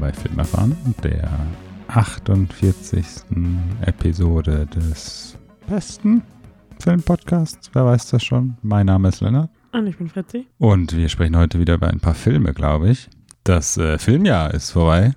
bei 0.00 0.12
Filmerfahren, 0.12 0.74
der 1.04 1.28
48. 1.88 3.04
Episode 3.82 4.66
des 4.74 5.36
besten 5.68 6.22
Filmpodcasts. 6.80 7.70
Wer 7.74 7.84
weiß 7.84 8.08
das 8.10 8.24
schon? 8.24 8.56
Mein 8.62 8.86
Name 8.86 9.08
ist 9.08 9.20
Lennart. 9.20 9.50
Und 9.72 9.86
ich 9.86 9.98
bin 9.98 10.08
Fritzi. 10.08 10.46
Und 10.58 10.96
wir 10.96 11.08
sprechen 11.08 11.36
heute 11.36 11.58
wieder 11.58 11.74
über 11.74 11.88
ein 11.88 12.00
paar 12.00 12.14
Filme, 12.14 12.54
glaube 12.54 12.90
ich. 12.90 13.08
Das 13.44 13.76
äh, 13.76 13.98
Filmjahr 13.98 14.52
ist 14.54 14.70
vorbei. 14.70 15.12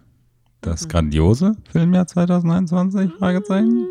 Das 0.61 0.83
Mhm. 0.85 0.89
grandiose 0.89 1.55
Filmjahr 1.71 2.05
2021? 2.07 3.11
Fragezeichen. 3.17 3.87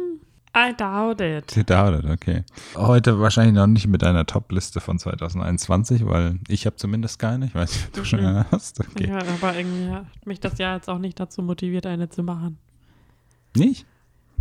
I 0.54 0.74
doubt 0.76 1.20
it. 1.22 1.56
You 1.56 1.62
doubt 1.62 2.04
it, 2.04 2.10
okay. 2.10 2.44
Heute 2.76 3.18
wahrscheinlich 3.18 3.54
noch 3.54 3.66
nicht 3.66 3.86
mit 3.86 4.04
einer 4.04 4.26
Top-Liste 4.26 4.80
von 4.80 4.98
2021, 4.98 6.04
weil 6.06 6.38
ich 6.46 6.66
habe 6.66 6.76
zumindest 6.76 7.18
keine. 7.18 7.46
Ich 7.46 7.54
weiß 7.54 7.72
nicht, 7.72 7.86
ob 7.86 7.92
du 7.94 8.04
schon 8.04 8.20
eine 8.20 8.46
hast. 8.50 8.80
Okay. 8.80 9.08
Ja, 9.08 9.18
aber 9.18 9.56
irgendwie 9.56 9.90
hat 9.90 10.26
mich 10.26 10.40
das 10.40 10.58
Jahr 10.58 10.76
jetzt 10.76 10.90
auch 10.90 10.98
nicht 10.98 11.18
dazu 11.18 11.42
motiviert, 11.42 11.86
eine 11.86 12.10
zu 12.10 12.22
machen. 12.22 12.58
Nicht? 13.56 13.86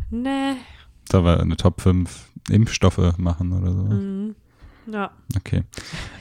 Nee. 0.09 0.55
Sollen 1.09 1.23
wir 1.23 1.39
eine 1.39 1.55
Top 1.55 1.79
5 1.79 2.29
Impfstoffe 2.49 3.17
machen 3.17 3.53
oder 3.53 3.71
so? 3.71 3.83
Mhm. 3.83 4.35
Ja. 4.91 5.11
Okay. 5.37 5.63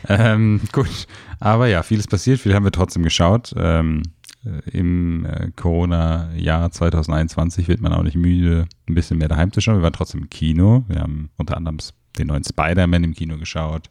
Ähm, 0.09 0.61
gut. 0.73 1.07
Aber 1.39 1.67
ja, 1.67 1.83
vieles 1.83 2.07
passiert, 2.07 2.41
viel 2.41 2.55
haben 2.55 2.65
wir 2.65 2.73
trotzdem 2.73 3.03
geschaut. 3.03 3.53
Ähm, 3.57 4.03
äh, 4.45 4.71
Im 4.71 5.27
äh, 5.27 5.51
Corona-Jahr 5.57 6.71
2021 6.71 7.69
wird 7.69 7.81
man 7.81 7.93
auch 7.93 8.03
nicht 8.03 8.17
müde, 8.17 8.67
ein 8.89 8.95
bisschen 8.95 9.19
mehr 9.19 9.29
daheim 9.29 9.53
zu 9.53 9.61
schauen. 9.61 9.77
Wir 9.77 9.83
waren 9.83 9.93
trotzdem 9.93 10.23
im 10.23 10.31
Kino. 10.31 10.85
Wir 10.89 11.01
haben 11.01 11.31
unter 11.37 11.57
anderem 11.57 11.79
den 12.19 12.29
neuen 12.29 12.45
Spider-Man 12.45 13.05
im 13.05 13.15
Kino 13.15 13.39
geschaut. 13.39 13.89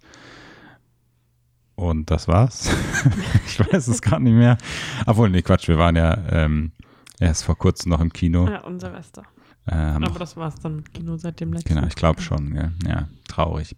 Und 1.75 2.11
das 2.11 2.27
war's. 2.27 2.69
ich 3.45 3.59
weiß 3.59 3.87
es 3.87 4.01
gar 4.01 4.19
nicht 4.19 4.33
mehr. 4.33 4.57
Obwohl, 5.05 5.29
nee, 5.29 5.41
Quatsch, 5.41 5.67
wir 5.69 5.77
waren 5.77 5.95
ja 5.95 6.17
ähm, 6.29 6.73
erst 7.19 7.45
vor 7.45 7.57
kurzem 7.57 7.89
noch 7.89 8.01
im 8.01 8.11
Kino. 8.11 8.47
Ja, 8.47 8.61
und 8.61 8.81
Silvester. 8.81 9.23
Äh, 9.69 9.75
haben 9.75 10.03
Aber 10.03 10.17
das 10.17 10.35
war's 10.35 10.55
dann 10.61 10.79
im 10.79 10.83
Kino 10.85 11.17
seit 11.17 11.39
dem 11.39 11.53
letzten. 11.53 11.75
Genau, 11.75 11.85
ich 11.85 11.95
glaube 11.95 12.21
schon, 12.21 12.55
ja. 12.55 12.71
ja, 12.87 13.07
traurig. 13.27 13.75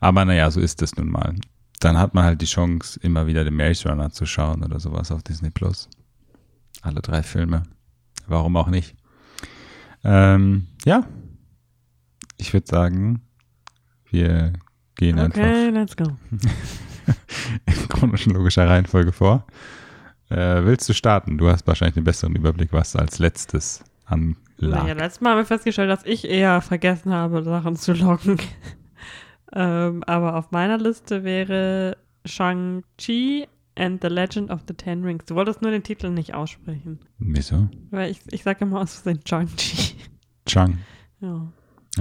Aber 0.00 0.24
naja, 0.24 0.50
so 0.50 0.60
ist 0.60 0.80
es 0.80 0.96
nun 0.96 1.10
mal. 1.10 1.34
Dann 1.80 1.98
hat 1.98 2.14
man 2.14 2.24
halt 2.24 2.40
die 2.40 2.46
Chance, 2.46 2.98
immer 3.02 3.26
wieder 3.26 3.44
den 3.44 3.54
Maze 3.54 3.88
Runner 3.88 4.10
zu 4.10 4.24
schauen 4.24 4.64
oder 4.64 4.80
sowas 4.80 5.12
auf 5.12 5.22
Disney 5.22 5.50
Plus. 5.50 5.90
Alle 6.80 7.02
drei 7.02 7.22
Filme. 7.22 7.64
Warum 8.26 8.56
auch 8.56 8.68
nicht? 8.68 8.96
Ähm, 10.02 10.68
ja. 10.86 11.06
Ich 12.38 12.54
würde 12.54 12.66
sagen, 12.66 13.20
wir 14.10 14.54
gehen 14.96 15.18
Okay, 15.20 15.68
let's 15.68 15.94
go. 15.94 16.04
einfach 17.66 18.02
in 18.02 18.12
chronologischer 18.12 18.66
Reihenfolge 18.66 19.12
vor. 19.12 19.46
Äh, 20.30 20.64
willst 20.64 20.88
du 20.88 20.94
starten? 20.94 21.36
Du 21.36 21.48
hast 21.48 21.66
wahrscheinlich 21.66 21.94
den 21.94 22.04
besseren 22.04 22.34
Überblick, 22.34 22.72
was 22.72 22.96
als 22.96 23.18
letztes 23.18 23.84
anlag. 24.60 24.82
Naja, 24.82 24.94
letztes 24.94 25.20
Mal 25.20 25.30
haben 25.30 25.38
wir 25.38 25.46
festgestellt, 25.46 25.90
dass 25.90 26.04
ich 26.04 26.28
eher 26.28 26.60
vergessen 26.60 27.12
habe, 27.12 27.42
Sachen 27.42 27.76
zu 27.76 27.92
loggen. 27.92 28.38
ähm, 29.52 30.02
aber 30.04 30.36
auf 30.36 30.50
meiner 30.50 30.78
Liste 30.78 31.24
wäre 31.24 31.96
Shang-Chi 32.24 33.46
and 33.76 34.02
the 34.02 34.08
Legend 34.08 34.50
of 34.50 34.60
the 34.68 34.74
Ten 34.74 35.02
Rings. 35.04 35.24
Du 35.26 35.34
wolltest 35.34 35.62
nur 35.62 35.70
den 35.70 35.82
Titel 35.82 36.10
nicht 36.10 36.34
aussprechen. 36.34 37.00
Wieso? 37.18 37.68
Weil 37.90 38.10
ich, 38.10 38.20
ich 38.30 38.42
sage 38.42 38.64
immer 38.64 38.80
aus 38.80 38.94
Versehen 38.94 39.20
Shang-Chi. 39.26 39.96
Chang. 40.46 40.78
ja. 41.20 41.46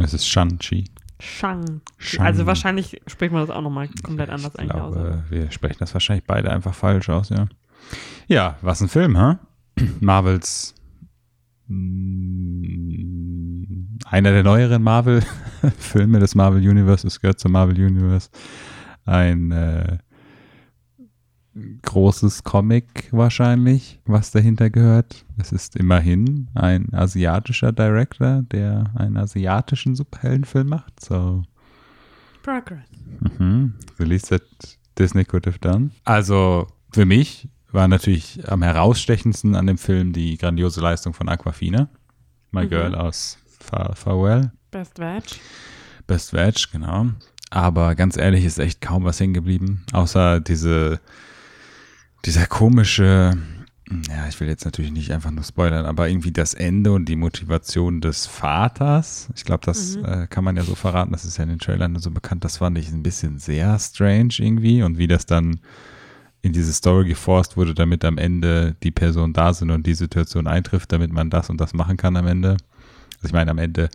Es 0.01 0.13
ist 0.13 0.27
Shang-Chi. 0.27 0.85
Shang. 1.19 1.81
Shang. 1.97 2.25
Also 2.25 2.45
wahrscheinlich 2.45 3.01
spricht 3.07 3.31
man 3.31 3.41
das 3.41 3.55
auch 3.55 3.61
nochmal 3.61 3.87
komplett 4.03 4.29
anders 4.29 4.53
ich 4.55 4.59
eigentlich 4.59 4.81
aus. 4.81 4.93
glaube, 4.93 5.23
wir 5.29 5.51
sprechen 5.51 5.77
das 5.79 5.93
wahrscheinlich 5.93 6.25
beide 6.25 6.51
einfach 6.51 6.73
falsch 6.73 7.09
aus, 7.09 7.29
ja. 7.29 7.47
Ja, 8.27 8.57
was 8.61 8.81
ein 8.81 8.89
Film, 8.89 9.17
hä? 9.17 9.37
Marvels 9.99 10.75
einer 14.05 14.31
der 14.31 14.43
neueren 14.43 14.83
Marvel-Filme 14.83 16.19
des 16.19 16.35
Marvel 16.35 16.67
Universe, 16.67 17.07
es 17.07 17.19
gehört 17.19 17.39
zum 17.39 17.53
Marvel 17.53 17.75
Universe. 17.75 18.29
Ein 19.05 19.51
äh, 19.51 19.97
großes 21.81 22.43
Comic 22.43 23.09
wahrscheinlich, 23.11 23.99
was 24.05 24.31
dahinter 24.31 24.69
gehört. 24.69 25.25
Es 25.37 25.51
ist 25.51 25.75
immerhin 25.75 26.49
ein 26.53 26.93
asiatischer 26.93 27.71
Director, 27.71 28.43
der 28.43 28.91
einen 28.95 29.17
asiatischen 29.17 29.95
Superheldenfilm 29.95 30.69
macht. 30.69 30.99
So, 30.99 31.43
Progress. 32.43 32.85
Mhm. 33.39 33.73
The 33.97 34.03
least 34.03 34.29
that 34.29 34.43
Disney 34.97 35.23
could 35.23 35.47
have 35.47 35.59
done. 35.59 35.91
Also 36.03 36.67
für 36.91 37.05
mich 37.05 37.47
war 37.73 37.87
natürlich 37.87 38.39
am 38.49 38.61
herausstechendsten 38.63 39.55
an 39.55 39.67
dem 39.67 39.77
Film 39.77 40.13
die 40.13 40.37
grandiose 40.37 40.79
Leistung 40.81 41.13
von 41.13 41.27
Aquafina. 41.29 41.89
My 42.51 42.65
Mhm. 42.65 42.69
Girl 42.69 42.95
aus 42.95 43.37
Far 43.59 43.95
Farewell. 43.95 44.51
Best 44.71 44.99
Veg. 44.99 45.23
Best 46.07 46.33
Veg, 46.33 46.71
genau. 46.71 47.07
Aber 47.49 47.95
ganz 47.95 48.17
ehrlich 48.17 48.45
ist 48.45 48.59
echt 48.59 48.81
kaum 48.81 49.03
was 49.03 49.19
hängen 49.19 49.33
geblieben. 49.33 49.85
Außer 49.91 50.39
diese, 50.39 50.99
dieser 52.25 52.47
komische, 52.47 53.37
ja, 54.09 54.27
ich 54.27 54.39
will 54.39 54.47
jetzt 54.47 54.65
natürlich 54.65 54.91
nicht 54.91 55.11
einfach 55.11 55.29
nur 55.31 55.43
spoilern, 55.43 55.85
aber 55.85 56.09
irgendwie 56.09 56.31
das 56.31 56.53
Ende 56.53 56.91
und 56.93 57.05
die 57.05 57.15
Motivation 57.15 58.01
des 58.01 58.25
Vaters. 58.25 59.29
Ich 59.35 59.45
glaube, 59.45 59.65
das 59.65 59.97
Mhm. 59.97 60.05
äh, 60.05 60.27
kann 60.27 60.43
man 60.43 60.55
ja 60.57 60.63
so 60.63 60.75
verraten. 60.75 61.11
Das 61.11 61.25
ist 61.25 61.37
ja 61.37 61.43
in 61.43 61.49
den 61.51 61.59
Trailern 61.59 61.97
so 61.99 62.09
bekannt. 62.11 62.43
Das 62.43 62.57
fand 62.57 62.77
ich 62.77 62.91
ein 62.91 63.03
bisschen 63.03 63.37
sehr 63.39 63.77
strange 63.79 64.33
irgendwie. 64.39 64.81
Und 64.83 64.97
wie 64.97 65.07
das 65.07 65.25
dann 65.25 65.59
in 66.43 66.51
diese 66.51 66.73
Story 66.73 67.07
geforst 67.07 67.55
wurde, 67.55 67.73
damit 67.73 68.03
am 68.03 68.17
Ende 68.17 68.75
die 68.83 68.91
Personen 68.91 69.31
da 69.33 69.53
sind 69.53 69.71
und 69.71 69.87
die 69.87 69.93
Situation 69.93 70.45
eintrifft, 70.45 70.91
damit 70.91 71.11
man 71.11 71.29
das 71.29 71.49
und 71.49 71.59
das 71.59 71.73
machen 71.73 71.95
kann 71.95 72.17
am 72.17 72.27
Ende. 72.27 72.57
Also 73.15 73.27
ich 73.27 73.33
meine, 73.33 73.49
am 73.49 73.57
Ende, 73.57 73.89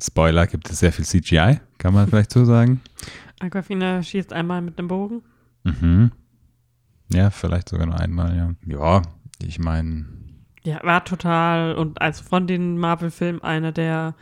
Spoiler, 0.00 0.46
gibt 0.46 0.70
es 0.70 0.78
sehr 0.78 0.92
viel 0.92 1.04
CGI, 1.04 1.58
kann 1.78 1.94
man 1.94 2.06
vielleicht 2.06 2.30
so 2.30 2.44
sagen. 2.44 2.80
Aquafina 3.40 4.04
schießt 4.04 4.32
einmal 4.32 4.62
mit 4.62 4.78
dem 4.78 4.86
Bogen. 4.86 5.22
Mhm. 5.64 6.12
Ja, 7.12 7.30
vielleicht 7.30 7.68
sogar 7.68 7.86
nur 7.86 7.98
einmal, 7.98 8.36
ja. 8.36 8.54
Ja, 8.64 9.02
ich 9.44 9.58
meine, 9.58 10.06
Ja, 10.62 10.78
war 10.84 11.04
total 11.04 11.74
und 11.74 12.00
also 12.00 12.22
von 12.22 12.46
den 12.46 12.78
Marvel-Filmen 12.78 13.42
einer 13.42 13.72
der 13.72 14.14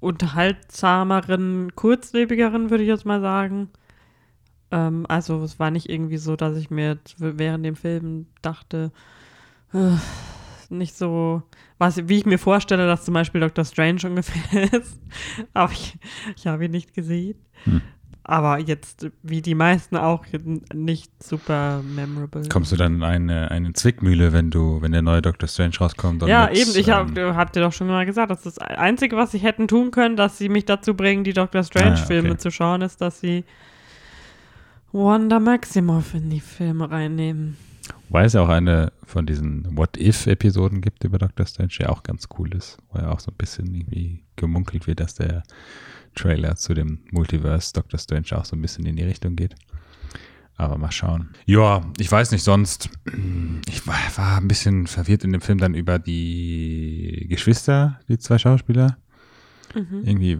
unterhaltsameren, 0.00 1.76
kurzlebigeren, 1.76 2.70
würde 2.70 2.82
ich 2.82 2.88
jetzt 2.88 3.04
mal 3.04 3.20
sagen. 3.20 3.68
Ähm, 4.70 5.06
also 5.08 5.42
es 5.42 5.58
war 5.58 5.70
nicht 5.70 5.88
irgendwie 5.88 6.18
so, 6.18 6.36
dass 6.36 6.56
ich 6.56 6.70
mir 6.70 6.98
während 7.18 7.64
dem 7.64 7.76
Film 7.76 8.26
dachte, 8.42 8.92
äh, 9.72 9.96
nicht 10.68 10.96
so, 10.96 11.42
was, 11.78 12.08
wie 12.08 12.18
ich 12.18 12.26
mir 12.26 12.38
vorstelle, 12.38 12.86
dass 12.86 13.04
zum 13.04 13.14
Beispiel 13.14 13.40
Doctor 13.40 13.64
Strange 13.64 14.00
ungefähr 14.04 14.72
ist. 14.72 15.00
Aber 15.54 15.72
ich, 15.72 15.98
ich 16.36 16.46
habe 16.46 16.64
ihn 16.64 16.72
nicht 16.72 16.94
gesehen. 16.94 17.36
Hm. 17.64 17.82
Aber 18.28 18.58
jetzt, 18.58 19.08
wie 19.22 19.40
die 19.40 19.54
meisten 19.54 19.96
auch, 19.96 20.24
nicht 20.74 21.22
super 21.22 21.80
memorable. 21.84 22.48
kommst 22.48 22.72
du 22.72 22.76
dann 22.76 22.96
in 22.96 23.02
eine, 23.04 23.52
eine 23.52 23.72
Zwickmühle, 23.72 24.32
wenn 24.32 24.50
du, 24.50 24.82
wenn 24.82 24.90
der 24.90 25.02
neue 25.02 25.22
Doctor 25.22 25.48
Strange 25.48 25.76
rauskommt? 25.80 26.22
Ja, 26.24 26.50
eben, 26.50 26.72
ich 26.74 26.90
hab, 26.90 27.16
ähm, 27.16 27.36
hab 27.36 27.52
dir 27.52 27.60
doch 27.60 27.72
schon 27.72 27.86
mal 27.86 28.04
gesagt, 28.04 28.32
das 28.32 28.44
ist 28.44 28.58
das 28.60 28.66
Einzige, 28.66 29.16
was 29.16 29.30
sie 29.30 29.38
hätten 29.38 29.68
tun 29.68 29.92
können, 29.92 30.16
dass 30.16 30.38
sie 30.38 30.48
mich 30.48 30.64
dazu 30.64 30.94
bringen, 30.94 31.22
die 31.22 31.34
Doctor 31.34 31.62
Strange-Filme 31.62 32.30
Ah, 32.30 32.32
okay. 32.32 32.40
zu 32.40 32.50
schauen, 32.50 32.82
ist, 32.82 33.00
dass 33.00 33.20
sie 33.20 33.44
Wanda 34.92 35.40
Maximoff 35.40 36.14
in 36.14 36.30
die 36.30 36.40
Filme 36.40 36.90
reinnehmen. 36.90 37.56
Weil 38.08 38.26
es 38.26 38.32
ja 38.32 38.42
auch 38.42 38.48
eine 38.48 38.92
von 39.04 39.26
diesen 39.26 39.76
What-If-Episoden 39.76 40.80
gibt 40.80 41.04
über 41.04 41.18
Doctor 41.18 41.46
Strange, 41.46 41.72
die 41.78 41.86
auch 41.86 42.02
ganz 42.02 42.28
cool 42.38 42.54
ist, 42.54 42.78
wo 42.90 42.98
ja 42.98 43.10
auch 43.10 43.20
so 43.20 43.30
ein 43.30 43.36
bisschen 43.36 43.74
irgendwie 43.74 44.24
gemunkelt 44.36 44.86
wird, 44.86 45.00
dass 45.00 45.14
der 45.14 45.42
Trailer 46.14 46.56
zu 46.56 46.74
dem 46.74 47.00
Multiverse 47.10 47.72
Doctor 47.72 47.98
Strange 47.98 48.26
auch 48.32 48.44
so 48.44 48.56
ein 48.56 48.62
bisschen 48.62 48.86
in 48.86 48.96
die 48.96 49.04
Richtung 49.04 49.36
geht. 49.36 49.54
Aber 50.56 50.78
mal 50.78 50.90
schauen. 50.90 51.30
Ja, 51.44 51.82
ich 51.98 52.10
weiß 52.10 52.30
nicht, 52.30 52.42
sonst, 52.42 52.88
ich 53.68 53.86
war, 53.86 53.96
war 54.16 54.38
ein 54.38 54.48
bisschen 54.48 54.86
verwirrt 54.86 55.24
in 55.24 55.32
dem 55.32 55.42
Film 55.42 55.58
dann 55.58 55.74
über 55.74 55.98
die 55.98 57.26
Geschwister, 57.28 58.00
die 58.08 58.18
zwei 58.18 58.38
Schauspieler. 58.38 58.96
Mhm. 59.74 60.02
Irgendwie, 60.04 60.32
äh, 60.32 60.38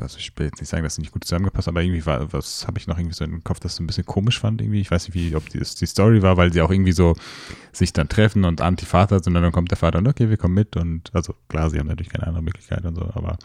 also 0.00 0.18
ich 0.18 0.32
will 0.38 0.46
jetzt 0.46 0.60
nicht 0.60 0.68
sagen, 0.68 0.82
dass 0.82 0.94
sie 0.96 1.02
nicht 1.02 1.12
gut 1.12 1.24
zusammengepasst, 1.24 1.68
aber 1.68 1.82
irgendwie 1.82 2.04
war, 2.06 2.32
was 2.32 2.66
habe 2.66 2.78
ich 2.78 2.86
noch 2.86 2.98
irgendwie 2.98 3.14
so 3.14 3.24
im 3.24 3.44
Kopf, 3.44 3.60
das 3.60 3.76
so 3.76 3.82
ein 3.82 3.86
bisschen 3.86 4.06
komisch 4.06 4.38
fand 4.40 4.60
irgendwie. 4.60 4.80
Ich 4.80 4.90
weiß 4.90 5.08
nicht, 5.08 5.14
wie, 5.14 5.34
ob 5.36 5.48
die, 5.48 5.58
die 5.58 5.86
Story 5.86 6.22
war, 6.22 6.36
weil 6.36 6.52
sie 6.52 6.62
auch 6.62 6.70
irgendwie 6.70 6.92
so 6.92 7.14
sich 7.72 7.92
dann 7.92 8.08
treffen 8.08 8.44
und 8.44 8.60
Anti-Vater 8.60 9.22
sind 9.22 9.36
und 9.36 9.42
dann 9.42 9.52
kommt 9.52 9.70
der 9.70 9.78
Vater 9.78 9.98
und 9.98 10.08
okay, 10.08 10.28
wir 10.30 10.36
kommen 10.36 10.54
mit 10.54 10.76
und 10.76 11.10
also 11.14 11.34
klar, 11.48 11.70
sie 11.70 11.78
haben 11.78 11.86
natürlich 11.88 12.10
keine 12.10 12.26
andere 12.26 12.42
Möglichkeit 12.42 12.84
und 12.84 12.94
so, 12.96 13.02
aber 13.14 13.38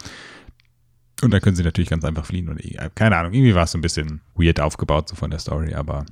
und 1.22 1.30
dann 1.32 1.40
können 1.40 1.56
sie 1.56 1.62
natürlich 1.62 1.88
ganz 1.88 2.04
einfach 2.04 2.26
fliehen 2.26 2.48
und 2.48 2.60
keine 2.94 3.16
Ahnung, 3.16 3.32
irgendwie 3.32 3.54
war 3.54 3.64
es 3.64 3.72
so 3.72 3.78
ein 3.78 3.82
bisschen 3.82 4.20
weird 4.34 4.60
aufgebaut 4.60 5.08
so 5.08 5.16
von 5.16 5.30
der 5.30 5.38
Story, 5.40 5.72
aber 5.74 6.04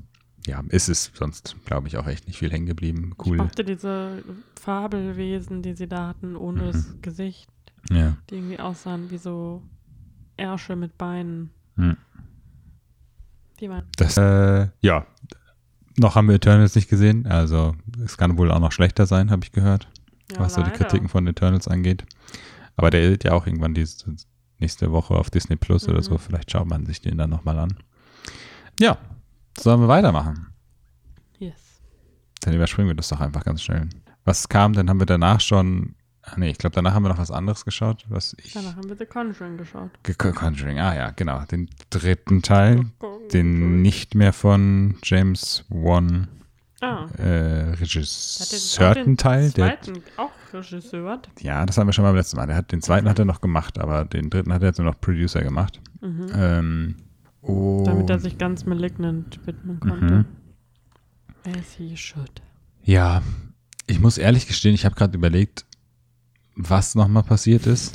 ja, 0.46 0.62
ist 0.68 0.88
es 0.88 1.10
sonst, 1.14 1.56
glaube 1.64 1.88
ich, 1.88 1.96
auch 1.96 2.06
echt 2.06 2.26
nicht 2.26 2.38
viel 2.38 2.50
hängen 2.52 2.66
geblieben. 2.66 3.12
Ich 3.18 3.26
Cool. 3.26 3.38
mochte 3.38 3.64
diese 3.64 4.22
Fabelwesen, 4.60 5.62
die 5.62 5.72
sie 5.74 5.86
da 5.88 6.08
hatten, 6.08 6.36
ohne 6.36 6.62
Mhm. 6.62 6.66
das 6.66 6.96
Gesicht, 7.02 7.48
Ja. 7.90 8.16
die 8.30 8.36
irgendwie 8.36 8.58
aussahen 8.58 9.10
wie 9.10 9.18
so 9.18 9.62
Ärsche 10.36 10.74
mit 10.76 10.96
Beinen. 10.98 11.50
Hm. 11.76 11.96
Die 13.60 13.68
waren 13.70 13.84
Das, 13.96 14.16
äh, 14.16 14.68
ja, 14.80 15.06
Noch 15.96 16.16
haben 16.16 16.26
wir 16.28 16.34
Eternals 16.34 16.74
nicht 16.74 16.88
gesehen, 16.88 17.26
also 17.26 17.76
es 18.04 18.16
kann 18.16 18.36
wohl 18.36 18.50
auch 18.50 18.58
noch 18.58 18.72
schlechter 18.72 19.06
sein, 19.06 19.30
habe 19.30 19.44
ich 19.44 19.52
gehört, 19.52 19.88
Ja, 20.32 20.40
was 20.40 20.54
so 20.54 20.62
die 20.62 20.70
leider. 20.70 20.78
Kritiken 20.84 21.08
von 21.08 21.26
Eternals 21.28 21.68
angeht. 21.68 22.04
Aber 22.76 22.90
der 22.90 23.02
ist 23.12 23.22
ja 23.22 23.32
auch 23.32 23.46
irgendwann 23.46 23.74
diese 23.74 24.12
nächste 24.58 24.90
Woche 24.90 25.14
auf 25.14 25.30
Disney 25.30 25.54
Plus 25.56 25.86
oder 25.86 25.98
Mhm. 25.98 26.02
so. 26.02 26.18
Vielleicht 26.18 26.50
schaut 26.50 26.66
man 26.66 26.84
sich 26.86 27.00
den 27.00 27.16
dann 27.18 27.30
nochmal 27.30 27.58
an. 27.60 27.76
Ja, 28.80 28.98
sollen 29.56 29.80
wir 29.80 29.86
weitermachen? 29.88 30.48
Yes. 31.38 31.80
Dann 32.40 32.54
überspringen 32.54 32.88
wir 32.88 32.96
das 32.96 33.08
doch 33.10 33.20
einfach 33.20 33.44
ganz 33.44 33.62
schnell. 33.62 33.88
Was 34.24 34.48
kam, 34.48 34.72
dann 34.72 34.88
haben 34.90 34.98
wir 35.00 35.06
danach 35.06 35.40
schon. 35.40 35.94
Ah, 36.26 36.34
nee, 36.38 36.50
ich 36.50 36.58
glaube, 36.58 36.74
danach 36.74 36.94
haben 36.94 37.02
wir 37.02 37.10
noch 37.10 37.18
was 37.18 37.30
anderes 37.30 37.64
geschaut, 37.66 38.04
was 38.08 38.34
ich. 38.42 38.54
Danach 38.54 38.76
haben 38.76 38.88
wir 38.88 38.96
The 38.96 39.04
Conjuring 39.04 39.58
geschaut. 39.58 39.90
Ge- 40.02 40.14
Conjuring, 40.14 40.78
ah 40.80 40.94
ja, 40.94 41.10
genau. 41.10 41.44
Den 41.44 41.68
dritten 41.90 42.40
Teil, 42.40 42.86
den 43.32 43.82
nicht 43.82 44.14
mehr 44.14 44.32
von 44.32 44.96
James 45.02 45.64
Wan 45.68 46.28
Ah. 46.80 47.06
äh, 47.18 47.74
den 47.76 49.16
Teil. 49.16 49.50
Der, 49.52 49.80
zweiten 49.80 50.02
auch 50.18 50.30
Regisseur. 50.52 51.20
ja, 51.40 51.64
das 51.64 51.78
haben 51.78 51.86
wir 51.88 51.92
schon 51.94 52.02
mal 52.04 52.10
beim 52.10 52.16
letzten 52.18 52.36
Mal. 52.36 52.46
Der 52.46 52.56
hat, 52.56 52.72
den 52.72 52.82
zweiten 52.82 53.08
hat 53.08 53.18
er 53.18 53.24
noch 53.24 53.40
gemacht, 53.40 53.78
aber 53.78 54.04
den 54.04 54.28
dritten 54.28 54.52
hat 54.52 54.62
er 54.62 54.68
jetzt 54.68 54.78
nur 54.78 54.86
noch 54.90 55.00
Producer 55.00 55.42
gemacht. 55.42 55.80
Mhm. 56.02 56.26
Ähm, 56.34 56.96
oh, 57.42 57.84
Damit 57.86 58.10
er 58.10 58.18
sich 58.18 58.36
ganz 58.38 58.66
Malignant 58.66 59.40
widmen 59.46 59.80
konnte. 59.80 60.14
Mhm. 60.14 60.24
As 61.58 61.72
he 61.78 61.96
should. 61.96 62.42
Ja, 62.82 63.22
ich 63.86 64.00
muss 64.00 64.18
ehrlich 64.18 64.46
gestehen, 64.46 64.74
ich 64.74 64.84
habe 64.84 64.94
gerade 64.94 65.16
überlegt, 65.16 65.64
was 66.56 66.94
nochmal 66.94 67.22
passiert 67.22 67.66
ist. 67.66 67.94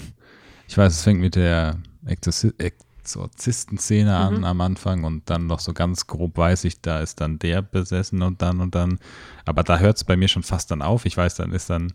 Ich 0.67 0.77
weiß, 0.77 0.93
es 0.93 1.03
fängt 1.03 1.19
mit 1.21 1.35
der 1.35 1.77
Exorzi 2.05 2.53
Exorzistenszene 2.57 4.15
an 4.15 4.39
Mhm. 4.39 4.43
am 4.43 4.61
Anfang 4.61 5.03
und 5.03 5.29
dann 5.29 5.47
noch 5.47 5.59
so 5.59 5.73
ganz 5.73 6.05
grob 6.05 6.37
weiß 6.37 6.65
ich, 6.65 6.79
da 6.81 6.99
ist 6.99 7.19
dann 7.21 7.39
der 7.39 7.61
besessen 7.63 8.21
und 8.21 8.41
dann 8.43 8.59
und 8.59 8.75
dann. 8.75 8.99
Aber 9.45 9.63
da 9.63 9.79
hört 9.79 9.97
es 9.97 10.03
bei 10.03 10.15
mir 10.15 10.27
schon 10.27 10.43
fast 10.43 10.69
dann 10.69 10.81
auf. 10.83 11.05
Ich 11.05 11.17
weiß, 11.17 11.35
dann 11.35 11.51
ist 11.51 11.69
dann 11.71 11.91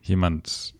jemand 0.00 0.74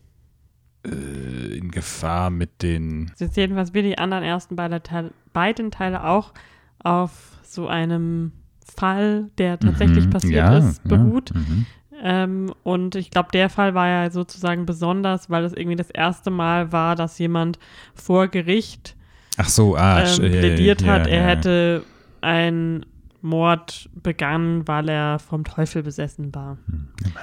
äh, 0.85 1.57
in 1.57 1.71
Gefahr 1.71 2.31
mit 2.31 2.63
den. 2.63 3.13
Das 3.19 3.29
ist 3.29 3.37
jedenfalls 3.37 3.75
wie 3.75 3.83
die 3.83 3.99
anderen 3.99 4.25
ersten 4.25 4.57
beide 4.57 4.83
Teile, 4.83 5.13
beiden 5.33 5.71
Teile 5.71 6.05
auch 6.05 6.33
auf 6.81 7.39
so 7.45 7.69
einem 7.69 8.33
Fall, 8.77 9.31
der 9.39 9.61
tatsächlich 9.61 10.07
Mhm, 10.07 10.11
passiert 10.11 10.35
ja, 10.35 10.59
ist, 10.59 10.83
beruht. 10.85 11.31
Ja, 11.31 11.41
mhm. 11.41 11.67
Ähm, 12.03 12.53
und 12.65 12.97
ich 12.97 13.11
glaube, 13.11 13.29
der 13.33 13.49
Fall 13.49 13.75
war 13.75 13.87
ja 13.87 14.11
sozusagen 14.11 14.67
besonders, 14.67 15.31
weil 15.31 15.45
es 15.45 15.53
irgendwie 15.53 15.77
das 15.77 15.89
erste 15.91 16.31
Mal 16.31 16.73
war, 16.73 16.97
dass 16.97 17.19
jemand 17.19 17.61
vor 17.95 18.27
Gericht 18.27 18.97
Ach 19.37 19.49
so, 19.49 19.77
ah, 19.77 20.03
ähm, 20.03 20.25
äh, 20.25 20.29
plädiert 20.41 20.83
ja, 20.83 20.93
hat, 20.93 21.07
er 21.07 21.21
ja. 21.21 21.27
hätte 21.27 21.85
einen 22.21 22.85
Mord 23.23 23.89
begangen, 23.95 24.67
weil 24.67 24.89
er 24.89 25.21
vom 25.21 25.45
Teufel 25.45 25.85
besessen 25.85 26.35
war. 26.35 26.59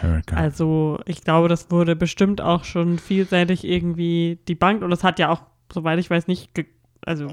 America. 0.02 0.36
Also 0.36 1.00
ich 1.06 1.24
glaube, 1.24 1.50
das 1.50 1.70
wurde 1.72 1.96
bestimmt 1.98 2.40
auch 2.40 2.64
schon 2.64 3.00
vielseitig 3.00 3.66
irgendwie 3.66 4.40
die 4.48 4.56
Bank 4.56 4.81
und 4.81 4.92
es 4.94 5.04
hat 5.04 5.20
ja 5.20 5.30
auch, 5.30 5.42
soweit 5.72 6.00
ich 6.00 6.10
weiß, 6.10 6.28
nicht, 6.28 6.52
also 7.06 7.28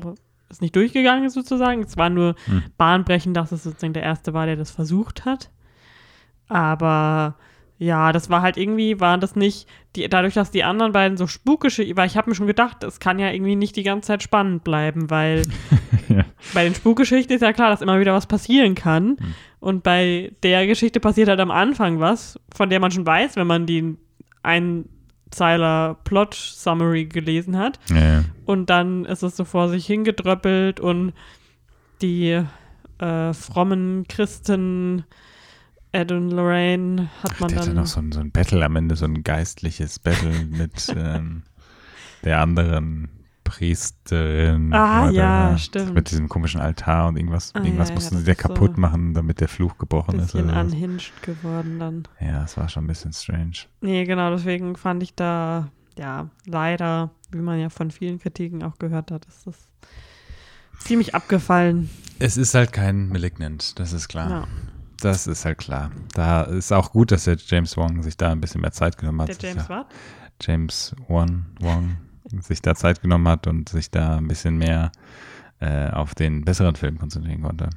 ist 0.48 0.62
nicht 0.62 0.74
durchgegangen 0.76 1.30
sozusagen. 1.30 1.82
Es 1.82 1.96
war 1.96 2.10
nur 2.10 2.34
Hm. 2.46 2.64
bahnbrechend, 2.76 3.36
dass 3.36 3.52
es 3.52 3.62
sozusagen 3.62 3.92
der 3.92 4.02
erste 4.02 4.34
war, 4.34 4.46
der 4.46 4.56
das 4.56 4.70
versucht 4.70 5.24
hat. 5.24 5.50
Aber 6.48 7.36
ja, 7.78 8.12
das 8.12 8.30
war 8.30 8.42
halt 8.42 8.56
irgendwie, 8.56 9.00
war 9.00 9.18
das 9.18 9.36
nicht, 9.36 9.68
die, 9.96 10.08
dadurch, 10.08 10.34
dass 10.34 10.50
die 10.50 10.64
anderen 10.64 10.92
beiden 10.92 11.16
so 11.18 11.26
spukische, 11.26 11.84
weil 11.96 12.06
ich 12.06 12.16
habe 12.16 12.30
mir 12.30 12.36
schon 12.36 12.46
gedacht, 12.46 12.82
es 12.84 13.00
kann 13.00 13.18
ja 13.18 13.30
irgendwie 13.30 13.56
nicht 13.56 13.76
die 13.76 13.82
ganze 13.82 14.08
Zeit 14.08 14.22
spannend 14.22 14.64
bleiben, 14.64 15.10
weil 15.10 15.42
Ja. 16.08 16.24
bei 16.54 16.64
den 16.64 16.74
Spukgeschichten 16.74 17.34
ist 17.34 17.42
ja 17.42 17.52
klar, 17.52 17.70
dass 17.70 17.82
immer 17.82 17.98
wieder 18.00 18.14
was 18.14 18.26
passieren 18.26 18.74
kann. 18.74 19.16
Hm. 19.18 19.34
Und 19.60 19.82
bei 19.82 20.32
der 20.42 20.66
Geschichte 20.66 21.00
passiert 21.00 21.28
halt 21.28 21.40
am 21.40 21.50
Anfang 21.50 21.98
was, 22.00 22.38
von 22.54 22.70
der 22.70 22.80
man 22.80 22.90
schon 22.90 23.06
weiß, 23.06 23.36
wenn 23.36 23.46
man 23.46 23.66
die 23.66 23.96
Einzeiler 24.42 25.96
Plot 26.04 26.34
Summary 26.34 27.06
gelesen 27.06 27.58
hat. 27.58 27.80
Ja. 27.90 28.24
Und 28.44 28.70
dann 28.70 29.04
ist 29.04 29.22
es 29.22 29.36
so 29.36 29.44
vor 29.44 29.68
sich 29.68 29.86
hingedröppelt 29.86 30.78
und 30.78 31.12
die 32.02 32.42
äh, 32.98 33.32
frommen 33.32 34.06
Christen 34.08 35.04
Ed 35.96 36.12
und 36.12 36.30
Lorraine 36.30 37.08
hat 37.22 37.40
man 37.40 37.48
Der 37.48 37.58
hatte 37.58 37.68
dann. 37.70 37.76
noch 37.76 37.86
so 37.86 38.00
ein, 38.00 38.12
so 38.12 38.20
ein 38.20 38.30
Battle 38.30 38.64
am 38.64 38.76
Ende, 38.76 38.96
so 38.96 39.06
ein 39.06 39.22
geistliches 39.22 39.98
Battle 39.98 40.30
mit 40.50 40.94
ähm, 40.96 41.42
der 42.24 42.40
anderen 42.40 43.08
Priesterin. 43.44 44.72
Ah, 44.72 45.08
ja, 45.10 45.56
stimmt. 45.56 45.94
Mit 45.94 46.10
diesem 46.10 46.28
komischen 46.28 46.60
Altar 46.60 47.08
und 47.08 47.16
irgendwas. 47.16 47.52
Ah, 47.54 47.60
irgendwas 47.62 47.88
ja, 47.88 47.94
ja, 47.94 47.94
mussten 47.94 48.14
das 48.16 48.24
sie 48.24 48.30
ja 48.30 48.32
ist 48.32 48.42
so 48.42 48.48
kaputt 48.48 48.76
machen, 48.76 49.14
damit 49.14 49.40
der 49.40 49.48
Fluch 49.48 49.78
gebrochen 49.78 50.18
ist. 50.18 50.32
bisschen 50.32 50.50
Oder 50.50 50.54
so. 50.68 50.74
unhinged 50.76 51.12
geworden 51.22 51.78
dann. 51.78 52.08
Ja, 52.20 52.40
das 52.40 52.56
war 52.56 52.68
schon 52.68 52.84
ein 52.84 52.88
bisschen 52.88 53.12
strange. 53.12 53.52
Nee, 53.80 54.04
genau, 54.04 54.30
deswegen 54.30 54.76
fand 54.76 55.02
ich 55.02 55.14
da, 55.14 55.68
ja, 55.96 56.28
leider, 56.44 57.10
wie 57.30 57.38
man 57.38 57.60
ja 57.60 57.70
von 57.70 57.90
vielen 57.90 58.18
Kritiken 58.18 58.62
auch 58.64 58.78
gehört 58.78 59.10
hat, 59.12 59.24
ist 59.26 59.46
das 59.46 59.56
ziemlich 60.80 61.14
abgefallen. 61.14 61.88
Es 62.18 62.36
ist 62.36 62.54
halt 62.54 62.72
kein 62.72 63.08
Malignant, 63.08 63.78
das 63.78 63.92
ist 63.92 64.08
klar. 64.08 64.30
Ja. 64.30 64.46
Das 65.00 65.26
ist 65.26 65.44
halt 65.44 65.58
klar. 65.58 65.90
Da 66.14 66.42
ist 66.42 66.72
auch 66.72 66.92
gut, 66.92 67.12
dass 67.12 67.24
der 67.24 67.36
James 67.36 67.76
Wong 67.76 68.02
sich 68.02 68.16
da 68.16 68.32
ein 68.32 68.40
bisschen 68.40 68.60
mehr 68.62 68.72
Zeit 68.72 68.96
genommen 68.98 69.20
hat. 69.22 69.42
Der 69.42 69.50
James 69.50 69.64
ja, 69.64 69.68
war? 69.68 69.86
James 70.40 70.94
Wong, 71.08 71.46
Wong 71.60 71.96
sich 72.40 72.60
da 72.62 72.74
Zeit 72.74 73.02
genommen 73.02 73.28
hat 73.28 73.46
und 73.46 73.68
sich 73.68 73.90
da 73.90 74.16
ein 74.16 74.28
bisschen 74.28 74.58
mehr 74.58 74.90
äh, 75.60 75.88
auf 75.90 76.14
den 76.14 76.44
besseren 76.44 76.74
Film 76.76 76.98
konzentrieren 76.98 77.42
konnte. 77.42 77.70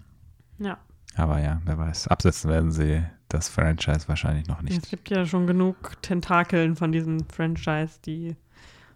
Ja. 0.57 0.77
Aber 1.15 1.39
ja, 1.41 1.61
wer 1.65 1.77
weiß. 1.77 2.07
Absetzen 2.07 2.49
werden 2.49 2.71
sie 2.71 3.03
das 3.27 3.47
Franchise 3.49 4.07
wahrscheinlich 4.07 4.47
noch 4.47 4.59
Es 4.59 4.63
nicht. 4.65 4.89
gibt 4.89 5.09
ja 5.09 5.25
schon 5.25 5.45
genug 5.47 6.01
Tentakeln 6.01 6.75
von 6.75 6.91
diesem 6.91 7.27
Franchise, 7.29 7.99
die 8.05 8.35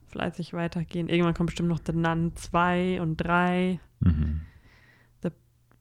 fleißig 0.07 0.53
weitergehen. 0.53 1.07
Irgendwann 1.09 1.33
kommt 1.33 1.47
bestimmt 1.47 1.69
noch 1.69 1.79
The 1.85 1.93
Nun 1.93 2.35
2 2.35 3.01
und 3.01 3.17
3, 3.17 3.79
Mhm. 3.99 4.41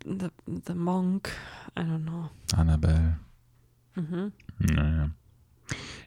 The, 0.04 0.28
The 0.66 0.74
Monk, 0.74 1.30
I 1.78 1.82
don't 1.82 2.04
know. 2.04 2.30
Annabelle. 2.56 3.18
Mhm. 3.94 4.32
Naja. 4.58 5.10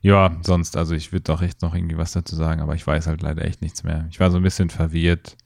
Ja, 0.01 0.37
sonst, 0.43 0.77
also 0.77 0.93
ich 0.93 1.11
würde 1.11 1.23
doch 1.23 1.41
echt 1.41 1.61
noch 1.61 1.73
irgendwie 1.73 1.97
was 1.97 2.11
dazu 2.11 2.35
sagen, 2.35 2.61
aber 2.61 2.75
ich 2.75 2.85
weiß 2.85 3.07
halt 3.07 3.21
leider 3.21 3.43
echt 3.45 3.61
nichts 3.61 3.83
mehr. 3.83 4.07
Ich 4.11 4.19
war 4.19 4.29
so 4.31 4.37
ein 4.37 4.43
bisschen 4.43 4.69
verwirrt, 4.69 5.37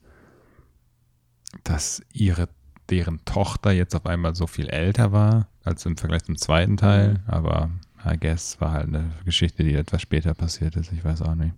dass 1.64 2.02
ihre, 2.12 2.48
deren 2.90 3.24
Tochter 3.24 3.70
jetzt 3.72 3.94
auf 3.94 4.06
einmal 4.06 4.34
so 4.34 4.46
viel 4.46 4.68
älter 4.68 5.12
war, 5.12 5.48
als 5.64 5.86
im 5.86 5.96
Vergleich 5.96 6.24
zum 6.24 6.36
zweiten 6.36 6.76
Teil, 6.76 7.14
Mhm. 7.14 7.20
aber 7.26 7.70
I 8.04 8.16
guess 8.18 8.60
war 8.60 8.72
halt 8.72 8.88
eine 8.88 9.10
Geschichte, 9.24 9.62
die 9.64 9.74
etwas 9.74 10.02
später 10.02 10.34
passiert 10.34 10.76
ist, 10.76 10.92
ich 10.92 11.04
weiß 11.04 11.22
auch 11.22 11.34
nicht. 11.34 11.54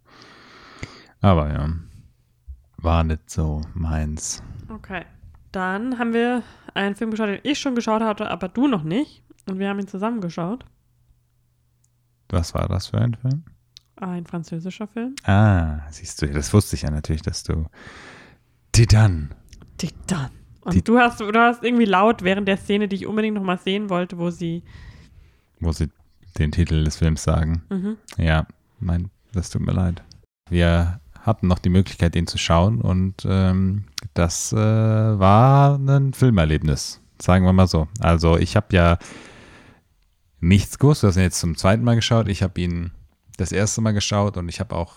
Aber 1.21 1.53
ja, 1.53 1.73
war 2.79 3.05
nicht 3.05 3.31
so 3.31 3.63
meins. 3.75 4.43
Okay. 4.69 5.05
Dann 5.53 5.99
haben 5.99 6.13
wir 6.15 6.43
einen 6.75 6.95
Film 6.97 7.11
geschaut, 7.11 7.29
den 7.29 7.41
ich 7.43 7.59
schon 7.59 7.75
geschaut 7.75 8.03
hatte, 8.03 8.31
aber 8.31 8.49
du 8.49 8.67
noch 8.69 8.83
nicht. 8.83 9.23
Und 9.49 9.59
wir 9.59 9.69
haben 9.69 9.79
ihn 9.81 9.89
zusammen 9.89 10.21
geschaut. 10.21 10.65
Was 12.31 12.55
war 12.55 12.69
das 12.69 12.87
für 12.89 12.99
ein 12.99 13.15
Film? 13.15 13.45
Ein 13.97 14.27
französischer 14.27 14.89
Film. 14.89 15.15
Ah, 15.25 15.81
siehst 15.91 16.23
du, 16.23 16.27
das 16.29 16.53
wusste 16.53 16.77
ich 16.77 16.83
ja 16.83 16.91
natürlich, 16.91 17.23
dass 17.23 17.43
du 17.43 17.67
Titan 18.73 19.35
Titan. 19.77 20.31
Und 20.63 20.75
Die- 20.75 20.83
du 20.83 20.99
hast, 20.99 21.21
du 21.21 21.33
hast 21.35 21.63
irgendwie 21.63 21.85
laut 21.85 22.23
während 22.23 22.47
der 22.49 22.57
Szene, 22.57 22.89
die 22.89 22.97
ich 22.97 23.07
unbedingt 23.07 23.35
noch 23.35 23.43
mal 23.43 23.59
sehen 23.59 23.91
wollte, 23.91 24.19
wo 24.19 24.31
sie. 24.31 24.63
wo 25.61 25.73
sie 25.73 25.91
den 26.39 26.51
Titel 26.53 26.85
des 26.85 26.97
Films 26.97 27.23
sagen. 27.23 27.63
Mhm. 27.69 27.97
Ja, 28.17 28.47
mein, 28.81 29.11
das 29.33 29.51
tut 29.51 29.61
mir 29.63 29.73
leid. 29.73 30.03
Wir 30.49 31.01
hatten 31.23 31.47
noch 31.47 31.59
die 31.59 31.69
Möglichkeit, 31.71 32.15
den 32.15 32.27
zu 32.27 32.37
schauen 32.39 32.81
und 32.81 33.25
ähm, 33.29 33.85
das 34.15 34.53
äh, 34.53 34.57
war 34.57 35.77
ein 35.79 36.13
Filmerlebnis, 36.13 37.01
sagen 37.21 37.45
wir 37.45 37.53
mal 37.53 37.69
so. 37.69 37.89
Also 38.01 38.37
ich 38.37 38.57
habe 38.57 38.67
ja 38.71 38.99
nichts 40.41 40.79
gewusst, 40.79 41.03
du 41.03 41.07
hast 41.07 41.17
ihn 41.17 41.23
jetzt 41.23 41.39
zum 41.41 41.57
zweiten 41.57 41.85
Mal 41.85 41.95
geschaut. 41.95 42.29
Ich 42.29 42.43
habe 42.43 42.61
ihn 42.61 42.91
das 43.37 43.53
erste 43.53 43.81
Mal 43.81 43.93
geschaut 43.93 44.37
und 44.37 44.49
ich 44.49 44.59
habe 44.61 44.75
auch, 44.75 44.95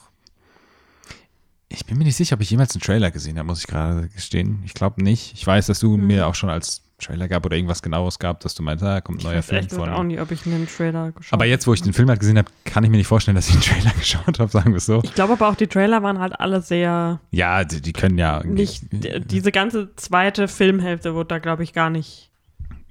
ich 1.70 1.86
bin 1.86 1.98
mir 1.98 2.04
nicht 2.06 2.16
sicher, 2.18 2.36
ob 2.36 2.42
ich 2.42 2.50
jemals 2.50 2.74
einen 2.74 2.82
Trailer 2.82 3.12
gesehen 3.12 3.38
habe, 3.38 3.48
muss 3.48 3.60
ich 3.60 3.68
gerade 3.68 4.08
gestehen. 4.10 4.62
Ich 4.66 4.74
glaube 4.74 5.04
nicht. 5.04 5.34
Ich 5.34 5.46
weiß, 5.46 5.68
dass 5.68 5.80
du 5.80 5.96
Mhm. 5.98 6.08
mir 6.08 6.28
auch 6.28 6.36
schon 6.36 6.50
als 6.50 6.82
Trailer 7.06 7.28
gab 7.28 7.46
oder 7.46 7.56
irgendwas 7.56 7.82
genaues 7.82 8.20
gab, 8.20 8.40
dass 8.40 8.56
du 8.56 8.64
meinst, 8.64 8.84
ah, 8.84 9.02
kommt 9.02 9.18
ein 9.18 9.20
Ich 9.20 9.26
neuer 9.26 9.38
weiß 9.38 9.46
Film 9.46 9.68
gesagt 9.68 9.82
von. 9.82 9.94
auch 9.94 10.04
nicht, 10.04 10.20
ob 10.20 10.32
ich 10.32 10.46
einen 10.46 10.68
Trailer 10.68 11.12
geschaut 11.12 11.34
Aber 11.34 11.46
jetzt, 11.46 11.68
wo 11.68 11.74
ich 11.74 11.82
den 11.82 11.94
Film 11.94 12.10
halt 12.10 12.20
gesehen 12.20 12.38
habe, 12.38 12.50
kann 12.64 12.84
ich 12.84 12.90
mir 12.90 12.98
nicht 12.98 13.08
vorstellen, 13.08 13.36
dass 13.36 13.48
ich 13.48 13.54
einen 13.54 13.64
Trailer 13.64 13.94
geschaut 14.00 14.40
habe, 14.40 14.52
sagen 14.52 14.72
wir 14.72 14.78
es 14.78 14.86
so. 14.86 15.02
Ich 15.04 15.14
glaube 15.14 15.34
aber 15.34 15.48
auch, 15.50 15.56
die 15.56 15.68
Trailer 15.68 16.04
waren 16.04 16.20
halt 16.20 16.40
alle 16.40 16.62
sehr. 16.62 17.20
Ja, 17.32 17.64
die, 17.64 17.82
die 17.82 17.94
können 17.94 18.18
ja. 18.18 18.44
nicht. 18.44 18.84
Diese 18.92 19.52
ganze 19.52 19.96
zweite 19.96 20.48
Filmhälfte 20.48 21.14
wurde 21.14 21.28
da, 21.28 21.40
glaube 21.40 21.64
ich, 21.64 21.74
gar 21.74 21.90
nicht 21.90 22.32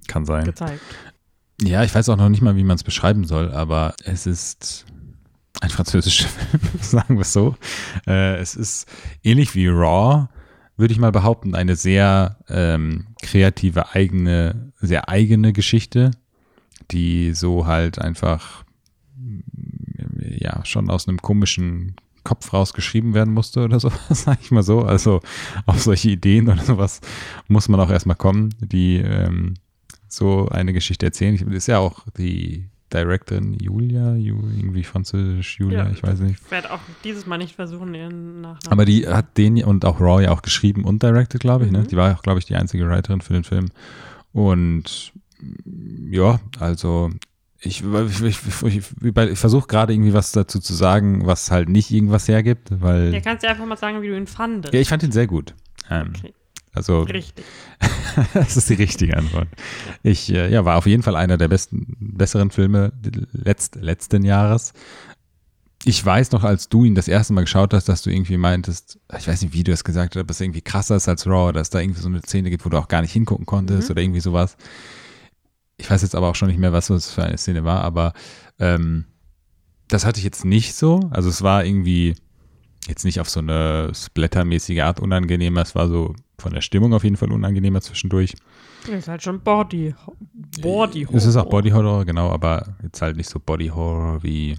Kann 0.06 0.24
sein. 0.24 0.44
gezeigt. 0.44 0.80
Ja, 1.62 1.84
ich 1.84 1.94
weiß 1.94 2.08
auch 2.08 2.16
noch 2.16 2.28
nicht 2.28 2.42
mal, 2.42 2.56
wie 2.56 2.64
man 2.64 2.76
es 2.76 2.84
beschreiben 2.84 3.24
soll, 3.24 3.52
aber 3.52 3.94
es 4.04 4.26
ist 4.26 4.86
ein 5.60 5.70
französischer 5.70 6.28
Film, 6.50 6.62
sagen 6.80 7.16
wir 7.16 7.22
es 7.22 7.32
so. 7.32 7.56
Äh, 8.06 8.36
es 8.36 8.54
ist 8.54 8.86
ähnlich 9.22 9.54
wie 9.54 9.68
Raw, 9.68 10.28
würde 10.76 10.92
ich 10.92 10.98
mal 10.98 11.12
behaupten, 11.12 11.54
eine 11.54 11.76
sehr 11.76 12.38
ähm, 12.48 13.06
kreative, 13.22 13.94
eigene, 13.94 14.72
sehr 14.80 15.08
eigene 15.08 15.52
Geschichte, 15.52 16.10
die 16.90 17.32
so 17.32 17.66
halt 17.66 17.98
einfach 17.98 18.64
ja 20.18 20.64
schon 20.64 20.90
aus 20.90 21.08
einem 21.08 21.22
komischen 21.22 21.96
Kopf 22.24 22.52
rausgeschrieben 22.52 23.14
werden 23.14 23.34
musste 23.34 23.64
oder 23.64 23.78
so, 23.78 23.92
sag 24.10 24.40
ich 24.40 24.50
mal 24.50 24.62
so. 24.62 24.80
Also 24.80 25.20
auf 25.66 25.80
solche 25.80 26.10
Ideen 26.10 26.48
oder 26.48 26.62
sowas 26.62 27.00
muss 27.48 27.68
man 27.68 27.80
auch 27.80 27.90
erstmal 27.90 28.16
kommen, 28.16 28.54
die 28.60 28.96
ähm, 28.96 29.54
so 30.08 30.48
eine 30.48 30.72
Geschichte 30.72 31.06
erzählen. 31.06 31.34
Ich, 31.34 31.42
ist 31.42 31.68
ja 31.68 31.78
auch 31.78 32.04
die 32.18 32.68
Directorin 32.94 33.54
Julia, 33.60 34.14
Ju, 34.14 34.36
irgendwie 34.56 34.84
französisch 34.84 35.58
Julia, 35.58 35.84
Ja, 35.84 35.90
ich 35.90 36.02
weiß 36.02 36.20
nicht. 36.20 36.40
Ich 36.44 36.50
werde 36.50 36.72
auch 36.72 36.80
dieses 37.02 37.26
Mal 37.26 37.38
nicht 37.38 37.56
versuchen, 37.56 37.92
ihren 37.94 38.40
Nachnamen 38.40 38.72
Aber 38.72 38.84
die 38.84 39.06
hat 39.08 39.36
den 39.36 39.62
und 39.64 39.84
auch 39.84 40.00
Raw 40.00 40.22
ja 40.22 40.30
auch 40.30 40.42
geschrieben 40.42 40.84
und 40.84 41.02
directed, 41.02 41.40
glaube 41.40 41.66
ich. 41.66 41.72
Ne? 41.72 41.80
Mhm. 41.80 41.88
Die 41.88 41.96
war 41.96 42.14
auch, 42.16 42.22
glaube 42.22 42.38
ich, 42.38 42.44
die 42.46 42.54
einzige 42.54 42.88
Writerin 42.88 43.20
für 43.20 43.32
den 43.32 43.44
Film. 43.44 43.66
Und 44.32 45.12
ja, 46.10 46.40
also 46.58 47.10
ich, 47.60 47.82
ich, 47.82 48.22
ich, 48.22 48.38
ich, 48.62 48.82
ich 49.02 49.38
versuche 49.38 49.66
gerade 49.66 49.92
irgendwie 49.92 50.12
was 50.14 50.32
dazu 50.32 50.60
zu 50.60 50.74
sagen, 50.74 51.26
was 51.26 51.50
halt 51.50 51.68
nicht 51.68 51.90
irgendwas 51.90 52.28
hergibt, 52.28 52.68
weil 52.80 53.12
Ja, 53.12 53.20
kannst 53.20 53.42
du 53.44 53.48
einfach 53.48 53.66
mal 53.66 53.76
sagen, 53.76 54.02
wie 54.02 54.08
du 54.08 54.16
ihn 54.16 54.26
fandest. 54.26 54.72
ja, 54.74 54.80
ich 54.80 54.88
fand 54.88 55.02
ihn 55.02 55.12
sehr 55.12 55.26
gut. 55.26 55.54
Ähm, 55.90 56.12
Okay. 56.16 56.32
Also 56.74 57.02
Richtig. 57.02 57.44
das 58.34 58.56
ist 58.56 58.68
die 58.68 58.74
richtige 58.74 59.16
Antwort. 59.16 59.48
Ich 60.02 60.32
äh, 60.32 60.50
ja, 60.52 60.64
war 60.64 60.76
auf 60.76 60.86
jeden 60.86 61.02
Fall 61.02 61.16
einer 61.16 61.36
der 61.38 61.48
besten, 61.48 61.96
besseren 61.98 62.50
Filme 62.50 62.92
letzt, 63.32 63.76
letzten 63.76 64.24
Jahres. 64.24 64.72
Ich 65.86 66.04
weiß 66.04 66.32
noch, 66.32 66.44
als 66.44 66.68
du 66.68 66.84
ihn 66.84 66.94
das 66.94 67.08
erste 67.08 67.32
Mal 67.34 67.42
geschaut 67.42 67.74
hast, 67.74 67.88
dass 67.88 68.02
du 68.02 68.10
irgendwie 68.10 68.38
meintest, 68.38 68.98
ich 69.18 69.28
weiß 69.28 69.42
nicht, 69.42 69.52
wie 69.54 69.62
du 69.64 69.70
es 69.72 69.84
gesagt 69.84 70.16
hast, 70.16 70.22
ob 70.22 70.30
es 70.30 70.40
irgendwie 70.40 70.62
krasser 70.62 70.96
ist 70.96 71.08
als 71.08 71.26
Raw, 71.26 71.52
dass 71.52 71.70
da 71.70 71.78
irgendwie 71.80 72.00
so 72.00 72.08
eine 72.08 72.20
Szene 72.22 72.50
gibt, 72.50 72.64
wo 72.64 72.70
du 72.70 72.78
auch 72.78 72.88
gar 72.88 73.02
nicht 73.02 73.12
hingucken 73.12 73.44
konntest 73.46 73.88
Mhm. 73.88 73.92
oder 73.92 74.02
irgendwie 74.02 74.20
sowas. 74.20 74.56
Ich 75.76 75.90
weiß 75.90 76.02
jetzt 76.02 76.14
aber 76.14 76.28
auch 76.28 76.34
schon 76.36 76.48
nicht 76.48 76.58
mehr, 76.58 76.72
was 76.72 76.86
das 76.86 77.10
für 77.10 77.24
eine 77.24 77.36
Szene 77.36 77.64
war, 77.64 77.82
aber 77.82 78.14
ähm, 78.58 79.04
das 79.88 80.06
hatte 80.06 80.18
ich 80.18 80.24
jetzt 80.24 80.44
nicht 80.44 80.74
so. 80.74 81.00
Also 81.10 81.28
es 81.28 81.42
war 81.42 81.64
irgendwie 81.64 82.14
jetzt 82.86 83.04
nicht 83.04 83.20
auf 83.20 83.30
so 83.30 83.40
eine 83.40 83.92
splattermäßige 83.94 84.80
Art 84.80 85.00
unangenehmer, 85.00 85.62
es 85.62 85.74
war 85.74 85.88
so 85.88 86.14
von 86.38 86.52
der 86.52 86.60
Stimmung 86.60 86.92
auf 86.92 87.04
jeden 87.04 87.16
Fall 87.16 87.32
unangenehmer 87.32 87.80
zwischendurch. 87.80 88.34
Ist 88.90 89.08
halt 89.08 89.22
schon 89.22 89.40
Body. 89.40 89.94
Body 90.60 91.06
Es 91.12 91.24
ist 91.24 91.36
auch 91.36 91.48
Body 91.48 91.70
Horror, 91.70 92.04
genau, 92.04 92.30
aber 92.30 92.76
jetzt 92.82 93.00
halt 93.00 93.16
nicht 93.16 93.28
so 93.30 93.40
Body 93.40 93.68
Horror 93.68 94.22
wie 94.22 94.56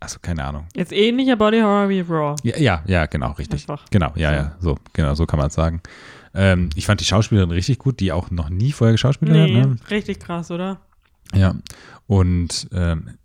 also 0.00 0.18
keine 0.20 0.44
Ahnung. 0.44 0.66
Ist 0.74 0.92
ähnlicher 0.92 1.36
Body 1.36 1.60
Horror 1.60 1.88
wie 1.88 2.00
Raw. 2.00 2.36
Ja, 2.44 2.56
ja, 2.56 2.84
ja 2.86 3.06
genau, 3.06 3.32
richtig. 3.32 3.62
Einfach. 3.62 3.84
Genau, 3.90 4.12
ja, 4.14 4.32
ja, 4.32 4.56
so, 4.60 4.76
genau, 4.92 5.14
so 5.14 5.26
kann 5.26 5.38
man 5.38 5.48
es 5.48 5.54
sagen. 5.54 5.80
Ähm, 6.34 6.70
ich 6.76 6.86
fand 6.86 7.00
die 7.00 7.04
Schauspielerin 7.04 7.50
richtig 7.50 7.78
gut, 7.78 8.00
die 8.00 8.12
auch 8.12 8.30
noch 8.30 8.48
nie 8.48 8.72
vorher 8.72 8.92
geschauspielt 8.92 9.32
Nee, 9.32 9.62
hat. 9.62 9.68
Ne? 9.68 9.76
richtig 9.90 10.20
krass, 10.20 10.50
oder? 10.50 10.80
Ja, 11.34 11.56
und 12.06 12.68
ähm, 12.72 13.18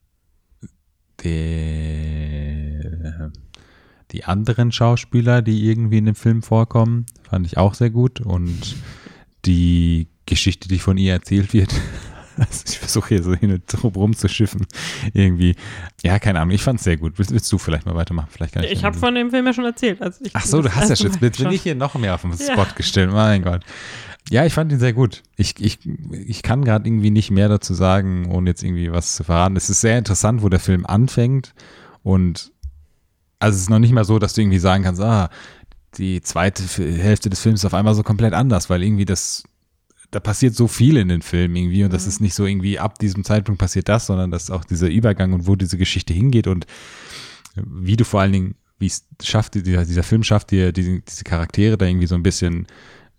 die, 1.24 2.80
die 4.12 4.26
anderen 4.26 4.72
Schauspieler, 4.72 5.42
die 5.42 5.70
irgendwie 5.70 5.98
in 6.00 6.06
dem 6.06 6.16
Film 6.16 6.42
vorkommen, 6.42 7.06
fand 7.30 7.46
ich 7.46 7.58
auch 7.58 7.74
sehr 7.74 7.90
gut. 7.90 8.22
Und 8.22 8.76
die 9.46 10.08
Geschichte, 10.26 10.68
die 10.68 10.80
von 10.80 10.98
ihr 10.98 11.14
erzählt 11.14 11.54
wird, 11.54 11.74
also 12.38 12.64
ich 12.68 12.80
versuche 12.80 13.10
hier 13.10 13.24
so 13.24 13.34
hin 13.34 13.52
und 13.54 13.96
rumzuschiffen, 13.96 14.66
irgendwie. 15.14 15.56
Ja, 16.04 16.20
keine 16.20 16.40
Ahnung, 16.40 16.54
ich 16.54 16.64
fand 16.64 16.80
es 16.80 16.84
sehr 16.84 16.98
gut. 16.98 17.14
Willst, 17.18 17.32
willst 17.32 17.52
du 17.52 17.58
vielleicht 17.58 17.86
mal 17.86 17.96
weitermachen? 17.96 18.30
Vielleicht 18.32 18.54
kann 18.54 18.64
ich 18.64 18.72
Ich 18.72 18.84
habe 18.84 18.98
von 18.98 19.16
dem 19.16 19.30
Film 19.32 19.46
ja 19.46 19.54
schon 19.54 19.66
erzählt. 19.66 20.02
Also 20.02 20.24
ich 20.24 20.36
Ach 20.36 20.46
so, 20.46 20.62
du 20.62 20.74
hast 20.74 20.90
ja 20.90 20.96
schon, 20.96 21.12
jetzt 21.22 21.38
bin 21.38 21.52
ich 21.52 21.62
hier 21.62 21.76
noch 21.76 21.96
mehr 21.96 22.16
auf 22.16 22.22
den 22.22 22.32
Ja. 22.32 22.54
Spot 22.54 22.68
gestellt, 22.76 23.12
mein 23.12 23.44
Gott. 23.44 23.64
Ja, 24.30 24.46
ich 24.46 24.54
fand 24.54 24.72
ihn 24.72 24.80
sehr 24.80 24.94
gut. 24.94 25.24
Ich, 25.36 25.56
ich, 25.60 25.80
ich 26.12 26.44
kann 26.44 26.64
gerade 26.64 26.88
irgendwie 26.88 27.10
nicht 27.10 27.32
mehr 27.32 27.50
dazu 27.50 27.74
sagen, 27.74 28.28
ohne 28.32 28.52
jetzt 28.52 28.64
irgendwie 28.64 28.92
was 28.92 29.16
zu 29.16 29.24
verraten. 29.24 29.56
Es 29.58 29.70
ist 29.70 29.82
sehr 29.82 29.98
interessant, 29.98 30.42
wo 30.44 30.50
der 30.50 30.60
Film 30.60 30.86
anfängt 30.86 31.54
und 32.04 32.52
also 33.42 33.56
es 33.56 33.64
ist 33.64 33.70
noch 33.70 33.80
nicht 33.80 33.92
mal 33.94 34.06
so, 34.06 34.20
dass 34.20 34.34
du 34.34 34.42
irgendwie 34.42 34.60
sagen 34.60 34.84
kannst, 34.84 35.02
ah, 35.02 35.30
die 35.98 36.22
zweite 36.22 36.64
Hälfte 36.64 37.30
des 37.30 37.42
Films 37.42 37.62
ist 37.62 37.66
auf 37.66 37.74
einmal 37.74 37.96
so 37.96 38.04
komplett 38.04 38.34
anders, 38.34 38.70
weil 38.70 38.82
irgendwie 38.84 39.06
das, 39.06 39.44
da 40.12 40.20
passiert 40.20 40.56
so 40.56 40.68
viel 40.68 40.96
in 40.98 41.10
den 41.10 41.22
Filmen 41.22 41.56
irgendwie 41.56 41.84
und 41.84 41.92
das 41.92 42.04
Mhm. 42.04 42.10
ist 42.10 42.22
nicht 42.22 42.34
so 42.34 42.46
irgendwie 42.46 42.80
ab 42.80 42.98
diesem 43.00 43.24
Zeitpunkt 43.24 43.60
passiert 43.60 43.90
das, 43.90 44.06
sondern 44.06 44.32
dass 44.32 44.50
auch 44.52 44.64
dieser 44.64 44.88
Übergang 44.90 45.34
und 45.34 45.48
wo 45.48 45.56
diese 45.56 45.78
Geschichte 45.78 46.14
hingeht 46.14 46.48
und 46.48 46.66
wie 47.56 47.98
du 47.98 48.06
vor 48.06 48.22
allen 48.22 48.32
Dingen, 48.32 48.56
wie 48.80 48.88
es 48.88 49.06
schafft, 49.22 49.56
dieser, 49.56 49.86
dieser 49.86 50.04
Film 50.04 50.24
schafft 50.24 50.52
dir 50.52 50.72
diese, 50.72 51.02
diese 51.02 51.24
Charaktere 51.24 51.78
da 51.78 51.86
irgendwie 51.86 52.08
so 52.08 52.16
ein 52.16 52.24
bisschen 52.24 52.68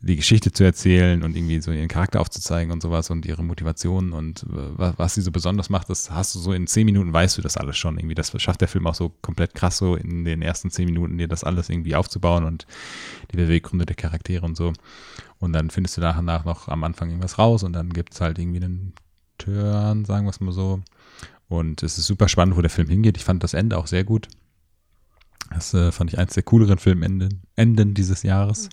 die 0.05 0.17
Geschichte 0.17 0.51
zu 0.51 0.65
erzählen 0.65 1.23
und 1.23 1.37
irgendwie 1.37 1.61
so 1.61 1.71
ihren 1.71 1.89
Charakter 1.89 2.21
aufzuzeigen 2.21 2.73
und 2.73 2.83
sowas 2.83 3.11
und 3.11 3.25
ihre 3.25 3.45
Motivationen 3.45 4.13
und 4.13 4.43
äh, 4.43 4.47
was, 4.77 4.99
was 4.99 5.15
sie 5.15 5.21
so 5.21 5.31
besonders 5.31 5.71
macht, 5.71 5.89
das 5.89 6.11
hast 6.11 6.35
du 6.35 6.41
so 6.41 6.53
in 6.53 6.67
zehn 6.67 6.85
Minuten 6.87 7.13
weißt 7.13 7.39
du 7.39 7.43
das 7.43 7.57
alles 7.57 7.79
schon 7.79 7.99
irgendwie. 7.99 8.17
Das 8.17 8.33
schafft 8.43 8.61
der 8.61 8.69
Film 8.69 8.87
auch 8.89 8.97
so 8.97 9.11
komplett 9.23 9.55
krass 9.55 9.79
so 9.79 9.95
in 9.95 10.25
den 10.25 10.43
ersten 10.43 10.71
zehn 10.71 10.87
Minuten 10.87 11.19
dir 11.19 11.29
das 11.29 11.45
alles 11.45 11.69
irgendwie 11.69 11.95
aufzubauen 11.95 12.45
und 12.45 12.67
die 13.31 13.37
Beweggründe 13.37 13.87
der 13.87 13.95
Charaktere 13.95 14.45
und 14.45 14.57
so. 14.57 14.73
Und 15.39 15.53
dann 15.53 15.71
findest 15.71 15.97
du 15.97 16.01
nach 16.01 16.19
und 16.19 16.25
nach 16.25 16.45
noch 16.45 16.67
am 16.67 16.83
Anfang 16.83 17.09
irgendwas 17.09 17.39
raus 17.39 17.63
und 17.63 17.73
dann 17.73 17.91
gibt 17.91 18.15
es 18.15 18.21
halt 18.21 18.39
irgendwie 18.39 18.63
einen 18.65 18.95
Turn, 19.39 20.05
sagen 20.05 20.27
wir 20.27 20.31
es 20.31 20.41
mal 20.41 20.53
so. 20.53 20.83
Und 21.49 21.83
es 21.83 21.99
ist 21.99 22.07
super 22.07 22.29
spannend, 22.29 22.57
wo 22.57 22.61
der 22.61 22.71
Film 22.71 22.89
hingeht. 22.89 23.17
Ich 23.19 23.25
fand 23.25 23.45
das 23.45 23.55
Ende 23.55 23.79
auch 23.79 23.87
sehr 23.87 24.05
gut. 24.05 24.27
Das 25.51 25.75
äh, 25.75 25.93
fand 25.93 26.13
ich 26.13 26.19
eins 26.19 26.35
der 26.35 26.43
cooleren 26.43 26.79
Filmenden 26.79 27.43
Enden 27.57 27.95
dieses 27.95 28.23
Jahres. 28.23 28.69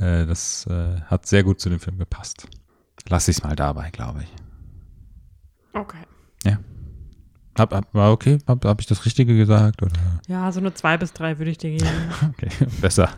Äh, 0.00 0.26
das 0.26 0.66
äh, 0.66 1.00
hat 1.02 1.26
sehr 1.26 1.44
gut 1.44 1.60
zu 1.60 1.68
dem 1.68 1.80
Film 1.80 1.98
gepasst. 1.98 2.48
Lass 3.08 3.28
ich 3.28 3.38
es 3.38 3.42
mal 3.42 3.56
dabei, 3.56 3.90
glaube 3.90 4.22
ich. 4.22 4.32
Okay. 5.72 6.06
Hab, 7.60 7.74
hab, 7.74 7.94
war 7.94 8.12
okay? 8.12 8.38
Hab, 8.46 8.64
hab 8.64 8.80
ich 8.80 8.86
das 8.86 9.04
Richtige 9.04 9.36
gesagt? 9.36 9.82
Oder? 9.82 9.92
Ja, 10.28 10.50
so 10.50 10.60
eine 10.60 10.72
zwei 10.72 10.96
bis 10.96 11.12
drei 11.12 11.38
würde 11.38 11.50
ich 11.50 11.58
dir 11.58 11.76
geben. 11.76 11.88
Okay, 12.30 12.50
besser, 12.80 13.10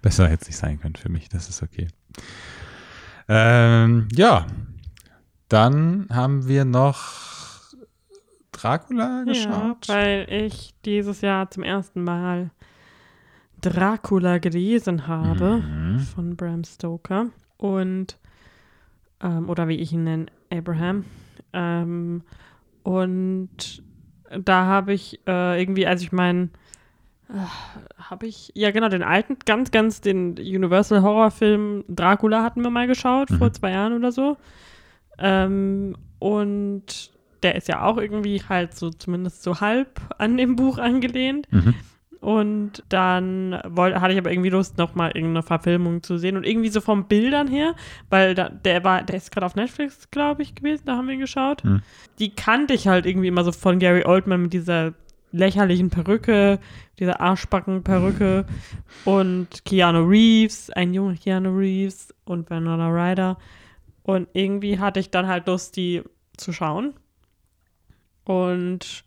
besser 0.00 0.28
hätte 0.28 0.42
es 0.42 0.48
nicht 0.48 0.56
sein 0.56 0.80
können 0.80 0.96
für 0.96 1.10
mich. 1.10 1.28
Das 1.28 1.48
ist 1.48 1.62
okay. 1.62 1.88
Ähm, 3.28 4.08
ja, 4.14 4.46
dann 5.48 6.06
haben 6.10 6.48
wir 6.48 6.64
noch 6.64 6.98
Dracula 8.52 9.24
ja, 9.26 9.32
geschaut. 9.32 9.88
weil 9.88 10.26
ich 10.30 10.74
dieses 10.84 11.20
Jahr 11.20 11.50
zum 11.50 11.62
ersten 11.62 12.02
Mal 12.02 12.50
Dracula 13.60 14.38
gelesen 14.38 15.06
habe 15.06 15.62
Mhm. 15.62 15.98
von 16.00 16.36
Bram 16.36 16.64
Stoker 16.64 17.26
und 17.56 18.18
ähm, 19.22 19.48
oder 19.48 19.68
wie 19.68 19.76
ich 19.76 19.92
ihn 19.92 20.04
nenne, 20.04 20.26
Abraham. 20.50 21.04
Ähm, 21.52 22.22
und 22.82 23.82
da 24.44 24.64
habe 24.66 24.92
ich 24.94 25.20
äh, 25.26 25.60
irgendwie, 25.60 25.86
also 25.86 26.04
ich 26.04 26.12
meine, 26.12 26.48
äh, 27.28 27.34
habe 27.98 28.26
ich, 28.26 28.50
ja 28.54 28.70
genau, 28.70 28.88
den 28.88 29.02
alten, 29.02 29.36
ganz, 29.44 29.70
ganz, 29.70 30.00
den 30.00 30.32
Universal 30.38 31.02
Horrorfilm 31.02 31.84
Dracula 31.88 32.42
hatten 32.42 32.62
wir 32.62 32.70
mal 32.70 32.86
geschaut, 32.86 33.28
vor 33.28 33.48
Mhm. 33.48 33.54
zwei 33.54 33.70
Jahren 33.72 33.92
oder 33.92 34.10
so. 34.12 34.36
Ähm, 35.18 35.96
und 36.18 37.10
der 37.42 37.56
ist 37.56 37.68
ja 37.68 37.82
auch 37.84 37.96
irgendwie 37.98 38.42
halt 38.48 38.74
so 38.74 38.90
zumindest 38.90 39.42
so 39.42 39.60
halb 39.60 40.00
an 40.18 40.36
dem 40.36 40.56
Buch 40.56 40.78
angelehnt. 40.78 41.46
Mhm. 41.50 41.74
Und 42.20 42.84
dann 42.90 43.58
woll, 43.66 43.94
hatte 43.94 44.12
ich 44.12 44.18
aber 44.18 44.30
irgendwie 44.30 44.50
Lust, 44.50 44.76
nochmal 44.76 45.12
irgendeine 45.14 45.42
Verfilmung 45.42 46.02
zu 46.02 46.18
sehen. 46.18 46.36
Und 46.36 46.44
irgendwie 46.44 46.68
so 46.68 46.82
vom 46.82 47.06
Bildern 47.06 47.48
her, 47.48 47.74
weil 48.10 48.34
da, 48.34 48.50
der 48.50 48.84
war, 48.84 49.02
der 49.02 49.16
ist 49.16 49.32
gerade 49.32 49.46
auf 49.46 49.54
Netflix, 49.54 50.10
glaube 50.10 50.42
ich, 50.42 50.54
gewesen, 50.54 50.82
da 50.84 50.96
haben 50.96 51.06
wir 51.06 51.14
ihn 51.14 51.20
geschaut. 51.20 51.64
Mhm. 51.64 51.80
Die 52.18 52.34
kannte 52.34 52.74
ich 52.74 52.88
halt 52.88 53.06
irgendwie 53.06 53.28
immer 53.28 53.42
so 53.42 53.52
von 53.52 53.78
Gary 53.78 54.04
Oldman 54.04 54.42
mit 54.42 54.52
dieser 54.52 54.92
lächerlichen 55.32 55.90
Perücke, 55.90 56.58
dieser 56.98 57.20
Arschbacken-Perücke 57.20 58.44
und 59.04 59.64
Keanu 59.64 60.04
Reeves, 60.04 60.70
ein 60.70 60.92
junger 60.92 61.14
Keanu 61.14 61.56
Reeves 61.56 62.14
und 62.24 62.50
Winona 62.50 62.88
Ryder. 62.88 63.38
Und 64.02 64.28
irgendwie 64.32 64.78
hatte 64.78 65.00
ich 65.00 65.10
dann 65.10 65.26
halt 65.26 65.46
Lust, 65.46 65.76
die 65.76 66.02
zu 66.36 66.52
schauen. 66.52 66.94
Und 68.24 69.04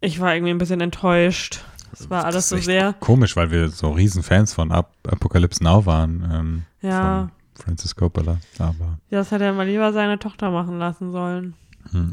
ich 0.00 0.18
war 0.20 0.34
irgendwie 0.34 0.52
ein 0.52 0.58
bisschen 0.58 0.80
enttäuscht. 0.80 1.64
Es 1.92 2.08
war 2.08 2.24
alles 2.24 2.48
Das 2.48 2.48
so 2.48 2.56
sehr, 2.56 2.94
Komisch, 2.94 3.36
weil 3.36 3.50
wir 3.50 3.68
so 3.68 3.90
riesen 3.90 4.22
Fans 4.22 4.54
von 4.54 4.72
Ap 4.72 4.92
Apocalypse 5.06 5.62
Now 5.62 5.84
waren. 5.86 6.28
Ähm, 6.32 6.62
ja, 6.80 7.30
Von 7.54 7.64
Francis 7.64 7.94
Coppola. 7.94 8.38
Aber 8.58 8.98
ja, 9.10 9.18
das 9.18 9.30
hätte 9.30 9.44
er 9.44 9.52
mal 9.52 9.66
lieber 9.66 9.92
seine 9.92 10.18
Tochter 10.18 10.50
machen 10.50 10.78
lassen 10.78 11.12
sollen. 11.12 11.54
hm. 11.90 12.12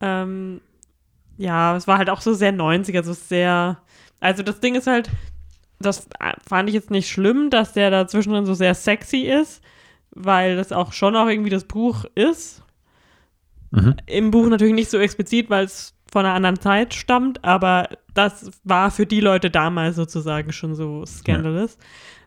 Ähm, 0.00 0.60
ja, 1.36 1.76
es 1.76 1.86
war 1.86 1.98
halt 1.98 2.10
auch 2.10 2.20
so 2.20 2.34
sehr 2.34 2.52
90er, 2.52 3.02
so 3.02 3.12
sehr. 3.12 3.78
Also 4.20 4.42
das 4.42 4.60
Ding 4.60 4.74
ist 4.74 4.86
halt, 4.86 5.10
das 5.80 6.08
fand 6.46 6.68
ich 6.68 6.74
jetzt 6.74 6.90
nicht 6.90 7.08
schlimm, 7.08 7.50
dass 7.50 7.72
der 7.72 7.90
da 7.90 8.06
zwischendrin 8.06 8.46
so 8.46 8.54
sehr 8.54 8.74
sexy 8.74 9.22
ist, 9.22 9.62
weil 10.10 10.56
das 10.56 10.72
auch 10.72 10.92
schon 10.92 11.16
auch 11.16 11.26
irgendwie 11.28 11.50
das 11.50 11.64
Buch 11.64 12.04
ist. 12.14 12.62
Mhm. 13.70 13.96
Im 14.06 14.30
Buch 14.30 14.48
natürlich 14.48 14.74
nicht 14.74 14.90
so 14.90 14.98
explizit, 14.98 15.50
weil 15.50 15.64
es 15.64 15.93
von 16.14 16.24
einer 16.24 16.36
anderen 16.36 16.60
Zeit 16.60 16.94
stammt, 16.94 17.42
aber 17.42 17.88
das 18.14 18.52
war 18.62 18.92
für 18.92 19.04
die 19.04 19.18
Leute 19.18 19.50
damals 19.50 19.96
sozusagen 19.96 20.52
schon 20.52 20.76
so 20.76 21.04
scandalous. 21.04 21.76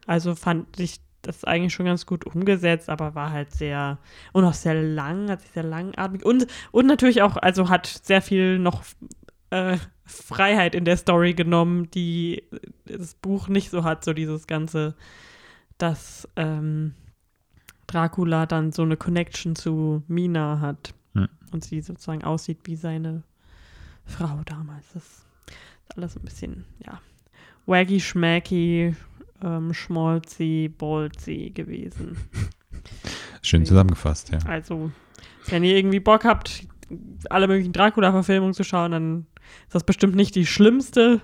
Also 0.05 0.35
fand 0.35 0.77
ich 0.77 0.99
das 1.21 1.45
eigentlich 1.45 1.73
schon 1.73 1.85
ganz 1.85 2.05
gut 2.05 2.25
umgesetzt, 2.25 2.89
aber 2.89 3.15
war 3.15 3.31
halt 3.31 3.53
sehr 3.53 3.97
und 4.33 4.43
auch 4.43 4.53
sehr 4.53 4.73
lang, 4.73 5.29
hat 5.29 5.39
sich 5.39 5.51
sehr 5.51 5.63
langatmig 5.63 6.25
und, 6.25 6.47
und 6.73 6.85
natürlich 6.85 7.21
auch, 7.21 7.37
also 7.37 7.69
hat 7.69 7.87
sehr 7.87 8.21
viel 8.21 8.59
noch 8.59 8.83
äh, 9.51 9.77
Freiheit 10.03 10.75
in 10.75 10.83
der 10.83 10.97
Story 10.97 11.33
genommen, 11.33 11.89
die 11.91 12.43
das 12.83 13.13
Buch 13.15 13.47
nicht 13.47 13.69
so 13.69 13.85
hat, 13.85 14.03
so 14.03 14.11
dieses 14.11 14.47
ganze, 14.47 14.95
dass 15.77 16.27
ähm, 16.35 16.93
Dracula 17.87 18.47
dann 18.47 18.73
so 18.73 18.81
eine 18.81 18.97
Connection 18.97 19.55
zu 19.55 20.03
Mina 20.09 20.59
hat 20.59 20.93
Hm. 21.17 21.29
und 21.51 21.63
sie 21.63 21.81
sozusagen 21.81 22.23
aussieht 22.23 22.59
wie 22.65 22.75
seine 22.75 23.23
Frau 24.07 24.41
damals. 24.45 24.85
Das 24.93 25.03
ist 25.03 25.25
alles 25.95 26.15
ein 26.15 26.23
bisschen, 26.23 26.65
ja, 26.85 26.99
waggy, 27.65 27.99
schmacky, 27.99 28.95
ähm, 29.43 29.73
schmolzi, 29.73 30.73
bolzi 30.75 31.51
gewesen. 31.53 32.17
Schön 33.41 33.65
zusammengefasst, 33.65 34.29
ja. 34.29 34.39
Also, 34.47 34.91
wenn 35.47 35.63
ihr 35.63 35.75
irgendwie 35.75 35.99
Bock 35.99 36.25
habt, 36.25 36.67
alle 37.29 37.47
möglichen 37.47 37.73
Dracula-Verfilmungen 37.73 38.53
zu 38.53 38.63
schauen, 38.63 38.91
dann 38.91 39.25
ist 39.65 39.75
das 39.75 39.83
bestimmt 39.83 40.15
nicht 40.15 40.35
die 40.35 40.45
schlimmste. 40.45 41.21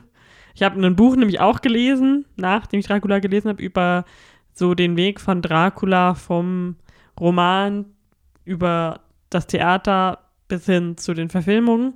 Ich 0.55 0.63
habe 0.63 0.79
ein 0.79 0.95
Buch 0.95 1.15
nämlich 1.15 1.39
auch 1.39 1.61
gelesen, 1.61 2.25
nachdem 2.35 2.79
ich 2.79 2.87
Dracula 2.87 3.19
gelesen 3.19 3.49
habe, 3.49 3.63
über 3.63 4.05
so 4.53 4.75
den 4.75 4.95
Weg 4.97 5.19
von 5.19 5.41
Dracula 5.41 6.13
vom 6.13 6.75
Roman 7.19 7.85
über 8.45 9.01
das 9.29 9.47
Theater 9.47 10.19
bis 10.47 10.65
hin 10.65 10.97
zu 10.97 11.13
den 11.13 11.29
Verfilmungen. 11.29 11.93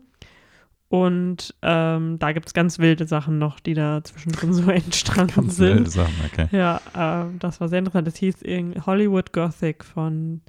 Und 0.89 1.53
ähm, 1.63 2.17
da 2.17 2.31
gibt 2.31 2.47
es 2.47 2.53
ganz 2.53 2.79
wilde 2.79 3.07
Sachen 3.07 3.39
noch, 3.39 3.59
die 3.59 3.73
da 3.73 4.03
zwischendrin 4.03 4.53
so 4.53 4.71
entstanden 4.71 5.35
Ganz 5.35 5.57
sind. 5.57 5.75
wilde 5.75 5.89
Sachen, 5.89 6.15
okay. 6.25 6.47
Ja, 6.51 6.81
ähm, 6.95 7.39
das 7.39 7.59
war 7.59 7.67
sehr 7.67 7.79
interessant. 7.79 8.07
Das 8.07 8.15
hieß 8.15 8.37
Hollywood 8.85 9.33
Gothic 9.33 9.83
von 9.83 10.41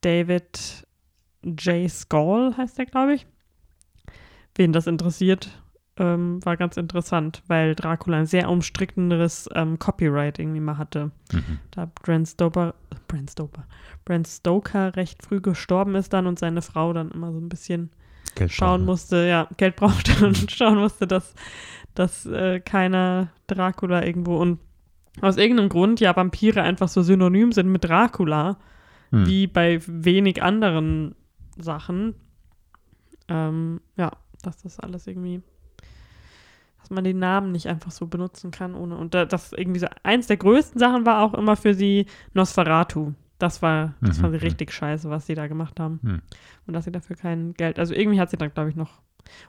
David 0.00 0.86
J. 1.44 1.88
Skoll, 1.88 2.54
heißt 2.56 2.78
der, 2.78 2.86
glaube 2.86 3.14
ich. 3.14 3.26
Wen 4.56 4.72
das 4.72 4.86
interessiert, 4.86 5.62
ähm, 5.96 6.44
war 6.44 6.56
ganz 6.56 6.76
interessant, 6.76 7.42
weil 7.46 7.74
Dracula 7.74 8.18
ein 8.18 8.26
sehr 8.26 8.50
umstritteneres 8.50 9.48
ähm, 9.54 9.78
Copyright 9.78 10.38
irgendwie 10.38 10.60
mal 10.60 10.76
hatte. 10.76 11.10
Mhm. 11.32 11.58
Da 11.70 11.86
Bram 11.86 12.26
Stoker, 12.26 12.74
Bram 13.08 13.28
Stoker, 13.28 13.64
Bram 14.04 14.24
Stoker 14.24 14.96
recht 14.96 15.22
früh 15.22 15.40
gestorben 15.40 15.94
ist 15.94 16.12
dann 16.12 16.26
und 16.26 16.38
seine 16.38 16.62
Frau 16.62 16.92
dann 16.92 17.10
immer 17.10 17.32
so 17.32 17.38
ein 17.38 17.48
bisschen 17.48 17.90
Geld 18.34 18.52
schauen 18.52 18.84
musste, 18.84 19.26
ja, 19.26 19.48
Geld 19.56 19.76
brauchte 19.76 20.26
und 20.26 20.50
schauen 20.50 20.78
musste, 20.78 21.06
dass, 21.06 21.34
dass 21.94 22.26
äh, 22.26 22.60
keiner 22.60 23.28
Dracula 23.46 24.04
irgendwo 24.04 24.36
und 24.36 24.58
aus 25.20 25.36
irgendeinem 25.36 25.68
Grund 25.68 26.00
ja 26.00 26.16
Vampire 26.16 26.62
einfach 26.62 26.88
so 26.88 27.02
synonym 27.02 27.52
sind 27.52 27.68
mit 27.68 27.84
Dracula, 27.84 28.56
Hm. 29.10 29.26
wie 29.26 29.46
bei 29.46 29.78
wenig 29.86 30.42
anderen 30.42 31.14
Sachen. 31.58 32.14
Ähm, 33.28 33.80
ja, 33.96 34.10
dass 34.42 34.62
das 34.62 34.80
alles 34.80 35.06
irgendwie, 35.06 35.42
dass 36.80 36.90
man 36.90 37.04
den 37.04 37.18
Namen 37.18 37.52
nicht 37.52 37.66
einfach 37.68 37.90
so 37.90 38.06
benutzen 38.06 38.50
kann, 38.50 38.74
ohne. 38.74 38.96
Und 38.96 39.14
da, 39.14 39.26
das 39.26 39.52
irgendwie 39.52 39.80
so, 39.80 39.86
eins 40.02 40.26
der 40.26 40.38
größten 40.38 40.78
Sachen 40.78 41.06
war 41.06 41.22
auch 41.22 41.34
immer 41.34 41.56
für 41.56 41.74
sie 41.74 42.06
Nosferatu. 42.32 43.12
Das 43.42 43.60
war, 43.60 43.94
das 44.00 44.18
Mhm, 44.18 44.20
fand 44.20 44.34
sie 44.34 44.38
mhm. 44.38 44.44
richtig 44.44 44.72
scheiße, 44.72 45.10
was 45.10 45.26
sie 45.26 45.34
da 45.34 45.48
gemacht 45.48 45.80
haben. 45.80 45.98
Hm. 46.04 46.22
Und 46.68 46.74
dass 46.74 46.84
sie 46.84 46.92
dafür 46.92 47.16
kein 47.16 47.54
Geld, 47.54 47.80
also 47.80 47.92
irgendwie 47.92 48.20
hat 48.20 48.30
sie 48.30 48.36
dann, 48.36 48.54
glaube 48.54 48.70
ich, 48.70 48.76
noch, 48.76 49.02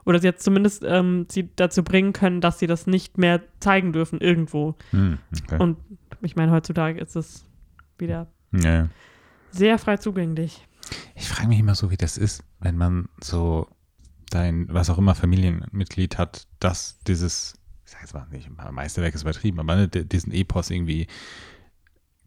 oder 0.03 0.17
sie 0.17 0.27
hat 0.27 0.41
zumindest 0.41 0.83
ähm, 0.83 1.27
sie 1.29 1.51
dazu 1.55 1.83
bringen 1.83 2.11
können, 2.11 2.41
dass 2.41 2.57
sie 2.57 2.65
das 2.65 2.87
nicht 2.87 3.19
mehr 3.19 3.43
zeigen 3.59 3.93
dürfen 3.93 4.19
irgendwo. 4.19 4.73
Hm. 4.89 5.19
Okay. 5.43 5.61
Und 5.61 5.77
ich 6.21 6.35
meine, 6.35 6.51
heutzutage 6.51 6.99
ist 6.99 7.15
es 7.15 7.45
wieder 7.99 8.25
ja, 8.51 8.89
sehr 9.51 9.77
frei 9.77 9.97
zugänglich. 9.97 10.67
Ich 11.13 11.29
frage 11.29 11.49
mich 11.49 11.59
immer 11.59 11.75
so, 11.75 11.91
wie 11.91 11.97
das 11.97 12.17
ist, 12.17 12.43
wenn 12.61 12.75
man 12.75 13.09
so 13.21 13.67
dein, 14.31 14.73
was 14.73 14.89
auch 14.89 14.97
immer, 14.97 15.13
Familienmitglied 15.13 16.17
hat, 16.17 16.47
das 16.59 16.97
dieses, 17.05 17.53
ich 17.85 17.91
sag 17.91 18.01
jetzt 18.01 18.15
mal 18.15 18.25
nicht, 18.31 18.49
Meisterwerk 18.71 19.13
ist 19.13 19.21
übertrieben, 19.21 19.59
aber 19.59 19.75
ne, 19.75 19.87
diesen 19.87 20.33
Epos 20.33 20.71
irgendwie 20.71 21.05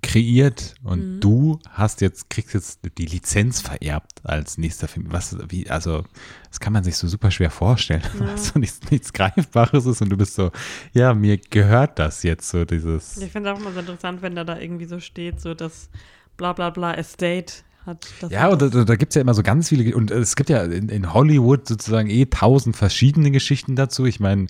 kreiert 0.02 0.74
und 0.82 1.16
Mhm. 1.16 1.20
du 1.20 1.58
hast 1.70 2.00
jetzt, 2.00 2.30
kriegst 2.30 2.54
jetzt 2.54 2.80
die 2.98 3.06
Lizenz 3.06 3.60
vererbt 3.60 4.20
als 4.24 4.56
nächster 4.58 4.88
Film. 4.88 5.06
Was, 5.10 5.36
wie, 5.48 5.68
also, 5.68 6.04
das 6.48 6.60
kann 6.60 6.72
man 6.72 6.84
sich 6.84 6.96
so 6.96 7.08
super 7.08 7.30
schwer 7.30 7.50
vorstellen, 7.50 8.02
Ja. 8.20 8.26
weil 8.28 8.38
so 8.38 8.58
nichts, 8.58 8.80
nichts 8.90 9.12
Greifbares 9.12 9.86
ist 9.86 10.02
und 10.02 10.10
du 10.10 10.16
bist 10.16 10.34
so, 10.34 10.50
ja, 10.92 11.12
mir 11.14 11.38
gehört 11.38 11.98
das 11.98 12.22
jetzt 12.22 12.48
so, 12.48 12.64
dieses. 12.64 13.16
Ich 13.18 13.32
finde 13.32 13.50
es 13.50 13.56
auch 13.56 13.60
immer 13.60 13.72
so 13.72 13.80
interessant, 13.80 14.22
wenn 14.22 14.34
da 14.36 14.44
da 14.44 14.58
irgendwie 14.58 14.86
so 14.86 15.00
steht, 15.00 15.40
so 15.40 15.54
das 15.54 15.88
bla 16.36 16.52
bla 16.52 16.70
bla 16.70 16.94
Estate 16.94 17.52
hat. 17.86 18.06
Ja, 18.30 18.48
und 18.48 18.60
da, 18.60 18.68
da, 18.68 18.96
gibt 18.96 19.10
es 19.10 19.14
ja 19.14 19.22
immer 19.22 19.34
so 19.34 19.42
ganz 19.42 19.68
viele, 19.68 19.94
und 19.94 20.10
es 20.10 20.36
gibt 20.36 20.50
ja 20.50 20.62
in, 20.64 20.88
in 20.88 21.14
Hollywood 21.14 21.66
sozusagen 21.66 22.10
eh 22.10 22.26
tausend 22.26 22.76
verschiedene 22.76 23.30
Geschichten 23.30 23.76
dazu. 23.76 24.04
Ich 24.06 24.20
meine, 24.20 24.46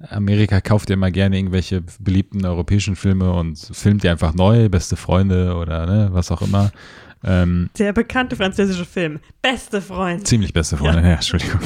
Amerika 0.00 0.60
kauft 0.60 0.90
ja 0.90 0.94
immer 0.94 1.10
gerne 1.10 1.36
irgendwelche 1.36 1.82
beliebten 1.98 2.44
europäischen 2.44 2.96
Filme 2.96 3.32
und 3.32 3.58
filmt 3.72 4.04
die 4.04 4.08
einfach 4.08 4.34
neu, 4.34 4.68
beste 4.68 4.96
Freunde 4.96 5.54
oder 5.56 5.86
ne, 5.86 6.08
was 6.12 6.30
auch 6.30 6.42
immer. 6.42 6.70
Ähm, 7.24 7.68
Der 7.76 7.92
bekannte 7.92 8.36
französische 8.36 8.84
Film. 8.84 9.18
Beste 9.42 9.80
Freund. 9.80 10.26
ziemlich 10.26 10.52
beste 10.52 10.76
Freunde, 10.76 11.02
ja, 11.02 11.14
Entschuldigung. 11.14 11.60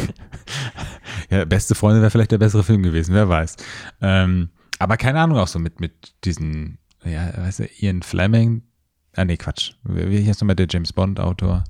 ja, 1.31 1.44
beste 1.44 1.75
Freunde 1.75 2.01
wäre 2.01 2.11
vielleicht 2.11 2.33
der 2.33 2.38
bessere 2.38 2.64
Film 2.64 2.83
gewesen, 2.83 3.14
wer 3.14 3.29
weiß. 3.29 3.57
Ähm, 4.01 4.48
aber 4.79 4.96
keine 4.96 5.20
Ahnung, 5.20 5.38
auch 5.38 5.48
so 5.48 5.59
mit, 5.59 5.81
mit 5.81 6.14
diesen, 6.25 6.79
ja, 7.05 7.33
weißt 7.37 7.61
du, 7.61 7.68
Ian 7.79 8.03
Fleming. 8.03 8.62
Ah, 9.16 9.25
nee, 9.25 9.37
Quatsch. 9.37 9.72
Wie 9.85 10.27
heißt 10.27 10.40
nochmal 10.40 10.57
der 10.57 10.66
James 10.70 10.92
Bond-Autor? 10.92 11.64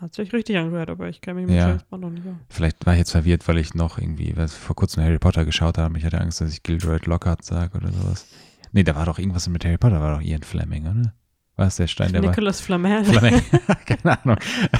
Hat 0.00 0.14
sich 0.14 0.32
richtig 0.32 0.56
angehört, 0.56 0.90
aber 0.90 1.08
ich 1.08 1.20
kenne 1.20 1.40
mich 1.40 1.48
mit 1.48 1.56
Ja. 1.56 1.68
James 1.68 1.82
Bond 1.84 2.02
noch 2.02 2.10
nicht 2.10 2.26
aus. 2.26 2.34
Vielleicht 2.50 2.86
war 2.86 2.92
ich 2.92 2.98
jetzt 3.00 3.10
verwirrt, 3.12 3.48
weil 3.48 3.58
ich 3.58 3.74
noch 3.74 3.98
irgendwie 3.98 4.36
was, 4.36 4.54
vor 4.54 4.76
kurzem 4.76 5.02
Harry 5.02 5.18
Potter 5.18 5.44
geschaut 5.44 5.76
habe. 5.78 5.98
Ich 5.98 6.04
hatte 6.04 6.20
Angst, 6.20 6.40
dass 6.40 6.52
ich 6.52 6.62
Gilderoy 6.62 6.98
Lockhart 7.04 7.44
sage 7.44 7.76
oder 7.78 7.90
sowas. 7.90 8.26
Nee, 8.72 8.84
da 8.84 8.94
war 8.94 9.06
doch 9.06 9.18
irgendwas 9.18 9.48
mit 9.48 9.64
Harry 9.64 9.78
Potter, 9.78 10.00
war 10.00 10.14
doch 10.16 10.22
Ian 10.22 10.42
Fleming, 10.42 10.86
oder? 10.86 11.12
War 11.56 11.66
es 11.66 11.74
der 11.74 11.88
Stein, 11.88 12.12
der? 12.12 12.20
Nicholas 12.20 12.60
Flamel. 12.60 13.04
Fleming. 13.04 13.42
Keine 13.86 14.22
Ahnung. 14.22 14.36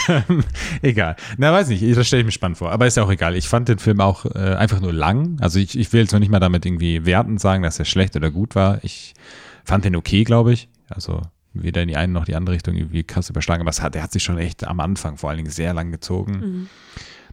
Ähm, 0.08 0.44
egal. 0.80 1.16
Na, 1.36 1.52
weiß 1.52 1.70
nicht. 1.70 1.82
Das 1.96 2.06
stelle 2.06 2.20
ich 2.20 2.26
mir 2.26 2.30
spannend 2.30 2.56
vor. 2.58 2.70
Aber 2.70 2.86
ist 2.86 2.96
ja 2.96 3.02
auch 3.02 3.10
egal. 3.10 3.34
Ich 3.34 3.48
fand 3.48 3.68
den 3.68 3.80
Film 3.80 4.00
auch 4.00 4.24
äh, 4.26 4.54
einfach 4.54 4.80
nur 4.80 4.92
lang. 4.92 5.38
Also 5.40 5.58
ich, 5.58 5.76
ich 5.76 5.92
will 5.92 6.02
jetzt 6.02 6.12
noch 6.12 6.20
nicht 6.20 6.30
mal 6.30 6.38
damit 6.38 6.64
irgendwie 6.64 7.04
wertend 7.04 7.40
sagen, 7.40 7.64
dass 7.64 7.80
er 7.80 7.84
schlecht 7.84 8.14
oder 8.14 8.30
gut 8.30 8.54
war. 8.54 8.78
Ich 8.84 9.14
fand 9.64 9.84
den 9.86 9.96
okay, 9.96 10.22
glaube 10.22 10.52
ich. 10.52 10.68
Also 10.88 11.22
weder 11.62 11.82
in 11.82 11.88
die 11.88 11.96
eine 11.96 12.12
noch 12.12 12.24
die 12.24 12.34
andere 12.34 12.54
Richtung 12.56 12.74
irgendwie 12.76 13.04
krass 13.04 13.30
überschlagen. 13.30 13.60
Aber 13.60 13.70
es 13.70 13.82
hat, 13.82 13.94
der 13.94 14.02
hat 14.02 14.12
sich 14.12 14.22
schon 14.22 14.38
echt 14.38 14.64
am 14.66 14.80
Anfang 14.80 15.16
vor 15.16 15.30
allen 15.30 15.38
Dingen 15.38 15.50
sehr 15.50 15.74
lang 15.74 15.90
gezogen 15.92 16.32
Mhm. 16.32 16.68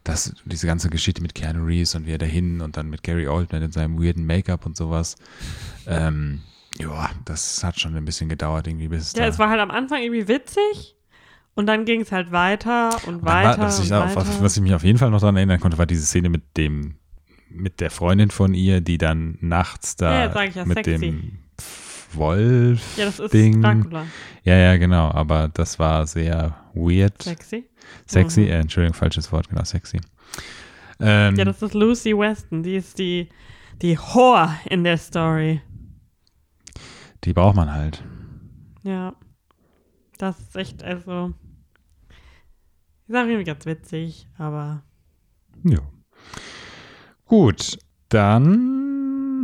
das, 0.04 0.34
diese 0.46 0.68
ganze 0.68 0.90
Geschichte 0.90 1.22
mit 1.22 1.34
Keanu 1.36 1.66
Reeves 1.66 1.96
und 1.96 2.06
wie 2.06 2.12
er 2.12 2.18
dahin 2.18 2.62
und 2.62 2.78
dann 2.78 2.90
mit 2.90 3.02
Gary 3.04 3.28
Oldman 3.28 3.64
in 3.64 3.72
seinem 3.72 3.98
weirden 4.02 4.26
Make-up 4.26 4.66
und 4.66 4.78
sowas. 4.78 5.16
Ähm, 5.88 6.42
ja, 6.80 7.10
das 7.26 7.64
hat 7.64 7.80
schon 7.80 7.96
ein 7.96 8.06
bisschen 8.06 8.30
gedauert, 8.30 8.68
irgendwie, 8.68 8.88
bis 8.90 9.14
Ja, 9.14 9.24
da. 9.24 9.28
es 9.30 9.40
war 9.40 9.50
halt 9.50 9.62
am 9.62 9.72
Anfang 9.72 10.02
irgendwie 10.02 10.28
witzig 10.28 10.96
und 11.56 11.68
dann 11.68 11.86
ging 11.86 12.02
es 12.02 12.12
halt 12.12 12.32
weiter 12.32 12.90
und 13.08 13.20
Dann 13.20 13.26
weiter. 13.26 13.58
war, 13.62 13.68
was, 13.68 13.80
ich, 13.80 13.92
und 13.92 13.98
weiter. 14.00 14.26
was 14.42 14.58
ich 14.58 14.62
mich 14.64 14.74
auf 14.74 14.84
jeden 14.84 14.98
Fall 15.00 15.10
noch 15.10 15.22
daran 15.22 15.38
erinnern 15.38 15.60
konnte, 15.60 15.78
war 15.78 15.86
diese 15.86 16.06
Szene 16.06 16.28
mit 16.30 16.58
dem, 16.58 16.96
mit 17.50 17.80
der 17.80 17.92
Freundin 17.92 18.30
von 18.30 18.54
ihr, 18.54 18.82
die 18.82 18.98
dann 18.98 19.38
nachts 19.40 19.96
da 19.96 20.26
ja, 20.34 20.66
mit 20.66 20.84
sexy. 20.86 20.98
dem 21.00 21.40
Wolf. 22.16 22.98
ja, 22.98 23.06
das 23.06 23.20
ist 23.20 23.34
Ding. 23.34 23.62
Dracula. 23.62 24.06
Ja, 24.44 24.56
ja, 24.56 24.78
genau, 24.78 25.10
aber 25.12 25.48
das 25.50 25.78
war 25.80 26.06
sehr 26.08 26.56
weird. 26.74 27.22
Sexy. 27.22 27.66
Sexy, 28.08 28.42
Mhm. 28.42 28.48
äh, 28.48 28.60
Entschuldigung, 28.60 28.94
falsches 28.96 29.32
Wort, 29.32 29.50
genau, 29.50 29.64
sexy. 29.64 30.00
Ähm, 31.00 31.36
Ja, 31.36 31.46
das 31.46 31.62
ist 31.62 31.74
Lucy 31.74 32.18
Weston. 32.18 32.64
Die 32.64 32.76
ist 32.76 32.98
die, 33.00 33.30
die 33.82 33.98
Whore 33.98 34.50
in 34.66 34.84
der 34.84 34.98
Story. 34.98 35.62
die 37.24 37.34
braucht 37.34 37.56
man 37.56 37.74
halt. 37.74 38.04
Ja. 38.84 39.14
Das 40.18 40.40
ist 40.40 40.56
echt, 40.56 40.84
also. 40.84 41.34
Ich 43.08 43.12
sage 43.14 43.30
irgendwie 43.32 43.46
ganz 43.46 43.66
witzig, 43.66 44.28
aber. 44.38 44.84
Ja. 45.64 45.80
Gut, 47.26 47.78
dann 48.10 48.75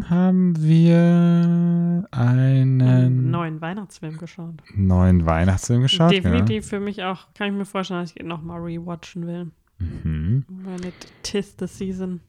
haben 0.10 0.62
wir 0.62 2.08
einen 2.12 2.82
einen 2.82 3.32
neuen 3.32 3.62
Weihnachtsfilm 3.62 4.18
geschaut. 4.18 4.56
neuen 4.76 5.26
Weihnachtsfilm 5.26 5.82
geschaut. 5.82 6.12
Definitiv 6.12 6.68
für 6.68 6.80
mich 6.80 7.04
auch, 7.04 7.28
kann 7.34 7.48
ich 7.48 7.54
mir 7.54 7.66
vorstellen, 7.66 8.02
dass 8.02 8.12
ich 8.12 8.20
ihn 8.20 8.28
nochmal 8.28 8.60
rewatchen 8.62 9.28
will. 9.28 9.52
Mhm. 9.80 10.46
Weil 10.48 10.94
tis 11.24 11.56
the 11.60 11.68
season. 11.68 12.22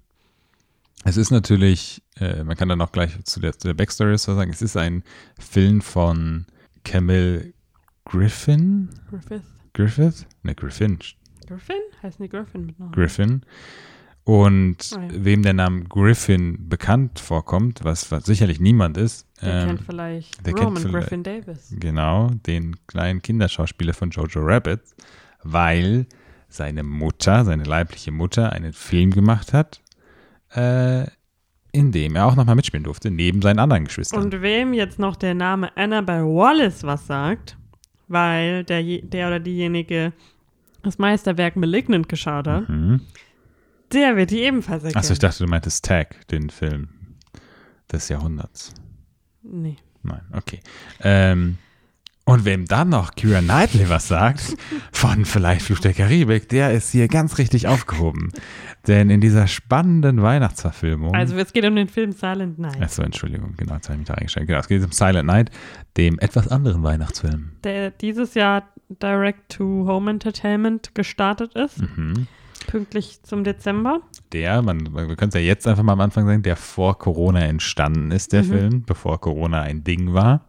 Es 1.05 1.17
ist 1.17 1.31
natürlich, 1.31 2.03
äh, 2.17 2.45
man 2.45 2.57
kann 2.57 2.69
dann 2.69 2.81
auch 2.81 2.93
gleich 2.93 3.23
zu 3.25 3.41
der, 3.41 3.59
zu 3.59 3.69
der 3.69 3.75
Backstory 3.75 4.13
was 4.13 4.23
sagen, 4.23 4.51
es 4.51 4.63
ist 4.63 4.77
ein 4.77 5.03
Film 5.39 5.81
von 5.81 6.47
Camille 6.85 7.53
Griffin. 8.05 8.89
Griffith. 9.11 9.43
Griffith? 9.73 10.27
Ne, 10.43 10.55
Griffin. 10.55 10.99
Griffin? 11.47 11.77
Heißt 12.03 12.21
die 12.21 12.29
Griffin 12.29 12.67
mit 12.67 12.79
Namen? 12.79 12.93
Griffin. 12.93 13.43
Und 14.25 14.91
ja. 14.93 14.99
wem 15.11 15.43
der 15.43 15.53
Name 15.53 15.83
Griffin 15.85 16.69
bekannt 16.69 17.19
vorkommt, 17.19 17.81
was, 17.83 18.13
was 18.13 18.25
sicherlich 18.25 18.61
niemand 18.61 18.97
ist, 18.97 19.27
Der 19.43 19.53
ähm, 19.63 19.67
kennt 19.69 19.83
vielleicht 19.83 20.47
der 20.47 20.53
kennt 20.55 20.67
Roman 20.67 20.83
vielleicht- 20.83 21.09
Griffin 21.09 21.23
Davis. 21.25 21.75
genau, 21.81 22.31
den 22.47 22.77
kleinen 22.87 23.21
Kinderschauspieler 23.21 23.95
von 23.95 24.11
Jojo 24.11 24.41
Rabbit, 24.41 24.81
weil 25.43 26.07
seine 26.49 26.85
Mutter, 26.85 27.45
seine 27.45 27.65
leibliche 27.65 28.13
Mutter, 28.13 28.53
einen 28.53 28.73
Film 28.73 29.11
gemacht 29.11 29.53
hat, 29.53 29.81
äh, 30.55 31.07
in 31.73 31.91
dem 31.91 32.15
er 32.15 32.27
auch 32.27 32.37
nochmal 32.37 32.55
mitspielen 32.55 32.85
durfte, 32.85 33.11
neben 33.11 33.43
seinen 33.43 33.59
anderen 33.59 33.87
Geschwistern. 33.87 34.23
Und 34.23 34.41
wem 34.43 34.73
jetzt 34.75 34.99
noch 35.01 35.17
der 35.17 35.35
Name 35.35 35.75
Annabelle 35.77 36.27
Wallace 36.27 36.85
was 36.85 37.07
sagt, 37.09 37.57
weil 38.07 38.63
der, 38.65 38.83
der 38.83 39.27
oder 39.29 39.41
diejenige 39.41 40.13
das 40.83 40.99
Meisterwerk 40.99 41.57
Malignant 41.57 42.09
geschaut 42.09 42.47
hat, 42.47 42.69
mhm. 42.69 43.01
Der 43.93 44.17
wird 44.17 44.31
die 44.31 44.41
ebenfalls 44.41 44.83
erkennen. 44.85 44.99
Achso, 44.99 45.13
ich 45.13 45.19
dachte, 45.19 45.45
du 45.45 45.51
meintest 45.51 45.85
Tag, 45.85 46.27
den 46.29 46.51
Film 46.51 46.89
des 47.91 48.09
Jahrhunderts. 48.09 48.73
Nee. 49.43 49.77
Nein, 50.03 50.23
okay. 50.33 50.61
Ähm, 51.03 51.59
und 52.25 52.45
wem 52.45 52.67
dann 52.67 52.89
noch 52.89 53.15
Kira 53.17 53.41
Knightley 53.41 53.89
was 53.89 54.07
sagt, 54.09 54.57
von 54.93 55.25
vielleicht 55.25 55.63
Fluch 55.63 55.81
der 55.81 55.93
Karibik, 55.93 56.49
der 56.49 56.73
ist 56.73 56.91
hier 56.93 57.09
ganz 57.09 57.39
richtig 57.39 57.67
aufgehoben. 57.67 58.33
Denn 58.87 59.11
in 59.11 59.21
dieser 59.21 59.47
spannenden 59.49 60.23
Weihnachtsverfilmung. 60.23 61.15
Also 61.15 61.37
es 61.37 61.53
geht 61.53 61.65
um 61.65 61.75
den 61.77 61.89
Film 61.89 62.13
Silent 62.13 62.59
Night. 62.59 62.81
Achso, 62.81 63.03
Entschuldigung, 63.03 63.55
genau, 63.57 63.75
jetzt 63.75 63.89
habe 63.89 63.95
ich 63.95 63.99
mich 64.01 64.09
da 64.09 64.15
eingestellt. 64.15 64.47
Genau, 64.47 64.61
es 64.61 64.69
geht 64.69 64.85
um 64.85 64.93
Silent 64.93 65.27
Night, 65.27 65.51
dem 65.97 66.19
etwas 66.21 66.49
anderen 66.49 66.83
Weihnachtsfilm. 66.85 67.53
Der 67.65 67.91
dieses 67.91 68.35
Jahr 68.35 68.69
Direct-to-Home 68.89 70.11
Entertainment 70.11 70.95
gestartet 70.95 71.55
ist, 71.55 71.79
Mhm. 71.97 72.27
Pünktlich 72.73 73.23
zum 73.23 73.45
Dezember. 73.45 74.01
Der, 74.33 74.63
man, 74.63 74.79
man 74.91 75.07
wir 75.07 75.15
können 75.17 75.29
es 75.29 75.35
ja 75.35 75.43
jetzt 75.43 75.67
einfach 75.69 75.83
mal 75.83 75.93
am 75.93 76.01
Anfang 76.01 76.27
sagen, 76.27 76.43
der 76.43 76.57
vor 76.57 76.99
Corona 76.99 77.41
entstanden 77.41 78.11
ist, 78.11 78.33
der 78.33 78.43
Mhm. 78.45 78.49
Film, 78.49 78.83
bevor 78.85 79.21
Corona 79.21 79.61
ein 79.61 79.85
Ding 79.85 80.15
war. 80.15 80.47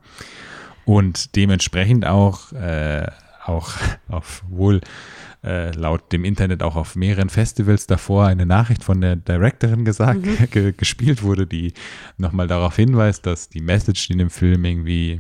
Und 0.86 1.36
dementsprechend 1.36 2.05
auch, 2.05 2.53
äh, 2.53 3.05
auch 3.45 3.71
auf 4.07 4.41
wohl 4.47 4.79
äh, 5.43 5.71
laut 5.71 6.13
dem 6.13 6.23
Internet 6.23 6.63
auch 6.63 6.77
auf 6.77 6.95
mehreren 6.95 7.27
Festivals 7.27 7.88
davor 7.88 8.27
eine 8.27 8.45
Nachricht 8.45 8.86
von 8.86 9.01
der 9.01 9.17
Directorin 9.17 9.83
gesagt, 9.83 10.25
Mhm. 10.25 10.47
ge 10.51 10.71
gespielt 10.71 11.23
wurde, 11.23 11.45
die 11.45 11.73
nochmal 12.17 12.47
darauf 12.47 12.77
hinweist, 12.77 13.25
dass 13.25 13.49
die 13.49 13.59
Message, 13.59 14.07
die 14.07 14.13
in 14.13 14.19
dem 14.19 14.29
Film 14.29 14.63
irgendwie 14.63 15.19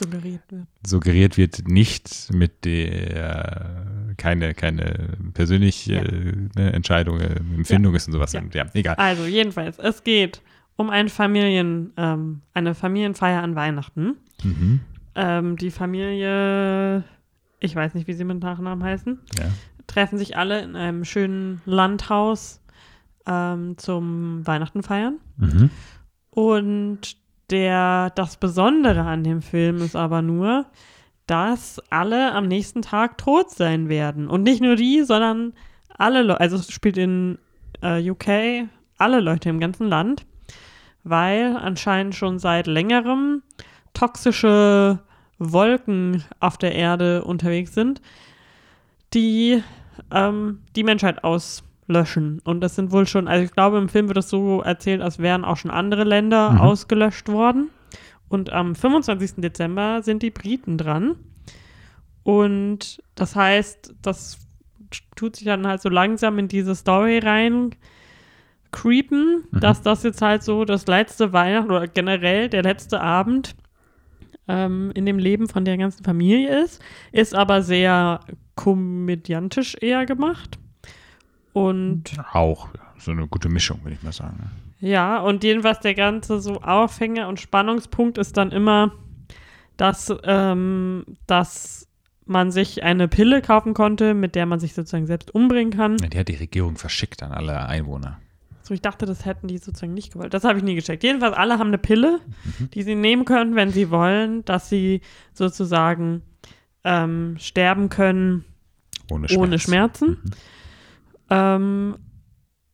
Suggeriert 0.00 0.42
wird. 0.50 0.66
suggeriert 0.86 1.36
wird, 1.36 1.68
nicht 1.68 2.32
mit 2.32 2.64
der 2.64 3.86
keine, 4.16 4.54
keine 4.54 5.16
persönliche 5.34 5.92
Ja. 5.94 6.02
äh, 6.62 6.70
Entscheidung, 6.70 7.20
äh, 7.20 7.36
Empfindung 7.56 7.94
ist 7.94 8.06
und 8.06 8.12
sowas. 8.14 8.32
Ja. 8.32 8.42
Ja, 8.52 8.66
egal. 8.74 8.96
Also 8.96 9.24
jedenfalls, 9.26 9.78
es 9.78 10.02
geht 10.04 10.42
um 10.76 10.90
ein 10.90 11.08
Familien, 11.08 11.92
ähm, 11.96 12.40
eine 12.54 12.74
Familienfeier 12.74 13.42
an 13.42 13.54
Weihnachten. 13.54 14.16
Mhm. 14.42 14.80
Ähm, 15.14 15.56
die 15.56 15.70
Familie, 15.70 17.04
ich 17.60 17.74
weiß 17.76 17.94
nicht, 17.94 18.06
wie 18.06 18.14
sie 18.14 18.24
mit 18.24 18.40
Nachnamen 18.40 18.82
heißen, 18.82 19.18
Ja. 19.38 19.44
treffen 19.86 20.18
sich 20.18 20.36
alle 20.36 20.62
in 20.62 20.76
einem 20.76 21.04
schönen 21.04 21.60
Landhaus 21.66 22.60
ähm, 23.26 23.76
zum 23.76 24.46
Weihnachten 24.46 24.82
feiern. 24.82 25.18
Mhm. 25.36 25.70
Und 26.30 27.16
der, 27.50 28.10
das 28.10 28.36
Besondere 28.36 29.02
an 29.02 29.24
dem 29.24 29.42
Film 29.42 29.78
ist 29.78 29.96
aber 29.96 30.22
nur, 30.22 30.66
dass 31.26 31.80
alle 31.90 32.32
am 32.32 32.48
nächsten 32.48 32.82
Tag 32.82 33.18
tot 33.18 33.50
sein 33.50 33.88
werden. 33.88 34.28
Und 34.28 34.42
nicht 34.42 34.62
nur 34.62 34.76
die, 34.76 35.02
sondern 35.02 35.52
alle 35.96 36.22
Leute, 36.22 36.40
also 36.40 36.56
es 36.56 36.72
spielt 36.72 36.96
in 36.96 37.38
äh, 37.82 38.10
UK 38.10 38.68
alle 38.98 39.20
Leute 39.20 39.48
im 39.48 39.60
ganzen 39.60 39.88
Land, 39.88 40.26
weil 41.04 41.56
anscheinend 41.56 42.14
schon 42.14 42.38
seit 42.38 42.66
längerem 42.66 43.42
toxische 43.94 44.98
Wolken 45.38 46.24
auf 46.38 46.58
der 46.58 46.74
Erde 46.74 47.24
unterwegs 47.24 47.74
sind, 47.74 48.02
die 49.14 49.62
ähm, 50.10 50.60
die 50.76 50.84
Menschheit 50.84 51.24
auslöschen. 51.90 52.40
Und 52.44 52.60
das 52.60 52.76
sind 52.76 52.92
wohl 52.92 53.06
schon, 53.06 53.28
also 53.28 53.44
ich 53.44 53.50
glaube, 53.52 53.78
im 53.78 53.88
Film 53.88 54.08
wird 54.08 54.18
es 54.18 54.30
so 54.30 54.62
erzählt, 54.62 55.02
als 55.02 55.18
wären 55.18 55.44
auch 55.44 55.56
schon 55.56 55.70
andere 55.70 56.04
Länder 56.04 56.52
Mhm. 56.52 56.60
ausgelöscht 56.60 57.28
worden. 57.28 57.70
Und 58.28 58.52
am 58.52 58.74
25. 58.74 59.40
Dezember 59.42 60.02
sind 60.02 60.22
die 60.22 60.30
Briten 60.30 60.78
dran. 60.78 61.16
Und 62.22 63.02
das 63.16 63.34
heißt, 63.34 63.94
das 64.02 64.38
tut 65.16 65.36
sich 65.36 65.44
dann 65.44 65.66
halt 65.66 65.82
so 65.82 65.88
langsam 65.88 66.38
in 66.38 66.48
diese 66.48 66.74
Story 66.74 67.18
rein 67.18 67.70
creepen, 68.72 69.44
Mhm. 69.50 69.60
dass 69.60 69.82
das 69.82 70.04
jetzt 70.04 70.22
halt 70.22 70.44
so 70.44 70.64
das 70.64 70.86
letzte 70.86 71.32
Weihnachten 71.32 71.70
oder 71.72 71.88
generell 71.88 72.48
der 72.48 72.62
letzte 72.62 73.00
Abend 73.00 73.56
ähm, 74.46 74.92
in 74.94 75.06
dem 75.06 75.18
Leben 75.18 75.48
von 75.48 75.64
der 75.64 75.76
ganzen 75.76 76.04
Familie 76.04 76.62
ist, 76.62 76.80
ist 77.12 77.34
aber 77.34 77.62
sehr 77.62 78.20
komödiantisch 78.54 79.76
eher 79.80 80.06
gemacht. 80.06 80.58
Und 81.52 82.04
Auch 82.32 82.68
so 82.98 83.10
eine 83.10 83.26
gute 83.26 83.48
Mischung, 83.48 83.80
würde 83.82 83.94
ich 83.96 84.02
mal 84.02 84.12
sagen. 84.12 84.50
ja, 84.80 85.18
und 85.20 85.42
jedenfalls 85.44 85.80
der 85.80 85.94
ganze 85.94 86.40
so 86.40 86.60
Aufhänger 86.60 87.28
und 87.28 87.40
Spannungspunkt 87.40 88.18
ist 88.18 88.36
dann 88.36 88.52
immer, 88.52 88.92
dass, 89.76 90.14
ähm, 90.24 91.04
dass 91.26 91.88
man 92.26 92.50
sich 92.52 92.82
eine 92.84 93.08
Pille 93.08 93.42
kaufen 93.42 93.74
konnte, 93.74 94.14
mit 94.14 94.34
der 94.34 94.46
man 94.46 94.60
sich 94.60 94.74
sozusagen 94.74 95.06
selbst 95.06 95.34
umbringen 95.34 95.72
kann. 95.72 95.96
Ja, 96.00 96.08
Die 96.08 96.18
hat 96.18 96.28
die 96.28 96.34
Regierung 96.36 96.76
verschickt 96.76 97.22
an 97.22 97.32
alle 97.32 97.66
Einwohner. 97.66 98.18
So, 98.62 98.74
ich 98.74 98.82
dachte, 98.82 99.04
das 99.06 99.24
hätten 99.24 99.48
die 99.48 99.58
sozusagen 99.58 99.94
nicht 99.94 100.12
gewollt. 100.12 100.32
Das 100.32 100.44
habe 100.44 100.58
ich 100.58 100.64
nie 100.64 100.76
gecheckt. 100.76 101.02
Jedenfalls, 101.02 101.34
alle 101.34 101.58
haben 101.58 101.68
eine 101.68 101.78
Pille, 101.78 102.20
Mhm. 102.60 102.70
die 102.70 102.82
sie 102.82 102.94
nehmen 102.94 103.24
können, 103.24 103.56
wenn 103.56 103.70
sie 103.70 103.90
wollen, 103.90 104.44
dass 104.44 104.68
sie 104.68 105.00
sozusagen 105.32 106.22
ähm, 106.84 107.36
sterben 107.40 107.88
können 107.88 108.44
Ohne 109.10 109.28
Schmerz. 109.28 109.40
ohne 109.42 109.58
Schmerzen. 109.58 110.08
Mhm. 110.10 110.30
Ähm, 111.30 111.96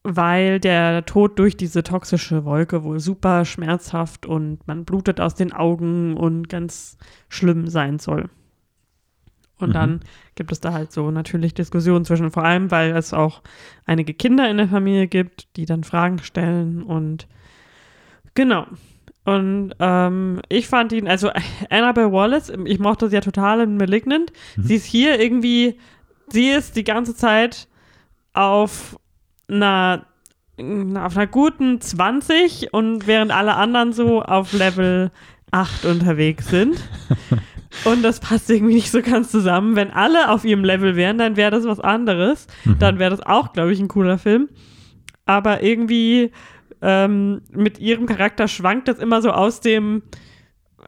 weil 0.09 0.61
der 0.61 1.05
Tod 1.05 1.39
durch 1.39 1.57
diese 1.57 1.83
toxische 1.83 2.45
Wolke 2.45 2.85
wohl 2.85 3.01
super 3.01 3.45
schmerzhaft 3.45 4.25
und 4.25 4.67
man 4.69 4.85
blutet 4.85 5.21
aus 5.21 5.35
den 5.35 5.53
Augen 5.53 6.17
und 6.17 6.49
ganz 6.49 6.97
schlimm 7.29 7.67
sein 7.67 7.99
soll. 7.99 8.31
Und 9.59 9.71
Mhm. 9.71 9.73
dann 9.73 10.01
gibt 10.37 10.53
es 10.53 10.61
da 10.61 10.73
halt 10.73 10.93
so 10.93 11.11
natürlich 11.11 11.55
Diskussionen 11.55 12.05
zwischen, 12.05 12.31
vor 12.31 12.45
allem, 12.45 12.71
weil 12.71 12.95
es 12.97 13.13
auch 13.13 13.43
einige 13.85 14.15
Kinder 14.15 14.49
in 14.49 14.59
der 14.59 14.69
Familie 14.69 15.09
gibt, 15.09 15.49
die 15.57 15.65
dann 15.67 15.83
Fragen 15.83 16.19
stellen 16.21 16.83
und 16.85 17.27
genau. 18.35 18.67
Und 19.25 19.73
ähm, 19.81 20.41
ich 20.49 20.69
fand 20.69 20.93
ihn, 20.93 21.09
also 21.09 21.31
Annabelle 21.71 22.13
Wallace, 22.13 22.53
ich 22.65 22.79
mochte 22.79 23.09
sie 23.09 23.17
ja 23.17 23.21
total 23.21 23.61
in 23.61 23.77
Malignant. 23.77 24.33
Mhm. 24.57 24.63
Sie 24.63 24.75
ist 24.77 24.85
hier 24.87 25.21
irgendwie, 25.21 25.81
sie 26.29 26.51
ist 26.51 26.77
die 26.77 26.85
ganze 26.85 27.17
Zeit 27.17 27.67
auf 28.37 28.99
einer, 29.49 30.07
auf 30.59 31.17
einer 31.17 31.27
guten 31.27 31.81
20 31.81 32.73
und 32.73 33.07
während 33.07 33.33
alle 33.33 33.55
anderen 33.57 33.93
so 33.93 34.23
auf 34.23 34.53
Level 34.53 35.11
8 35.51 35.85
unterwegs 35.87 36.49
sind. 36.49 36.77
Und 37.85 38.03
das 38.03 38.21
passt 38.21 38.49
irgendwie 38.49 38.75
nicht 38.75 38.91
so 38.91 39.03
ganz 39.03 39.31
zusammen. 39.31 39.77
Wenn 39.77 39.91
alle 39.91 40.31
auf 40.31 40.47
ihrem 40.47 40.65
Level 40.65 40.97
wären, 40.97 41.19
dann 41.19 41.37
wäre 41.37 41.51
das 41.51 41.67
was 41.67 41.79
anderes. 41.79 42.47
Mhm. 42.65 42.79
Dann 42.79 42.99
wäre 42.99 43.11
das 43.11 43.21
auch, 43.21 43.53
glaube 43.53 43.73
ich, 43.73 43.81
ein 43.81 43.89
cooler 43.89 44.17
Film. 44.17 44.49
Aber 45.27 45.63
irgendwie 45.63 46.33
ähm, 46.81 47.43
mit 47.53 47.79
ihrem 47.79 48.07
Charakter 48.07 48.49
schwankt 48.49 48.89
das 48.89 48.99
immer 48.99 49.21
so 49.21 49.31
aus 49.31 49.61
dem, 49.61 50.03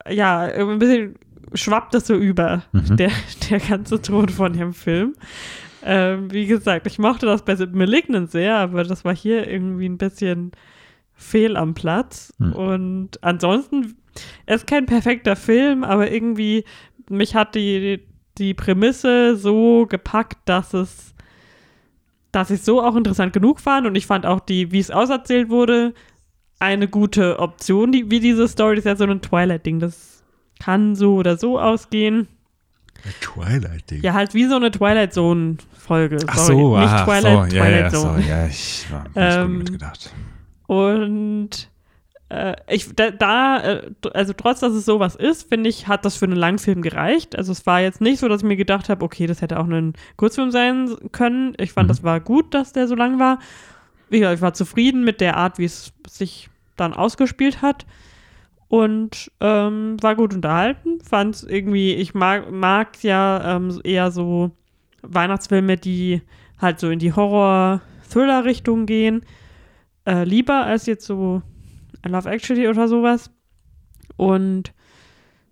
ja, 0.08 0.40
ein 0.40 0.78
bisschen 0.78 1.16
schwappt 1.52 1.92
das 1.92 2.06
so 2.06 2.14
über, 2.14 2.62
Mhm. 2.72 2.96
der, 2.96 3.10
der 3.50 3.60
ganze 3.60 4.00
Ton 4.00 4.30
von 4.30 4.54
dem 4.54 4.72
Film. 4.72 5.14
Ähm, 5.84 6.32
wie 6.32 6.46
gesagt, 6.46 6.86
ich 6.86 6.98
mochte 6.98 7.26
das 7.26 7.44
bei 7.44 7.54
Malignant 7.54 8.30
sehr, 8.30 8.56
aber 8.56 8.84
das 8.84 9.04
war 9.04 9.14
hier 9.14 9.48
irgendwie 9.48 9.88
ein 9.88 9.98
bisschen 9.98 10.52
fehl 11.14 11.56
am 11.56 11.74
Platz. 11.74 12.32
Hm. 12.38 12.52
Und 12.52 13.22
ansonsten, 13.22 13.96
er 14.46 14.56
ist 14.56 14.66
kein 14.66 14.86
perfekter 14.86 15.36
Film, 15.36 15.84
aber 15.84 16.10
irgendwie, 16.10 16.64
mich 17.08 17.34
hat 17.34 17.54
die, 17.54 18.00
die 18.38 18.54
Prämisse 18.54 19.36
so 19.36 19.86
gepackt, 19.86 20.38
dass 20.46 20.74
es, 20.74 21.14
dass 22.32 22.50
ich 22.50 22.62
so 22.62 22.82
auch 22.82 22.96
interessant 22.96 23.32
genug 23.32 23.60
fand 23.60 23.86
und 23.86 23.94
ich 23.94 24.06
fand 24.06 24.26
auch 24.26 24.40
die, 24.40 24.72
wie 24.72 24.78
es 24.78 24.90
auserzählt 24.90 25.48
wurde, 25.48 25.94
eine 26.60 26.88
gute 26.88 27.38
Option, 27.38 27.92
die, 27.92 28.10
wie 28.10 28.20
diese 28.20 28.48
Story, 28.48 28.76
das 28.76 28.84
ist 28.84 28.88
ja 28.88 28.96
so 28.96 29.04
ein 29.04 29.22
Twilight-Ding, 29.22 29.78
das 29.78 30.24
kann 30.58 30.96
so 30.96 31.16
oder 31.16 31.36
so 31.36 31.58
ausgehen. 31.58 32.26
Twilight-Ding. 33.20 34.02
Ja, 34.02 34.14
halt 34.14 34.34
wie 34.34 34.46
so 34.46 34.56
eine 34.56 34.70
Twilight 34.70 35.12
Zone-Folge. 35.12 36.18
Ach 36.26 36.36
Sorry, 36.38 36.56
so, 36.58 36.78
nicht 36.78 36.88
aha, 36.88 37.04
Twilight, 37.04 37.22
so, 37.50 37.56
ja, 37.56 37.62
Twilight 37.64 37.80
ja, 37.80 37.98
Zone. 37.98 38.22
so, 38.22 38.28
ja, 38.28 38.46
ich 38.46 38.86
war 38.90 39.02
nicht 39.04 39.12
Ähm, 39.16 39.58
mitgedacht. 39.58 40.12
Und 40.66 41.50
äh, 42.28 42.54
ich, 42.68 42.94
da, 42.94 43.10
da 43.10 43.60
äh, 43.62 43.90
also 44.12 44.32
trotz, 44.34 44.60
dass 44.60 44.72
es 44.74 44.84
sowas 44.84 45.14
ist, 45.16 45.48
finde 45.48 45.70
ich, 45.70 45.88
hat 45.88 46.04
das 46.04 46.16
für 46.16 46.26
einen 46.26 46.36
Langfilm 46.36 46.82
gereicht. 46.82 47.36
Also 47.36 47.52
es 47.52 47.64
war 47.66 47.80
jetzt 47.80 48.00
nicht 48.00 48.18
so, 48.20 48.28
dass 48.28 48.42
ich 48.42 48.46
mir 48.48 48.56
gedacht 48.56 48.88
habe, 48.90 49.04
okay, 49.04 49.26
das 49.26 49.40
hätte 49.40 49.58
auch 49.58 49.66
ein 49.66 49.94
Kurzfilm 50.16 50.50
sein 50.50 50.94
können. 51.12 51.54
Ich 51.58 51.72
fand, 51.72 51.86
Mhm. 51.86 51.88
das 51.88 52.02
war 52.02 52.20
gut, 52.20 52.52
dass 52.52 52.72
der 52.72 52.86
so 52.86 52.94
lang 52.94 53.18
war. 53.18 53.38
gesagt, 54.10 54.34
ich 54.36 54.40
war 54.42 54.54
zufrieden 54.54 55.04
mit 55.04 55.20
der 55.20 55.36
Art, 55.36 55.58
wie 55.58 55.64
es 55.64 55.92
sich 56.08 56.50
dann 56.76 56.92
ausgespielt 56.94 57.62
hat 57.62 57.86
und 58.68 59.30
ähm, 59.40 59.96
war 60.00 60.14
gut 60.14 60.34
unterhalten. 60.34 61.00
Fand 61.02 61.36
es 61.36 61.42
irgendwie, 61.42 61.94
ich 61.94 62.14
mag, 62.14 62.50
mag 62.50 63.02
ja 63.02 63.56
ähm, 63.56 63.80
eher 63.82 64.10
so 64.10 64.50
Weihnachtsfilme, 65.02 65.76
die 65.76 66.22
halt 66.58 66.78
so 66.78 66.90
in 66.90 66.98
die 66.98 67.12
Horror-Thriller-Richtung 67.12 68.86
gehen. 68.86 69.22
Äh, 70.06 70.24
lieber 70.24 70.64
als 70.64 70.86
jetzt 70.86 71.06
so 71.06 71.42
Love 72.06 72.30
Actually 72.30 72.68
oder 72.68 72.88
sowas. 72.88 73.30
Und 74.16 74.72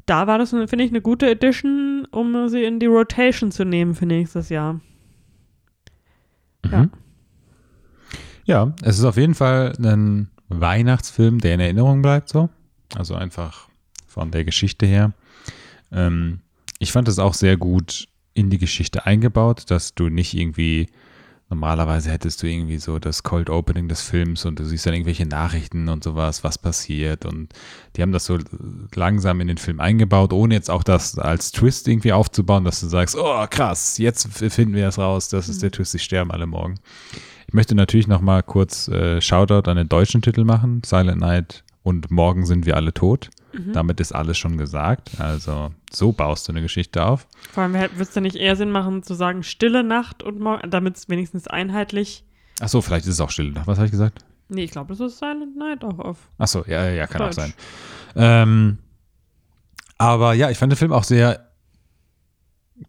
da 0.05 0.27
war 0.27 0.39
das, 0.39 0.51
finde 0.51 0.85
ich, 0.85 0.91
eine 0.91 1.01
gute 1.01 1.29
Edition, 1.29 2.07
um 2.11 2.49
sie 2.49 2.65
in 2.65 2.81
die 2.81 2.87
Rotation 2.87 3.51
zu 3.51 3.65
nehmen 3.65 3.95
für 3.95 4.07
nächstes 4.07 4.49
Jahr. 4.49 4.81
Ja. 6.71 6.83
Mhm. 6.83 6.91
Ja, 8.45 8.73
es 8.83 8.99
ist 8.99 9.05
auf 9.05 9.17
jeden 9.17 9.35
Fall 9.35 9.73
ein 9.83 10.31
Weihnachtsfilm, 10.49 11.41
der 11.41 11.55
in 11.55 11.61
Erinnerung 11.61 12.01
bleibt, 12.01 12.29
so. 12.29 12.49
Also 12.94 13.14
einfach 13.14 13.68
von 14.07 14.31
der 14.31 14.44
Geschichte 14.44 14.87
her. 14.87 15.12
Ähm, 15.92 16.40
ich 16.79 16.92
fand 16.92 17.09
es 17.09 17.18
auch 17.18 17.35
sehr 17.35 17.57
gut 17.57 18.09
in 18.35 18.51
die 18.51 18.59
Geschichte 18.59 19.07
eingebaut, 19.07 19.64
dass 19.70 19.94
du 19.94 20.09
nicht 20.09 20.35
irgendwie 20.35 20.88
Normalerweise 21.49 22.11
hättest 22.11 22.42
du 22.42 22.49
irgendwie 22.49 22.79
so 22.79 22.99
das 22.99 23.22
Cold 23.22 23.51
Opening 23.51 23.87
des 23.87 24.03
Films 24.03 24.44
und 24.44 24.59
du 24.59 24.64
siehst 24.64 24.85
dann 24.85 24.94
irgendwelche 24.94 25.27
Nachrichten 25.27 25.88
und 25.88 26.03
sowas, 26.03 26.42
was 26.42 26.59
passiert. 26.59 27.25
Und 27.25 27.53
die 27.94 28.03
haben 28.03 28.11
das 28.11 28.25
so 28.25 28.38
langsam 28.96 29.40
in 29.40 29.46
den 29.46 29.57
Film 29.57 29.79
eingebaut, 29.79 30.33
ohne 30.33 30.55
jetzt 30.55 30.70
auch 30.70 30.83
das 30.83 31.16
als 31.20 31.53
Twist 31.53 31.87
irgendwie 31.87 32.12
aufzubauen, 32.12 32.64
dass 32.64 32.81
du 32.81 32.88
sagst, 32.88 33.16
oh 33.16 33.46
krass, 33.49 33.96
jetzt 33.99 34.27
finden 34.27 34.75
wir 34.75 34.88
es 34.88 34.99
raus, 34.99 35.29
das 35.29 35.49
ist 35.49 35.62
der 35.62 35.68
mhm. 35.68 35.75
Twist, 35.75 35.92
sie 35.92 36.01
sterben 36.01 36.33
alle 36.33 36.46
morgen. 36.46 36.81
Ich 37.46 37.55
möchte 37.55 37.77
natürlich 37.77 38.09
nochmal 38.09 38.42
kurz 38.42 38.88
äh, 38.88 39.20
Shoutout 39.20 39.70
an 39.70 39.77
den 39.77 39.88
deutschen 39.88 40.22
Titel 40.22 40.42
machen, 40.42 40.83
Silent 40.85 41.20
Night 41.20 41.62
und 41.87 42.11
Morgen 42.11 42.44
sind 42.46 42.66
wir 42.66 42.75
alle 42.75 42.92
tot. 42.92 43.31
Mhm. 43.53 43.72
Damit 43.72 44.01
ist 44.01 44.11
alles 44.11 44.37
schon 44.37 44.59
gesagt. 44.59 45.20
Also 45.20 45.70
so 45.92 46.11
baust 46.11 46.49
du 46.49 46.53
eine 46.53 46.61
Geschichte 46.61 47.05
auf. 47.07 47.29
Vor 47.53 47.62
allem 47.62 47.75
würde 47.75 48.03
es 48.03 48.12
ja 48.12 48.20
nicht 48.20 48.35
eher 48.35 48.57
Sinn 48.57 48.72
machen 48.72 49.05
zu 49.05 49.14
sagen 49.14 49.44
Stille 49.44 49.85
Nacht 49.85 50.25
und 50.25 50.40
Morgen, 50.40 50.68
damit 50.68 50.96
es 50.96 51.09
wenigstens 51.09 51.46
einheitlich. 51.46 52.25
Ach 52.61 52.68
so, 52.68 52.83
vielleicht 52.83 53.07
ist 53.07 53.12
es 53.12 53.20
auch 53.20 53.31
Stille 53.31 53.53
Nacht. 53.53 53.68
Was 53.68 53.79
habe 53.79 53.87
ich 53.87 53.92
gesagt? 53.92 54.25
Nee, 54.49 54.64
ich 54.64 54.72
glaube, 54.72 54.94
es 54.94 54.99
ist 54.99 55.20
Silent 55.20 55.57
Night 55.57 55.85
auch 55.85 56.01
auf. 56.01 56.16
Ach 56.38 56.49
so, 56.49 56.64
ja, 56.66 56.88
ja, 56.88 57.07
kann 57.07 57.20
Deutsch. 57.20 57.38
auch 57.38 57.42
sein. 57.42 57.55
Ähm, 58.16 58.79
aber 59.96 60.35
ja, 60.35 60.51
ich 60.51 60.59
fand 60.59 60.72
den 60.72 60.77
Film 60.77 60.92
auch 60.92 61.05
sehr 61.05 61.46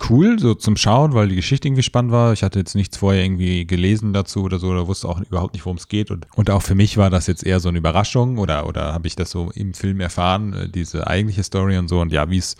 cool, 0.09 0.37
so 0.37 0.53
zum 0.53 0.75
Schauen, 0.75 1.13
weil 1.13 1.29
die 1.29 1.35
Geschichte 1.35 1.67
irgendwie 1.67 1.83
spannend 1.83 2.11
war. 2.11 2.33
Ich 2.33 2.43
hatte 2.43 2.59
jetzt 2.59 2.75
nichts 2.75 2.97
vorher 2.97 3.23
irgendwie 3.23 3.65
gelesen 3.65 4.13
dazu 4.13 4.43
oder 4.43 4.59
so, 4.59 4.67
oder 4.67 4.87
wusste 4.87 5.07
auch 5.07 5.19
überhaupt 5.21 5.53
nicht, 5.53 5.65
worum 5.65 5.77
es 5.77 5.87
geht. 5.87 6.11
Und, 6.11 6.27
und 6.35 6.49
auch 6.49 6.61
für 6.61 6.75
mich 6.75 6.97
war 6.97 7.09
das 7.09 7.27
jetzt 7.27 7.45
eher 7.45 7.59
so 7.59 7.69
eine 7.69 7.77
Überraschung 7.77 8.37
oder, 8.37 8.67
oder 8.67 8.93
habe 8.93 9.07
ich 9.07 9.15
das 9.15 9.31
so 9.31 9.51
im 9.55 9.73
Film 9.73 9.99
erfahren, 9.99 10.53
äh, 10.53 10.69
diese 10.69 11.07
eigentliche 11.07 11.43
Story 11.43 11.77
und 11.77 11.87
so. 11.87 12.01
Und 12.01 12.11
ja, 12.11 12.29
wie 12.29 12.37
es 12.37 12.57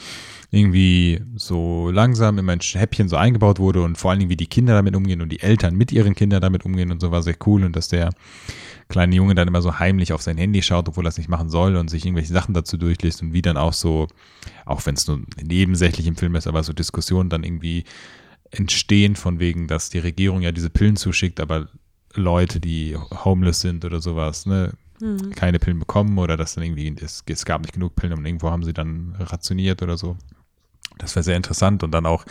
irgendwie 0.50 1.22
so 1.36 1.92
langsam 1.92 2.40
in 2.40 2.50
ein 2.50 2.60
Häppchen 2.60 3.10
so 3.10 3.18
eingebaut 3.18 3.60
wurde 3.60 3.82
und 3.82 3.98
vor 3.98 4.12
allen 4.12 4.20
Dingen, 4.20 4.30
wie 4.30 4.38
die 4.38 4.48
Kinder 4.48 4.74
damit 4.74 4.96
umgehen 4.96 5.22
und 5.22 5.30
die 5.30 5.42
Eltern 5.42 5.76
mit 5.76 5.92
ihren 5.92 6.16
Kindern 6.16 6.42
damit 6.42 6.64
umgehen 6.66 6.92
und 6.92 7.02
so 7.02 7.12
war 7.12 7.22
sehr 7.22 7.36
cool 7.46 7.66
und 7.66 7.76
dass 7.76 7.90
der 7.90 8.12
kleine 8.88 9.16
Junge 9.16 9.36
dann 9.36 9.50
immer 9.50 9.62
so 9.62 9.80
heimlich 9.80 10.14
auf 10.14 10.22
sein 10.22 10.38
Handy 10.38 10.62
schaut, 10.62 10.88
obwohl 10.88 11.06
er 11.06 11.10
es 11.10 11.18
nicht 11.18 11.30
machen 11.30 11.50
soll 11.50 11.76
und 11.76 11.90
sich 11.90 12.06
irgendwelche 12.06 12.32
Sachen 12.32 12.54
dazu 12.54 12.78
durchliest 12.78 13.22
und 13.22 13.34
wie 13.34 13.42
dann 13.42 13.58
auch 13.58 13.74
so, 13.74 14.08
auch 14.66 14.86
wenn 14.86 14.96
es 14.96 15.08
nur 15.08 15.20
nebensächlich 15.42 16.08
im 16.08 16.16
Film 16.16 16.36
ist, 16.36 16.48
aber 16.48 16.64
so 16.64 16.72
Diskussionen 16.72 17.30
dann 17.30 17.44
irgendwie 17.44 17.84
entstehen 18.52 19.18
von 19.18 19.40
wegen, 19.40 19.68
dass 19.68 19.90
die 19.90 20.00
Regierung 20.00 20.42
ja 20.42 20.54
diese 20.54 20.70
Pillen 20.70 20.96
zuschickt, 20.96 21.42
aber 21.42 21.68
Leute, 22.14 22.62
die 22.62 22.96
homeless 23.26 23.60
sind 23.60 23.84
oder 23.84 24.00
sowas, 24.00 24.46
ne, 24.46 24.72
mhm. 25.02 25.32
keine 25.32 25.60
Pillen 25.60 25.80
bekommen 25.80 26.18
oder 26.18 26.38
dass 26.38 26.56
dann 26.56 26.64
irgendwie, 26.64 26.96
es, 27.02 27.24
es 27.28 27.44
gab 27.44 27.62
nicht 27.62 27.74
genug 27.74 27.98
Pillen 27.98 28.18
und 28.18 28.26
irgendwo 28.26 28.50
haben 28.50 28.64
sie 28.64 28.74
dann 28.74 29.16
rationiert 29.20 29.84
oder 29.84 29.98
so. 29.98 30.16
Das 30.98 31.16
wäre 31.16 31.24
sehr 31.24 31.38
interessant 31.38 31.84
und 31.84 31.92
dann 31.92 32.06
auch 32.06 32.26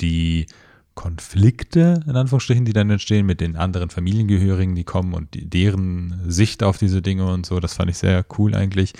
die 0.00 0.46
Konflikte, 0.94 2.00
in 2.06 2.16
Anführungsstrichen, 2.16 2.64
die 2.64 2.72
dann 2.72 2.90
entstehen 2.90 3.24
mit 3.24 3.40
den 3.40 3.56
anderen 3.56 3.90
Familiengehörigen, 3.90 4.74
die 4.74 4.84
kommen 4.84 5.14
und 5.14 5.34
die, 5.34 5.48
deren 5.48 6.20
Sicht 6.26 6.62
auf 6.62 6.78
diese 6.78 7.00
Dinge 7.00 7.30
und 7.32 7.46
so. 7.46 7.60
Das 7.60 7.74
fand 7.74 7.90
ich 7.90 7.98
sehr 7.98 8.24
cool 8.38 8.54
eigentlich. 8.54 8.92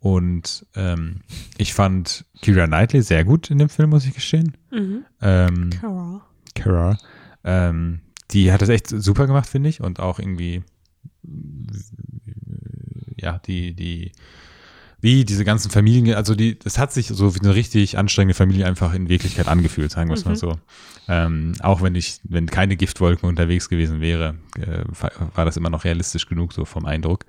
Und 0.00 0.66
ähm, 0.74 1.20
ich 1.58 1.74
fand 1.74 2.24
Kira 2.40 2.66
Knightley 2.66 3.02
sehr 3.02 3.24
gut 3.24 3.50
in 3.50 3.58
dem 3.58 3.68
Film, 3.68 3.90
muss 3.90 4.06
ich 4.06 4.14
gestehen. 4.14 4.56
Mhm. 4.70 5.04
Ähm, 5.20 5.70
Kara. 5.70 6.26
Kara. 6.54 6.98
Ähm, 7.44 8.00
die 8.30 8.50
hat 8.50 8.62
das 8.62 8.70
echt 8.70 8.88
super 8.88 9.26
gemacht, 9.26 9.48
finde 9.48 9.68
ich. 9.68 9.80
Und 9.80 10.00
auch 10.00 10.18
irgendwie, 10.18 10.62
ja, 13.16 13.38
die, 13.40 13.74
die 13.74 14.12
wie 15.00 15.24
diese 15.24 15.44
ganzen 15.44 15.70
Familien, 15.70 16.14
also 16.14 16.34
die, 16.34 16.58
das 16.58 16.78
hat 16.78 16.92
sich 16.92 17.08
so 17.08 17.34
wie 17.34 17.40
eine 17.40 17.54
richtig 17.54 17.96
anstrengende 17.96 18.34
Familie 18.34 18.66
einfach 18.66 18.92
in 18.92 19.08
Wirklichkeit 19.08 19.48
angefühlt, 19.48 19.90
sagen 19.90 20.10
wir 20.10 20.14
es 20.14 20.24
mhm. 20.24 20.32
mal 20.32 20.36
so. 20.36 20.58
Ähm, 21.08 21.54
auch 21.60 21.82
wenn 21.82 21.94
ich, 21.94 22.20
wenn 22.24 22.46
keine 22.46 22.76
Giftwolken 22.76 23.28
unterwegs 23.28 23.68
gewesen 23.68 24.00
wäre, 24.00 24.36
äh, 24.56 24.84
war 25.34 25.44
das 25.44 25.56
immer 25.56 25.70
noch 25.70 25.84
realistisch 25.84 26.26
genug, 26.26 26.52
so 26.52 26.64
vom 26.64 26.84
Eindruck. 26.84 27.24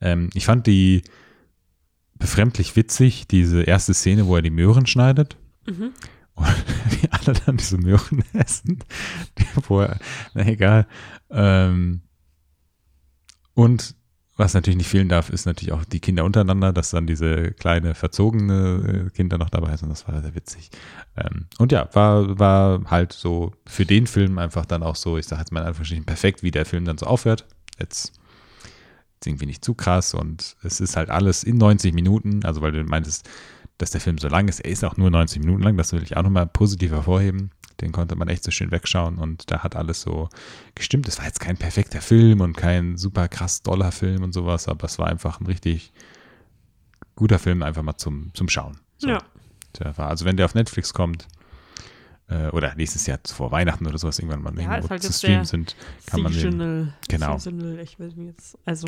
Ähm, 0.00 0.30
ich 0.34 0.46
fand 0.46 0.66
die 0.66 1.02
befremdlich 2.18 2.76
witzig, 2.76 3.26
diese 3.28 3.62
erste 3.62 3.94
Szene, 3.94 4.26
wo 4.26 4.36
er 4.36 4.42
die 4.42 4.50
Möhren 4.50 4.86
schneidet. 4.86 5.36
Mhm. 5.66 5.90
Und 6.34 6.46
die 7.02 7.12
alle 7.12 7.38
dann 7.46 7.56
diese 7.56 7.78
Möhren 7.78 8.24
essen. 8.32 8.80
wo 9.68 9.80
er, 9.80 9.98
na 10.34 10.46
egal. 10.46 10.86
Ähm, 11.30 12.02
und 13.54 13.94
was 14.36 14.54
natürlich 14.54 14.78
nicht 14.78 14.88
fehlen 14.88 15.08
darf, 15.08 15.28
ist 15.28 15.44
natürlich 15.44 15.72
auch 15.72 15.84
die 15.84 16.00
Kinder 16.00 16.24
untereinander, 16.24 16.72
dass 16.72 16.90
dann 16.90 17.06
diese 17.06 17.52
kleine 17.52 17.94
verzogene 17.94 19.06
äh, 19.06 19.10
Kinder 19.10 19.36
noch 19.36 19.50
dabei 19.50 19.76
sind. 19.76 19.90
Das 19.90 20.08
war 20.08 20.20
sehr 20.22 20.34
witzig. 20.34 20.70
Ähm, 21.16 21.46
und 21.58 21.70
ja, 21.70 21.88
war, 21.92 22.38
war 22.38 22.82
halt 22.90 23.12
so 23.12 23.52
für 23.66 23.84
den 23.84 24.06
Film 24.06 24.38
einfach 24.38 24.64
dann 24.64 24.82
auch 24.82 24.96
so, 24.96 25.18
ich 25.18 25.26
sage 25.26 25.40
jetzt 25.40 25.52
mal 25.52 25.60
in 25.60 25.66
Anführungsstrichen, 25.66 26.06
perfekt, 26.06 26.42
wie 26.42 26.50
der 26.50 26.64
Film 26.64 26.86
dann 26.86 26.96
so 26.96 27.06
aufhört. 27.06 27.46
Jetzt 27.78 28.12
ist 29.20 29.26
irgendwie 29.26 29.46
nicht 29.46 29.64
zu 29.64 29.74
krass 29.74 30.14
und 30.14 30.56
es 30.62 30.80
ist 30.80 30.96
halt 30.96 31.10
alles 31.10 31.44
in 31.44 31.58
90 31.58 31.94
Minuten, 31.94 32.44
also 32.44 32.62
weil 32.62 32.72
du 32.72 32.82
meintest, 32.84 33.28
dass 33.82 33.90
der 33.90 34.00
Film 34.00 34.16
so 34.18 34.28
lang 34.28 34.46
ist, 34.46 34.60
er 34.60 34.70
ist 34.70 34.84
auch 34.84 34.96
nur 34.96 35.10
90 35.10 35.40
Minuten 35.40 35.62
lang, 35.62 35.76
das 35.76 35.92
will 35.92 36.04
ich 36.04 36.16
auch 36.16 36.22
nochmal 36.22 36.46
positiv 36.46 36.92
hervorheben. 36.92 37.50
Den 37.80 37.90
konnte 37.90 38.14
man 38.14 38.28
echt 38.28 38.44
so 38.44 38.52
schön 38.52 38.70
wegschauen 38.70 39.18
und 39.18 39.50
da 39.50 39.64
hat 39.64 39.74
alles 39.74 40.02
so 40.02 40.28
gestimmt. 40.76 41.08
Es 41.08 41.18
war 41.18 41.26
jetzt 41.26 41.40
kein 41.40 41.56
perfekter 41.56 42.00
Film 42.00 42.40
und 42.40 42.56
kein 42.56 42.96
super 42.96 43.26
krass 43.26 43.62
doller 43.62 43.90
Film 43.90 44.22
und 44.22 44.32
sowas, 44.32 44.68
aber 44.68 44.84
es 44.84 45.00
war 45.00 45.08
einfach 45.08 45.40
ein 45.40 45.46
richtig 45.46 45.92
guter 47.16 47.40
Film, 47.40 47.64
einfach 47.64 47.82
mal 47.82 47.96
zum, 47.96 48.30
zum 48.34 48.48
Schauen. 48.48 48.78
So. 48.98 49.08
Ja. 49.08 49.18
Also 49.96 50.26
wenn 50.26 50.36
der 50.36 50.46
auf 50.46 50.54
Netflix 50.54 50.94
kommt, 50.94 51.26
äh, 52.28 52.50
oder 52.50 52.76
nächstes 52.76 53.04
Jahr 53.06 53.18
vor 53.26 53.50
Weihnachten 53.50 53.84
oder 53.84 53.98
sowas 53.98 54.20
irgendwann 54.20 54.42
mal 54.42 54.54
ja, 54.62 54.76
irgendwo 54.76 54.90
halt 54.90 55.02
zu 55.02 55.12
streamen 55.12 55.44
sind, 55.44 55.74
kann 56.06 56.22
man 56.22 56.32
den, 56.32 56.92
genau. 57.08 57.36
Ich 57.82 57.98
will 57.98 58.12
jetzt, 58.26 58.56
also 58.64 58.86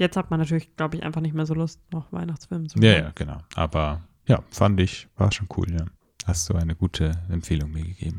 jetzt 0.00 0.16
hat 0.16 0.30
man 0.30 0.40
natürlich, 0.40 0.74
glaube 0.76 0.96
ich, 0.96 1.02
einfach 1.02 1.20
nicht 1.20 1.34
mehr 1.34 1.46
so 1.46 1.54
Lust, 1.54 1.80
noch 1.92 2.12
Weihnachtsfilme 2.12 2.68
zu 2.68 2.78
schauen. 2.78 2.84
Ja, 2.84 2.98
ja, 2.98 3.12
genau. 3.14 3.38
Aber 3.54 4.02
ja, 4.26 4.42
fand 4.50 4.80
ich, 4.80 5.08
war 5.16 5.32
schon 5.32 5.48
cool, 5.56 5.70
ja 5.70 5.86
hast 6.28 6.48
du 6.48 6.54
eine 6.54 6.76
gute 6.76 7.12
Empfehlung 7.30 7.72
mir 7.72 7.82
gegeben. 7.82 8.18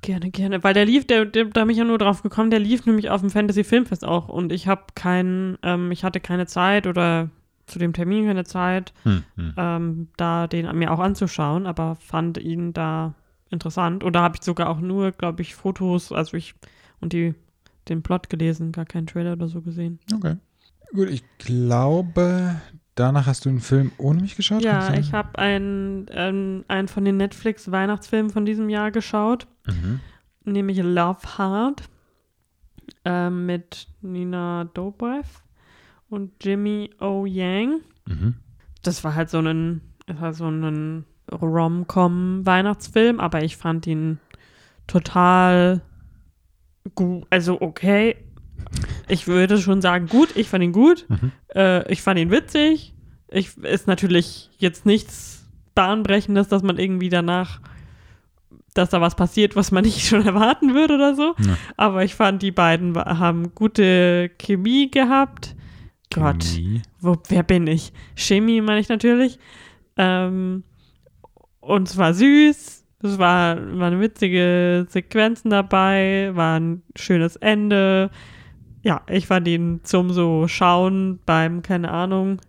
Gerne, 0.00 0.30
gerne. 0.30 0.64
Weil 0.64 0.72
der 0.72 0.86
lief, 0.86 1.06
der, 1.06 1.26
der, 1.26 1.44
da 1.44 1.60
bin 1.60 1.70
ich 1.70 1.76
ja 1.76 1.84
nur 1.84 1.98
drauf 1.98 2.22
gekommen, 2.22 2.50
der 2.50 2.58
lief 2.58 2.86
nämlich 2.86 3.10
auf 3.10 3.20
dem 3.20 3.28
Fantasy 3.28 3.64
Filmfest 3.64 4.04
auch 4.04 4.28
und 4.28 4.50
ich 4.50 4.66
habe 4.66 4.84
keinen, 4.94 5.58
ähm, 5.62 5.92
ich 5.92 6.04
hatte 6.04 6.20
keine 6.20 6.46
Zeit 6.46 6.86
oder 6.86 7.28
zu 7.66 7.78
dem 7.78 7.92
Termin 7.92 8.26
keine 8.26 8.44
Zeit, 8.44 8.94
hm, 9.02 9.22
hm. 9.36 9.54
Ähm, 9.56 10.08
da 10.16 10.46
den 10.46 10.74
mir 10.76 10.90
auch 10.90 10.98
anzuschauen, 10.98 11.66
aber 11.66 11.96
fand 11.96 12.38
ihn 12.38 12.72
da 12.72 13.14
interessant 13.50 14.02
und 14.02 14.14
da 14.14 14.22
habe 14.22 14.36
ich 14.36 14.42
sogar 14.42 14.70
auch 14.70 14.80
nur, 14.80 15.12
glaube 15.12 15.42
ich, 15.42 15.54
Fotos, 15.54 16.12
also 16.12 16.36
ich 16.36 16.54
und 17.00 17.12
die, 17.12 17.34
den 17.90 18.02
Plot 18.02 18.30
gelesen, 18.30 18.72
gar 18.72 18.86
keinen 18.86 19.06
Trailer 19.06 19.32
oder 19.32 19.48
so 19.48 19.60
gesehen. 19.60 19.98
Okay. 20.14 20.36
Gut, 20.92 21.08
ich 21.10 21.22
glaube, 21.38 22.60
danach 22.94 23.26
hast 23.26 23.44
du 23.44 23.48
einen 23.48 23.60
Film 23.60 23.92
ohne 23.98 24.20
mich 24.22 24.36
geschaut? 24.36 24.62
Ja, 24.62 24.94
ich 24.94 25.12
habe 25.12 25.38
einen, 25.38 26.06
ähm, 26.10 26.64
einen 26.68 26.88
von 26.88 27.04
den 27.04 27.16
Netflix-Weihnachtsfilmen 27.16 28.30
von 28.30 28.44
diesem 28.44 28.68
Jahr 28.68 28.90
geschaut, 28.90 29.46
mhm. 29.66 30.00
nämlich 30.44 30.78
Love 30.78 31.38
Hard 31.38 31.82
äh, 33.04 33.30
mit 33.30 33.86
Nina 34.00 34.64
Dobrev 34.74 35.42
und 36.08 36.32
Jimmy 36.42 36.90
O. 37.00 37.24
Yang. 37.26 37.80
Mhm. 38.06 38.34
Das 38.82 39.04
war 39.04 39.14
halt 39.14 39.30
so 39.30 39.38
ein, 39.38 39.82
das 40.06 40.20
war 40.20 40.32
so 40.32 40.48
ein 40.48 41.04
Rom-Com-Weihnachtsfilm, 41.30 43.20
aber 43.20 43.44
ich 43.44 43.56
fand 43.56 43.86
ihn 43.86 44.18
total 44.86 45.82
gut, 46.94 47.26
also 47.30 47.60
okay, 47.60 48.16
ich 49.08 49.26
würde 49.26 49.58
schon 49.58 49.80
sagen, 49.80 50.06
gut, 50.06 50.36
ich 50.36 50.48
fand 50.48 50.64
ihn 50.64 50.72
gut. 50.72 51.06
Mhm. 51.08 51.32
Äh, 51.54 51.90
ich 51.90 52.02
fand 52.02 52.18
ihn 52.18 52.30
witzig. 52.30 52.94
Ich, 53.28 53.56
ist 53.58 53.86
natürlich 53.86 54.50
jetzt 54.58 54.86
nichts 54.86 55.48
Bahnbrechendes, 55.74 56.48
dass 56.48 56.62
man 56.62 56.78
irgendwie 56.78 57.08
danach 57.08 57.60
dass 58.74 58.90
da 58.90 59.00
was 59.00 59.16
passiert, 59.16 59.56
was 59.56 59.72
man 59.72 59.84
nicht 59.84 60.06
schon 60.06 60.24
erwarten 60.24 60.74
würde 60.74 60.94
oder 60.94 61.14
so. 61.14 61.34
Ja. 61.38 61.56
Aber 61.76 62.04
ich 62.04 62.14
fand, 62.14 62.42
die 62.42 62.52
beiden 62.52 62.96
haben 62.96 63.54
gute 63.54 64.30
Chemie 64.38 64.90
gehabt. 64.90 65.56
Gott, 66.12 66.44
Chemie. 66.44 66.82
wo, 67.00 67.16
wer 67.28 67.42
bin 67.42 67.66
ich? 67.66 67.92
Chemie 68.14 68.60
meine 68.60 68.80
ich 68.80 68.88
natürlich. 68.88 69.38
Ähm, 69.96 70.64
und 71.60 71.88
es 71.88 71.96
war 71.96 72.14
süß. 72.14 72.79
Es 73.02 73.18
war, 73.18 73.56
waren 73.78 74.00
witzige 74.00 74.86
Sequenzen 74.88 75.50
dabei, 75.50 76.30
war 76.34 76.58
ein 76.58 76.82
schönes 76.96 77.36
Ende. 77.36 78.10
Ja, 78.82 79.02
ich 79.08 79.26
fand 79.26 79.48
ihn 79.48 79.80
zum 79.84 80.10
so 80.12 80.48
Schauen 80.48 81.18
beim, 81.24 81.62
keine 81.62 81.90
Ahnung, 81.90 82.40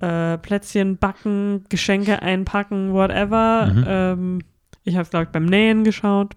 äh, 0.00 0.38
Plätzchen 0.38 0.98
backen, 0.98 1.64
Geschenke 1.68 2.22
einpacken, 2.22 2.92
whatever. 2.92 3.72
Mhm. 3.72 3.84
Ähm, 3.86 4.38
ich 4.84 4.94
habe 4.94 5.02
es, 5.02 5.10
glaube 5.10 5.24
ich, 5.24 5.30
beim 5.30 5.44
Nähen 5.46 5.84
geschaut. 5.84 6.34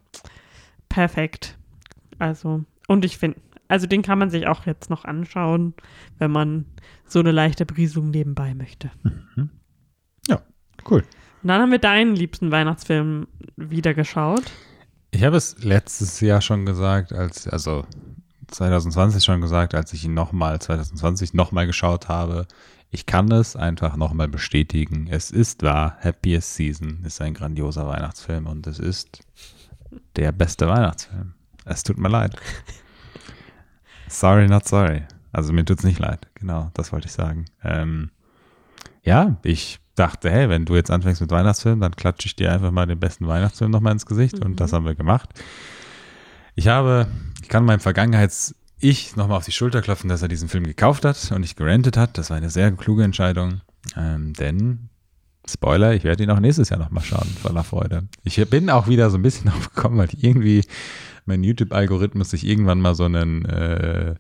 Perfekt. 0.87 1.57
Also, 2.19 2.63
und 2.87 3.05
ich 3.05 3.17
finde, 3.17 3.39
also 3.67 3.87
den 3.87 4.03
kann 4.03 4.19
man 4.19 4.29
sich 4.29 4.47
auch 4.47 4.65
jetzt 4.65 4.89
noch 4.89 5.05
anschauen, 5.05 5.73
wenn 6.19 6.31
man 6.31 6.65
so 7.05 7.19
eine 7.19 7.31
leichte 7.31 7.65
Berieselung 7.65 8.11
nebenbei 8.11 8.53
möchte. 8.53 8.91
Cool. 10.89 11.03
Und 11.45 11.49
dann 11.49 11.61
haben 11.61 11.71
wir 11.71 11.77
deinen 11.77 12.15
liebsten 12.15 12.49
Weihnachtsfilm 12.49 13.27
wieder 13.55 13.93
geschaut. 13.93 14.51
Ich 15.11 15.23
habe 15.23 15.37
es 15.37 15.63
letztes 15.63 16.19
Jahr 16.19 16.41
schon 16.41 16.65
gesagt, 16.65 17.13
als, 17.13 17.47
also 17.47 17.85
2020 18.47 19.23
schon 19.23 19.41
gesagt, 19.41 19.75
als 19.75 19.93
ich 19.93 20.05
ihn 20.05 20.15
nochmal, 20.15 20.59
2020 20.59 21.35
nochmal 21.35 21.67
geschaut 21.67 22.07
habe. 22.09 22.47
Ich 22.89 23.05
kann 23.05 23.31
es 23.31 23.55
einfach 23.55 23.95
nochmal 23.95 24.27
bestätigen. 24.27 25.05
Es 25.07 25.29
ist 25.29 25.61
wahr, 25.61 25.99
Happiest 26.03 26.55
Season 26.55 27.03
ist 27.05 27.21
ein 27.21 27.35
grandioser 27.35 27.87
Weihnachtsfilm 27.87 28.47
und 28.47 28.65
es 28.65 28.79
ist 28.79 29.19
der 30.15 30.31
beste 30.31 30.67
Weihnachtsfilm. 30.67 31.35
Es 31.63 31.83
tut 31.83 31.99
mir 31.99 32.09
leid. 32.09 32.35
Sorry, 34.07 34.47
not 34.47 34.67
sorry. 34.67 35.03
Also 35.31 35.53
mir 35.53 35.63
tut's 35.63 35.83
nicht 35.83 35.99
leid. 35.99 36.27
Genau, 36.33 36.71
das 36.73 36.91
wollte 36.91 37.05
ich 37.05 37.13
sagen. 37.13 37.45
Ähm, 37.63 38.09
ja, 39.03 39.37
ich 39.43 39.79
dachte, 39.95 40.29
hey, 40.29 40.49
wenn 40.49 40.65
du 40.65 40.75
jetzt 40.75 40.91
anfängst 40.91 41.21
mit 41.21 41.31
Weihnachtsfilmen, 41.31 41.81
dann 41.81 41.95
klatsche 41.95 42.27
ich 42.27 42.35
dir 42.35 42.51
einfach 42.51 42.71
mal 42.71 42.85
den 42.85 42.99
besten 42.99 43.27
Weihnachtsfilm 43.27 43.71
nochmal 43.71 43.93
ins 43.93 44.05
Gesicht 44.05 44.43
und 44.43 44.59
das 44.59 44.73
haben 44.73 44.85
wir 44.85 44.95
gemacht. 44.95 45.29
Ich 46.55 46.67
habe, 46.67 47.07
ich 47.41 47.49
kann 47.49 47.65
meinem 47.65 47.79
Vergangenheits-Ich 47.79 49.15
nochmal 49.15 49.37
auf 49.37 49.45
die 49.45 49.51
Schulter 49.51 49.81
klopfen, 49.81 50.09
dass 50.09 50.21
er 50.21 50.27
diesen 50.27 50.49
Film 50.49 50.65
gekauft 50.65 51.05
hat 51.05 51.31
und 51.31 51.41
nicht 51.41 51.57
gerentet 51.57 51.97
hat. 51.97 52.17
Das 52.17 52.29
war 52.29 52.37
eine 52.37 52.49
sehr 52.49 52.71
kluge 52.71 53.03
Entscheidung, 53.03 53.61
ähm, 53.97 54.33
denn 54.33 54.89
Spoiler, 55.47 55.93
ich 55.93 56.03
werde 56.03 56.23
ihn 56.23 56.31
auch 56.31 56.39
nächstes 56.39 56.69
Jahr 56.69 56.79
nochmal 56.79 57.03
schauen, 57.03 57.27
voller 57.41 57.63
Freude. 57.63 58.07
Ich 58.23 58.43
bin 58.49 58.69
auch 58.69 58.87
wieder 58.87 59.09
so 59.09 59.17
ein 59.17 59.21
bisschen 59.21 59.49
aufgekommen, 59.55 59.99
weil 59.99 60.09
irgendwie 60.17 60.63
mein 61.25 61.43
YouTube-Algorithmus 61.43 62.31
sich 62.31 62.45
irgendwann 62.45 62.81
mal 62.81 62.95
so 62.95 63.05
einen 63.05 63.45
äh, 63.45 64.15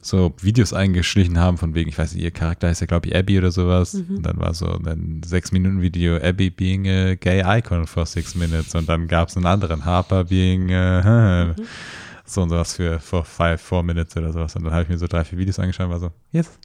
so 0.00 0.34
Videos 0.40 0.72
eingeschlichen 0.72 1.38
haben, 1.38 1.58
von 1.58 1.74
wegen, 1.74 1.88
ich 1.88 1.98
weiß 1.98 2.14
nicht, 2.14 2.22
ihr 2.22 2.30
Charakter 2.30 2.68
heißt 2.68 2.80
ja, 2.80 2.86
glaube 2.86 3.08
ich, 3.08 3.16
Abby 3.16 3.38
oder 3.38 3.50
sowas. 3.50 3.94
Und 3.94 4.22
dann 4.22 4.38
war 4.38 4.54
so 4.54 4.66
ein 4.66 5.22
sechs 5.24 5.52
Minuten 5.52 5.80
Video, 5.80 6.16
Abby 6.16 6.50
being 6.50 6.86
a 6.88 7.14
gay 7.14 7.42
icon 7.44 7.86
for 7.86 8.06
six 8.06 8.34
minutes. 8.34 8.74
Und 8.74 8.88
dann 8.88 9.08
gab 9.08 9.28
es 9.28 9.36
einen 9.36 9.46
anderen, 9.46 9.84
Harper 9.84 10.24
being 10.24 10.72
a, 10.72 11.54
so 12.24 12.42
und 12.42 12.50
sowas 12.50 12.74
für 12.74 13.00
for 13.00 13.24
five, 13.24 13.60
four 13.60 13.82
minutes 13.82 14.16
oder 14.16 14.32
sowas. 14.32 14.54
Und 14.56 14.64
dann 14.64 14.72
habe 14.72 14.84
ich 14.84 14.88
mir 14.88 14.98
so 14.98 15.06
drei, 15.06 15.24
vier 15.24 15.38
Videos 15.38 15.58
angeschaut 15.58 15.86
und 15.86 15.92
war 15.92 16.00
so, 16.00 16.12
yes, 16.32 16.58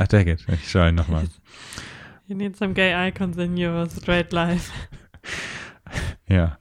I 0.00 0.06
take 0.06 0.30
it. 0.30 0.44
Ich 0.48 0.70
schaue 0.70 0.88
ihn 0.88 0.94
nochmal. 0.94 1.28
You 2.26 2.36
need 2.36 2.56
some 2.56 2.74
gay 2.74 3.08
icons 3.08 3.36
in 3.36 3.56
your 3.56 3.88
straight 3.88 4.32
life. 4.32 4.70
Ja. 6.28 6.56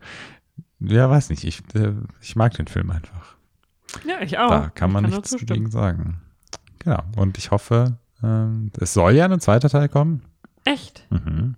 Ja, 0.80 1.10
weiß 1.10 1.30
nicht. 1.30 1.46
Ich, 1.46 1.62
äh, 1.74 1.94
ich 2.20 2.36
mag 2.36 2.54
den 2.56 2.68
Film 2.68 2.92
einfach. 2.92 3.38
Ja, 4.06 4.22
ich 4.22 4.38
auch. 4.38 4.50
da 4.50 4.70
kann 4.70 4.92
man 4.92 5.06
Oh, 5.06 5.10
nur 5.10 5.18
nichts 5.18 5.32
dagegen 5.32 5.70
sagen. 5.70 6.22
Genau. 6.80 7.02
Und 7.16 7.38
ich 7.38 7.52
hoffe, 7.52 7.98
ähm, 8.24 8.72
es 8.80 8.94
soll 8.94 9.14
ja 9.14 9.26
ein 9.26 9.40
zweiter 9.40 9.70
Teil 9.70 9.90
kommen. 9.90 10.24
Echt? 10.66 11.06
Mhm. 11.12 11.56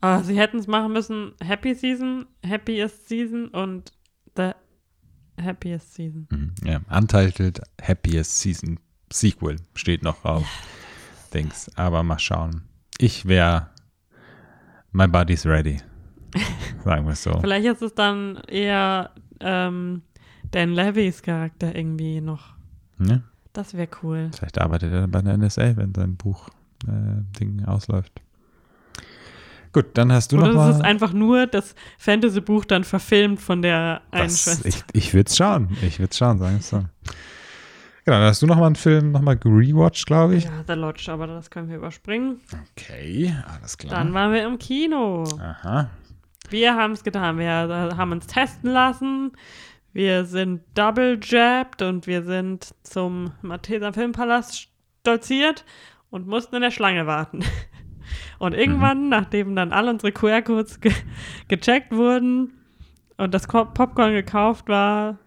Aber 0.00 0.22
sie 0.24 0.38
hätten 0.38 0.58
es 0.58 0.66
machen 0.66 0.92
müssen: 0.92 1.32
Happy 1.42 1.74
Season, 1.74 2.26
Happiest 2.46 3.08
Season 3.08 3.48
und 3.48 3.92
The 4.36 4.52
Happiest 5.42 5.94
Season. 5.94 6.26
Mhm. 6.30 6.54
Ja, 6.64 6.80
Untitled 6.90 7.60
Happiest 7.82 8.40
Season 8.40 8.78
Sequel 9.12 9.56
steht 9.74 10.02
noch 10.02 10.24
auf 10.24 10.46
Dings. 11.32 11.70
Aber 11.76 12.02
mal 12.02 12.18
schauen. 12.18 12.62
Ich 12.98 13.26
wäre, 13.26 13.68
my 14.92 15.06
body's 15.06 15.46
ready. 15.46 15.80
Sagen 16.84 17.06
wir 17.06 17.12
es 17.12 17.22
so. 17.22 17.38
Vielleicht 17.40 17.66
ist 17.66 17.82
es 17.82 17.94
dann 17.94 18.36
eher 18.48 19.10
ähm, 19.40 20.02
Dan 20.50 20.72
Levys 20.72 21.22
Charakter 21.22 21.74
irgendwie 21.74 22.20
noch. 22.20 22.54
Ja? 22.98 23.20
Das 23.52 23.74
wäre 23.74 23.88
cool. 24.02 24.30
Vielleicht 24.36 24.60
arbeitet 24.60 24.92
er 24.92 25.08
bei 25.08 25.22
der 25.22 25.36
NSA, 25.36 25.76
wenn 25.76 25.94
sein 25.94 26.16
Buch 26.16 26.48
äh, 26.86 27.38
Ding 27.38 27.64
ausläuft. 27.64 28.12
Gut, 29.72 29.86
dann 29.94 30.10
hast 30.12 30.32
du 30.32 30.38
Oder 30.38 30.52
noch 30.52 30.68
es 30.68 30.76
ist 30.76 30.82
mal. 30.82 30.88
einfach 30.88 31.12
nur 31.12 31.46
das 31.46 31.74
Fantasy-Buch 31.98 32.64
dann 32.64 32.84
verfilmt 32.84 33.40
von 33.40 33.60
der 33.60 34.00
einen 34.10 34.28
Das, 34.28 34.44
Schwester. 34.44 34.68
ich 34.68 34.84
ich 34.92 35.14
würde 35.14 35.28
es 35.28 35.36
schauen. 35.36 35.76
Ich 35.82 35.98
würde 35.98 36.10
es 36.10 36.16
schauen, 36.16 36.38
sagen 36.38 36.54
wir 36.54 36.60
es 36.60 36.68
so. 36.70 36.76
Genau, 38.04 38.18
dann 38.18 38.28
hast 38.28 38.40
du 38.40 38.46
noch 38.46 38.56
mal 38.56 38.66
einen 38.66 38.76
Film 38.76 39.10
noch 39.12 39.20
mal 39.20 39.36
gerewatcht, 39.36 40.06
glaube 40.06 40.36
ich. 40.36 40.44
Ja, 40.44 40.64
The 40.66 40.74
Lodge, 40.74 41.10
aber 41.12 41.26
das 41.26 41.50
können 41.50 41.68
wir 41.68 41.76
überspringen. 41.76 42.40
Okay, 42.72 43.34
alles 43.58 43.76
klar. 43.76 43.92
Dann 43.98 44.14
waren 44.14 44.32
wir 44.32 44.46
im 44.46 44.58
Kino. 44.58 45.24
Aha. 45.40 45.90
Wir 46.48 46.74
haben 46.76 46.92
es 46.92 47.02
getan. 47.02 47.36
Wir 47.38 47.48
haben 47.96 48.12
uns 48.12 48.26
testen 48.28 48.70
lassen. 48.70 49.32
Wir 49.96 50.26
sind 50.26 50.60
double 50.74 51.18
jabbed 51.22 51.80
und 51.80 52.06
wir 52.06 52.22
sind 52.22 52.74
zum 52.82 53.32
Malteser 53.40 53.94
Filmpalast 53.94 54.68
stolziert 55.00 55.64
und 56.10 56.26
mussten 56.26 56.56
in 56.56 56.60
der 56.60 56.70
Schlange 56.70 57.06
warten. 57.06 57.42
Und 58.38 58.52
irgendwann, 58.52 59.08
nachdem 59.08 59.56
dann 59.56 59.72
all 59.72 59.88
unsere 59.88 60.12
QR-Codes 60.12 60.82
ge 60.82 60.92
gecheckt 61.48 61.92
wurden 61.92 62.52
und 63.16 63.32
das 63.32 63.46
Popcorn 63.46 64.12
gekauft 64.12 64.68
war, 64.68 65.18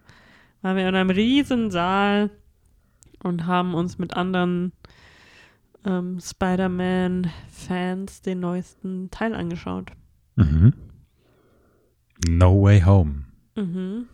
waren 0.62 0.77
wir 0.77 0.88
in 0.88 0.95
einem 0.95 1.10
riesen 1.10 1.71
Saal 1.71 2.29
und 3.23 3.47
haben 3.47 3.73
uns 3.73 3.97
mit 3.97 4.15
anderen 4.15 4.71
ähm, 5.84 6.19
Spider-Man-Fans 6.21 8.21
den 8.21 8.39
neuesten 8.39 9.10
Teil 9.10 9.34
angeschaut. 9.34 9.91
Mhm. 10.36 10.73
No 12.27 12.62
Way 12.62 12.82
Home. 12.82 13.25
Mhm. 13.55 14.08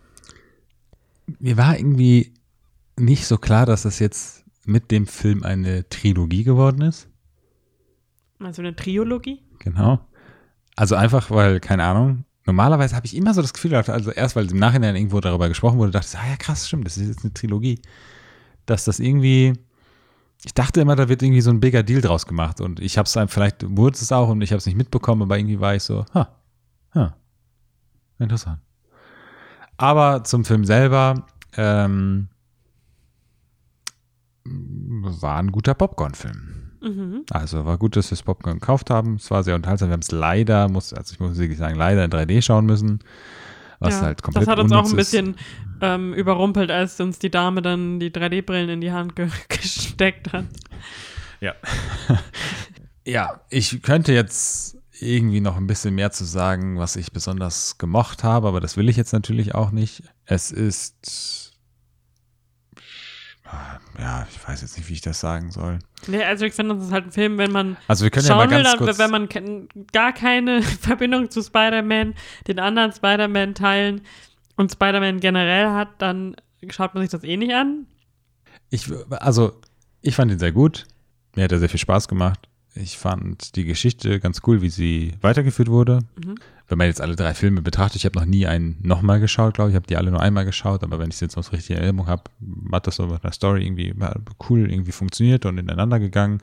Mir 1.40 1.58
war 1.58 1.78
irgendwie 1.78 2.34
nicht 2.98 3.26
so 3.26 3.38
klar, 3.38 3.66
dass 3.66 3.84
das 3.84 4.00
jetzt 4.00 4.46
mit 4.66 4.92
dem 4.92 5.08
Film 5.08 5.44
eine 5.44 5.88
Trilogie 5.90 6.44
geworden 6.44 6.82
ist. 6.82 7.08
Also 8.40 8.62
eine 8.62 8.76
Triologie? 8.76 9.42
Genau. 9.60 10.00
Also 10.76 10.96
einfach, 10.96 11.32
weil, 11.32 11.60
keine 11.60 11.84
Ahnung, 11.84 12.26
normalerweise 12.46 12.96
habe 12.96 13.06
ich 13.06 13.16
immer 13.16 13.34
so 13.34 13.42
das 13.42 13.54
Gefühl 13.54 13.76
also 13.76 14.12
erst 14.12 14.36
weil 14.36 14.50
im 14.52 14.60
Nachhinein 14.60 14.96
irgendwo 14.96 15.20
darüber 15.20 15.48
gesprochen 15.48 15.78
wurde, 15.78 15.92
dachte 15.92 16.08
ich, 16.12 16.18
ah 16.18 16.30
ja 16.30 16.36
krass, 16.36 16.68
stimmt, 16.68 16.86
das 16.86 16.98
ist 16.98 17.08
jetzt 17.08 17.24
eine 17.24 17.34
Trilogie. 17.34 17.82
Dass 18.66 18.84
das 18.84 19.00
irgendwie, 19.00 19.54
ich 20.44 20.54
dachte 20.54 20.82
immer, 20.82 20.96
da 20.96 21.08
wird 21.08 21.24
irgendwie 21.24 21.42
so 21.42 21.52
ein 21.52 21.60
bigger 21.60 21.84
Deal 21.84 22.02
draus 22.02 22.26
gemacht 22.26 22.60
und 22.62 22.80
ich 22.80 22.98
habe 22.98 23.06
es 23.06 23.14
dann, 23.14 23.28
vielleicht 23.28 23.66
wurde 23.78 23.96
es 23.96 24.12
auch 24.12 24.30
und 24.30 24.42
ich 24.42 24.52
habe 24.52 24.58
es 24.58 24.66
nicht 24.66 24.78
mitbekommen, 24.78 25.22
aber 25.22 25.38
irgendwie 25.38 25.60
war 25.60 25.76
ich 25.76 25.84
so, 25.84 26.06
ha, 26.14 26.36
ha, 26.94 27.16
interessant. 28.20 28.60
Aber 29.78 30.24
zum 30.24 30.46
Film 30.46 30.66
selber, 30.66 31.26
ähm, 31.58 32.30
war 34.46 35.38
ein 35.40 35.52
guter 35.52 35.74
Popcorn-Film. 35.74 36.56
Mhm. 36.82 37.26
Also 37.32 37.66
war 37.66 37.78
gut, 37.78 37.96
dass 37.96 38.12
wir 38.12 38.16
das 38.16 38.24
Popcorn 38.24 38.60
gekauft 38.60 38.90
haben. 38.90 39.16
Es 39.16 39.32
war 39.32 39.44
sehr 39.44 39.56
unterhaltsam. 39.56 39.90
Wir 39.90 39.94
haben 39.94 40.02
es 40.02 40.12
leider, 40.12 40.70
muss, 40.70 40.94
also 40.94 41.14
ich 41.14 41.20
muss 41.20 41.38
wirklich 41.38 41.58
sagen, 41.58 41.76
leider 41.76 42.06
in 42.06 42.12
3D 42.12 42.42
schauen 42.44 42.66
müssen. 42.66 43.00
Was 43.80 43.96
Ja, 43.96 44.02
halt 44.02 44.22
komplett 44.22 44.48
das 44.48 44.52
hat 44.52 44.60
uns 44.60 44.72
auch 44.72 44.90
ein 44.90 44.96
bisschen 44.96 45.36
ähm, 45.82 46.14
überrumpelt, 46.14 46.72
als 46.72 47.00
uns 47.02 47.20
die 47.20 47.32
Dame 47.32 47.62
dann 47.62 48.00
die 48.00 48.12
3D-Brillen 48.12 48.70
in 48.70 48.82
die 48.82 48.92
Hand 48.92 49.16
ge 49.16 49.30
gesteckt 49.50 50.32
hat. 50.32 50.46
Ja. 51.42 51.54
ja, 53.06 53.42
ich 53.50 53.82
könnte 53.82 54.14
jetzt 54.14 54.78
irgendwie 55.00 55.42
noch 55.42 55.58
ein 55.58 55.68
bisschen 55.68 55.96
mehr 55.96 56.12
zu 56.12 56.26
sagen, 56.26 56.78
was 56.80 56.96
ich 56.96 57.12
besonders 57.12 57.78
gemocht 57.78 58.24
habe, 58.24 58.48
aber 58.48 58.62
das 58.62 58.78
will 58.78 58.90
ich 58.90 58.98
jetzt 58.98 59.14
natürlich 59.14 59.56
auch 59.56 59.72
nicht. 59.72 60.04
Es 60.26 60.52
ist. 60.52 61.54
ah, 63.46 63.80
Ja, 64.00 64.28
ich 64.32 64.48
weiß 64.48 64.62
jetzt 64.62 64.78
nicht, 64.78 64.90
wie 64.90 64.94
ich 64.94 65.02
das 65.02 65.20
sagen 65.20 65.52
soll. 65.52 65.80
Nee, 66.08 66.24
also 66.24 66.46
ich 66.46 66.54
finde, 66.54 66.76
das 66.76 66.86
ist 66.86 66.92
halt 66.92 67.06
ein 67.06 67.12
Film, 67.12 67.38
wenn 67.38 67.52
man 67.52 67.78
Also 67.88 68.04
wir 68.04 68.12
können 68.12 68.26
ja 68.26 68.36
mal 68.36 68.44
schauen 68.44 68.52
will, 68.52 68.64
ganz 68.64 68.70
dann, 68.72 68.86
kurz. 68.86 69.00
wenn 69.00 69.12
man 69.12 69.68
gar 69.92 70.14
keine 70.14 70.62
Verbindung 70.82 71.30
zu 71.30 71.42
Spider-Man, 71.42 72.14
den 72.48 72.60
anderen 72.60 72.92
Spider-Man-Teilen 72.92 74.02
und 74.56 74.72
Spider-Man 74.72 75.20
generell 75.20 75.68
hat, 75.70 75.90
dann 76.00 76.36
schaut 76.70 76.94
man 76.94 77.04
sich 77.04 77.12
das 77.12 77.24
eh 77.24 77.38
nicht 77.38 77.54
an. 77.54 77.88
Ich, 78.70 78.90
also, 79.10 79.60
ich 80.02 80.16
fand 80.16 80.32
ihn 80.32 80.40
sehr 80.40 80.52
gut. 80.52 80.86
Mir 81.36 81.44
hat 81.44 81.52
er 81.52 81.60
sehr 81.60 81.70
viel 81.70 81.80
Spaß 81.80 82.08
gemacht. 82.08 82.48
Ich 82.76 82.98
fand 82.98 83.56
die 83.56 83.64
Geschichte 83.64 84.20
ganz 84.20 84.42
cool, 84.46 84.62
wie 84.62 84.70
sie 84.70 85.14
weitergeführt 85.22 85.70
wurde. 85.70 86.00
Mhm. 86.24 86.36
Wenn 86.68 86.78
man 86.78 86.88
jetzt 86.88 87.00
alle 87.00 87.16
drei 87.16 87.34
Filme 87.34 87.62
betrachtet, 87.62 87.98
ich 87.98 88.06
habe 88.06 88.20
noch 88.20 88.26
nie 88.26 88.48
einen 88.48 88.78
nochmal 88.82 89.20
geschaut, 89.20 89.54
glaube 89.54 89.70
ich. 89.70 89.74
Ich 89.74 89.78
habe 89.78 89.88
die 89.88 89.98
alle 89.98 90.12
nur 90.12 90.22
einmal 90.22 90.46
geschaut, 90.46 90.84
aber 90.84 91.00
wenn 91.00 91.10
ich 91.10 91.16
es 91.16 91.22
jetzt 91.22 91.36
noch 91.38 91.44
so 91.44 91.52
richtig 91.52 91.78
in 91.78 91.82
Erinnerung 91.82 92.08
habe, 92.08 92.24
hat 92.72 92.88
das 92.88 92.98
so 92.98 93.08
mit 93.08 93.24
der 93.24 93.32
Story 93.32 93.66
irgendwie 93.66 93.94
cool 94.50 94.70
irgendwie 94.70 94.92
funktioniert 94.92 95.46
und 95.46 95.58
ineinander 95.58 96.00
gegangen. 96.00 96.42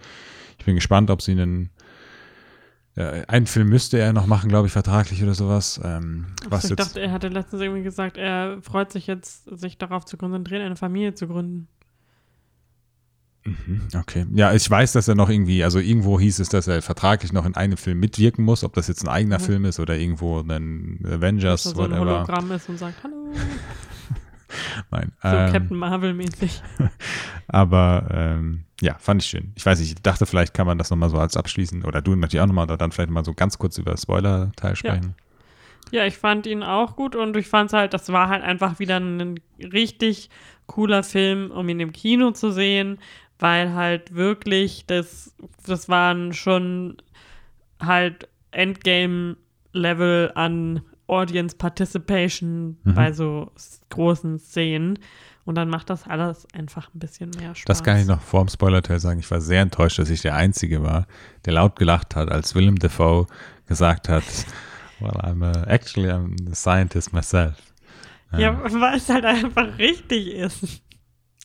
Ich 0.59 0.65
bin 0.65 0.75
gespannt, 0.75 1.11
ob 1.11 1.21
sie 1.21 1.33
einen 1.33 1.71
äh, 2.95 3.25
einen 3.27 3.47
Film 3.47 3.69
müsste 3.69 3.99
er 3.99 4.13
noch 4.13 4.27
machen, 4.27 4.49
glaube 4.49 4.67
ich, 4.67 4.73
vertraglich 4.73 5.23
oder 5.23 5.35
sowas. 5.35 5.81
Ähm, 5.83 6.27
was 6.49 6.65
ich 6.65 6.71
jetzt, 6.71 6.81
dachte, 6.81 7.01
er 7.01 7.11
hatte 7.11 7.29
letztens 7.29 7.63
irgendwie 7.63 7.83
gesagt, 7.83 8.17
er 8.17 8.59
freut 8.61 8.93
sich 8.93 9.07
jetzt, 9.07 9.45
sich 9.59 9.79
darauf 9.79 10.05
zu 10.05 10.17
konzentrieren, 10.17 10.63
eine 10.63 10.77
Familie 10.77 11.15
zu 11.15 11.27
gründen. 11.27 11.69
Mhm, 13.45 13.89
Okay. 13.97 14.27
Ja, 14.35 14.53
ich 14.53 14.69
weiß, 14.71 14.93
dass 14.93 15.09
er 15.09 15.15
noch 15.17 15.29
irgendwie, 15.29 15.65
also 15.65 15.79
irgendwo 15.81 16.21
hieß 16.21 16.39
es, 16.39 16.49
dass 16.49 16.69
er 16.69 16.81
vertraglich 16.83 17.33
noch 17.33 17.45
in 17.45 17.57
einem 17.57 17.77
Film 17.77 17.99
mitwirken 18.01 18.45
muss, 18.45 18.63
ob 18.65 18.73
das 18.75 18.89
jetzt 18.89 19.03
ein 19.03 19.09
eigener 19.09 19.39
Mhm. 19.39 19.43
Film 19.45 19.65
ist 19.65 19.81
oder 19.81 19.97
irgendwo 19.97 20.41
ein 20.41 21.01
Avengers, 21.05 21.65
Dass 21.65 21.73
so 21.75 21.83
ein 21.83 21.91
whatever. 21.91 22.01
Hologramm 22.15 22.53
ist 22.53 22.69
und 22.69 22.79
sagt, 22.79 23.03
hallo. 23.03 23.33
Nein. 24.91 25.13
So 25.23 25.29
ähm, 25.29 25.53
Captain 25.53 25.77
Marvel-mäßig. 25.79 26.63
aber 27.49 28.07
ähm, 28.13 28.65
ja, 28.81 28.97
fand 28.99 29.23
ich 29.23 29.29
schön. 29.29 29.53
Ich 29.57 29.65
weiß 29.65 29.81
nicht, 29.81 29.89
ich 29.97 30.03
dachte, 30.03 30.27
vielleicht 30.27 30.55
kann 30.55 30.67
man 30.67 30.79
das 30.79 30.91
nochmal 30.91 31.09
so 31.11 31.17
als 31.19 31.37
abschließen 31.37 31.85
oder 31.85 32.03
du 32.03 32.15
natürlich 32.15 32.43
auch 32.43 32.47
nochmal 32.47 32.65
oder 32.67 32.77
dann 32.77 32.93
vielleicht 32.93 33.11
mal 33.11 33.25
so 33.25 33.33
ganz 33.35 33.59
kurz 33.59 33.79
über 33.79 33.97
Spoiler-Teil 33.97 34.77
sprechen. 34.77 35.15
Ja, 35.91 36.05
ich 36.07 36.17
fand 36.17 36.47
ihn 36.47 36.63
auch 36.63 36.97
gut 36.97 37.17
und 37.17 37.37
ich 37.37 37.49
fand 37.49 37.71
es 37.71 37.75
halt, 37.75 37.93
das 37.95 38.11
war 38.13 38.29
halt 38.29 38.43
einfach 38.43 38.79
wieder 38.79 38.99
ein 38.99 39.41
richtig 39.59 40.31
cooler 40.67 41.03
Film, 41.03 41.51
um 41.51 41.69
ihn 41.69 41.81
im 41.81 41.93
Kino 41.93 42.31
zu 42.31 42.51
sehen, 42.51 42.99
weil 43.43 43.75
halt 43.75 44.15
wirklich, 44.15 44.85
das, 44.87 45.35
das 45.67 45.89
waren 45.89 46.33
schon 46.33 46.97
halt 47.81 48.29
Endgame-Level 48.53 50.33
an 50.35 50.83
Audience 51.09 51.57
Participation 51.57 52.77
Mhm. 52.85 52.95
bei 52.95 53.13
so 53.13 53.51
großen 53.91 54.39
Szenen. 54.39 54.99
Und 55.45 55.57
dann 55.57 55.69
macht 55.69 55.91
das 55.91 56.07
alles 56.07 56.47
einfach 56.55 56.89
ein 56.95 57.01
bisschen 57.01 57.31
mehr 57.31 57.53
Spaß. 57.57 57.65
Das 57.65 57.83
kann 57.83 57.99
ich 57.99 58.07
noch 58.07 58.21
vor 58.21 58.45
dem 58.45 58.49
Spoiler-Teil 58.49 59.01
sagen. 59.01 59.19
Ich 59.19 59.29
war 59.31 59.41
sehr 59.41 59.61
enttäuscht, 59.63 59.99
dass 59.99 60.09
ich 60.09 60.23
der 60.23 60.37
Einzige 60.37 60.85
war, 60.85 61.07
der 61.45 61.55
laut 61.55 61.75
gelacht 61.75 62.15
hat, 62.15 62.31
als 62.31 62.55
Willem 62.55 62.79
Dafoe 62.79 63.27
gesagt 63.67 64.09
hat, 64.09 64.23
well, 65.01 65.11
I'm 65.21 65.45
a, 65.45 65.65
actually 65.67 66.11
I'm 66.11 66.49
a 66.51 66.55
scientist 66.55 67.13
myself. 67.13 67.57
Ja, 68.39 68.57
weil 68.63 68.97
es 68.97 69.09
halt 69.09 69.25
einfach 69.25 69.77
richtig 69.79 70.29
ist. 70.29 70.81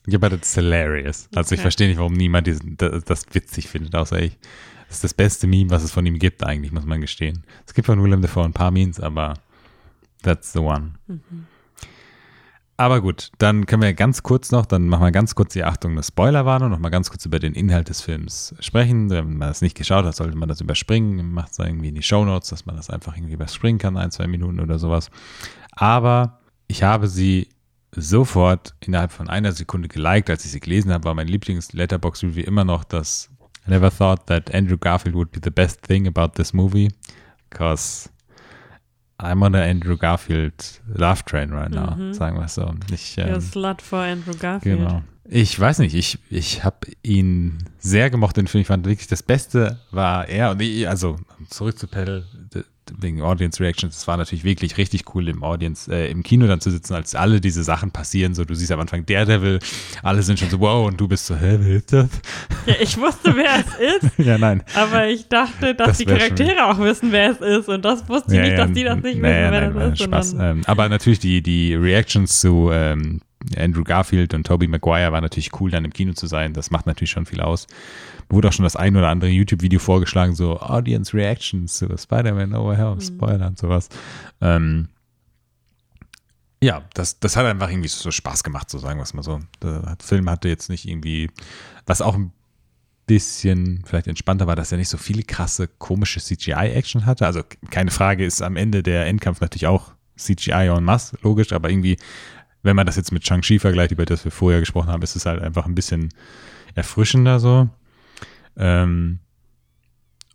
Ja, 0.08 0.18
aber 0.18 0.30
das 0.30 0.40
ist 0.48 0.54
hilarious. 0.54 1.28
Also 1.34 1.54
ich 1.54 1.58
Okay. 1.58 1.62
verstehe 1.62 1.88
nicht, 1.88 1.98
warum 1.98 2.14
niemand 2.14 2.46
diesen, 2.46 2.76
das, 2.76 3.04
das 3.04 3.26
witzig 3.32 3.68
findet, 3.68 3.94
außer 3.94 4.20
ich. 4.22 4.38
Das 4.88 4.96
ist 4.96 5.04
das 5.04 5.14
beste 5.14 5.46
Meme, 5.46 5.70
was 5.70 5.82
es 5.82 5.90
von 5.92 6.06
ihm 6.06 6.18
gibt, 6.18 6.42
eigentlich, 6.42 6.72
muss 6.72 6.86
man 6.86 7.00
gestehen. 7.02 7.44
Es 7.66 7.74
gibt 7.74 7.86
von 7.86 8.02
Willem 8.02 8.22
Dafoe 8.22 8.44
ein 8.44 8.54
paar 8.54 8.70
Memes, 8.70 8.98
aber 9.00 9.34
that's 10.22 10.52
the 10.54 10.60
one. 10.60 10.92
Aber 12.80 13.00
gut, 13.00 13.32
dann 13.38 13.66
können 13.66 13.82
wir 13.82 13.92
ganz 13.92 14.22
kurz 14.22 14.52
noch, 14.52 14.64
dann 14.64 14.86
machen 14.86 15.02
wir 15.02 15.10
ganz 15.10 15.34
kurz 15.34 15.52
die 15.52 15.64
Achtung, 15.64 15.92
eine 15.92 16.02
Spoilerwarnung, 16.04 16.70
noch 16.70 16.78
mal 16.78 16.90
ganz 16.90 17.10
kurz 17.10 17.26
über 17.26 17.40
den 17.40 17.52
Inhalt 17.54 17.88
des 17.88 18.00
Films 18.00 18.54
sprechen. 18.60 19.10
Wenn 19.10 19.36
man 19.36 19.48
das 19.48 19.62
nicht 19.62 19.76
geschaut 19.76 20.04
hat, 20.04 20.14
sollte 20.14 20.38
man 20.38 20.48
das 20.48 20.60
überspringen. 20.60 21.32
Macht 21.32 21.52
es 21.52 21.58
irgendwie 21.58 21.88
in 21.88 21.96
die 21.96 22.02
Shownotes, 22.04 22.50
dass 22.50 22.66
man 22.66 22.76
das 22.76 22.88
einfach 22.88 23.16
irgendwie 23.16 23.34
überspringen 23.34 23.78
kann, 23.80 23.96
ein, 23.96 24.12
zwei 24.12 24.28
Minuten 24.28 24.60
oder 24.60 24.78
sowas. 24.78 25.10
Aber 25.72 26.38
ich 26.68 26.84
habe 26.84 27.08
sie 27.08 27.48
sofort 27.92 28.74
innerhalb 28.80 29.12
von 29.12 29.28
einer 29.28 29.52
Sekunde 29.52 29.88
geliked, 29.88 30.30
als 30.30 30.44
ich 30.44 30.50
sie 30.52 30.60
gelesen 30.60 30.92
habe, 30.92 31.04
war 31.04 31.14
mein 31.14 31.28
Lieblings-Letterbox-Review 31.28 32.42
immer 32.44 32.64
noch 32.64 32.84
das 32.84 33.30
I 33.66 33.70
never 33.70 33.90
thought 33.90 34.26
that 34.26 34.54
Andrew 34.54 34.78
Garfield 34.78 35.14
would 35.14 35.30
be 35.30 35.40
the 35.42 35.50
best 35.50 35.82
thing 35.82 36.06
about 36.06 36.32
this 36.36 36.52
movie, 36.54 36.88
because 37.50 38.08
I'm 39.20 39.42
on 39.44 39.54
a 39.54 39.62
Andrew 39.62 39.96
Garfield 39.96 40.80
love 40.86 41.24
train 41.24 41.52
right 41.52 41.70
now, 41.70 41.94
Mhm. 41.96 42.14
sagen 42.14 42.36
wir 42.38 42.44
es 42.44 42.54
so. 42.54 42.72
Ich, 42.92 43.18
ähm, 43.18 43.26
Der 43.26 43.40
Slut 43.40 43.82
vor 43.82 43.98
Andrew 44.00 44.32
Garfield. 44.38 44.78
Genau. 44.78 45.02
Ich 45.30 45.58
weiß 45.58 45.80
nicht, 45.80 45.94
ich, 45.94 46.18
ich 46.30 46.64
habe 46.64 46.86
ihn 47.02 47.58
sehr 47.78 48.08
gemocht, 48.08 48.38
den 48.38 48.46
Film. 48.46 48.62
Ich 48.62 48.68
fand 48.68 48.86
wirklich, 48.86 49.08
das 49.08 49.22
Beste 49.22 49.78
war 49.90 50.26
er. 50.28 50.52
Und 50.52 50.62
ich, 50.62 50.88
also 50.88 51.18
zurück 51.50 51.78
zu 51.78 51.86
Pedal, 51.86 52.24
wegen 52.98 53.22
Audience 53.22 53.60
Reactions, 53.62 53.96
es 53.96 54.06
war 54.06 54.16
natürlich 54.16 54.44
wirklich 54.44 54.76
richtig 54.78 55.14
cool 55.14 55.28
im 55.28 55.42
Audience, 55.42 55.92
äh, 55.92 56.10
im 56.10 56.22
Kino 56.22 56.46
dann 56.46 56.60
zu 56.60 56.70
sitzen, 56.70 56.94
als 56.94 57.14
alle 57.14 57.40
diese 57.40 57.62
Sachen 57.62 57.90
passieren. 57.90 58.34
So, 58.34 58.44
du 58.44 58.54
siehst 58.54 58.72
am 58.72 58.80
Anfang 58.80 59.04
Daredevil, 59.06 59.58
alle 60.02 60.22
sind 60.22 60.38
schon 60.38 60.50
so, 60.50 60.60
wow, 60.60 60.86
und 60.86 61.00
du 61.00 61.06
bist 61.08 61.26
so, 61.26 61.36
hä, 61.36 61.58
wer 61.60 61.76
ist 61.76 61.92
das? 61.92 62.08
Ja, 62.66 62.74
ich 62.80 62.96
wusste, 62.98 63.34
wer 63.36 63.56
es 63.58 64.02
ist, 64.02 64.18
ja, 64.26 64.38
nein. 64.38 64.62
aber 64.74 65.08
ich 65.08 65.28
dachte, 65.28 65.74
dass 65.74 65.88
Das 65.88 65.98
die 65.98 66.04
schon- 66.04 66.16
Charaktere 66.18 66.66
auch 66.66 66.78
wissen, 66.78 67.12
wer 67.12 67.30
es 67.32 67.40
ist. 67.40 67.68
Und 67.68 67.84
das 67.84 68.08
wusste 68.08 68.34
ich 68.36 68.40
nicht, 68.42 68.58
dass 68.58 68.72
die 68.72 68.84
das 68.84 68.96
nicht 68.96 69.04
wissen, 69.04 69.22
wer 69.22 69.50
nein, 69.50 69.64
das 69.64 69.74
nein, 69.74 69.92
ist. 69.92 70.02
Spaß. 70.02 70.36
Ähm, 70.40 70.62
aber 70.66 70.88
natürlich 70.88 71.18
die, 71.18 71.42
die 71.42 71.74
Reactions 71.74 72.40
zu 72.40 72.70
ähm, 72.72 73.20
Andrew 73.56 73.84
Garfield 73.84 74.34
und 74.34 74.46
Tobey 74.46 74.66
Maguire 74.66 75.12
war 75.12 75.20
natürlich 75.20 75.58
cool, 75.60 75.70
dann 75.70 75.84
im 75.84 75.92
Kino 75.92 76.12
zu 76.12 76.26
sein. 76.26 76.52
Das 76.54 76.70
macht 76.70 76.86
natürlich 76.86 77.10
schon 77.10 77.26
viel 77.26 77.40
aus. 77.40 77.66
Wurde 78.28 78.48
auch 78.48 78.52
schon 78.52 78.64
das 78.64 78.76
ein 78.76 78.96
oder 78.96 79.08
andere 79.08 79.30
YouTube-Video 79.30 79.78
vorgeschlagen, 79.78 80.34
so 80.34 80.60
Audience 80.60 81.14
Reactions 81.14 81.78
zu 81.78 81.86
Spider-Man 81.96 82.52
Way 82.52 82.76
Home, 82.76 82.96
Mhm. 82.96 83.00
Spoiler 83.00 83.46
und 83.46 83.58
sowas. 83.58 83.88
Ähm, 84.40 84.88
ja, 86.62 86.82
das, 86.94 87.20
das 87.20 87.36
hat 87.36 87.46
einfach 87.46 87.70
irgendwie 87.70 87.88
so 87.88 88.10
Spaß 88.10 88.42
gemacht, 88.42 88.68
so 88.68 88.78
sagen 88.78 88.98
wir 88.98 89.04
es 89.04 89.14
mal 89.14 89.22
so. 89.22 89.40
Der 89.62 89.96
Film 90.02 90.28
hatte 90.28 90.48
jetzt 90.48 90.68
nicht 90.68 90.86
irgendwie, 90.88 91.30
was 91.86 92.02
auch 92.02 92.16
ein 92.16 92.32
bisschen 93.06 93.82
vielleicht 93.86 94.08
entspannter 94.08 94.46
war, 94.46 94.56
dass 94.56 94.72
er 94.72 94.78
nicht 94.78 94.88
so 94.88 94.98
viele 94.98 95.22
krasse, 95.22 95.68
komische 95.68 96.20
CGI-Action 96.20 97.06
hatte. 97.06 97.26
Also 97.26 97.42
keine 97.70 97.90
Frage 97.90 98.24
ist 98.24 98.42
am 98.42 98.56
Ende 98.56 98.82
der 98.82 99.06
Endkampf 99.06 99.40
natürlich 99.40 99.66
auch 99.68 99.92
CGI 100.16 100.68
en 100.68 100.84
masse, 100.84 101.16
logisch, 101.22 101.52
aber 101.52 101.70
irgendwie, 101.70 101.96
wenn 102.62 102.76
man 102.76 102.86
das 102.86 102.96
jetzt 102.96 103.12
mit 103.12 103.26
Shang-Chi 103.26 103.58
vergleicht, 103.58 103.92
über 103.92 104.04
das 104.04 104.24
wir 104.24 104.32
vorher 104.32 104.60
gesprochen 104.60 104.88
haben, 104.88 105.02
ist 105.02 105.16
es 105.16 105.26
halt 105.26 105.40
einfach 105.42 105.66
ein 105.66 105.74
bisschen 105.74 106.10
erfrischender 106.74 107.40
so. 107.40 107.68
Ähm, 108.56 109.20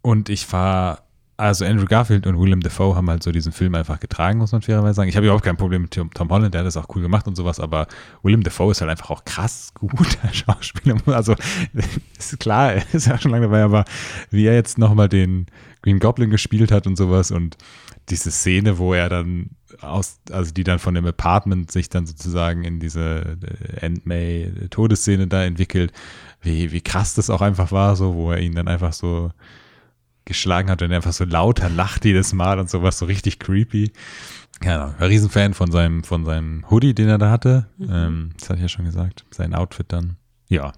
und 0.01 0.29
ich 0.29 0.51
war, 0.51 1.03
also 1.37 1.65
Andrew 1.65 1.85
Garfield 1.85 2.27
und 2.27 2.39
Willem 2.39 2.61
Dafoe 2.61 2.95
haben 2.95 3.09
halt 3.09 3.23
so 3.23 3.31
diesen 3.31 3.51
Film 3.51 3.75
einfach 3.75 3.99
getragen, 3.99 4.39
muss 4.39 4.51
man 4.51 4.61
fairerweise 4.61 4.95
sagen. 4.95 5.09
Ich 5.09 5.15
habe 5.15 5.25
überhaupt 5.25 5.43
kein 5.43 5.57
Problem 5.57 5.83
mit 5.83 5.91
Tom, 5.91 6.29
Holland, 6.29 6.53
der 6.53 6.59
hat 6.59 6.67
das 6.67 6.77
auch 6.77 6.87
cool 6.95 7.01
gemacht 7.01 7.27
und 7.27 7.35
sowas, 7.35 7.59
aber 7.59 7.87
Willem 8.21 8.43
Dafoe 8.43 8.71
ist 8.71 8.81
halt 8.81 8.91
einfach 8.91 9.09
auch 9.09 9.25
krass 9.25 9.73
guter 9.73 10.27
Schauspieler. 10.33 10.97
Also 11.07 11.35
ist 12.17 12.39
klar, 12.39 12.73
er 12.73 12.93
ist 12.93 13.07
ja 13.07 13.17
schon 13.17 13.31
lange 13.31 13.47
dabei, 13.47 13.63
aber 13.63 13.85
wie 14.29 14.45
er 14.45 14.53
jetzt 14.53 14.77
nochmal 14.77 15.09
den 15.09 15.47
Green 15.81 15.99
Goblin 15.99 16.29
gespielt 16.29 16.71
hat 16.71 16.87
und 16.87 16.97
sowas 16.97 17.31
und 17.31 17.57
diese 18.09 18.31
Szene, 18.31 18.77
wo 18.77 18.93
er 18.93 19.09
dann 19.09 19.51
aus, 19.81 20.19
also 20.31 20.51
die 20.51 20.63
dann 20.63 20.79
von 20.79 20.93
dem 20.93 21.05
Apartment 21.05 21.71
sich 21.71 21.89
dann 21.89 22.05
sozusagen 22.05 22.63
in 22.63 22.79
diese 22.79 23.37
äh, 23.41 23.85
End 23.85 24.05
May 24.05 24.51
Todesszene 24.69 25.27
da 25.27 25.43
entwickelt, 25.43 25.93
wie, 26.41 26.71
wie 26.71 26.81
krass 26.81 27.15
das 27.15 27.29
auch 27.29 27.41
einfach 27.41 27.71
war, 27.71 27.95
so, 27.95 28.15
wo 28.15 28.31
er 28.31 28.39
ihn 28.39 28.55
dann 28.55 28.67
einfach 28.67 28.93
so 28.93 29.31
geschlagen 30.25 30.69
hat 30.69 30.81
und 30.81 30.91
er 30.91 30.97
einfach 30.97 31.13
so 31.13 31.25
lauter 31.25 31.69
lacht 31.69 32.05
jedes 32.05 32.33
Mal 32.33 32.59
und 32.59 32.69
sowas, 32.69 32.97
so 32.97 33.05
richtig 33.05 33.39
creepy. 33.39 33.91
Ja, 34.63 34.91
ich 34.91 34.99
war 34.99 35.09
Riesenfan 35.09 35.53
von 35.53 35.71
seinem, 35.71 36.03
von 36.03 36.25
seinem 36.25 36.69
Hoodie, 36.69 36.93
den 36.93 37.09
er 37.09 37.17
da 37.17 37.29
hatte. 37.29 37.67
Mhm. 37.77 37.89
Ähm, 37.91 38.29
das 38.39 38.49
hatte 38.49 38.57
ich 38.57 38.63
ja 38.63 38.69
schon 38.69 38.85
gesagt. 38.85 39.25
Sein 39.31 39.53
Outfit 39.53 39.87
dann. 39.91 40.17
Ja. 40.47 40.71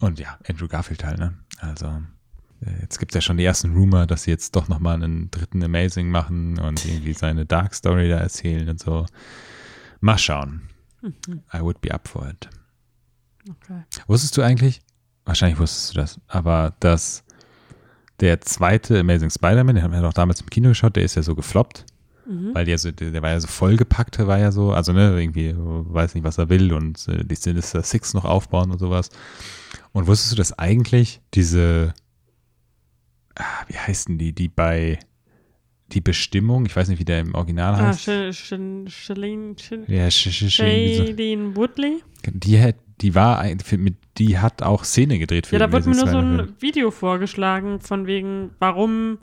Und 0.00 0.18
ja, 0.18 0.38
Andrew 0.46 0.68
Garfield 0.68 1.04
halt, 1.04 1.18
ne? 1.18 1.34
Also, 1.60 1.86
äh, 1.86 2.00
jetzt 2.80 2.98
gibt 2.98 3.12
es 3.12 3.14
ja 3.16 3.20
schon 3.20 3.36
die 3.36 3.44
ersten 3.44 3.72
Rumor, 3.72 4.06
dass 4.06 4.24
sie 4.24 4.30
jetzt 4.30 4.56
doch 4.56 4.68
nochmal 4.68 4.94
einen 4.94 5.30
dritten 5.30 5.62
Amazing 5.62 6.10
machen 6.10 6.58
und 6.58 6.84
irgendwie 6.84 7.12
seine 7.12 7.46
Dark 7.46 7.74
Story 7.74 8.08
da 8.08 8.18
erzählen 8.18 8.68
und 8.68 8.80
so. 8.80 9.06
Mal 10.00 10.18
schauen. 10.18 10.68
Mhm. 11.02 11.42
I 11.54 11.60
would 11.60 11.80
be 11.80 11.92
up 11.92 12.08
for 12.08 12.28
it. 12.28 12.48
Okay. 13.48 13.82
Wusstest 14.06 14.36
du 14.36 14.42
eigentlich, 14.42 14.80
wahrscheinlich 15.24 15.58
wusstest 15.58 15.94
du 15.94 16.00
das, 16.00 16.20
aber 16.26 16.74
dass 16.80 17.24
der 18.20 18.40
zweite 18.40 18.98
Amazing 19.00 19.30
Spider-Man, 19.30 19.76
den 19.76 19.84
haben 19.84 19.92
wir 19.92 20.02
doch 20.02 20.12
damals 20.12 20.40
im 20.40 20.50
Kino 20.50 20.70
geschaut, 20.70 20.96
der 20.96 21.04
ist 21.04 21.14
ja 21.14 21.22
so 21.22 21.34
gefloppt, 21.34 21.86
Mhm. 22.28 22.54
weil 22.54 22.66
der, 22.66 22.76
so, 22.76 22.90
der, 22.90 23.22
war 23.22 23.30
ja 23.30 23.40
so 23.40 23.46
vollgepackt, 23.46 24.18
war 24.18 24.38
ja 24.38 24.52
so, 24.52 24.72
also 24.72 24.92
ne, 24.92 25.18
irgendwie 25.18 25.54
weiß 25.56 26.14
nicht, 26.14 26.24
was 26.24 26.36
er 26.36 26.50
will 26.50 26.74
und 26.74 27.08
äh, 27.08 27.24
die 27.24 27.34
Sinister 27.34 27.82
Six 27.82 28.12
noch 28.12 28.26
aufbauen 28.26 28.70
und 28.70 28.78
sowas. 28.78 29.08
Und 29.92 30.06
wusstest 30.06 30.32
du, 30.32 30.36
dass 30.36 30.58
eigentlich 30.58 31.22
diese, 31.32 31.94
wie 33.68 33.76
heißen 33.78 34.18
die, 34.18 34.32
die 34.32 34.48
bei 34.48 34.98
die 35.92 36.00
Bestimmung, 36.02 36.66
ich 36.66 36.76
weiß 36.76 36.88
nicht, 36.88 36.98
wie 36.98 37.04
der 37.04 37.20
im 37.20 37.34
Original 37.34 37.74
Ah, 37.74 37.78
heißt. 37.88 38.08
Sh- 38.08 38.88
Shailene 38.90 39.54
Sh- 39.54 39.90
ja, 39.90 40.10
so. 41.50 41.56
Woodley? 41.56 42.02
die, 42.26 42.60
hat- 42.60 42.76
die 43.00 43.14
war, 43.14 43.42
mit, 43.78 43.94
die 44.18 44.38
hat 44.38 44.62
auch 44.62 44.84
Szene 44.84 45.18
gedreht 45.18 45.46
für 45.46 45.56
Ja, 45.56 45.60
da 45.66 45.72
wird 45.72 45.86
mir 45.86 45.94
nur 45.96 46.08
so 46.08 46.18
ein 46.18 46.52
Video 46.60 46.90
vorgeschlagen, 46.90 47.80
von 47.80 48.06
wegen, 48.06 48.50
warum 48.58 49.18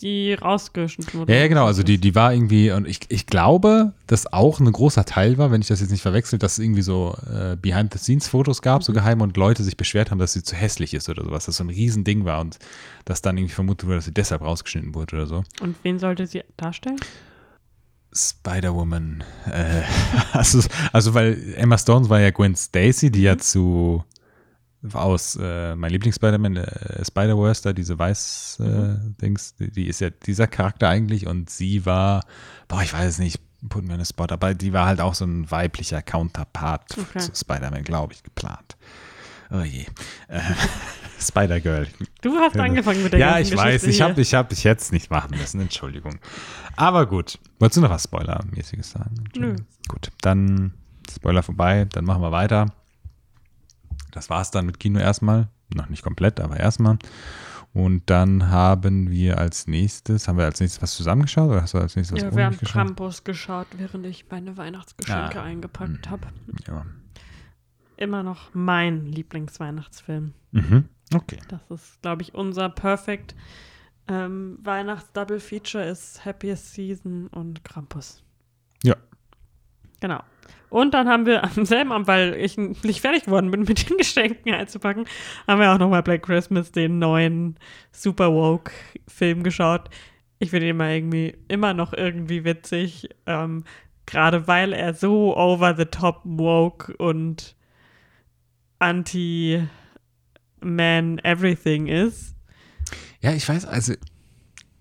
die 0.00 0.34
rausgeschnitten 0.34 1.20
wurde. 1.20 1.32
Ja, 1.32 1.40
ja, 1.40 1.48
genau. 1.48 1.66
Also 1.66 1.82
die, 1.82 1.98
die 1.98 2.14
war 2.14 2.32
irgendwie, 2.32 2.70
und 2.70 2.86
ich, 2.86 3.00
ich 3.08 3.26
glaube, 3.26 3.92
dass 4.06 4.32
auch 4.32 4.60
ein 4.60 4.70
großer 4.70 5.04
Teil 5.04 5.38
war, 5.38 5.50
wenn 5.50 5.60
ich 5.60 5.68
das 5.68 5.80
jetzt 5.80 5.90
nicht 5.90 6.02
verwechsel, 6.02 6.38
dass 6.38 6.52
es 6.52 6.58
irgendwie 6.60 6.82
so 6.82 7.16
äh, 7.32 7.56
Behind-the-Scenes-Fotos 7.56 8.62
gab, 8.62 8.82
so 8.82 8.92
geheim, 8.92 9.20
und 9.20 9.36
Leute 9.36 9.64
sich 9.64 9.76
beschwert 9.76 10.10
haben, 10.10 10.18
dass 10.18 10.32
sie 10.32 10.42
zu 10.42 10.54
hässlich 10.54 10.94
ist 10.94 11.08
oder 11.08 11.24
sowas, 11.24 11.46
dass 11.46 11.56
so 11.56 11.64
ein 11.64 11.70
Riesending 11.70 12.24
war 12.24 12.40
und 12.40 12.58
dass 13.04 13.22
dann 13.22 13.36
irgendwie 13.36 13.54
vermutet 13.54 13.86
wurde, 13.86 13.96
dass 13.96 14.04
sie 14.04 14.14
deshalb 14.14 14.42
rausgeschnitten 14.42 14.94
wurde 14.94 15.16
oder 15.16 15.26
so. 15.26 15.44
Und 15.60 15.76
wen 15.82 15.98
sollte 15.98 16.26
sie 16.26 16.42
darstellen? 16.56 17.00
Spider-Woman. 18.14 19.24
Äh, 19.50 19.82
also, 20.32 20.60
also, 20.92 21.14
weil 21.14 21.54
Emma 21.56 21.76
Stone 21.78 22.08
war 22.08 22.20
ja 22.20 22.30
Gwen 22.30 22.54
Stacy, 22.54 23.10
die 23.10 23.22
ja 23.22 23.38
zu 23.38 24.04
aus 24.92 25.36
äh, 25.40 25.74
mein 25.74 25.90
Lieblings-Spider-Man, 25.90 26.56
äh, 26.56 27.04
Spider-Verse, 27.04 27.62
da 27.62 27.72
diese 27.72 27.98
Weiß-Dings, 27.98 29.50
äh, 29.58 29.64
die, 29.64 29.70
die, 29.72 29.86
ist 29.88 30.00
ja 30.00 30.10
dieser 30.10 30.46
Charakter 30.46 30.88
eigentlich 30.88 31.26
und 31.26 31.50
sie 31.50 31.84
war, 31.84 32.24
boah, 32.68 32.82
ich 32.82 32.92
weiß 32.92 33.06
es 33.08 33.18
nicht, 33.18 33.40
put 33.68 33.84
mir 33.84 33.94
eine 33.94 34.04
Spot, 34.06 34.26
aber 34.28 34.54
die 34.54 34.72
war 34.72 34.86
halt 34.86 35.00
auch 35.00 35.14
so 35.14 35.24
ein 35.24 35.50
weiblicher 35.50 36.00
Counterpart 36.02 36.96
Okay. 36.96 37.18
zu 37.18 37.34
Spider-Man, 37.34 37.82
glaube 37.82 38.12
ich, 38.12 38.22
geplant. 38.22 38.76
Oh 39.50 39.60
je. 39.62 39.86
Äh, 40.28 40.40
Spider-Girl. 41.20 41.88
Du 42.20 42.36
hast 42.38 42.56
angefangen 42.56 43.02
mit 43.02 43.12
der 43.12 43.18
Ja, 43.18 43.38
ich 43.40 43.50
weiß, 43.56 43.82
Geschichte 43.82 43.90
ich 43.90 43.96
hier. 43.96 44.04
habe 44.06 44.20
ich 44.20 44.34
hab 44.34 44.52
ich 44.52 44.62
jetzt 44.62 44.92
nicht 44.92 45.10
machen 45.10 45.36
müssen, 45.36 45.60
Entschuldigung. 45.60 46.18
Aber 46.76 47.06
gut, 47.06 47.38
wolltest 47.58 47.78
du 47.78 47.80
noch 47.80 47.90
was 47.90 48.04
Spoiler-mäßiges 48.04 48.90
sagen? 48.92 49.24
Nö. 49.36 49.56
Gut, 49.88 50.10
dann 50.20 50.74
Spoiler 51.10 51.42
vorbei, 51.42 51.86
dann 51.86 52.04
machen 52.04 52.22
wir 52.22 52.30
weiter. 52.30 52.66
Das 54.18 54.30
war's 54.30 54.50
dann 54.50 54.66
mit 54.66 54.80
Kino 54.80 54.98
erstmal. 54.98 55.46
Noch 55.72 55.88
nicht 55.88 56.02
komplett, 56.02 56.40
aber 56.40 56.56
erstmal. 56.58 56.98
Und 57.72 58.10
dann 58.10 58.50
haben 58.50 59.10
wir 59.10 59.38
als 59.38 59.68
nächstes, 59.68 60.26
haben 60.26 60.38
wir 60.38 60.44
als 60.46 60.58
nächstes 60.58 60.82
was 60.82 60.96
zusammengeschaut 60.96 61.48
oder 61.50 61.62
hast 61.62 61.74
du 61.74 61.78
als 61.78 61.94
nächstes 61.94 62.16
was 62.16 62.24
Ja, 62.32 62.36
wir 62.36 62.46
haben 62.46 62.58
geschaut? 62.58 62.72
Krampus 62.72 63.22
geschaut, 63.22 63.66
während 63.76 64.04
ich 64.06 64.24
meine 64.28 64.56
Weihnachtsgeschenke 64.56 65.40
Ah. 65.40 65.44
eingepackt 65.44 66.10
habe. 66.10 66.26
Ja. 66.66 66.84
Immer 67.96 68.24
noch 68.24 68.52
mein 68.54 69.06
Lieblingsweihnachtsfilm. 69.06 70.32
Mhm. 70.50 70.88
Okay. 71.14 71.38
Das 71.48 71.60
ist, 71.70 72.02
glaube 72.02 72.22
ich, 72.22 72.34
unser 72.34 72.68
Perfect 72.70 73.36
ähm, 74.08 74.58
Weihnachts-Double-Feature 74.64 75.84
ist 75.84 76.24
Happiest 76.24 76.72
Season 76.74 77.28
und 77.28 77.62
Krampus. 77.64 78.24
Genau. 80.00 80.20
Und 80.70 80.92
dann 80.94 81.08
haben 81.08 81.26
wir 81.26 81.44
am 81.44 81.64
selben 81.64 81.92
Abend, 81.92 82.06
weil 82.06 82.34
ich 82.34 82.56
nicht 82.56 83.00
fertig 83.00 83.24
geworden 83.24 83.50
bin 83.50 83.62
mit 83.62 83.88
den 83.88 83.96
Geschenken 83.96 84.52
einzupacken, 84.52 85.06
haben 85.46 85.60
wir 85.60 85.72
auch 85.72 85.78
nochmal 85.78 86.02
Black 86.02 86.22
Christmas, 86.22 86.72
den 86.72 86.98
neuen 86.98 87.56
Super 87.92 88.32
Woke-Film 88.32 89.42
geschaut. 89.42 89.88
Ich 90.38 90.50
finde 90.50 90.66
ihn 90.66 90.70
immer 90.70 90.90
irgendwie 90.90 91.36
immer 91.48 91.74
noch 91.74 91.92
irgendwie 91.92 92.44
witzig, 92.44 93.08
ähm, 93.26 93.64
gerade 94.06 94.46
weil 94.46 94.72
er 94.72 94.94
so 94.94 95.36
over 95.36 95.74
the 95.76 95.84
top 95.84 96.20
woke 96.24 96.96
und 96.96 97.56
anti-man 98.78 99.68
everything 101.24 101.88
ist. 101.88 102.36
Ja, 103.20 103.32
ich 103.32 103.48
weiß, 103.48 103.66
also 103.66 103.94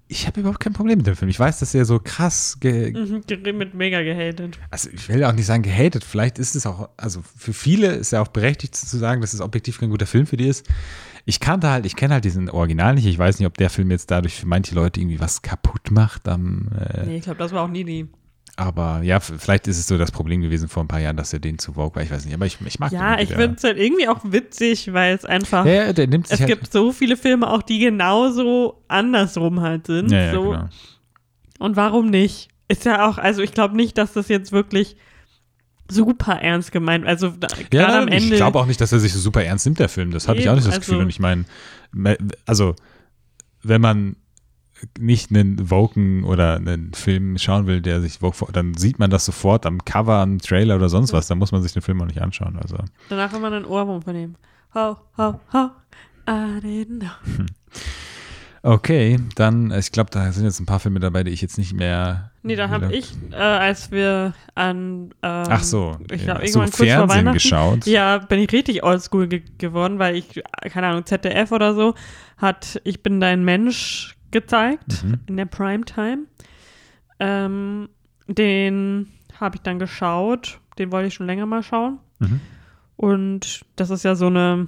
ich 0.08 0.26
habe 0.28 0.40
überhaupt 0.40 0.60
kein 0.60 0.74
Problem 0.74 0.98
mit 0.98 1.08
dem 1.08 1.16
Film. 1.16 1.30
Ich 1.30 1.40
weiß, 1.40 1.60
dass 1.60 1.74
er 1.74 1.86
so 1.86 2.00
krass 2.04 2.58
ge 2.60 2.92
Mhm, 2.94 3.24
mit 3.58 3.74
mega 3.74 4.02
gehatet. 4.02 4.58
also 4.72 4.90
ich 4.92 5.08
will 5.10 5.24
auch 5.24 5.34
nicht 5.34 5.46
sagen 5.46 5.64
gehatet, 5.64 6.04
vielleicht 6.04 6.40
ist 6.40 6.56
es 6.56 6.66
auch, 6.66 6.90
also 6.98 7.22
für 7.38 7.54
viele 7.54 7.88
ist 7.96 8.12
ja 8.12 8.22
auch 8.22 8.30
berechtigt 8.30 8.76
zu 8.76 8.98
sagen, 8.98 9.22
dass 9.22 9.34
es 9.34 9.42
objektiv 9.42 9.80
kein 9.80 9.90
guter 9.90 10.06
Film 10.08 10.26
für 10.26 10.38
die 10.38 10.48
ist. 10.48 10.66
Ich 11.26 11.42
kannte 11.42 11.70
halt, 11.70 11.86
ich 11.86 11.98
kenne 11.98 12.14
halt 12.14 12.24
diesen 12.24 12.50
Original 12.50 12.96
nicht. 12.96 13.06
Ich 13.06 13.20
weiß 13.20 13.38
nicht, 13.40 13.48
ob 13.48 13.58
der 13.58 13.70
Film 13.70 13.92
jetzt 13.92 14.10
dadurch 14.12 14.36
für 14.36 14.46
manche 14.48 14.74
Leute 14.76 15.02
irgendwie 15.02 15.20
was 15.20 15.42
kaputt 15.42 15.92
macht. 15.92 16.26
Am, 16.30 16.70
äh, 16.80 17.06
Nee, 17.06 17.18
ich 17.18 17.24
glaube, 17.24 17.40
das 17.40 17.52
war 17.52 17.64
auch 17.64 17.68
nie 17.70 17.84
die. 17.84 18.08
Aber 18.60 19.02
ja, 19.04 19.20
vielleicht 19.20 19.68
ist 19.68 19.78
es 19.78 19.86
so 19.86 20.00
das 20.00 20.12
Problem 20.12 20.42
gewesen 20.42 20.68
vor 20.68 20.84
ein 20.84 20.88
paar 20.88 21.00
Jahren, 21.00 21.16
dass 21.16 21.32
er 21.32 21.38
den 21.38 21.60
zu 21.60 21.74
Vogue 21.74 21.96
war. 21.96 22.02
Ich 22.02 22.10
weiß 22.10 22.26
nicht, 22.26 22.34
aber 22.34 22.48
ich, 22.48 22.58
ich 22.66 22.80
mag 22.80 22.90
den 22.90 23.00
Ja, 23.00 23.20
ich 23.20 23.30
finde 23.30 23.54
es 23.56 23.64
halt 23.64 23.78
irgendwie 23.78 24.08
auch 24.08 24.20
witzig, 24.24 24.92
weil 24.94 25.16
es 25.16 25.26
einfach. 25.26 25.64
Ja, 25.66 25.74
ja, 25.86 25.94
der 25.94 26.08
nimmt 26.08 26.28
sich 26.28 26.34
es 26.34 26.40
halt, 26.40 26.50
gibt 26.50 26.72
so 26.74 26.92
viele 26.92 27.18
Filme 27.18 27.48
auch, 27.50 27.62
die 27.62 27.78
genauso 27.78 28.84
andersrum 28.88 29.62
halt 29.62 29.86
sind. 29.86 30.10
ja, 30.12 30.24
ja, 30.26 30.34
so. 30.34 30.42
genau. 30.50 30.70
Und 31.60 31.76
warum 31.76 32.08
nicht? 32.10 32.50
Ist 32.68 32.84
ja 32.86 33.08
auch, 33.08 33.20
also 33.20 33.42
ich 33.44 33.54
glaube 33.54 33.76
nicht, 33.76 33.96
dass 33.98 34.14
das 34.14 34.28
jetzt 34.28 34.52
wirklich 34.52 34.98
super 35.90 36.34
ernst 36.42 36.72
gemeint. 36.72 37.06
Also 37.06 37.34
Ja, 37.72 38.00
am 38.02 38.08
ich 38.08 38.24
Ende. 38.24 38.36
glaube 38.38 38.60
auch 38.60 38.66
nicht, 38.66 38.82
dass 38.82 38.92
er 38.92 39.00
sich 39.00 39.14
so 39.14 39.20
super 39.20 39.44
ernst 39.44 39.66
nimmt, 39.66 39.78
der 39.80 39.88
Film. 39.88 40.12
Das 40.12 40.28
habe 40.28 40.40
ich 40.40 40.50
auch 40.50 40.56
nicht 40.56 40.68
das 40.68 40.74
Eben, 40.76 40.82
Gefühl. 40.82 40.94
also- 40.96 41.04
Und 41.04 41.10
ich 41.10 41.20
meine, 41.20 41.46
me- 41.92 42.18
also, 42.48 42.76
wenn 43.64 43.82
man 43.82 44.16
nicht 45.00 45.32
einen 45.32 45.70
Woken 45.70 46.24
oder 46.24 46.56
einen 46.58 46.94
Film 46.94 47.38
schauen 47.38 47.68
will, 47.68 47.82
der 47.82 48.02
sich 48.02 48.20
Vogue, 48.20 48.34
vor- 48.34 48.50
dann 48.52 48.76
sieht 48.76 49.00
man 49.00 49.10
das 49.10 49.26
sofort 49.26 49.66
am 49.66 49.84
Cover, 49.86 50.16
am 50.18 50.40
Trailer 50.40 50.76
oder 50.76 50.90
sonst 50.90 51.14
was. 51.14 51.28
Dann 51.28 51.38
muss 51.38 51.52
man 51.52 51.62
sich 51.62 51.74
den 51.74 51.82
Film 51.82 52.02
auch 52.02 52.06
nicht 52.06 52.22
anschauen. 52.22 52.58
Also, 52.62 52.78
danach 53.10 53.34
immer 53.34 53.48
einen 53.48 53.66
Ohrwurm 53.66 54.02
von 54.02 54.14
dem. 54.14 54.36
Ho, 54.76 54.98
ho, 55.18 55.40
ho. 55.54 55.70
I 56.30 56.60
didn't 56.62 57.00
know. 57.00 57.46
okay, 58.64 59.18
dann, 59.36 59.72
ich 59.72 59.92
glaube, 59.92 60.10
da 60.12 60.32
sind 60.32 60.44
jetzt 60.44 60.60
ein 60.60 60.66
paar 60.66 60.80
Filme 60.80 61.00
dabei, 61.00 61.24
die 61.24 61.32
ich 61.32 61.42
jetzt 61.42 61.58
nicht 61.58 61.74
mehr. 61.74 62.32
Nee, 62.44 62.56
da 62.56 62.70
habe 62.70 62.94
ich, 62.94 63.14
äh, 63.32 63.36
als 63.36 63.92
wir 63.92 64.34
an. 64.56 65.12
Ähm, 65.22 65.46
Ach 65.50 65.64
so, 65.64 65.98
ich 66.12 66.22
ja. 66.24 66.34
glaube, 66.34 66.42
Hast 66.44 66.56
du 66.56 66.60
irgendwann 66.60 66.66
kurz 66.66 66.78
vor 66.78 66.86
Fernsehen 66.86 67.10
Weihnachten. 67.18 67.34
geschaut. 67.34 67.86
Ja, 67.86 68.18
bin 68.20 68.40
ich 68.40 68.52
richtig 68.52 68.84
oldschool 68.84 69.28
ge 69.28 69.42
geworden, 69.58 70.00
weil 70.00 70.16
ich, 70.16 70.42
keine 70.70 70.88
Ahnung, 70.88 71.06
ZDF 71.06 71.52
oder 71.52 71.74
so, 71.76 71.94
hat 72.38 72.80
Ich 72.84 73.02
bin 73.04 73.20
dein 73.20 73.44
Mensch 73.46 74.17
gezeigt 74.42 75.04
Mhm. 75.04 75.20
in 75.28 75.38
der 75.38 75.46
Primetime. 75.46 76.26
Ähm, 77.20 77.90
den 78.28 79.08
habe 79.40 79.56
ich 79.56 79.62
dann 79.62 79.80
geschaut. 79.80 80.60
Den 80.78 80.92
wollte 80.92 81.08
ich 81.08 81.14
schon 81.16 81.26
länger 81.28 81.46
mal 81.46 81.64
schauen. 81.64 82.00
Mhm. 82.20 82.40
Und 82.96 83.66
das 83.76 83.90
ist 83.90 84.04
ja 84.04 84.16
so 84.16 84.28
eine, 84.28 84.68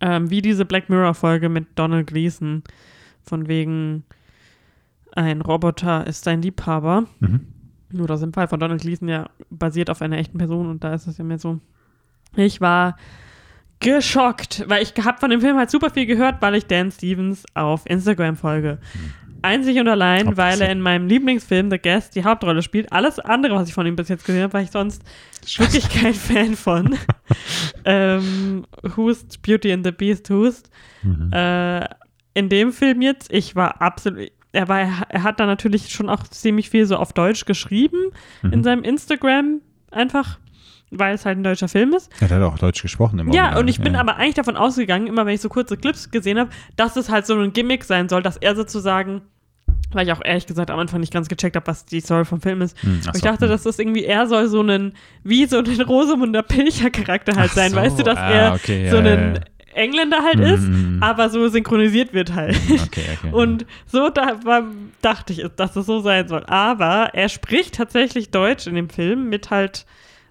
ähm, 0.00 0.30
wie 0.30 0.40
diese 0.42 0.64
Black 0.64 0.88
Mirror-Folge 0.88 1.48
mit 1.48 1.66
Donald 1.74 2.06
Gleason, 2.06 2.62
von 3.22 3.48
wegen 3.48 4.04
ein 5.12 5.40
Roboter 5.42 6.06
ist 6.06 6.26
dein 6.26 6.40
Liebhaber. 6.42 7.04
Mhm. 7.20 7.46
Nur 7.92 8.06
das 8.06 8.22
im 8.22 8.32
Fall 8.32 8.48
von 8.48 8.60
Donald 8.60 8.80
Gleason 8.82 9.08
ja 9.08 9.28
basiert 9.50 9.90
auf 9.90 10.00
einer 10.00 10.18
echten 10.18 10.38
Person 10.38 10.68
und 10.68 10.84
da 10.84 10.94
ist 10.94 11.06
es 11.06 11.18
ja 11.18 11.24
mehr 11.24 11.38
so. 11.38 11.58
Ich 12.36 12.60
war 12.60 12.96
geschockt, 13.80 14.64
weil 14.68 14.82
ich 14.82 14.92
habe 15.04 15.18
von 15.18 15.30
dem 15.30 15.40
Film 15.40 15.56
halt 15.56 15.70
super 15.70 15.90
viel 15.90 16.06
gehört, 16.06 16.40
weil 16.40 16.54
ich 16.54 16.66
Dan 16.66 16.90
Stevens 16.92 17.44
auf 17.54 17.82
Instagram 17.86 18.36
folge. 18.36 18.78
Einzig 19.42 19.78
und 19.78 19.88
allein, 19.88 20.28
Ob 20.28 20.36
weil 20.36 20.60
er 20.60 20.70
in 20.70 20.82
meinem 20.82 21.06
Lieblingsfilm 21.06 21.70
The 21.70 21.78
Guest 21.78 22.14
die 22.14 22.24
Hauptrolle 22.24 22.60
spielt. 22.60 22.92
Alles 22.92 23.18
andere, 23.18 23.54
was 23.54 23.68
ich 23.68 23.74
von 23.74 23.86
ihm 23.86 23.96
bis 23.96 24.08
jetzt 24.10 24.26
gesehen 24.26 24.42
habe, 24.42 24.52
war 24.52 24.60
ich 24.60 24.70
sonst 24.70 25.02
wirklich 25.56 25.88
kein 25.88 26.12
Fan 26.14 26.56
von. 26.56 26.94
ähm, 27.86 28.66
Hust, 28.96 29.40
Beauty 29.42 29.72
and 29.72 29.84
the 29.84 29.92
Beast, 29.92 30.28
Hust. 30.30 30.70
Mhm. 31.02 31.32
Äh, 31.32 31.86
in 32.34 32.48
dem 32.48 32.72
Film 32.72 33.00
jetzt, 33.02 33.32
ich 33.32 33.56
war 33.56 33.80
absolut. 33.80 34.30
Er, 34.52 34.68
war, 34.68 34.80
er 35.08 35.22
hat 35.22 35.38
da 35.40 35.46
natürlich 35.46 35.90
schon 35.90 36.08
auch 36.10 36.24
ziemlich 36.24 36.68
viel 36.70 36.84
so 36.84 36.96
auf 36.96 37.12
Deutsch 37.12 37.44
geschrieben 37.44 38.10
in 38.42 38.58
Mhm. 38.58 38.64
seinem 38.64 38.82
Instagram, 38.82 39.60
einfach 39.92 40.38
weil 40.90 41.14
es 41.14 41.24
halt 41.24 41.38
ein 41.38 41.44
deutscher 41.44 41.68
Film 41.68 41.92
ist. 41.94 42.10
Ja, 42.20 42.28
der 42.28 42.38
hat 42.38 42.44
auch 42.44 42.58
Deutsch 42.58 42.82
gesprochen 42.82 43.18
im 43.18 43.28
Ja, 43.32 43.42
Original. 43.42 43.60
und 43.62 43.68
ich 43.68 43.80
bin 43.80 43.94
ja. 43.94 44.00
aber 44.00 44.16
eigentlich 44.16 44.34
davon 44.34 44.56
ausgegangen, 44.56 45.06
immer 45.06 45.24
wenn 45.26 45.34
ich 45.34 45.40
so 45.40 45.48
kurze 45.48 45.76
Clips 45.76 46.10
gesehen 46.10 46.38
habe, 46.38 46.50
dass 46.76 46.96
es 46.96 47.08
halt 47.10 47.26
so 47.26 47.38
ein 47.38 47.52
Gimmick 47.52 47.84
sein 47.84 48.08
soll, 48.08 48.22
dass 48.22 48.36
er 48.36 48.56
sozusagen, 48.56 49.22
weil 49.92 50.06
ich 50.06 50.12
auch 50.12 50.20
ehrlich 50.24 50.46
gesagt 50.46 50.70
am 50.70 50.78
Anfang 50.78 51.00
nicht 51.00 51.12
ganz 51.12 51.28
gecheckt 51.28 51.56
habe, 51.56 51.66
was 51.66 51.84
die 51.84 52.00
Story 52.00 52.24
vom 52.24 52.40
Film 52.40 52.60
ist. 52.62 52.80
Hm, 52.82 53.00
Aber 53.06 53.14
ich 53.16 53.22
so, 53.22 53.28
dachte, 53.28 53.44
hm. 53.46 53.50
dass 53.50 53.62
das 53.62 53.78
irgendwie, 53.78 54.04
er 54.04 54.26
soll 54.26 54.48
so 54.48 54.60
einen, 54.60 54.94
wie 55.22 55.46
so 55.46 55.58
ein 55.58 55.80
Rosamunder 55.80 56.42
Pilcher-Charakter 56.42 57.36
halt 57.36 57.50
Ach 57.52 57.54
sein, 57.56 57.70
so, 57.70 57.76
weißt 57.76 57.98
du, 57.98 58.02
dass 58.02 58.18
ah, 58.18 58.30
er 58.30 58.52
okay, 58.54 58.90
so 58.90 58.96
ja, 58.96 59.02
ein 59.02 59.34
ja. 59.36 59.40
Engländer 59.72 60.24
halt 60.24 60.38
Mhm, 60.38 60.42
ist, 60.42 60.62
mhm. 60.68 60.98
aber 61.00 61.30
so 61.30 61.46
synchronisiert 61.46 62.12
wird 62.12 62.34
halt. 62.34 62.56
Okay, 62.86 63.04
okay. 63.16 63.28
Und 63.32 63.64
so 63.86 64.08
da 64.08 64.44
war, 64.44 64.64
dachte 65.00 65.32
ich, 65.32 65.44
dass 65.54 65.76
es 65.76 65.86
so 65.86 66.00
sein 66.00 66.26
soll. 66.26 66.44
Aber 66.46 67.10
er 67.14 67.28
spricht 67.28 67.76
tatsächlich 67.76 68.32
Deutsch 68.32 68.66
in 68.66 68.74
dem 68.74 68.90
Film 68.90 69.28
mit 69.28 69.50
halt 69.50 69.86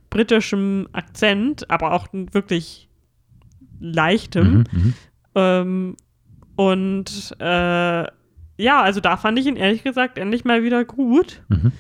britischem 0.10 0.88
Akzent, 0.92 1.70
aber 1.70 1.94
auch 1.94 2.08
wirklich 2.12 2.90
leichtem. 3.80 4.52
Mhm, 4.54 4.66
mhm. 4.72 4.94
Ähm, 5.36 5.96
und 6.56 7.36
äh, 7.40 8.04
ja, 8.62 8.82
also 8.82 9.00
da 9.00 9.16
fand 9.18 9.40
ich 9.40 9.46
ihn 9.46 9.56
ehrlich 9.56 9.84
gesagt 9.84 10.18
endlich 10.18 10.44
mal 10.44 10.64
wieder 10.64 10.84
gut 10.84 11.42
Mhm. 11.48 11.72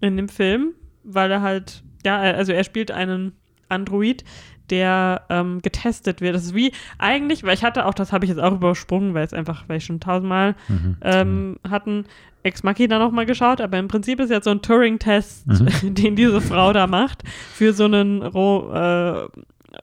in 0.00 0.16
dem 0.16 0.28
Film, 0.28 0.74
weil 1.04 1.30
er 1.30 1.40
halt, 1.40 1.82
ja, 2.04 2.18
also 2.20 2.52
er 2.52 2.64
spielt 2.64 2.90
einen 2.90 3.32
Android, 3.68 4.24
der 4.70 5.22
ähm, 5.28 5.60
getestet 5.62 6.20
wird. 6.20 6.34
Das 6.34 6.44
ist 6.44 6.54
wie 6.54 6.72
eigentlich, 6.98 7.42
weil 7.44 7.54
ich 7.54 7.64
hatte 7.64 7.86
auch, 7.86 7.94
das 7.94 8.12
habe 8.12 8.24
ich 8.24 8.28
jetzt 8.30 8.40
auch 8.40 8.52
übersprungen, 8.52 9.14
weil 9.14 9.24
es 9.24 9.32
einfach, 9.34 9.64
weil 9.68 9.78
ich 9.78 9.84
schon 9.84 10.00
tausendmal 10.00 10.54
Mhm. 10.68 10.96
ähm, 11.02 11.56
hatten 11.68 12.04
Ex 12.44 12.62
Machina 12.62 12.98
noch 12.98 13.10
mal 13.10 13.26
geschaut, 13.26 13.60
aber 13.60 13.78
im 13.78 13.88
Prinzip 13.88 14.20
ist 14.20 14.30
jetzt 14.30 14.44
so 14.44 14.50
ein 14.50 14.62
Turing-Test, 14.62 15.46
Mhm. 15.48 15.68
den 15.94 16.16
diese 16.16 16.40
Frau 16.40 16.72
da 16.72 16.86
macht, 16.86 17.24
für 17.52 17.72
so 17.72 17.84
einen 17.84 18.22
Ro 18.22 18.72
äh, 18.72 19.28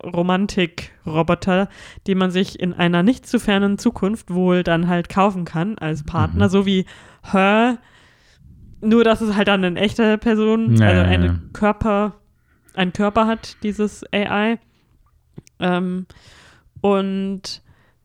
Romantik-Roboter, 0.04 1.70
die 2.08 2.16
man 2.16 2.32
sich 2.32 2.60
in 2.60 2.74
einer 2.74 3.04
nicht 3.04 3.26
zu 3.28 3.40
fernen 3.40 3.78
Zukunft 3.78 4.34
wohl 4.34 4.64
dann 4.64 4.88
halt 4.88 5.10
kaufen 5.10 5.46
kann 5.46 5.78
als 5.78 6.04
Partner, 6.04 6.46
Mhm. 6.46 6.50
so 6.50 6.66
wie 6.66 6.86
Her. 7.24 7.78
Nur, 8.82 9.04
dass 9.04 9.22
es 9.22 9.36
halt 9.36 9.48
dann 9.48 9.64
eine 9.64 9.80
echte 9.80 10.18
Person, 10.18 10.76
Ja, 10.76 10.88
also 10.88 11.02
eine. 11.02 11.40
Körper, 11.54 12.14
ein 12.76 12.94
Körper 12.94 13.26
hat, 13.26 13.58
dieses 13.64 14.04
AI. 14.14 14.60
Ähm, 15.60 16.06
und 16.82 17.62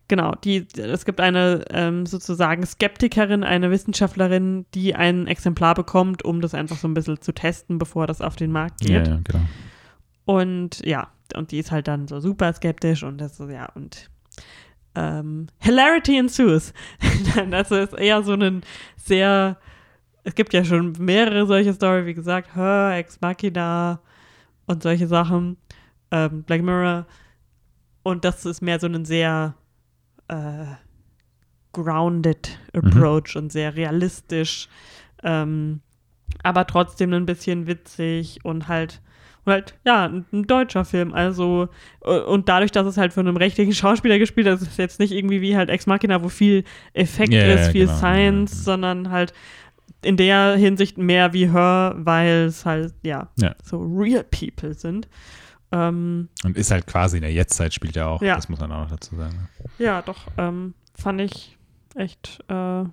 genau, 0.09 0.35
die, 0.45 0.67
es 0.77 1.05
gibt 1.05 1.21
eine 1.21 1.65
ähm, 1.71 2.05
sozusagen 2.07 2.67
Skeptikerin, 2.67 3.45
eine 3.45 3.71
Wissenschaftlerin, 3.71 4.67
die 4.75 4.95
ein 4.95 5.27
Exemplar 5.27 5.75
bekommt, 5.75 6.25
um 6.25 6.41
das 6.41 6.55
einfach 6.55 6.77
so 6.77 6.89
ein 6.89 6.95
bisschen 6.95 7.21
zu 7.21 7.33
testen, 7.33 7.79
bevor 7.79 8.07
das 8.07 8.21
auf 8.21 8.37
den 8.37 8.53
Markt 8.53 8.81
geht. 8.81 9.07
Ja, 9.07 9.15
ja, 9.15 9.21
genau. 9.25 9.45
Und 10.25 10.85
ja, 10.85 11.09
und 11.35 11.53
die 11.53 11.59
ist 11.59 11.71
halt 11.71 11.89
dann 11.89 12.09
so 12.09 12.21
super 12.21 12.53
skeptisch 12.53 13.03
und 13.03 13.19
das 13.19 13.37
so, 13.37 13.49
ja, 13.49 13.67
und 13.75 14.11
ähm, 14.95 15.47
Hilarity 15.61 16.19
ensues. 16.19 16.73
das 17.51 17.71
ist 17.71 17.95
eher 17.95 18.23
so 18.23 18.35
ein 18.35 18.63
sehr, 18.97 19.57
es 20.25 20.35
gibt 20.35 20.53
ja 20.53 20.65
schon 20.65 20.93
mehrere 20.99 21.47
solche 21.47 21.73
Story, 21.73 22.07
wie 22.07 22.15
gesagt, 22.15 22.55
Her, 22.55 22.95
Ex 22.97 23.21
Machina 23.21 24.01
und 24.67 24.83
solche 24.83 25.07
Sachen, 25.07 25.57
ähm, 26.11 26.43
Black 26.43 26.63
Mirror. 26.63 27.07
Und 28.03 28.25
das 28.25 28.47
ist 28.47 28.63
mehr 28.63 28.81
so 28.81 28.87
ein 28.87 29.05
sehr 29.05 29.55
äh, 30.29 30.65
grounded 31.73 32.59
approach 32.73 33.37
und 33.37 33.53
sehr 33.53 33.77
realistisch, 33.77 34.69
ähm, 35.23 35.81
aber 36.43 36.67
trotzdem 36.67 37.13
ein 37.13 37.27
bisschen 37.27 37.67
witzig 37.67 38.41
und 38.45 38.69
halt 38.69 39.01
und 39.47 39.53
halt, 39.53 39.75
ja, 39.87 40.05
ein, 40.05 40.27
ein 40.35 40.43
deutscher 40.47 40.85
Film. 40.85 41.15
Also, 41.15 41.69
äh, 42.05 42.19
und 42.21 42.49
dadurch, 42.51 42.73
dass 42.73 42.87
es 42.87 42.99
halt 42.99 43.15
von 43.15 43.27
einem 43.27 43.39
richtigen 43.39 43.73
Schauspieler 43.73 44.19
gespielt 44.19 44.47
ist, 44.47 44.61
ist 44.61 44.73
es 44.73 44.77
jetzt 44.77 45.01
nicht 45.01 45.13
irgendwie 45.13 45.41
wie 45.41 45.57
halt 45.57 45.71
Ex 45.71 45.87
Machina, 45.87 46.23
wo 46.23 46.29
viel 46.29 46.65
Effekt 46.93 47.33
Ja, 47.33 47.47
ja, 47.47 47.55
ist, 47.55 47.69
viel 47.73 47.87
genau. 47.87 47.97
Science, 47.97 48.65
sondern 48.65 49.11
halt 49.11 49.33
in 50.03 50.19
der 50.19 50.57
Hinsicht 50.57 50.99
mehr 50.99 51.33
wie 51.33 51.51
Her, 51.51 51.95
weil 51.97 52.45
es 52.47 52.67
halt, 52.67 52.93
ja, 53.03 53.31
Ja. 53.37 53.55
so 53.63 53.79
real 53.81 54.25
people 54.25 54.75
sind. 54.75 55.09
Ähm, 55.73 56.29
Und 56.45 56.57
ist 56.57 56.71
halt 56.71 56.87
quasi 56.87 57.19
in 57.19 57.23
der 57.23 57.33
Jetztzeit 57.33 57.73
spielt 57.73 57.97
er 57.97 58.09
auch, 58.09 58.23
Ja. 58.23 58.35
das 58.37 58.49
muss 58.49 58.59
man 58.61 58.73
auch 58.73 58.81
noch 58.83 58.91
dazu 58.91 59.15
sagen. 59.17 59.49
ja, 59.79 60.03
doch, 60.03 60.19
ähm, 60.37 60.75
fand 60.95 61.21
ich 61.21 61.57
echt 61.95 62.41
äh, 62.49 62.85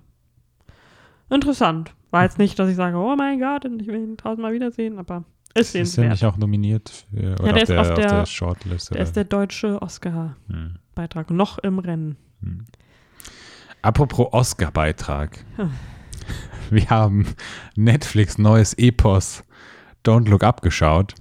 interessant. 1.30 1.92
War 2.10 2.22
jetzt 2.24 2.38
nicht, 2.38 2.58
dass 2.58 2.68
ich 2.70 2.76
sage, 2.76 2.96
oh 2.96 3.14
mein 3.16 3.38
Gott, 3.40 3.64
ich 3.64 3.86
will 3.86 3.96
ihn 3.96 4.16
tausendmal 4.16 4.52
wiedersehen, 4.52 4.98
aber 4.98 5.24
ist 5.54 5.60
Ist 5.60 5.74
er 5.74 5.84
sehenswert. 5.86 6.10
nicht 6.12 6.24
auch 6.24 6.36
nominiert 6.36 7.04
für, 7.10 7.34
oder 7.40 7.52
der 7.52 7.54
auf, 7.54 7.62
ist 7.62 7.68
der, 7.68 7.80
auf 7.80 7.94
der- 7.94 8.08
der 8.08 8.26
Shortlist? 8.26 8.90
Der 8.90 8.96
oder? 8.96 9.02
ist 9.04 9.16
der 9.16 9.24
deutsche 9.24 9.82
Oscar-Beitrag 9.82 11.28
Hm. 11.30 11.36
noch 11.36 11.58
im 11.58 11.78
Rennen. 11.80 12.16
Apropos 13.82 14.28
Oscar-Beitrag. 14.32 15.44
Hm. 15.56 15.70
Wir 16.70 16.88
haben 16.90 17.26
Netflix 17.76 18.38
neues 18.38 18.74
Epos 18.74 19.42
Don't 20.04 20.28
Look 20.28 20.44
Up 20.44 20.62
geschaut. 20.62 21.14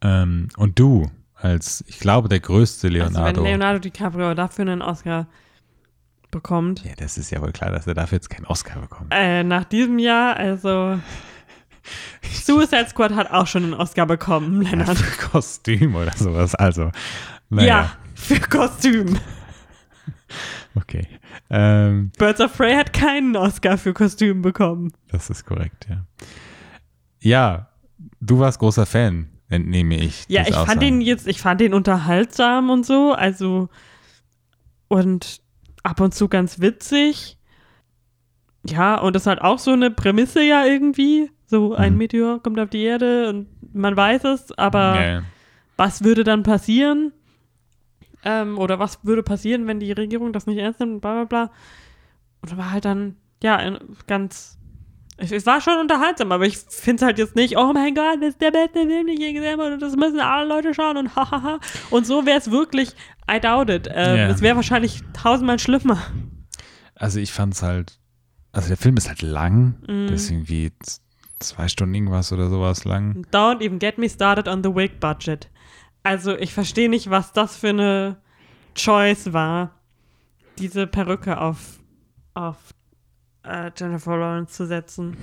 Ähm, 0.00 0.48
und 0.56 0.78
du, 0.78 1.10
als, 1.34 1.84
ich 1.86 1.98
glaube, 2.00 2.28
der 2.28 2.40
größte 2.40 2.88
Leonardo. 2.88 3.20
Also 3.24 3.36
wenn 3.42 3.50
Leonardo 3.50 3.78
DiCaprio 3.80 4.34
dafür 4.34 4.62
einen 4.62 4.82
Oscar 4.82 5.26
bekommt, 6.30 6.84
ja, 6.84 6.92
das 6.96 7.16
ist 7.18 7.30
ja 7.30 7.40
wohl 7.40 7.52
klar, 7.52 7.70
dass 7.70 7.86
er 7.86 7.94
dafür 7.94 8.16
jetzt 8.16 8.28
keinen 8.30 8.46
Oscar 8.46 8.80
bekommt. 8.80 9.12
äh, 9.14 9.42
nach 9.42 9.64
diesem 9.64 9.98
Jahr, 9.98 10.36
also 10.36 10.98
Suicide 12.22 12.88
Squad 12.88 13.14
hat 13.14 13.30
auch 13.30 13.46
schon 13.46 13.64
einen 13.64 13.74
Oscar 13.74 14.06
bekommen, 14.06 14.62
Ja, 14.62 14.70
Lennart. 14.70 14.98
für 14.98 15.28
Kostüm 15.30 15.94
oder 15.96 16.12
sowas. 16.16 16.54
Also, 16.54 16.90
naja, 17.48 17.66
Ja, 17.66 17.92
für 18.14 18.40
Kostüm. 18.40 19.18
okay. 20.74 21.06
Ähm, 21.50 22.12
Birds 22.18 22.40
of 22.40 22.54
Prey 22.56 22.74
hat 22.74 22.92
keinen 22.92 23.36
Oscar 23.36 23.78
für 23.78 23.94
Kostüm 23.94 24.42
bekommen. 24.42 24.92
das 25.10 25.30
ist 25.30 25.44
korrekt, 25.46 25.86
ja. 25.88 26.04
Ja, 27.20 27.68
du 28.20 28.38
warst 28.38 28.58
großer 28.58 28.86
Fan, 28.86 29.28
entnehme 29.48 29.96
ich. 29.96 30.24
Ja, 30.28 30.42
ich 30.42 30.54
fand 30.54 30.82
den 30.82 31.00
jetzt, 31.00 31.26
ich 31.26 31.40
fand 31.40 31.60
den 31.60 31.74
unterhaltsam 31.74 32.70
und 32.70 32.84
so, 32.84 33.12
also 33.12 33.68
und 34.88 35.40
ab 35.82 36.00
und 36.00 36.14
zu 36.14 36.28
ganz 36.28 36.60
witzig. 36.60 37.38
Ja, 38.66 38.96
und 39.00 39.14
das 39.16 39.26
hat 39.26 39.40
auch 39.40 39.58
so 39.58 39.72
eine 39.72 39.90
Prämisse 39.90 40.42
ja 40.42 40.64
irgendwie. 40.64 41.30
So 41.46 41.74
ein 41.74 41.92
Mhm. 41.92 41.98
Meteor 41.98 42.42
kommt 42.42 42.60
auf 42.60 42.68
die 42.68 42.82
Erde 42.82 43.30
und 43.30 43.46
man 43.72 43.96
weiß 43.96 44.24
es, 44.24 44.52
aber 44.58 45.00
ja. 45.02 45.22
was 45.78 46.04
würde 46.04 46.24
dann 46.24 46.42
passieren? 46.42 47.12
Ähm, 48.24 48.58
oder 48.58 48.78
was 48.78 49.04
würde 49.04 49.22
passieren, 49.22 49.66
wenn 49.66 49.80
die 49.80 49.92
Regierung 49.92 50.32
das 50.32 50.46
nicht 50.46 50.58
ernst 50.58 50.80
nimmt, 50.80 51.00
bla 51.00 51.24
bla 51.24 51.24
bla. 51.24 51.50
Und 52.42 52.56
war 52.56 52.70
halt 52.72 52.84
dann, 52.84 53.16
ja, 53.42 53.78
ganz. 54.06 54.57
Es, 55.20 55.44
war 55.46 55.60
schon 55.60 55.78
unterhaltsam, 55.78 56.30
aber 56.30 56.46
ich 56.46 56.56
finde 56.58 57.02
es 57.02 57.06
halt 57.06 57.18
jetzt 57.18 57.34
nicht, 57.34 57.56
oh 57.58 57.72
mein 57.72 57.94
Gott, 57.94 58.18
das 58.20 58.30
ist 58.30 58.40
der 58.40 58.52
beste 58.52 58.78
Film, 58.86 59.06
den 59.06 59.08
ich 59.08 59.18
je 59.18 59.32
gesehen 59.32 59.52
habe 59.60 59.72
und 59.74 59.80
das 59.82 59.96
müssen 59.96 60.20
alle 60.20 60.46
Leute 60.48 60.72
schauen 60.74 60.96
und 60.96 61.16
hahaha. 61.16 61.58
Und 61.90 62.06
so 62.06 62.24
wäre 62.24 62.38
es 62.38 62.50
wirklich, 62.52 62.90
I 63.30 63.40
doubt 63.40 63.68
it. 63.68 63.88
Ähm, 63.92 64.16
Ja. 64.16 64.28
Es 64.28 64.40
wäre 64.42 64.54
wahrscheinlich 64.56 65.02
tausendmal 65.12 65.58
schlimmer. 65.58 65.98
Also 66.94 67.18
ich 67.18 67.32
fand 67.32 67.54
es 67.54 67.62
halt, 67.62 67.98
also 68.52 68.68
der 68.68 68.76
Film 68.76 68.96
ist 68.96 69.08
halt 69.08 69.22
lang, 69.22 69.76
der 69.86 70.12
ist 70.12 70.30
irgendwie 70.30 70.72
z- 70.80 71.00
zwei 71.40 71.66
Stunden 71.68 71.94
irgendwas 71.94 72.32
oder 72.32 72.48
sowas 72.48 72.84
lang. 72.84 73.26
Don't 73.32 73.60
even 73.60 73.78
get 73.80 73.98
me 73.98 74.08
started 74.08 74.46
on 74.48 74.62
the 74.62 74.74
wig 74.74 75.00
budget. 75.00 75.48
Also 76.04 76.36
ich 76.36 76.54
verstehe 76.54 76.88
nicht, 76.88 77.10
was 77.10 77.32
das 77.32 77.56
für 77.56 77.68
eine 77.70 78.16
Choice 78.76 79.32
war, 79.32 79.72
diese 80.58 80.86
Perücke 80.86 81.40
auf, 81.40 81.80
auf 82.34 82.56
äh, 83.48 83.70
Jennifer 83.76 84.16
Lawrence 84.16 84.54
zu 84.54 84.66
setzen. 84.66 85.16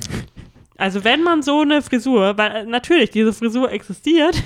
Also 0.77 1.03
wenn 1.03 1.23
man 1.23 1.41
so 1.41 1.61
eine 1.61 1.81
Frisur, 1.81 2.37
weil 2.37 2.51
äh, 2.51 2.65
natürlich 2.65 3.11
diese 3.11 3.31
Frisur 3.33 3.71
existiert, 3.71 4.41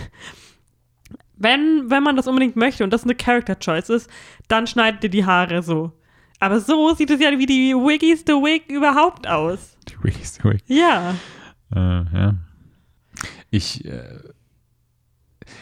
wenn, 1.37 1.89
wenn 1.89 2.03
man 2.03 2.15
das 2.15 2.27
unbedingt 2.27 2.55
möchte 2.55 2.83
und 2.83 2.91
das 2.91 3.03
eine 3.03 3.15
Character 3.15 3.57
Choice 3.57 3.89
ist, 3.89 4.09
dann 4.47 4.67
schneidet 4.67 5.03
ihr 5.05 5.09
die 5.09 5.25
Haare 5.25 5.63
so. 5.63 5.91
Aber 6.39 6.59
so 6.59 6.93
sieht 6.93 7.09
es 7.09 7.19
ja 7.19 7.31
wie 7.37 7.45
die 7.45 7.73
Wiggies 7.73 8.23
the 8.25 8.33
Wig 8.33 8.69
überhaupt 8.69 9.27
aus. 9.27 9.77
Die 9.89 10.03
Wiggies, 10.03 10.33
die 10.33 10.43
Wig. 10.43 10.63
Ja. 10.67 11.15
Äh, 11.73 11.79
ja. 11.79 12.35
Ich, 13.49 13.83
äh, 13.85 14.19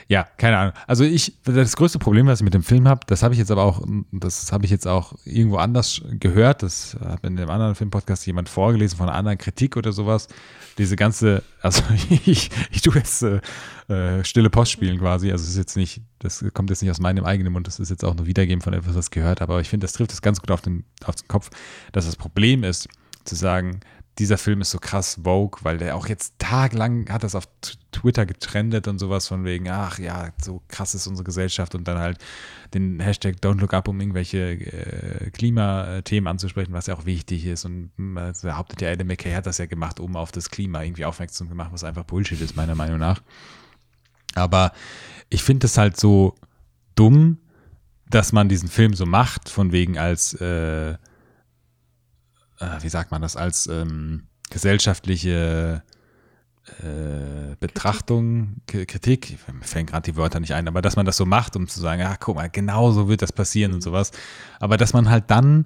ja, 0.08 0.24
keine 0.38 0.58
Ahnung. 0.58 0.74
Also 0.88 1.04
ich, 1.04 1.34
das 1.44 1.76
größte 1.76 2.00
Problem, 2.00 2.28
was 2.28 2.40
ich 2.40 2.44
mit 2.44 2.54
dem 2.54 2.64
Film 2.64 2.88
habe, 2.88 3.02
das 3.08 3.24
habe 3.24 3.34
ich 3.34 3.40
jetzt 3.40 3.52
aber 3.52 3.64
auch, 3.64 3.82
das 4.12 4.52
habe 4.52 4.66
ich 4.66 4.72
jetzt 4.72 4.88
auch 4.88 5.14
irgendwo 5.26 5.58
anders 5.58 6.02
gehört. 6.20 6.64
Das 6.64 6.98
hat 7.04 7.24
in 7.24 7.38
einem 7.38 7.50
anderen 7.50 7.76
Filmpodcast 7.76 8.26
jemand 8.26 8.50
vorgelesen 8.50 8.98
von 8.98 9.10
einer 9.10 9.18
anderen 9.18 9.38
Kritik 9.38 9.78
oder 9.78 9.92
sowas. 9.92 10.28
Diese 10.78 10.96
ganze, 10.96 11.44
also 11.62 11.84
ich, 12.26 12.50
ich 12.72 12.82
tue 12.82 12.96
jetzt 12.96 13.24
äh, 13.24 13.42
äh, 13.88 14.24
stille 14.24 14.50
Post 14.50 14.72
spielen 14.72 15.00
quasi. 15.00 15.32
Also 15.32 15.44
es 15.44 15.52
ist 15.52 15.58
jetzt 15.58 15.78
nicht, 15.78 16.02
das 16.20 16.44
kommt 16.54 16.70
jetzt 16.70 16.82
nicht 16.82 16.92
aus 16.92 17.00
meinem 17.00 17.26
eigenen 17.26 17.54
Mund, 17.54 17.68
das 17.68 17.80
ist 17.80 17.90
jetzt 17.90 18.06
auch 18.06 18.16
nur 18.16 18.26
Wiedergeben 18.26 18.62
von 18.62 18.74
etwas, 18.74 18.96
was 18.96 19.06
ich 19.06 19.12
gehört 19.12 19.42
habe. 19.42 19.54
Aber 19.54 19.62
ich 19.62 19.70
finde, 19.70 19.86
das 19.86 19.94
trifft 19.94 20.12
es 20.12 20.22
ganz 20.22 20.40
gut 20.40 20.52
auf 20.52 20.62
den, 20.62 20.84
auf 21.06 21.16
den 21.16 21.28
Kopf, 21.28 21.50
dass 21.92 22.06
das 22.06 22.16
Problem 22.16 22.64
ist, 22.64 22.88
zu 23.28 23.36
sagen, 23.36 23.82
dieser 24.20 24.38
Film 24.38 24.62
ist 24.62 24.72
so 24.72 24.80
krass 24.80 25.20
Vogue, 25.24 25.60
weil 25.64 25.78
der 25.78 25.96
auch 25.96 26.08
jetzt 26.08 26.40
tagelang 26.40 27.10
hat 27.10 27.24
das 27.24 27.36
auf 27.36 27.48
Twitter 27.92 28.26
getrendet 28.26 28.88
und 28.88 28.98
sowas 28.98 29.28
von 29.28 29.46
wegen, 29.46 29.70
ach 29.70 30.00
ja, 30.00 30.32
so 30.42 30.62
krass 30.68 30.96
ist 30.96 31.08
unsere 31.08 31.24
Gesellschaft 31.24 31.76
und 31.76 31.88
dann 31.88 32.00
halt 32.00 32.18
den 32.74 33.00
Hashtag 33.00 33.36
Don't 33.42 33.60
Look 33.60 33.74
Up, 33.74 33.88
um 33.88 34.00
irgendwelche 34.00 34.54
äh, 34.54 35.30
Klimathemen 35.32 36.28
anzusprechen, 36.28 36.74
was 36.74 36.88
ja 36.88 36.96
auch 36.96 37.06
wichtig 37.06 37.46
ist 37.46 37.66
und 37.66 37.92
behauptet 37.96 38.82
ja 38.82 38.90
Adam 38.92 39.08
McKay 39.08 39.34
hat 39.34 39.46
das 39.46 39.60
ja 39.60 39.68
gemacht, 39.68 40.00
um 40.00 40.16
auf 40.16 40.32
das 40.32 40.50
Klima 40.50 40.84
irgendwie 40.84 41.06
aufmerksam 41.06 41.48
zu 41.48 41.56
machen, 41.56 41.74
was 41.74 41.84
einfach 41.84 42.04
Bullshit 42.04 42.42
ist, 42.42 42.56
meiner 42.56 42.76
Meinung 42.76 42.98
nach. 42.98 43.22
Aber 44.34 44.72
ich 45.30 45.44
finde 45.44 45.68
es 45.68 45.78
halt 45.78 46.00
so 46.00 46.36
dumm, 46.96 47.38
dass 48.10 48.32
man 48.32 48.50
diesen 48.50 48.70
Film 48.70 48.94
so 48.94 49.06
macht, 49.06 49.50
von 49.50 49.72
wegen 49.72 49.98
als 49.98 50.34
äh, 50.36 50.98
äh, 52.60 52.82
wie 52.82 52.90
sagt 52.90 53.12
man 53.12 53.22
das, 53.22 53.36
als 53.36 53.68
ähm, 53.68 54.24
gesellschaftliche 54.50 55.84
äh, 56.82 57.56
Betrachtung, 57.60 58.58
Kritik, 58.68 59.38
mir 59.52 59.64
fällen 59.64 59.86
gerade 59.86 60.12
die 60.12 60.18
Wörter 60.18 60.40
nicht 60.40 60.54
ein, 60.54 60.68
aber 60.68 60.82
dass 60.82 60.96
man 60.96 61.06
das 61.06 61.18
so 61.18 61.26
macht, 61.26 61.56
um 61.56 61.68
zu 61.68 61.80
sagen, 61.80 62.02
ja, 62.02 62.16
guck 62.18 62.36
mal, 62.36 62.50
genau 62.50 62.92
so 62.92 63.08
wird 63.08 63.22
das 63.22 63.32
passieren 63.32 63.74
und 63.74 63.82
sowas. 63.82 64.12
Aber 64.60 64.78
dass 64.78 64.94
man 64.94 65.10
halt 65.10 65.26
dann 65.28 65.66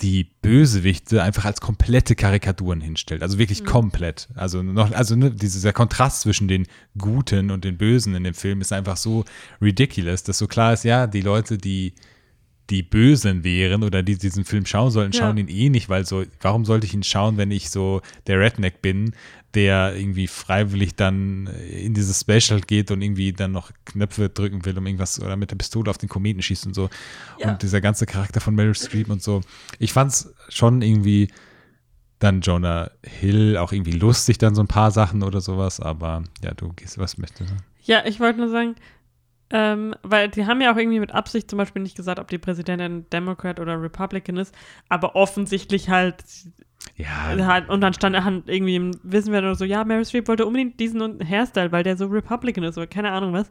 die 0.00 0.24
Bösewichte 0.42 1.22
einfach 1.22 1.44
als 1.44 1.60
komplette 1.60 2.14
Karikaturen 2.14 2.80
hinstellt. 2.80 3.22
Also 3.22 3.38
wirklich 3.38 3.64
komplett. 3.64 4.28
Also 4.34 4.62
noch, 4.62 4.92
also 4.92 5.16
ne, 5.16 5.32
dieser 5.32 5.72
Kontrast 5.72 6.20
zwischen 6.20 6.46
den 6.46 6.66
Guten 6.96 7.50
und 7.50 7.64
den 7.64 7.76
Bösen 7.76 8.14
in 8.14 8.22
dem 8.22 8.34
Film 8.34 8.60
ist 8.60 8.72
einfach 8.72 8.96
so 8.96 9.24
ridiculous, 9.60 10.22
dass 10.22 10.38
so 10.38 10.46
klar 10.46 10.72
ist, 10.72 10.84
ja, 10.84 11.06
die 11.08 11.20
Leute, 11.20 11.58
die 11.58 11.94
die 12.70 12.82
Bösen 12.82 13.44
wären 13.44 13.82
oder 13.82 14.02
die 14.02 14.16
diesen 14.18 14.44
Film 14.44 14.66
schauen 14.66 14.90
sollten, 14.90 15.12
Ja. 15.12 15.20
schauen 15.20 15.38
ihn 15.38 15.48
eh 15.48 15.70
nicht, 15.70 15.88
weil 15.88 16.04
so, 16.04 16.24
warum 16.40 16.64
sollte 16.64 16.86
ich 16.86 16.94
ihn 16.94 17.02
schauen, 17.02 17.36
wenn 17.36 17.50
ich 17.50 17.70
so 17.70 18.02
der 18.26 18.38
Redneck 18.40 18.82
bin, 18.82 19.12
der 19.54 19.96
irgendwie 19.96 20.26
freiwillig 20.26 20.94
dann 20.94 21.46
in 21.46 21.94
dieses 21.94 22.20
Special 22.20 22.60
geht 22.60 22.90
und 22.90 23.00
irgendwie 23.00 23.32
dann 23.32 23.52
noch 23.52 23.70
Knöpfe 23.86 24.28
drücken 24.28 24.64
will, 24.66 24.76
um 24.76 24.84
irgendwas 24.86 25.18
oder 25.20 25.36
mit 25.36 25.50
der 25.50 25.56
Pistole 25.56 25.90
auf 25.90 25.96
den 25.96 26.10
Kometen 26.10 26.42
schießt 26.42 26.66
und 26.66 26.74
so. 26.74 26.90
Ja. 27.38 27.52
Und 27.52 27.62
dieser 27.62 27.80
ganze 27.80 28.04
Charakter 28.04 28.40
von 28.42 28.54
Meryl 28.54 28.74
Streep 28.74 29.08
und 29.08 29.22
so. 29.22 29.40
Ich 29.78 29.94
fand's 29.94 30.34
schon 30.50 30.82
irgendwie 30.82 31.28
dann 32.18 32.40
Jonah 32.42 32.90
Hill 33.02 33.56
auch 33.56 33.72
irgendwie 33.72 33.92
lustig, 33.92 34.38
dann 34.38 34.54
so 34.54 34.60
ein 34.62 34.66
paar 34.66 34.90
Sachen 34.90 35.22
oder 35.22 35.40
sowas, 35.40 35.80
aber 35.80 36.24
ja, 36.42 36.52
du 36.52 36.72
gehst, 36.74 36.98
was 36.98 37.16
möchtest 37.16 37.50
du? 37.50 37.54
Ja, 37.84 38.04
ich 38.04 38.20
wollte 38.20 38.40
nur 38.40 38.50
sagen, 38.50 38.74
ähm, 39.50 39.94
weil 40.02 40.28
die 40.28 40.46
haben 40.46 40.60
ja 40.60 40.72
auch 40.72 40.76
irgendwie 40.76 41.00
mit 41.00 41.12
Absicht 41.12 41.50
zum 41.50 41.56
Beispiel 41.58 41.82
nicht 41.82 41.96
gesagt, 41.96 42.18
ob 42.20 42.28
die 42.28 42.38
Präsidentin 42.38 43.06
Democrat 43.10 43.60
oder 43.60 43.80
Republican 43.80 44.36
ist, 44.36 44.54
aber 44.88 45.16
offensichtlich 45.16 45.88
halt, 45.90 46.24
Ja, 46.96 47.34
halt 47.46 47.68
und 47.68 47.80
dann 47.80 47.94
stand 47.94 48.22
halt 48.24 48.48
irgendwie 48.48 48.76
im 48.76 48.90
Wissen 49.02 49.32
wir 49.32 49.40
nur 49.42 49.54
so, 49.54 49.64
ja, 49.64 49.84
Meryl 49.84 50.04
Streep 50.04 50.28
wollte 50.28 50.46
unbedingt 50.46 50.78
diesen 50.80 51.18
Hairstyle, 51.26 51.72
weil 51.72 51.82
der 51.84 51.96
so 51.96 52.06
Republican 52.06 52.64
ist 52.64 52.76
oder 52.78 52.86
keine 52.86 53.10
Ahnung 53.12 53.32
was. 53.32 53.50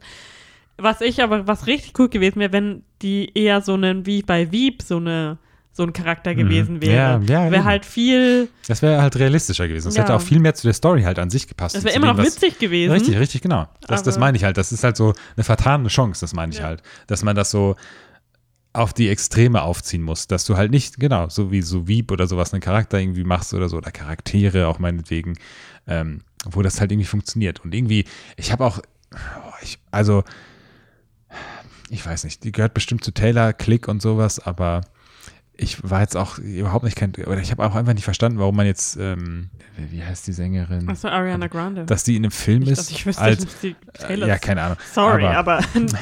Was 0.78 1.02
ich 1.02 1.24
aber, 1.24 1.48
was 1.48 1.68
richtig 1.68 1.98
cool 2.00 2.10
gewesen 2.10 2.40
wäre, 2.40 2.54
wenn 2.54 2.84
die 3.02 3.32
eher 3.36 3.62
so 3.62 3.74
einen, 3.74 4.06
wie 4.06 4.22
bei 4.22 4.52
Veep, 4.52 4.82
so 4.84 4.98
eine 4.98 5.40
so 5.78 5.84
ein 5.84 5.94
Charakter 5.94 6.34
Mhm. 6.34 6.38
gewesen 6.38 6.82
wäre. 6.82 7.22
Ja, 7.26 7.46
ja, 7.46 7.52
wäre 7.52 7.64
halt 7.64 7.86
viel, 7.86 8.50
das 8.68 8.82
wäre 8.82 9.02
halt 9.02 9.16
realistischer 9.16 9.68
gewesen. 9.68 9.86
Das 9.86 9.96
Ja. 9.96 10.04
hätte 10.04 10.14
auch 10.16 10.22
viel 10.22 10.40
mehr 10.40 10.54
zu 10.56 10.68
der 10.68 10.74
Story 10.74 11.04
halt 11.04 11.20
an 11.20 11.30
sich 11.30 11.48
gepasst. 11.48 11.76
und 11.78 11.86
wäre 11.86 11.96
immer 11.96 12.08
dem, 12.08 12.18
noch 12.18 12.26
was- 12.26 12.36
witzig 12.36 12.60
gewesen. 12.60 12.92
Richtig, 12.92 13.18
richtig, 13.18 13.42
genau. 13.42 13.68
Das, 13.88 14.04
das 14.04 14.18
meine 14.20 14.36
ich 14.38 14.44
halt. 14.44 14.58
Das 14.58 14.72
ist 14.74 14.84
halt 14.84 14.98
so 14.98 15.14
eine 15.38 15.44
vertane 15.46 15.88
Chance, 15.88 16.20
das 16.22 16.34
meine 16.34 16.52
ich 16.52 16.60
Ja. 16.60 16.66
halt. 16.66 16.82
Dass 17.08 17.24
man 17.24 17.36
das 17.36 17.52
so 17.52 17.76
auf 18.74 18.94
die 18.94 19.08
Extreme 19.10 19.62
aufziehen 19.62 20.02
muss. 20.04 20.28
Dass 20.28 20.46
du 20.46 20.58
halt 20.58 20.72
nicht, 20.72 21.00
genau, 21.00 21.30
so 21.30 21.52
wie 21.52 21.62
so 21.62 21.88
Wieb 21.88 22.12
oder 22.12 22.28
sowas, 22.28 22.54
einen 22.54 22.62
Charakter 22.62 23.00
irgendwie 23.00 23.24
machst 23.24 23.54
oder 23.54 23.70
so, 23.70 23.78
oder 23.78 23.92
Charaktere 23.92 24.68
auch 24.68 24.78
meinetwegen, 24.80 25.36
ähm, 25.88 26.22
wo 26.46 26.62
das 26.62 26.80
halt 26.82 26.92
irgendwie 26.92 27.08
funktioniert. 27.08 27.64
Und 27.64 27.74
irgendwie, 27.74 28.06
ich 28.36 28.52
habe 28.52 28.66
auch, 28.66 28.80
ich, 29.62 29.80
also, 29.92 30.24
ich 31.90 32.06
weiß 32.06 32.24
nicht, 32.26 32.44
die 32.44 32.52
gehört 32.52 32.74
bestimmt 32.74 33.04
zu 33.04 33.12
Taylor, 33.12 33.54
Click 33.54 33.88
und 33.88 34.02
sowas, 34.02 34.40
aber 34.40 34.82
ich 35.60 35.90
war 35.90 36.02
jetzt 36.02 36.16
auch 36.16 36.38
überhaupt 36.38 36.86
nicht 36.86 36.96
kein, 36.96 37.14
oder 37.16 37.40
ich 37.40 37.50
habe 37.52 37.66
auch 37.66 37.74
einfach 37.76 37.94
nicht 37.94 38.04
verstanden, 38.04 38.38
warum 38.40 38.56
man 38.56 38.66
jetzt, 38.68 38.96
ähm, 38.98 39.50
wie 39.76 40.04
heißt 40.04 40.28
die 40.28 40.32
Sängerin? 40.32 40.88
Achso, 40.88 41.08
Ariana 41.08 41.48
Grande. 41.48 41.86
dass 41.86 42.04
die 42.04 42.16
in 42.16 42.24
einem 42.24 42.32
Film 42.32 42.60
Nicht, 42.60 42.72
ist 42.74 42.78
dass 42.80 42.90
ich 42.92 43.06
wüsste, 43.06 43.22
als 43.22 43.44
dass 43.46 43.60
die 43.62 43.70
äh, 43.70 43.76
Taylor 43.94 44.28
ja 44.28 44.38
keine 44.38 44.62
Ahnung 44.62 44.78
Sorry, 44.94 45.26
aber, 45.26 45.58
aber, 45.58 45.66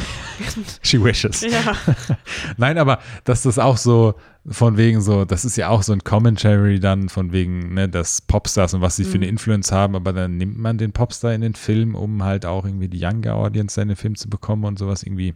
she 0.84 1.02
wishes 1.02 1.42
ja. 1.42 1.76
nein 2.58 2.78
aber 2.78 3.00
dass 3.24 3.44
das 3.44 3.58
auch 3.60 3.78
so 3.78 4.16
von 4.48 4.78
wegen 4.78 5.02
so 5.02 5.26
das 5.26 5.46
ist 5.46 5.56
ja 5.56 5.70
auch 5.70 5.84
so 5.84 5.94
ein 5.94 6.04
Commentary 6.04 6.80
dann 6.80 7.10
von 7.10 7.32
wegen 7.32 7.74
ne 7.74 7.90
das 7.90 8.22
Popstars 8.22 8.74
und 8.74 8.82
was 8.82 8.96
sie 8.96 9.04
für 9.06 9.16
eine 9.16 9.26
Mhm. 9.26 9.32
Influence 9.32 9.72
haben 9.72 9.96
aber 9.96 10.14
dann 10.14 10.38
nimmt 10.38 10.58
man 10.58 10.78
den 10.78 10.92
Popstar 10.92 11.34
in 11.34 11.42
den 11.42 11.56
Film 11.56 11.96
um 11.96 12.24
halt 12.24 12.46
auch 12.46 12.66
irgendwie 12.66 12.90
die 12.90 13.00
younger 13.00 13.36
Audience 13.36 13.80
in 13.82 13.88
den 13.88 13.98
Film 13.98 14.16
zu 14.16 14.30
bekommen 14.30 14.66
und 14.66 14.78
sowas 14.78 15.04
irgendwie 15.04 15.34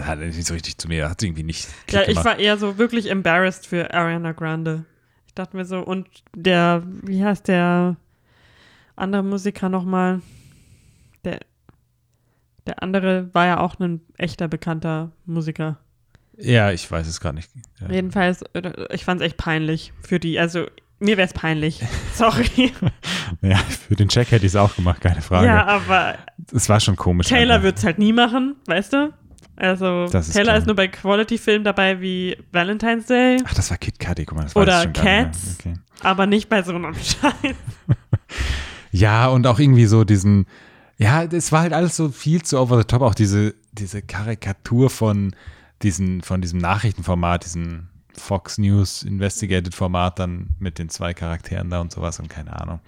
hat 0.00 0.18
nicht 0.18 0.46
so 0.46 0.54
richtig 0.54 0.78
zu 0.78 0.88
mir 0.88 1.08
hat 1.08 1.22
irgendwie 1.22 1.42
nicht 1.42 1.68
Klick 1.86 1.94
ja, 1.94 2.00
ich 2.02 2.08
gemacht. 2.08 2.24
war 2.24 2.38
eher 2.38 2.56
so 2.56 2.78
wirklich 2.78 3.10
embarrassed 3.10 3.66
für 3.66 3.92
Ariana 3.92 4.32
Grande. 4.32 4.84
Ich 5.26 5.34
dachte 5.34 5.56
mir 5.56 5.64
so, 5.64 5.80
und 5.80 6.08
der, 6.34 6.82
wie 7.02 7.24
heißt 7.24 7.48
der 7.48 7.96
andere 8.96 9.22
Musiker 9.22 9.68
nochmal? 9.68 10.20
Der, 11.24 11.40
der 12.66 12.82
andere 12.82 13.30
war 13.32 13.46
ja 13.46 13.60
auch 13.60 13.78
ein 13.80 14.02
echter 14.18 14.48
bekannter 14.48 15.12
Musiker. 15.24 15.78
ja 16.36 16.70
ich 16.70 16.90
weiß 16.90 17.06
es 17.06 17.20
gar 17.20 17.32
nicht 17.32 17.50
ja. 17.80 17.90
Jedenfalls, 17.90 18.42
äh, 18.54 18.86
ich 18.92 19.04
fand 19.04 19.20
es 19.20 19.26
echt 19.26 19.36
peinlich 19.36 19.92
für 20.02 20.18
die, 20.20 20.38
also 20.38 20.66
mir 20.98 21.16
wäre 21.16 21.26
es 21.26 21.32
peinlich. 21.32 21.80
Sorry. 22.14 22.72
ja 23.40 23.56
für 23.56 23.96
den 23.96 24.08
Check 24.08 24.30
hätte 24.30 24.46
ich 24.46 24.52
es 24.52 24.56
auch 24.56 24.76
gemacht 24.76 25.00
keine 25.00 25.22
Frage 25.22 25.46
ja, 25.46 25.64
aber 25.66 26.18
es 26.52 26.68
war 26.68 26.80
schon 26.80 26.96
komisch 26.96 27.28
Taylor 27.28 27.62
wird 27.62 27.78
es 27.78 27.84
halt 27.84 27.98
nie 27.98 28.12
machen, 28.12 28.56
weißt 28.66 28.92
du? 28.92 29.12
Also 29.56 30.06
Das 30.10 30.28
ist 30.28 30.32
Taylor 30.34 30.44
klar. 30.52 30.58
ist 30.58 30.66
nur 30.66 30.76
bei 30.76 30.88
Quality-Filmen 30.88 31.64
dabei 31.64 32.00
wie 32.00 32.36
Valentine's 32.52 33.06
Day, 33.06 33.38
ach 33.44 33.54
das 33.54 33.70
war 33.70 33.76
Kid 33.78 33.98
Cudi 34.00 34.24
guck 34.24 34.36
mal 34.38 34.44
das 34.44 34.56
Oder. 34.56 34.86
Cats. 34.88 35.56
okay. 35.60 35.74
aber 36.00 36.26
nicht 36.26 36.48
bei 36.48 36.62
so 36.62 36.74
einem 36.74 36.94
Scheiß. 36.94 37.56
Ja, 38.94 39.28
und 39.28 39.46
auch 39.46 39.58
irgendwie 39.58 39.86
so 39.86 40.04
diesen, 40.04 40.46
ja, 40.98 41.22
es 41.24 41.50
war 41.50 41.62
halt 41.62 41.72
alles 41.72 41.96
so 41.96 42.10
viel 42.10 42.42
zu 42.42 42.58
over 42.58 42.76
the 42.76 42.84
top, 42.84 43.00
auch 43.00 43.14
diese, 43.14 43.54
diese 43.72 44.02
Karikatur 44.02 44.90
von 44.90 45.34
diesen, 45.82 46.20
von 46.20 46.42
diesem 46.42 46.58
Nachrichtenformat, 46.58 47.44
diesem 47.46 47.88
Fox 48.14 48.58
News 48.58 49.02
Investigated 49.02 49.74
Format 49.74 50.18
dann 50.18 50.50
mit 50.58 50.78
den 50.78 50.90
zwei 50.90 51.14
Charakteren 51.14 51.70
da 51.70 51.80
und 51.80 51.90
sowas 51.90 52.20
und 52.20 52.28
keine 52.28 52.58
Ahnung. 52.60 52.80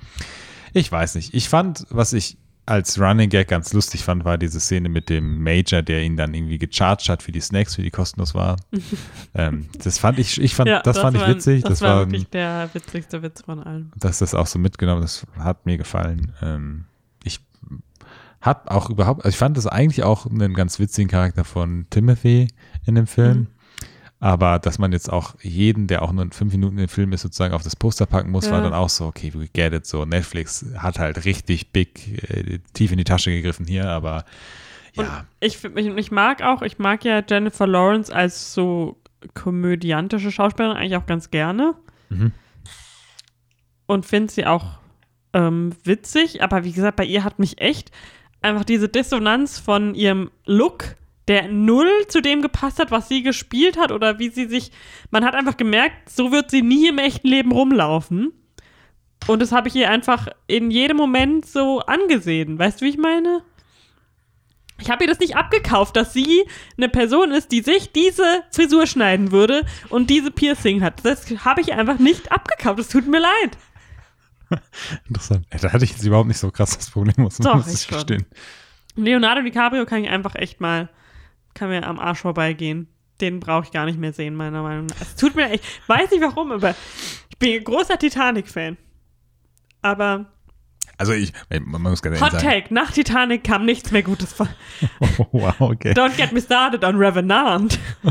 Ich 0.74 0.92
weiß 0.92 1.14
nicht. 1.14 1.32
Ich 1.32 1.48
fand, 1.48 1.86
was 1.88 2.12
ich 2.12 2.36
als 2.66 2.98
Running 2.98 3.28
Gag 3.28 3.48
ganz 3.48 3.72
lustig 3.72 4.04
fand, 4.04 4.24
war 4.24 4.38
diese 4.38 4.58
Szene 4.60 4.88
mit 4.88 5.10
dem 5.10 5.42
Major, 5.42 5.82
der 5.82 6.02
ihn 6.02 6.16
dann 6.16 6.32
irgendwie 6.34 6.58
gecharged 6.58 7.08
hat 7.08 7.22
für 7.22 7.32
die 7.32 7.40
Snacks, 7.40 7.74
für 7.74 7.82
die 7.82 7.90
kostenlos 7.90 8.34
war. 8.34 8.56
ähm, 9.34 9.68
das 9.82 9.98
fand 9.98 10.18
ich, 10.18 10.40
ich 10.40 10.54
fand, 10.54 10.70
das, 10.84 10.98
fand 10.98 11.16
ich 11.16 11.22
war, 11.22 11.28
witzig. 11.28 11.62
Das, 11.62 11.70
Das, 11.72 11.80
war, 11.82 11.96
war, 11.96 12.06
wirklich 12.06 12.28
der 12.30 12.70
witzigste 12.72 13.22
Witz 13.22 13.42
von 13.42 13.62
allen. 13.62 13.92
dass 13.96 14.18
das 14.18 14.34
auch 14.34 14.46
so 14.46 14.58
mitgenommen, 14.58 15.02
das 15.02 15.26
hat 15.38 15.66
mir 15.66 15.76
gefallen. 15.76 16.32
Ähm, 16.40 16.84
ich 17.22 17.40
hab 18.40 18.70
auch 18.70 18.88
überhaupt, 18.88 19.24
also 19.24 19.34
ich 19.34 19.38
fand 19.38 19.56
das 19.56 19.66
eigentlich 19.66 20.02
auch 20.02 20.26
einen 20.26 20.54
ganz 20.54 20.78
witzigen 20.78 21.10
Charakter 21.10 21.44
von 21.44 21.86
Timothy 21.90 22.48
in 22.86 22.94
dem 22.94 23.06
Film. 23.06 23.38
Mhm. 23.38 23.46
Aber 24.24 24.58
dass 24.58 24.78
man 24.78 24.92
jetzt 24.92 25.12
auch 25.12 25.34
jeden, 25.42 25.86
der 25.86 26.00
auch 26.00 26.10
nur 26.10 26.26
fünf 26.30 26.54
Minuten 26.54 26.78
im 26.78 26.88
Film 26.88 27.12
ist, 27.12 27.20
sozusagen 27.20 27.52
auf 27.52 27.62
das 27.62 27.76
Poster 27.76 28.06
packen 28.06 28.30
muss, 28.30 28.50
war 28.50 28.56
Ja. 28.58 28.64
dann 28.64 28.72
auch 28.72 28.88
so, 28.88 29.04
okay, 29.04 29.30
we 29.34 29.48
get 29.48 29.74
it. 29.74 29.84
So, 29.84 30.06
Netflix 30.06 30.64
hat 30.78 30.98
halt 30.98 31.26
richtig 31.26 31.72
big, 31.72 32.22
äh, 32.30 32.58
tief 32.72 32.90
in 32.90 32.96
die 32.96 33.04
Tasche 33.04 33.30
gegriffen 33.32 33.66
hier, 33.66 33.86
aber 33.90 34.24
ja. 34.94 35.26
Ich, 35.40 35.62
ich, 35.62 35.86
ich 35.88 36.10
mag 36.10 36.40
auch, 36.42 36.62
ich 36.62 36.78
mag 36.78 37.04
ja 37.04 37.22
Jennifer 37.28 37.66
Lawrence 37.66 38.14
als 38.14 38.54
so 38.54 38.96
komödiantische 39.34 40.32
Schauspielerin 40.32 40.76
eigentlich 40.78 40.96
auch 40.96 41.04
ganz 41.06 41.30
gerne 41.30 41.74
Mhm. 42.08 42.32
und 43.86 44.06
finde 44.06 44.32
sie 44.32 44.46
auch 44.46 44.78
ähm, 45.34 45.74
witzig, 45.84 46.42
aber 46.42 46.64
wie 46.64 46.72
gesagt, 46.72 46.96
bei 46.96 47.04
ihr 47.04 47.24
hat 47.24 47.38
mich 47.38 47.60
echt 47.60 47.90
einfach 48.40 48.64
diese 48.64 48.88
Dissonanz 48.88 49.58
von 49.58 49.94
ihrem 49.94 50.30
Look, 50.46 50.96
der 51.28 51.48
null 51.48 51.88
zu 52.08 52.20
dem 52.20 52.42
gepasst 52.42 52.78
hat, 52.78 52.90
was 52.90 53.08
sie 53.08 53.22
gespielt 53.22 53.78
hat 53.78 53.92
oder 53.92 54.18
wie 54.18 54.28
sie 54.28 54.46
sich, 54.46 54.72
man 55.10 55.24
hat 55.24 55.34
einfach 55.34 55.56
gemerkt, 55.56 56.10
so 56.10 56.32
wird 56.32 56.50
sie 56.50 56.62
nie 56.62 56.88
im 56.88 56.98
echten 56.98 57.28
Leben 57.28 57.52
rumlaufen. 57.52 58.32
Und 59.26 59.40
das 59.40 59.52
habe 59.52 59.68
ich 59.68 59.74
ihr 59.74 59.90
einfach 59.90 60.28
in 60.46 60.70
jedem 60.70 60.96
Moment 60.96 61.46
so 61.46 61.80
angesehen. 61.80 62.58
Weißt 62.58 62.80
du, 62.80 62.84
wie 62.84 62.90
ich 62.90 62.98
meine? 62.98 63.42
Ich 64.78 64.90
habe 64.90 65.04
ihr 65.04 65.08
das 65.08 65.20
nicht 65.20 65.36
abgekauft, 65.36 65.96
dass 65.96 66.12
sie 66.12 66.44
eine 66.76 66.88
Person 66.88 67.30
ist, 67.30 67.52
die 67.52 67.62
sich 67.62 67.92
diese 67.92 68.42
Frisur 68.50 68.86
schneiden 68.86 69.30
würde 69.30 69.64
und 69.88 70.10
diese 70.10 70.30
Piercing 70.30 70.82
hat. 70.82 71.04
Das 71.04 71.26
habe 71.44 71.60
ich 71.60 71.72
einfach 71.72 71.98
nicht 71.98 72.32
abgekauft. 72.32 72.80
Es 72.80 72.88
tut 72.88 73.06
mir 73.06 73.20
leid. 73.20 73.56
Interessant. 75.08 75.46
Da 75.50 75.72
hatte 75.72 75.84
ich 75.84 75.92
jetzt 75.92 76.04
überhaupt 76.04 76.28
nicht 76.28 76.38
so 76.38 76.50
krass 76.50 76.76
das 76.76 76.90
Problem, 76.90 77.14
muss, 77.18 77.38
Doch, 77.38 77.54
muss 77.54 77.72
ich 77.72 77.86
verstehen. 77.86 78.26
Leonardo 78.96 79.42
DiCaprio 79.42 79.86
kann 79.86 80.04
ich 80.04 80.10
einfach 80.10 80.34
echt 80.34 80.60
mal, 80.60 80.88
kann 81.54 81.68
mir 81.70 81.86
am 81.86 81.98
Arsch 81.98 82.20
vorbeigehen. 82.20 82.88
Den 83.20 83.40
brauche 83.40 83.64
ich 83.64 83.70
gar 83.70 83.84
nicht 83.86 83.98
mehr 83.98 84.12
sehen, 84.12 84.34
meiner 84.34 84.62
Meinung 84.62 84.86
nach. 84.86 85.00
Es 85.00 85.14
tut 85.16 85.34
mir 85.36 85.50
echt, 85.50 85.64
weiß 85.86 86.10
nicht 86.10 86.20
warum, 86.22 86.50
aber 86.52 86.74
ich 87.30 87.38
bin 87.38 87.54
ein 87.54 87.64
großer 87.64 87.96
Titanic-Fan. 87.98 88.76
Aber 89.82 90.26
Also 90.98 91.12
ich, 91.12 91.32
man 91.64 91.82
muss 91.82 92.02
ganz 92.02 92.18
ehrlich 92.20 92.22
Hot 92.22 92.40
sagen. 92.40 92.44
Take, 92.44 92.74
nach 92.74 92.90
Titanic 92.90 93.44
kam 93.44 93.64
nichts 93.64 93.92
mehr 93.92 94.02
Gutes 94.02 94.32
von. 94.32 94.48
Oh, 94.98 95.26
wow, 95.32 95.60
okay. 95.60 95.92
Don't 95.92 96.16
get 96.16 96.32
me 96.32 96.40
started 96.40 96.84
on 96.84 96.96
Revenant. 96.96 97.78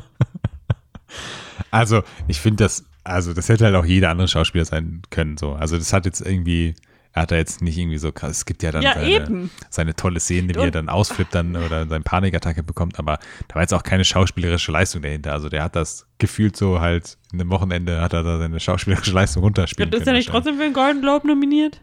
Also, 1.72 2.04
ich 2.28 2.40
finde 2.40 2.64
das, 2.64 2.86
also 3.04 3.34
das 3.34 3.50
hätte 3.50 3.66
halt 3.66 3.76
auch 3.76 3.86
jeder 3.86 4.12
andere 4.12 4.28
Schauspieler 4.28 4.66
sein 4.66 5.02
können, 5.10 5.38
so. 5.38 5.54
Also 5.54 5.76
das 5.76 5.92
hat 5.92 6.06
jetzt 6.06 6.22
irgendwie, 6.22 6.76
er 7.14 7.22
hat 7.24 7.32
da 7.32 7.36
jetzt 7.36 7.62
nicht 7.62 7.78
irgendwie 7.78 8.00
so 8.00 8.12
krass, 8.12 8.32
es 8.38 8.46
gibt 8.46 8.64
ja 8.64 8.72
dann 8.72 8.82
Ja, 8.82 8.94
seine, 8.96 9.50
seine 9.70 9.96
tolle 9.96 10.20
Szene, 10.20 10.54
wie 10.56 10.60
er 10.60 10.72
dann 10.72 10.90
ausflippt 10.90 11.34
dann 11.36 11.56
oder 11.56 11.88
seine 11.88 12.04
Panikattacke 12.04 12.64
bekommt, 12.64 12.98
aber 13.00 13.20
da 13.48 13.56
war 13.56 13.62
jetzt 13.62 13.74
auch 13.74 13.84
keine 13.84 14.04
schauspielerische 14.04 14.72
Leistung 14.72 15.02
dahinter. 15.04 15.32
Also 15.32 15.48
der 15.50 15.64
hat 15.64 15.76
das 15.76 16.08
gefühlt 16.18 16.58
so 16.58 16.80
halt, 16.82 17.18
in 17.32 17.40
einem 17.40 17.52
Wochenende 17.52 18.02
hat 18.02 18.14
er 18.14 18.24
da 18.24 18.40
seine 18.40 18.60
schauspielerische 18.60 19.12
Leistung 19.14 19.44
runterspielen 19.44 19.90
Ist 19.92 20.00
er 20.00 20.06
können. 20.06 20.18
nicht 20.18 20.30
trotzdem 20.30 20.56
für 20.58 20.64
den 20.64 20.74
Golden 20.74 21.02
Globe 21.02 21.28
nominiert? 21.28 21.82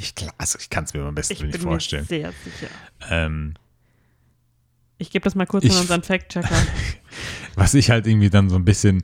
Ich, 0.00 0.14
also 0.38 0.58
ich 0.60 0.70
kann 0.70 0.84
es 0.84 0.94
mir 0.94 1.02
am 1.04 1.14
besten 1.14 1.34
Ich 1.34 1.42
nicht 1.42 1.52
bin 1.52 1.60
vorstellen. 1.60 2.02
mir 2.04 2.06
sehr 2.08 2.32
sicher. 2.44 2.68
Ähm, 3.10 3.54
Ich 4.96 5.10
gebe 5.10 5.24
das 5.24 5.34
mal 5.34 5.46
kurz 5.46 5.64
Ich- 5.64 5.72
an 5.74 5.80
unseren 5.80 6.02
Fact-Checker. 6.02 6.48
Was 7.54 7.74
ich 7.74 7.90
halt 7.90 8.06
irgendwie 8.06 8.30
dann 8.30 8.48
so 8.48 8.56
ein 8.56 8.64
bisschen 8.64 9.02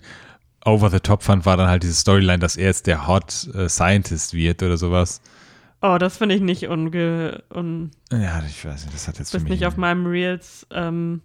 over 0.65 0.91
the 0.91 1.01
top 1.01 1.23
fand, 1.23 1.47
war 1.47 1.57
dann 1.57 1.69
halt 1.69 1.83
diese 1.83 1.95
Storyline, 1.95 2.39
dass 2.39 2.57
er 2.57 2.67
jetzt 2.67 2.87
der 2.87 3.07
Hot 3.07 3.49
äh, 3.55 3.69
Scientist 3.69 4.35
wird 4.35 4.63
oder 4.63 4.77
sowas. 4.77 5.21
Oh, 5.83 5.99
das 5.99 6.17
finde 6.17 6.35
ich 6.35 6.41
nicht 6.41 6.69
unge... 6.69 7.43
Un 7.55 7.91
Ja, 8.11 8.43
ich 8.47 8.65
weiß 8.65 8.85
nicht, 8.85 8.95
das 8.95 9.07
hat 9.07 9.19
jetzt 9.19 9.31
für 9.31 9.37
ist 9.37 9.43
mich 9.43 9.51
nicht 9.51 9.67
auf 9.67 9.77
meinem 9.77 10.07
Reels 10.07 10.67
ähm, 10.71 11.21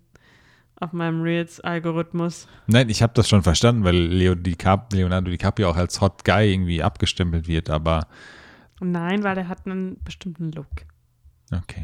auf 0.79 0.93
meinem 0.93 1.21
Reels-Algorithmus. 1.21 2.47
Nein, 2.67 2.89
ich 2.89 3.01
habe 3.01 3.13
das 3.13 3.27
schon 3.27 3.43
verstanden, 3.43 3.83
weil 3.83 3.95
Leo 3.95 4.35
DiCap 4.35 4.93
Leonardo 4.93 5.29
DiCaprio 5.29 5.69
auch 5.69 5.75
als 5.75 5.99
Hot 6.01 6.23
Guy 6.23 6.53
irgendwie 6.53 6.81
abgestempelt 6.81 7.47
wird, 7.47 7.69
aber 7.69 8.07
Nein, 8.79 9.23
weil 9.23 9.35
der 9.35 9.49
hat 9.49 9.65
einen 9.65 10.01
bestimmten 10.03 10.51
Look. 10.51 10.67
okay. 11.51 11.81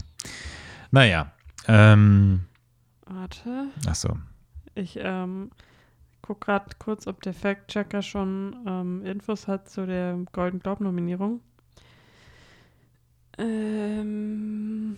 Naja, 0.91 1.33
ähm, 1.67 2.45
Warte, 3.05 3.67
achso. 3.85 4.17
ich 4.75 4.97
ähm, 5.01 5.51
guck 6.25 6.41
gerade 6.41 6.65
kurz, 6.79 7.05
ob 7.05 7.21
der 7.21 7.33
Fact-Checker 7.33 8.01
schon 8.01 8.55
ähm, 8.67 9.05
Infos 9.05 9.47
hat 9.47 9.69
zu 9.69 9.85
der 9.85 10.17
Golden 10.31 10.59
Globe-Nominierung. 10.59 11.39
Ähm, 13.37 14.97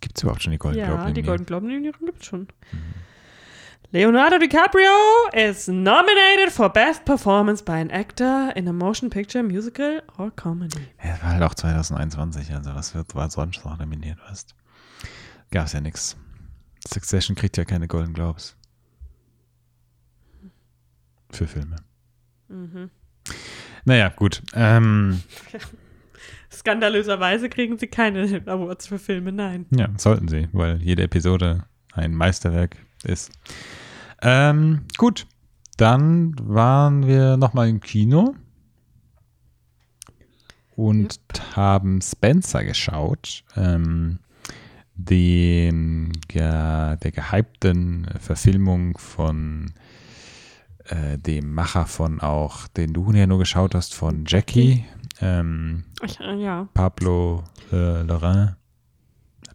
Gibt 0.00 0.18
es 0.18 0.22
überhaupt 0.24 0.42
schon 0.42 0.50
die 0.50 0.58
Golden 0.58 0.78
ja, 0.78 0.86
Globe? 0.86 1.02
die 1.02 1.08
irgendwie? 1.10 1.22
Golden 1.22 1.46
Globe-Nominierung 1.46 2.06
gibt 2.06 2.22
es 2.22 2.26
schon. 2.26 2.48
Leonardo 3.92 4.38
DiCaprio 4.38 4.90
is 5.32 5.68
nominated 5.68 6.50
for 6.50 6.68
Best 6.68 7.04
Performance 7.04 7.62
by 7.62 7.74
an 7.74 7.90
Actor 7.90 8.52
in 8.56 8.66
a 8.66 8.72
Motion 8.72 9.10
Picture, 9.10 9.44
Musical 9.44 10.02
or 10.18 10.32
Comedy. 10.32 10.88
Ja, 11.04 11.12
das 11.12 11.22
war 11.22 11.28
halt 11.30 11.42
auch 11.44 11.54
2021, 11.54 12.52
also 12.52 12.74
was 12.74 12.96
wird 12.96 13.14
war 13.14 13.30
sonst 13.30 13.64
noch 13.64 13.78
nominiert 13.78 14.18
wirst. 14.28 14.56
Gab's 15.52 15.72
ja 15.72 15.80
nix. 15.80 16.16
Succession 16.88 17.36
kriegt 17.36 17.56
ja 17.56 17.64
keine 17.64 17.86
Golden 17.86 18.12
Globes. 18.12 18.56
Für 21.30 21.46
Filme. 21.46 21.76
Mhm. 22.48 22.90
Naja, 23.84 24.08
gut. 24.08 24.42
Ähm, 24.54 25.22
Skandalöserweise 26.52 27.48
kriegen 27.48 27.78
sie 27.78 27.86
keine 27.86 28.42
Awards 28.46 28.86
für 28.86 28.98
Filme, 28.98 29.32
nein. 29.32 29.66
ja, 29.70 29.88
sollten 29.96 30.28
sie, 30.28 30.48
weil 30.52 30.82
jede 30.82 31.02
Episode 31.02 31.64
ein 31.92 32.14
Meisterwerk 32.14 32.76
ist. 33.04 33.30
Ähm, 34.22 34.82
gut. 34.96 35.26
Dann 35.76 36.34
waren 36.40 37.06
wir 37.06 37.36
nochmal 37.36 37.68
im 37.68 37.80
Kino 37.80 38.34
und 40.74 41.18
haben 41.54 42.00
Spencer 42.00 42.64
geschaut. 42.64 43.44
Ähm, 43.56 44.20
den, 44.94 46.12
ja, 46.32 46.96
der 46.96 47.12
gehypten 47.12 48.06
Verfilmung 48.18 48.96
von 48.96 49.72
äh, 50.88 51.18
dem 51.18 51.52
Macher 51.54 51.86
von 51.86 52.20
auch, 52.20 52.68
den 52.68 52.92
du 52.92 53.12
ja 53.12 53.26
nur 53.26 53.38
geschaut 53.38 53.74
hast, 53.74 53.94
von 53.94 54.24
Jackie, 54.26 54.84
ähm, 55.20 55.84
Ich, 56.04 56.20
äh, 56.20 56.34
ja, 56.36 56.68
Pablo 56.74 57.44
äh, 57.72 58.02
Lorrain. 58.02 58.56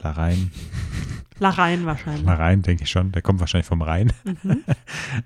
Lorrain, 0.04 0.52
Larein 1.40 1.86
wahrscheinlich. 1.86 2.26
Lorrain, 2.26 2.62
denke 2.64 2.84
ich 2.84 2.90
schon. 2.90 3.12
Der 3.12 3.22
kommt 3.22 3.40
wahrscheinlich 3.40 3.68
vom 3.68 3.82
Rhein. 3.84 4.12
Mhm. 4.24 4.64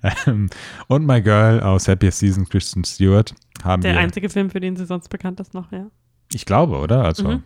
ähm, 0.26 0.50
und 0.88 1.06
My 1.06 1.22
Girl 1.22 1.60
aus 1.60 1.88
Happiest 1.88 2.18
Season, 2.18 2.46
Kristen 2.48 2.84
Stewart, 2.84 3.34
haben 3.64 3.82
Der 3.82 3.94
wir. 3.94 4.00
einzige 4.00 4.28
Film, 4.28 4.50
für 4.50 4.60
den 4.60 4.76
sie 4.76 4.84
sonst 4.84 5.08
bekannt 5.08 5.40
ist 5.40 5.54
noch, 5.54 5.72
ja. 5.72 5.86
Ich 6.32 6.44
glaube, 6.44 6.76
oder? 6.78 7.04
Also, 7.04 7.28
Mhm. 7.28 7.42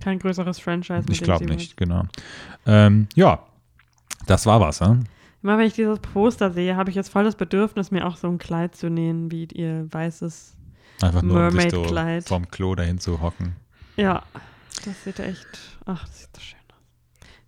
Kein 0.00 0.18
größeres 0.18 0.60
Franchise. 0.60 1.04
ich 1.10 1.20
glaube 1.22 1.44
nicht, 1.44 1.76
genau. 1.76 2.04
Ähm, 2.66 3.08
ja, 3.16 3.40
das 4.26 4.46
war 4.46 4.60
was, 4.60 4.80
ne? 4.80 5.00
Immer 5.42 5.58
wenn 5.58 5.66
ich 5.66 5.74
dieses 5.74 5.98
Poster 5.98 6.52
sehe, 6.52 6.76
habe 6.76 6.90
ich 6.90 6.96
jetzt 6.96 7.08
voll 7.08 7.24
das 7.24 7.34
Bedürfnis, 7.36 7.90
mir 7.90 8.06
auch 8.06 8.16
so 8.16 8.28
ein 8.28 8.38
Kleid 8.38 8.76
zu 8.76 8.88
nähen, 8.90 9.30
wie 9.32 9.44
ihr 9.46 9.86
weißes. 9.92 10.56
Einfach 11.02 11.22
nur, 11.22 11.48
um 11.48 11.50
sich 11.50 11.70
so 11.70 11.80
Mermaid-Kleid. 11.80 12.28
vom 12.28 12.48
Klo 12.48 12.74
dahin 12.76 12.98
zu 12.98 13.20
hocken. 13.20 13.56
Ja, 13.96 14.22
das 14.84 15.02
sieht 15.04 15.18
echt. 15.18 15.46
Ach, 15.84 16.02
das 16.06 16.20
sieht 16.20 16.36
so 16.36 16.40
schön 16.40 16.58
aus. 16.70 16.76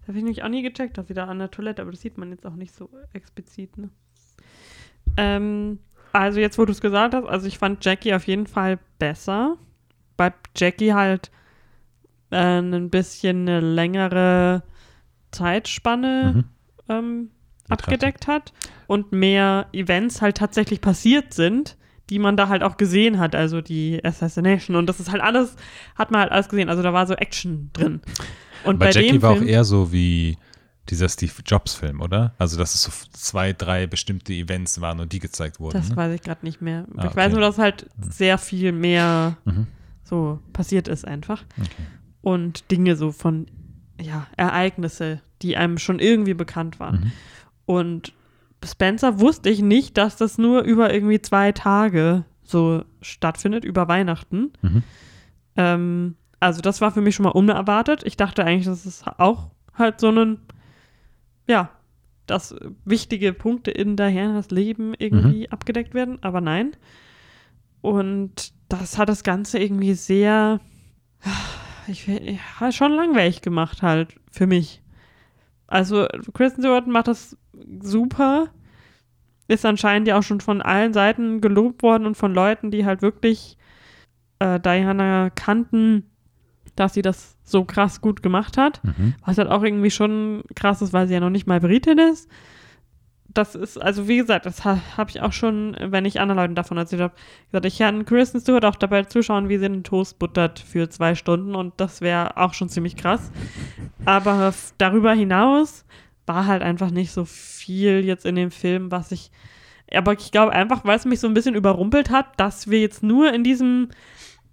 Das 0.00 0.08
habe 0.08 0.18
ich 0.18 0.24
nämlich 0.24 0.42
auch 0.42 0.48
nie 0.48 0.62
gecheckt, 0.62 0.98
dass 0.98 1.06
sie 1.06 1.14
da 1.14 1.26
an 1.26 1.38
der 1.38 1.50
Toilette, 1.52 1.82
aber 1.82 1.92
das 1.92 2.00
sieht 2.00 2.18
man 2.18 2.30
jetzt 2.30 2.44
auch 2.46 2.56
nicht 2.56 2.74
so 2.74 2.90
explizit, 3.12 3.78
ne? 3.78 3.90
Ähm, 5.16 5.78
also 6.12 6.40
jetzt, 6.40 6.58
wo 6.58 6.64
du 6.64 6.72
es 6.72 6.80
gesagt 6.80 7.14
hast, 7.14 7.26
also 7.26 7.46
ich 7.46 7.58
fand 7.58 7.84
Jackie 7.84 8.12
auf 8.14 8.26
jeden 8.26 8.46
Fall 8.48 8.78
besser. 8.98 9.56
Bei 10.16 10.32
Jackie 10.56 10.92
halt 10.94 11.30
äh, 12.30 12.58
ein 12.58 12.90
bisschen 12.90 13.42
eine 13.48 13.60
längere 13.60 14.64
Zeitspanne 15.30 16.32
Mhm. 16.34 16.44
ähm. 16.88 17.30
Abgedeckt 17.68 18.26
hat 18.26 18.52
und 18.86 19.12
mehr 19.12 19.66
Events 19.72 20.20
halt 20.22 20.36
tatsächlich 20.36 20.80
passiert 20.80 21.32
sind, 21.34 21.76
die 22.10 22.18
man 22.18 22.36
da 22.36 22.48
halt 22.48 22.62
auch 22.62 22.76
gesehen 22.76 23.18
hat, 23.18 23.34
also 23.34 23.60
die 23.62 24.04
Assassination 24.04 24.76
und 24.76 24.86
das 24.86 25.00
ist 25.00 25.10
halt 25.10 25.22
alles, 25.22 25.56
hat 25.96 26.10
man 26.10 26.20
halt 26.20 26.32
alles 26.32 26.48
gesehen, 26.48 26.68
also 26.68 26.82
da 26.82 26.92
war 26.92 27.06
so 27.06 27.14
Action 27.14 27.70
drin. 27.72 28.02
Und 28.64 28.76
Aber 28.76 28.86
bei 28.86 28.90
Jackie 28.90 29.12
dem 29.12 29.22
war 29.22 29.32
Film, 29.32 29.44
auch 29.44 29.48
eher 29.48 29.64
so 29.64 29.92
wie 29.92 30.36
dieser 30.90 31.08
Steve 31.08 31.32
Jobs-Film, 31.46 32.02
oder? 32.02 32.34
Also, 32.36 32.58
dass 32.58 32.74
es 32.74 32.82
so 32.82 32.90
zwei, 33.12 33.54
drei 33.54 33.86
bestimmte 33.86 34.34
Events 34.34 34.82
waren 34.82 35.00
und 35.00 35.12
die 35.12 35.18
gezeigt 35.18 35.58
wurden. 35.58 35.72
das 35.78 35.88
ne? 35.88 35.96
weiß 35.96 36.14
ich 36.14 36.20
gerade 36.20 36.44
nicht 36.44 36.60
mehr. 36.60 36.84
Ah, 36.96 37.06
Ich 37.08 37.16
weiß 37.16 37.32
nur, 37.32 37.40
dass 37.40 37.56
halt 37.56 37.86
sehr 38.10 38.36
viel 38.36 38.72
mehr 38.72 39.38
Mhm. 39.46 39.66
so 40.02 40.40
passiert 40.52 40.88
ist 40.88 41.06
einfach 41.06 41.42
Okay. 41.58 41.70
und 42.20 42.70
Dinge 42.70 42.96
so 42.96 43.12
von, 43.12 43.46
ja, 43.98 44.26
Ereignisse, 44.36 45.22
die 45.40 45.56
einem 45.56 45.78
schon 45.78 46.00
irgendwie 46.00 46.34
bekannt 46.34 46.78
waren. 46.80 47.00
Mhm. 47.00 47.12
Und 47.66 48.12
Spencer 48.64 49.20
wusste 49.20 49.50
ich 49.50 49.62
nicht, 49.62 49.96
dass 49.96 50.16
das 50.16 50.38
nur 50.38 50.62
über 50.62 50.92
irgendwie 50.92 51.20
zwei 51.20 51.52
Tage 51.52 52.24
so 52.42 52.84
stattfindet, 53.00 53.64
über 53.64 53.88
Weihnachten. 53.88 54.52
Mhm. 54.62 54.82
Ähm, 55.56 56.16
also 56.40 56.60
das 56.60 56.80
war 56.80 56.92
für 56.92 57.00
mich 57.00 57.14
schon 57.14 57.24
mal 57.24 57.30
unerwartet. 57.30 58.02
Ich 58.04 58.16
dachte 58.16 58.44
eigentlich, 58.44 58.66
dass 58.66 58.84
es 58.84 59.04
auch 59.18 59.50
halt 59.74 60.00
so 60.00 60.10
ein, 60.10 60.38
ja, 61.46 61.70
dass 62.26 62.54
wichtige 62.84 63.32
Punkte 63.32 63.70
in 63.70 63.96
Dianas 63.96 64.50
Leben 64.50 64.94
irgendwie 64.98 65.50
abgedeckt 65.50 65.94
werden, 65.94 66.18
aber 66.22 66.40
nein. 66.40 66.72
Und 67.80 68.52
das 68.68 68.96
hat 68.98 69.08
das 69.08 69.24
Ganze 69.24 69.58
irgendwie 69.58 69.94
sehr, 69.94 70.60
ich 71.86 72.06
ja, 72.06 72.72
schon 72.72 72.92
langweilig 72.92 73.42
gemacht 73.42 73.82
halt 73.82 74.18
für 74.30 74.46
mich. 74.46 74.82
Also 75.66 76.06
Kristen 76.32 76.62
Stewart 76.62 76.86
macht 76.86 77.08
das 77.08 77.36
super. 77.80 78.48
Ist 79.46 79.66
anscheinend 79.66 80.08
ja 80.08 80.18
auch 80.18 80.22
schon 80.22 80.40
von 80.40 80.62
allen 80.62 80.92
Seiten 80.92 81.40
gelobt 81.40 81.82
worden 81.82 82.06
und 82.06 82.16
von 82.16 82.32
Leuten, 82.32 82.70
die 82.70 82.86
halt 82.86 83.02
wirklich 83.02 83.58
äh, 84.38 84.58
Diana 84.58 85.30
kannten, 85.30 86.10
dass 86.76 86.94
sie 86.94 87.02
das 87.02 87.36
so 87.44 87.64
krass 87.64 88.00
gut 88.00 88.22
gemacht 88.22 88.56
hat. 88.56 88.82
Mhm. 88.82 89.14
Was 89.24 89.38
halt 89.38 89.48
auch 89.48 89.62
irgendwie 89.62 89.90
schon 89.90 90.42
krass 90.54 90.82
ist, 90.82 90.92
weil 90.92 91.06
sie 91.06 91.14
ja 91.14 91.20
noch 91.20 91.30
nicht 91.30 91.46
mal 91.46 91.60
Britin 91.60 91.98
ist. 91.98 92.28
Das 93.28 93.56
ist, 93.56 93.82
also 93.82 94.06
wie 94.06 94.18
gesagt, 94.18 94.46
das 94.46 94.64
ha, 94.64 94.78
habe 94.96 95.10
ich 95.10 95.20
auch 95.20 95.32
schon, 95.32 95.76
wenn 95.80 96.04
ich 96.04 96.20
anderen 96.20 96.40
Leuten 96.40 96.54
davon 96.54 96.76
erzählt 96.78 97.02
habe, 97.02 97.14
gesagt, 97.50 97.66
ich 97.66 97.78
kann 97.78 98.04
Kristen 98.04 98.40
Stewart 98.40 98.64
auch 98.64 98.76
dabei 98.76 99.02
zuschauen, 99.02 99.48
wie 99.48 99.58
sie 99.58 99.64
einen 99.64 99.82
Toast 99.82 100.20
buttert 100.20 100.60
für 100.60 100.88
zwei 100.88 101.16
Stunden 101.16 101.56
und 101.56 101.74
das 101.78 102.00
wäre 102.00 102.36
auch 102.36 102.54
schon 102.54 102.68
ziemlich 102.68 102.96
krass. 102.96 103.32
Aber 104.04 104.54
darüber 104.78 105.12
hinaus 105.12 105.84
war 106.26 106.46
halt 106.46 106.62
einfach 106.62 106.90
nicht 106.90 107.10
so 107.12 107.24
viel 107.24 108.04
jetzt 108.04 108.24
in 108.26 108.34
dem 108.36 108.50
Film, 108.50 108.90
was 108.90 109.12
ich, 109.12 109.30
aber 109.92 110.12
ich 110.14 110.32
glaube 110.32 110.52
einfach, 110.52 110.84
weil 110.84 110.96
es 110.96 111.04
mich 111.04 111.20
so 111.20 111.26
ein 111.26 111.34
bisschen 111.34 111.54
überrumpelt 111.54 112.10
hat, 112.10 112.38
dass 112.40 112.68
wir 112.70 112.80
jetzt 112.80 113.02
nur 113.02 113.32
in 113.32 113.44
diesem 113.44 113.88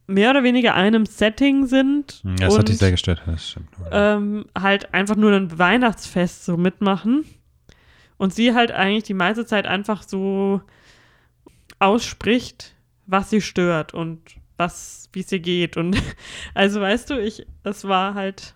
mehr 0.08 0.32
oder 0.32 0.44
weniger 0.44 0.74
einem 0.76 1.06
Setting 1.06 1.66
sind. 1.68 2.22
Ja, 2.26 2.48
das 2.48 2.58
hat 2.58 2.68
dich 2.68 2.74
und- 2.76 2.80
sehr 2.80 2.92
gestört, 2.92 3.22
das 3.26 3.50
stimmt. 3.52 3.70
ähm, 3.92 4.46
halt 4.60 4.94
einfach 4.94 5.16
nur 5.16 5.32
ein 5.32 5.58
Weihnachtsfest 5.58 6.44
so 6.46 6.58
mitmachen 6.58 7.24
und 8.18 8.34
sie 8.34 8.54
halt 8.54 8.72
eigentlich 8.72 9.04
die 9.06 9.14
meiste 9.14 9.46
Zeit 9.46 9.66
einfach 9.66 10.04
so 10.04 10.62
ausspricht, 11.80 12.76
was 13.08 13.30
sie 13.30 13.42
stört 13.42 13.94
und 13.94 14.20
was, 14.58 15.10
wie 15.14 15.22
es 15.22 15.32
ihr 15.32 15.40
geht 15.40 15.78
und 15.78 15.98
also 16.54 16.82
weißt 16.82 17.10
du, 17.10 17.20
ich, 17.22 17.46
es 17.64 17.86
war 17.88 18.14
halt, 18.14 18.56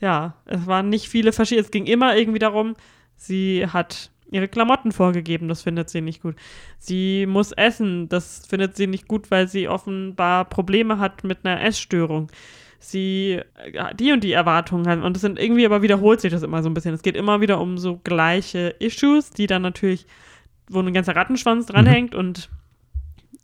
ja, 0.00 0.34
es 0.44 0.66
waren 0.66 0.88
nicht 0.88 1.08
viele 1.08 1.32
verschiedene, 1.32 1.64
es 1.64 1.70
ging 1.70 1.86
immer 1.86 2.16
irgendwie 2.16 2.38
darum, 2.38 2.74
sie 3.16 3.66
hat 3.66 4.10
ihre 4.30 4.48
Klamotten 4.48 4.92
vorgegeben, 4.92 5.48
das 5.48 5.62
findet 5.62 5.88
sie 5.88 6.02
nicht 6.02 6.22
gut. 6.22 6.36
Sie 6.78 7.26
muss 7.26 7.52
essen, 7.52 8.08
das 8.08 8.46
findet 8.46 8.76
sie 8.76 8.86
nicht 8.86 9.08
gut, 9.08 9.30
weil 9.30 9.48
sie 9.48 9.68
offenbar 9.68 10.44
Probleme 10.44 10.98
hat 10.98 11.24
mit 11.24 11.44
einer 11.44 11.62
Essstörung 11.62 12.30
sie 12.78 13.40
äh, 13.72 13.94
die 13.94 14.12
und 14.12 14.24
die 14.24 14.32
Erwartungen 14.32 14.86
hat. 14.88 15.02
Und 15.02 15.14
das 15.14 15.20
sind 15.22 15.38
irgendwie, 15.38 15.66
aber 15.66 15.82
wiederholt 15.82 16.20
sich 16.20 16.32
das 16.32 16.42
immer 16.42 16.62
so 16.62 16.68
ein 16.68 16.74
bisschen. 16.74 16.94
Es 16.94 17.02
geht 17.02 17.16
immer 17.16 17.40
wieder 17.40 17.60
um 17.60 17.78
so 17.78 18.00
gleiche 18.02 18.68
Issues, 18.78 19.30
die 19.30 19.46
dann 19.46 19.62
natürlich, 19.62 20.06
wo 20.68 20.80
ein 20.80 20.94
ganzer 20.94 21.16
Rattenschwanz 21.16 21.66
dranhängt 21.66 22.14
und 22.14 22.48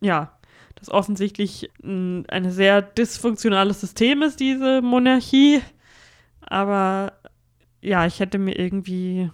ja, 0.00 0.32
das 0.76 0.90
offensichtlich 0.90 1.70
mh, 1.82 2.24
ein 2.28 2.50
sehr 2.50 2.82
dysfunktionales 2.82 3.80
System 3.80 4.22
ist, 4.22 4.40
diese 4.40 4.82
Monarchie. 4.82 5.61
Aber 6.47 7.12
ja, 7.80 8.07
ich 8.07 8.20
hätte 8.20 8.38
mir 8.38 8.59
irgendwie 8.59 9.30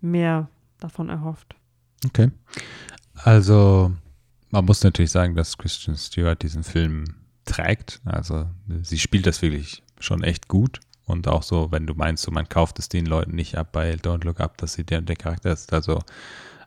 mehr 0.00 0.48
davon 0.78 1.08
erhofft. 1.08 1.54
Okay. 2.06 2.30
Also, 3.14 3.92
man 4.50 4.64
muss 4.64 4.82
natürlich 4.82 5.10
sagen, 5.10 5.34
dass 5.34 5.58
Christian 5.58 5.96
Stewart 5.96 6.42
diesen 6.42 6.62
Film 6.62 7.04
trägt. 7.44 8.00
Also, 8.04 8.46
sie 8.82 8.98
spielt 8.98 9.26
das 9.26 9.42
wirklich 9.42 9.82
schon 9.98 10.22
echt 10.22 10.48
gut. 10.48 10.80
Und 11.10 11.26
auch 11.28 11.42
so, 11.42 11.72
wenn 11.72 11.86
du 11.86 11.94
meinst, 11.94 12.22
so 12.22 12.30
man 12.30 12.48
kauft 12.48 12.78
es 12.78 12.88
den 12.88 13.04
Leuten 13.04 13.34
nicht 13.34 13.56
ab 13.58 13.72
bei 13.72 13.94
Don't 13.94 14.24
Look 14.24 14.40
Up, 14.40 14.56
dass 14.58 14.74
sie 14.74 14.84
der, 14.84 15.00
der 15.00 15.16
Charakter 15.16 15.52
ist. 15.52 15.72
Also 15.72 16.00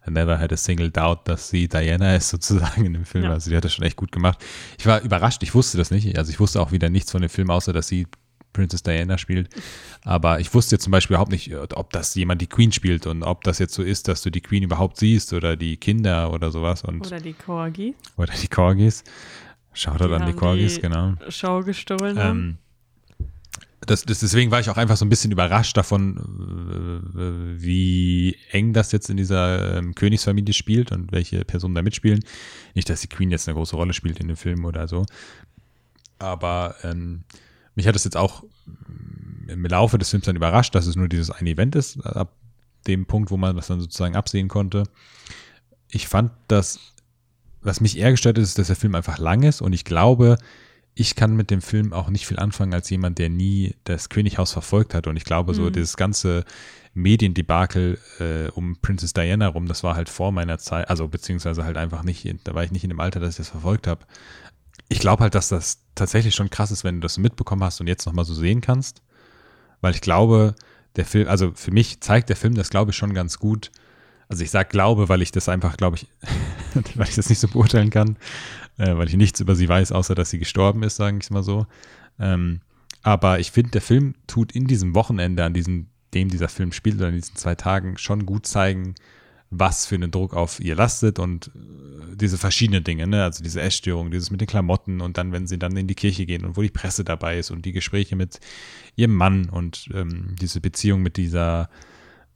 I 0.06 0.12
never 0.12 0.38
had 0.38 0.52
a 0.52 0.58
single 0.58 0.92
doubt, 0.92 1.28
dass 1.28 1.50
sie 1.50 1.70
Diana 1.70 2.16
ist 2.16 2.30
sozusagen 2.30 2.86
in 2.86 2.94
dem 2.94 3.06
Film. 3.06 3.26
Ja. 3.26 3.32
Also 3.32 3.50
die 3.50 3.56
hat 3.56 3.64
das 3.64 3.74
schon 3.74 3.86
echt 3.86 3.96
gut 3.96 4.12
gemacht. 4.12 4.44
Ich 4.78 4.86
war 4.86 5.02
überrascht, 5.02 5.44
ich 5.44 5.56
wusste 5.56 5.78
das 5.78 5.92
nicht. 5.92 6.18
Also 6.18 6.32
ich 6.32 6.40
wusste 6.40 6.62
auch 6.62 6.72
wieder 6.72 6.90
nichts 6.90 7.12
von 7.12 7.22
dem 7.22 7.30
Film, 7.30 7.50
außer 7.50 7.72
dass 7.72 7.88
sie 7.88 8.08
Princess 8.54 8.84
Diana 8.84 9.18
spielt. 9.18 9.50
Aber 10.04 10.40
ich 10.40 10.54
wusste 10.54 10.76
jetzt 10.76 10.84
zum 10.84 10.92
Beispiel 10.92 11.16
überhaupt 11.16 11.32
nicht, 11.32 11.54
ob 11.54 11.92
das 11.92 12.16
jemand 12.16 12.42
die 12.42 12.48
Queen 12.48 12.72
spielt 12.72 13.08
und 13.08 13.24
ob 13.24 13.44
das 13.44 13.60
jetzt 13.60 13.74
so 13.74 13.84
ist, 13.84 14.08
dass 14.08 14.22
du 14.22 14.30
die 14.30 14.42
Queen 14.42 14.64
überhaupt 14.64 14.98
siehst 14.98 15.34
oder 15.34 15.58
die 15.58 15.78
Kinder 15.78 16.32
oder 16.32 16.52
sowas 16.52 16.84
und 16.84 17.06
Oder 17.06 17.20
die 17.20 17.34
Corgi. 17.34 17.96
oder 18.18 18.34
die 18.34 18.48
Corgis. 18.48 19.04
Shoutout 19.74 20.08
Die 20.10 20.14
an 20.14 20.26
die 20.28 20.34
Corgis, 20.34 20.76
die 20.76 20.82
genau. 20.82 21.14
Show 21.30 21.62
gestohlen. 21.64 22.18
Ähm, 22.20 22.58
das, 23.86 24.04
das, 24.04 24.20
deswegen 24.20 24.52
war 24.52 24.60
ich 24.60 24.70
auch 24.70 24.78
einfach 24.78 24.96
so 24.96 25.04
ein 25.04 25.10
bisschen 25.10 25.32
überrascht 25.32 25.76
davon, 25.76 26.18
äh, 27.18 27.62
wie 27.62 28.38
eng 28.52 28.72
das 28.74 28.92
jetzt 28.92 29.10
in 29.10 29.18
dieser 29.18 29.78
ähm, 29.78 29.94
Königsfamilie 29.96 30.54
spielt 30.54 30.92
und 30.92 31.12
welche 31.12 31.44
Personen 31.44 31.76
da 31.76 31.82
mitspielen. 31.82 32.24
Nicht, 32.76 32.90
dass 32.90 33.02
die 33.02 33.08
Queen 33.08 33.32
jetzt 33.32 33.48
eine 33.48 33.56
große 33.56 33.76
Rolle 33.76 33.94
spielt 33.94 34.20
in 34.20 34.28
dem 34.28 34.38
Film 34.38 34.64
oder 34.66 34.88
so. 34.88 35.06
Aber 36.20 36.76
ähm, 36.84 37.24
mich 37.76 37.88
hat 37.88 37.96
es 37.96 38.04
jetzt 38.04 38.18
auch 38.18 38.44
im 39.48 39.66
Laufe 39.66 39.98
des 39.98 40.10
Films 40.10 40.26
dann 40.26 40.36
überrascht, 40.36 40.74
dass 40.76 40.88
es 40.88 40.96
nur 40.96 41.08
dieses 41.10 41.30
eine 41.30 41.50
Event 41.50 41.76
ist, 41.76 42.00
ab 42.06 42.34
dem 42.88 43.06
Punkt, 43.06 43.32
wo 43.32 43.38
man 43.38 43.56
das 43.56 43.68
dann 43.68 43.80
sozusagen 43.80 44.16
absehen 44.16 44.48
konnte. 44.48 44.84
Ich 45.90 46.08
fand 46.08 46.32
das, 46.48 46.80
was 47.62 47.82
mich 47.82 47.98
eher 47.98 48.12
gestört 48.12 48.38
ist, 48.38 48.50
ist, 48.50 48.60
dass 48.60 48.68
der 48.68 48.76
Film 48.76 48.96
einfach 48.96 49.18
lang 49.20 49.44
ist 49.44 49.62
und 49.62 49.74
ich 49.74 49.86
glaube, 49.86 50.38
ich 50.96 51.16
kann 51.16 51.36
mit 51.36 51.50
dem 51.50 51.62
Film 51.62 51.92
auch 51.92 52.10
nicht 52.10 52.28
viel 52.28 52.38
anfangen 52.38 52.74
als 52.74 52.90
jemand, 52.90 53.18
der 53.18 53.30
nie 53.30 53.74
das 53.84 54.10
Könighaus 54.10 54.54
verfolgt 54.54 54.94
hat. 54.94 55.08
Und 55.08 55.18
ich 55.18 55.24
glaube, 55.24 55.56
so 55.56 55.64
Mhm. 55.64 55.74
dieses 55.74 55.98
ganze 55.98 56.46
Mediendebakel 56.94 57.98
äh, 58.20 58.50
um 58.52 58.78
Princess 58.80 59.14
Diana 59.14 59.48
rum, 59.48 59.68
das 59.68 59.84
war 59.84 59.96
halt 59.96 60.08
vor 60.08 60.32
meiner 60.32 60.60
Zeit, 60.60 60.90
also 60.90 61.08
beziehungsweise 61.08 61.64
halt 61.64 61.78
einfach 61.78 62.04
nicht, 62.04 62.28
da 62.44 62.54
war 62.54 62.64
ich 62.64 62.72
nicht 62.72 62.84
in 62.84 62.90
dem 62.92 63.00
Alter, 63.00 63.20
dass 63.20 63.32
ich 63.32 63.38
das 63.38 63.50
verfolgt 63.50 63.88
habe. 63.88 64.06
Ich 64.90 65.00
glaube 65.00 65.24
halt, 65.24 65.36
dass 65.36 65.50
das 65.50 65.80
tatsächlich 65.96 66.36
schon 66.36 66.50
krass 66.50 66.72
ist, 66.72 66.84
wenn 66.84 66.96
du 66.96 67.02
das 67.02 67.18
mitbekommen 67.18 67.64
hast 67.64 67.82
und 67.82 67.88
jetzt 67.88 68.06
nochmal 68.06 68.26
so 68.26 68.34
sehen 68.34 68.62
kannst. 68.62 69.02
Weil 69.82 69.94
ich 69.94 70.02
glaube, 70.02 70.56
der 70.96 71.06
Film, 71.06 71.28
also 71.28 71.52
für 71.56 71.72
mich 71.72 72.00
zeigt 72.02 72.30
der 72.30 72.36
Film 72.36 72.56
das, 72.56 72.70
glaube 72.70 72.92
ich, 72.92 72.98
schon 72.98 73.14
ganz 73.14 73.40
gut. 73.40 73.72
Also 74.30 74.44
ich 74.44 74.52
sage 74.52 74.70
glaube, 74.70 75.10
weil 75.10 75.22
ich 75.22 75.32
das 75.32 75.50
einfach, 75.50 75.78
glaube 75.78 75.98
ich, 75.98 76.08
weil 76.96 77.08
ich 77.08 77.16
das 77.16 77.30
nicht 77.30 77.40
so 77.40 77.48
beurteilen 77.48 77.90
kann, 77.90 78.18
äh, 78.78 78.96
weil 78.96 79.08
ich 79.08 79.16
nichts 79.16 79.40
über 79.40 79.56
sie 79.56 79.68
weiß, 79.68 79.92
außer 79.92 80.16
dass 80.16 80.30
sie 80.30 80.40
gestorben 80.40 80.84
ist, 80.84 80.96
sage 80.96 81.18
ich 81.22 81.30
mal 81.30 81.44
so. 81.44 81.68
Ähm, 82.20 82.62
aber 83.02 83.40
ich 83.40 83.52
finde, 83.52 83.72
der 83.72 83.82
Film 83.82 84.16
tut 84.28 84.54
in 84.54 84.66
diesem 84.66 84.96
Wochenende, 84.96 85.44
an 85.44 85.54
diesem, 85.54 85.88
dem 86.14 86.30
dieser 86.30 86.48
Film 86.48 86.72
spielt, 86.72 86.96
oder 86.98 87.10
in 87.10 87.16
diesen 87.16 87.36
zwei 87.36 87.56
Tagen, 87.56 87.98
schon 87.98 88.26
gut 88.26 88.48
zeigen, 88.48 88.96
was 89.60 89.86
für 89.86 89.96
einen 89.96 90.12
Druck 90.12 90.34
auf 90.34 90.60
ihr 90.60 90.76
lastet 90.76 91.20
und 91.20 91.48
äh, 91.48 92.16
diese 92.16 92.38
verschiedenen 92.38 92.84
Dinge, 92.84 93.08
ne? 93.08 93.24
also 93.24 93.44
diese 93.44 93.62
Essstörung, 93.62 94.12
dieses 94.12 94.30
mit 94.32 94.40
den 94.42 94.48
Klamotten 94.48 95.02
und 95.02 95.18
dann, 95.18 95.32
wenn 95.32 95.48
sie 95.48 95.58
dann 95.58 95.76
in 95.78 95.88
die 95.88 95.96
Kirche 95.96 96.26
gehen 96.26 96.46
und 96.46 96.56
wo 96.58 96.62
die 96.62 96.70
Presse 96.70 97.04
dabei 97.04 97.40
ist 97.40 97.50
und 97.52 97.66
die 97.66 97.72
Gespräche 97.72 98.16
mit 98.16 98.40
ihrem 98.96 99.16
Mann 99.16 99.50
und 99.50 99.90
ähm, 99.94 100.36
diese 100.40 100.62
Beziehung 100.62 101.02
mit 101.02 101.18
dieser, 101.18 101.70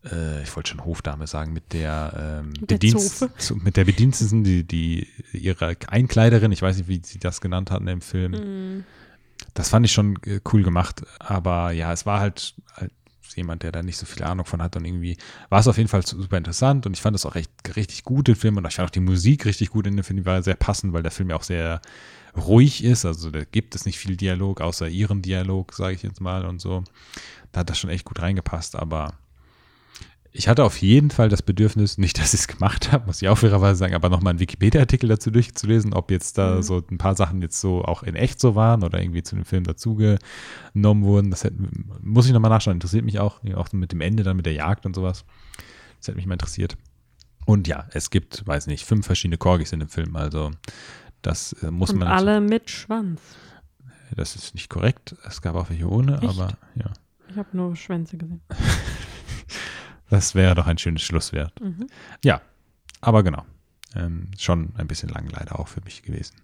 äh, 0.04 0.42
ich 0.42 0.56
wollte 0.56 0.72
schon 0.72 0.84
Hofdame 0.86 1.28
sagen, 1.28 1.54
mit 1.54 1.74
der, 1.74 2.42
ähm, 2.44 2.54
Mit 2.60 2.72
der 2.72 2.78
Bedienst- 2.80 3.30
zu- 3.38 3.56
mit 3.58 3.78
der 3.78 3.86
Bediensteten, 3.86 4.44
die, 4.44 4.64
die 4.64 5.08
ihre 5.32 5.76
Einkleiderin, 5.88 6.52
ich 6.52 6.62
weiß 6.62 6.78
nicht, 6.78 6.88
wie 6.88 7.02
sie 7.04 7.20
das 7.20 7.40
genannt 7.42 7.70
hatten 7.72 7.88
im 7.88 8.02
Film, 8.02 8.32
Mhm. 8.32 8.84
das 9.54 9.70
fand 9.70 9.86
ich 9.86 9.92
schon 9.92 10.18
äh, 10.26 10.40
cool 10.52 10.64
gemacht. 10.64 11.04
Aber 11.20 11.72
ja, 11.72 11.94
es 11.94 12.06
war 12.08 12.20
halt, 12.20 12.56
halt 12.76 12.92
jemand, 13.36 13.64
der 13.64 13.72
da 13.72 13.84
nicht 13.84 13.98
so 13.98 14.06
viel 14.06 14.24
Ahnung 14.24 14.46
von 14.46 14.62
hat. 14.62 14.76
Und 14.76 14.86
irgendwie 14.86 15.18
war 15.50 15.60
es 15.60 15.68
auf 15.68 15.78
jeden 15.78 15.90
Fall 15.90 16.06
super 16.06 16.38
interessant. 16.38 16.86
Und 16.86 16.94
ich 16.94 17.02
fand 17.02 17.16
es 17.16 17.26
auch 17.26 17.36
echt 17.36 17.52
richtig 17.76 18.04
gut, 18.04 18.28
den 18.28 18.36
Film. 18.36 18.58
Und 18.58 18.68
ich 18.68 18.76
fand 18.76 18.88
auch 18.88 18.94
die 18.94 19.00
Musik 19.00 19.46
richtig 19.46 19.70
gut 19.70 19.88
in 19.88 19.96
dem 19.96 20.04
Film. 20.04 20.18
Die 20.18 20.26
war 20.26 20.42
sehr 20.44 20.56
passend, 20.56 20.94
weil 20.94 21.04
der 21.04 21.12
Film 21.12 21.30
ja 21.30 21.36
auch 21.36 21.44
sehr 21.44 21.82
ruhig 22.36 22.84
ist. 22.84 23.06
Also 23.06 23.32
da 23.32 23.44
gibt 23.44 23.76
es 23.76 23.86
nicht 23.86 23.98
viel 23.98 24.16
Dialog, 24.16 24.62
außer 24.62 24.88
ihren 24.88 25.22
Dialog, 25.22 25.74
sage 25.74 25.96
ich 25.96 26.04
jetzt 26.04 26.22
mal. 26.22 26.46
Und 26.46 26.60
so. 26.62 26.84
Da 27.52 27.62
hat 27.62 27.70
das 27.70 27.80
schon 27.80 27.90
echt 27.90 28.06
gut 28.06 28.22
reingepasst. 28.22 28.76
Aber 28.76 29.14
ich 30.32 30.48
hatte 30.48 30.64
auf 30.64 30.78
jeden 30.82 31.10
Fall 31.10 31.30
das 31.30 31.42
Bedürfnis, 31.42 31.98
nicht, 31.98 32.20
dass 32.20 32.34
ich 32.34 32.42
es 32.42 32.48
gemacht 32.48 32.92
habe, 32.92 33.08
muss 33.08 33.22
ich 33.22 33.28
auch 33.30 33.38
fairerweise 33.38 33.78
sagen, 33.80 33.96
aber 33.96 34.10
nochmal 34.10 34.32
einen 34.32 34.40
Wikipedia-Artikel 34.40 35.08
dazu 35.10 35.32
durchzulesen, 35.32 35.94
ob 35.94 36.12
jetzt 36.12 36.38
da 36.38 36.56
Mhm. 36.58 36.62
so 36.64 36.84
ein 36.92 36.98
paar 36.98 37.16
Sachen 37.16 37.42
jetzt 37.42 37.60
so 37.60 37.84
auch 37.84 38.04
in 38.04 38.16
echt 38.16 38.40
so 38.40 38.54
waren 38.56 38.84
oder 38.84 39.02
irgendwie 39.02 39.24
zu 39.24 39.36
dem 39.36 39.46
Film 39.46 39.64
dazugenommen 39.64 41.04
wurden. 41.04 41.32
Das 41.32 41.44
hätte, 41.44 41.56
muss 42.02 42.26
ich 42.28 42.34
nochmal 42.34 42.52
nachschauen, 42.52 42.76
interessiert 42.78 43.06
mich 43.06 43.20
auch, 43.20 43.42
auch 43.56 43.72
mit 43.74 43.92
dem 43.92 44.02
Ende 44.02 44.24
dann 44.24 44.38
mit 44.38 44.46
der 44.46 44.54
Jagd 44.54 44.86
und 44.86 44.96
sowas. 44.96 45.26
Das 46.00 46.08
hätte 46.10 46.18
mich 46.18 46.26
mal 46.28 46.34
interessiert. 46.34 46.78
Und 47.46 47.68
ja, 47.68 47.86
es 47.94 48.10
gibt, 48.10 48.46
weiß 48.46 48.68
nicht, 48.68 48.86
fünf 48.86 49.06
verschiedene 49.06 49.38
Corgis 49.38 49.72
in 49.74 49.80
dem 49.80 49.90
Film, 49.90 50.16
also 50.16 50.52
das 51.22 51.54
äh, 51.64 51.72
muss 51.72 51.90
Und 51.92 52.00
man. 52.00 52.10
alle 52.10 52.42
mit 52.42 52.70
Schwanz. 52.70 53.22
Das 54.16 54.36
ist 54.36 54.54
nicht 54.54 54.70
korrekt. 54.70 55.16
Es 55.26 55.42
gab 55.42 55.56
auch 55.56 55.70
welche 55.70 55.90
ohne, 55.90 56.16
Echt? 56.22 56.24
aber 56.30 56.58
ja. 56.76 56.92
Ich 57.30 57.36
habe 57.38 57.50
nur 57.58 57.76
Schwänze 57.76 58.18
gesehen. 58.18 58.42
Das 60.10 60.36
wäre 60.36 60.56
doch 60.56 60.68
ein 60.68 60.78
schönes 60.78 61.02
Schlusswert. 61.04 61.60
Mhm. 61.62 61.88
Ja, 62.24 62.42
aber 63.02 63.24
genau. 63.24 63.44
Ähm, 63.96 64.28
schon 64.38 64.74
ein 64.78 64.88
bisschen 64.88 65.10
lang 65.10 65.28
leider 65.32 65.60
auch 65.60 65.68
für 65.68 65.82
mich 65.82 66.04
gewesen. 66.04 66.36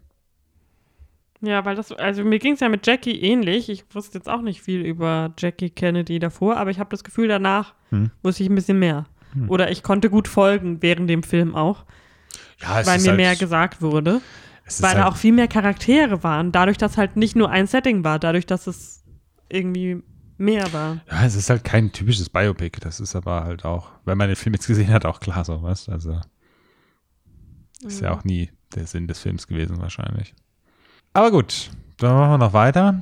Ja, 1.42 1.66
weil 1.66 1.76
das, 1.76 1.92
also 1.92 2.24
mir 2.24 2.40
ging 2.40 2.54
es 2.54 2.62
ja 2.62 2.70
mit 2.70 2.88
Jackie 2.88 3.22
ähnlich. 3.22 3.70
Ich 3.70 3.84
wusste 3.94 4.18
jetzt 4.18 4.30
auch 4.30 4.42
nicht 4.42 4.62
viel 4.62 4.82
über 4.82 5.34
Jackie 5.38 5.70
Kennedy 5.70 6.20
davor, 6.20 6.56
aber 6.58 6.72
ich 6.72 6.80
habe 6.80 6.90
das 6.90 7.04
Gefühl, 7.04 7.28
danach 7.28 7.74
Hm. 7.90 8.12
wusste 8.22 8.44
ich 8.44 8.50
ein 8.50 8.56
bisschen 8.56 8.80
mehr. 8.80 9.06
Hm. 9.34 9.50
Oder 9.50 9.70
ich 9.70 9.84
konnte 9.84 10.10
gut 10.10 10.28
folgen 10.30 10.82
während 10.82 11.10
dem 11.10 11.22
Film 11.22 11.54
auch, 11.54 11.86
Ja, 12.62 12.80
es 12.80 12.88
weil 12.88 13.00
mir 13.02 13.10
halt, 13.10 13.18
mehr 13.18 13.36
gesagt 13.36 13.82
wurde. 13.82 14.22
Weil 14.80 14.92
halt, 14.92 15.00
da 15.00 15.08
auch 15.08 15.18
viel 15.18 15.34
mehr 15.34 15.50
Charaktere 15.50 16.24
waren, 16.24 16.54
dadurch, 16.54 16.78
dass 16.78 16.96
halt 16.98 17.18
nicht 17.18 17.36
nur 17.36 17.50
ein 17.50 17.68
Setting 17.68 18.06
war, 18.06 18.20
dadurch, 18.20 18.46
dass 18.46 18.66
es 18.68 19.04
irgendwie 19.50 20.02
mehr 20.44 20.72
war. 20.74 20.98
Ja, 21.10 21.26
es 21.26 21.36
ist 21.36 21.50
halt 21.50 21.64
kein 21.64 21.92
typisches 21.92 22.30
Biopic. 22.30 22.80
Das 22.82 23.00
ist 23.00 23.16
aber 23.16 23.44
halt 23.44 23.66
auch, 23.66 23.92
wenn 24.06 24.18
man 24.18 24.28
den 24.28 24.36
Film 24.36 24.54
jetzt 24.54 24.68
gesehen 24.68 24.92
hat, 24.92 25.06
auch 25.06 25.20
klar 25.20 25.44
so, 25.46 25.62
was? 25.64 25.90
Also 25.90 26.20
ist 27.86 28.02
ja 28.02 28.12
Mhm. 28.12 28.18
auch 28.18 28.24
nie 28.24 28.52
der 28.76 28.88
Sinn 28.88 29.08
des 29.08 29.20
Films 29.20 29.48
gewesen 29.48 29.80
wahrscheinlich. 29.82 30.34
Aber 31.14 31.32
gut, 31.32 31.70
dann 31.98 32.16
machen 32.16 32.32
wir 32.32 32.38
noch 32.40 32.54
weiter. 32.54 33.02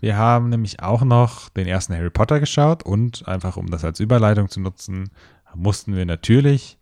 Wir 0.00 0.16
haben 0.16 0.48
nämlich 0.50 0.82
auch 0.82 1.02
noch 1.02 1.48
den 1.50 1.66
ersten 1.66 1.94
Harry 1.94 2.10
Potter 2.10 2.38
geschaut 2.40 2.82
und 2.82 3.26
einfach 3.26 3.56
um 3.56 3.68
das 3.70 3.84
als 3.84 4.00
Überleitung 4.00 4.48
zu 4.48 4.60
nutzen, 4.60 5.10
mussten 5.54 5.96
wir 5.96 6.04
natürlich 6.04 6.75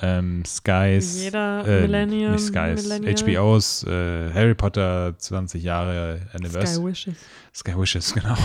ähm, 0.00 0.44
Skies, 0.44 1.22
Jeder 1.22 1.66
äh, 1.66 1.80
Millennium, 1.82 2.32
nicht 2.32 2.44
Skies, 2.46 2.84
Millennial. 2.84 3.14
HBOs 3.14 3.84
äh, 3.84 4.32
Harry 4.32 4.54
Potter 4.54 5.14
20 5.18 5.62
Jahre 5.62 6.28
Anniversary, 6.32 6.66
Sky 6.74 6.84
Wishes. 6.84 7.14
Sky 7.54 7.76
Wishes, 7.76 8.14
genau, 8.14 8.36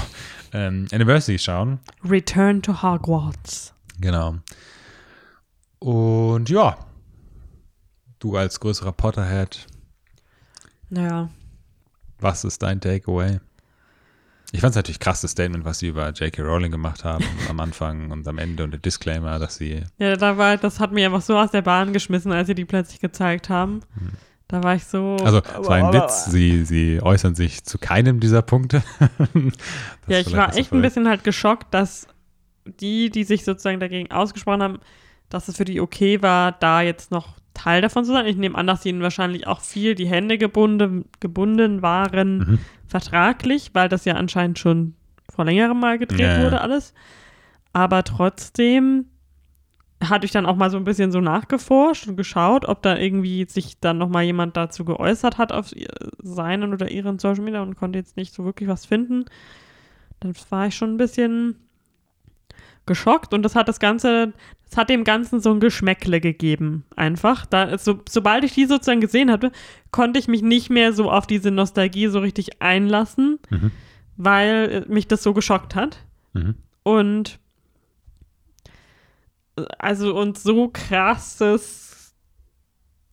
ähm, 0.53 0.87
Anniversary 0.91 1.37
schauen. 1.37 1.79
Return 2.03 2.61
to 2.61 2.81
Hogwarts. 2.81 3.73
Genau. 3.99 4.35
Und 5.79 6.49
ja, 6.49 6.77
du 8.19 8.35
als 8.37 8.59
größerer 8.59 8.93
Potterhead, 8.93 9.67
Naja, 10.89 11.29
was 12.19 12.43
ist 12.45 12.63
dein 12.63 12.79
Takeaway? 12.79 13.39
Ich 14.55 14.61
fand 14.61 14.71
es 14.71 14.75
natürlich 14.75 14.99
krass, 14.99 15.21
das 15.21 15.31
Statement, 15.31 15.65
was 15.65 15.79
sie 15.79 15.87
über 15.87 16.09
J.K. 16.11 16.43
Rowling 16.43 16.71
gemacht 16.71 17.03
haben 17.03 17.25
am 17.49 17.59
Anfang 17.59 18.11
und 18.11 18.27
am 18.27 18.37
Ende 18.37 18.63
und 18.63 18.71
der 18.71 18.79
Disclaimer, 18.79 19.39
dass 19.39 19.55
sie. 19.55 19.81
ja, 19.97 20.15
da 20.15 20.37
war, 20.37 20.57
das 20.57 20.79
hat 20.79 20.91
mich 20.91 21.03
einfach 21.03 21.21
so 21.21 21.37
aus 21.37 21.49
der 21.51 21.63
Bahn 21.63 21.91
geschmissen, 21.91 22.31
als 22.31 22.47
sie 22.47 22.55
die 22.55 22.65
plötzlich 22.65 22.99
gezeigt 23.01 23.49
haben. 23.49 23.81
Da 24.47 24.61
war 24.63 24.75
ich 24.75 24.85
so. 24.85 25.17
Also, 25.23 25.39
es 25.39 25.67
war 25.67 25.75
ein 25.75 25.93
Witz, 25.93 26.25
sie, 26.25 26.65
sie 26.65 27.01
äußern 27.01 27.33
sich 27.33 27.63
zu 27.63 27.79
keinem 27.79 28.19
dieser 28.19 28.41
Punkte. 28.43 28.83
Ja, 30.07 30.19
ich 30.19 30.31
war 30.33 30.55
echt 30.55 30.71
ein 30.71 30.81
bisschen 30.81 31.07
halt 31.07 31.23
geschockt, 31.23 31.73
dass 31.73 32.07
die, 32.65 33.09
die 33.09 33.23
sich 33.23 33.45
sozusagen 33.45 33.79
dagegen 33.79 34.11
ausgesprochen 34.11 34.61
haben, 34.61 34.79
dass 35.29 35.47
es 35.47 35.57
für 35.57 35.65
die 35.65 35.81
okay 35.81 36.21
war, 36.21 36.51
da 36.51 36.81
jetzt 36.81 37.09
noch 37.09 37.37
Teil 37.53 37.81
davon 37.81 38.03
zu 38.05 38.11
sein. 38.11 38.25
Ich 38.25 38.35
nehme 38.35 38.57
an, 38.57 38.67
dass 38.67 38.85
ihnen 38.85 39.01
wahrscheinlich 39.01 39.47
auch 39.47 39.61
viel 39.61 39.95
die 39.95 40.07
Hände 40.07 40.37
gebunden, 40.37 41.05
gebunden 41.19 41.81
waren, 41.81 42.37
Mhm. 42.37 42.59
Vertraglich, 42.93 43.71
weil 43.73 43.89
das 43.89 44.05
ja 44.05 44.13
anscheinend 44.13 44.59
schon 44.59 44.93
vor 45.27 45.45
längerem 45.45 45.79
mal 45.79 45.97
gedreht 45.97 46.19
Ja, 46.19 46.43
wurde, 46.43 46.61
alles. 46.61 46.93
Aber 47.73 48.03
trotzdem 48.03 49.05
hatte 49.99 50.25
ich 50.25 50.31
dann 50.31 50.45
auch 50.45 50.55
mal 50.55 50.69
so 50.69 50.77
ein 50.77 50.83
bisschen 50.83 51.11
so 51.11 51.19
nachgeforscht 51.19 52.07
und 52.07 52.17
geschaut, 52.17 52.65
ob 52.65 52.83
da 52.83 52.95
irgendwie 52.95 53.45
sich 53.49 53.79
dann 53.79 53.97
nochmal 53.97 54.25
jemand 54.25 54.55
dazu 54.55 54.85
geäußert 54.85 55.39
hat 55.39 55.51
auf 55.51 55.71
seinen 56.21 56.71
oder 56.71 56.91
ihren 56.91 57.17
Social 57.17 57.43
Media 57.43 57.63
und 57.63 57.75
konnte 57.77 57.97
jetzt 57.97 58.15
nicht 58.15 58.31
so 58.31 58.45
wirklich 58.45 58.69
was 58.69 58.85
finden. 58.85 59.25
Dann 60.19 60.33
war 60.51 60.67
ich 60.67 60.75
schon 60.75 60.93
ein 60.93 60.97
bisschen 60.97 61.62
geschockt 62.85 63.33
und 63.33 63.43
das 63.43 63.55
hat 63.55 63.67
das 63.69 63.79
Ganze, 63.79 64.33
das 64.69 64.77
hat 64.77 64.89
dem 64.89 65.03
Ganzen 65.03 65.39
so 65.39 65.51
ein 65.51 65.59
Geschmäckle 65.59 66.19
gegeben, 66.19 66.83
einfach. 66.95 67.45
Da, 67.45 67.77
so, 67.77 68.01
sobald 68.09 68.43
ich 68.43 68.53
die 68.53 68.65
sozusagen 68.65 69.01
gesehen 69.01 69.31
hatte, 69.31 69.51
konnte 69.91 70.19
ich 70.19 70.27
mich 70.27 70.41
nicht 70.41 70.69
mehr 70.69 70.93
so 70.93 71.09
auf 71.09 71.25
diese 71.27 71.51
Nostalgie 71.51 72.07
so 72.07 72.19
richtig 72.19 72.61
einlassen, 72.61 73.39
Mhm. 73.49 73.71
weil 74.17 74.85
mich 74.89 75.07
das 75.07 75.23
so 75.23 75.33
geschockt 75.33 75.75
hat. 75.75 75.97
Mhm. 76.33 76.55
Und 76.83 77.39
also 79.77 80.15
und 80.15 80.37
so 80.37 80.69
krasses 80.69 82.13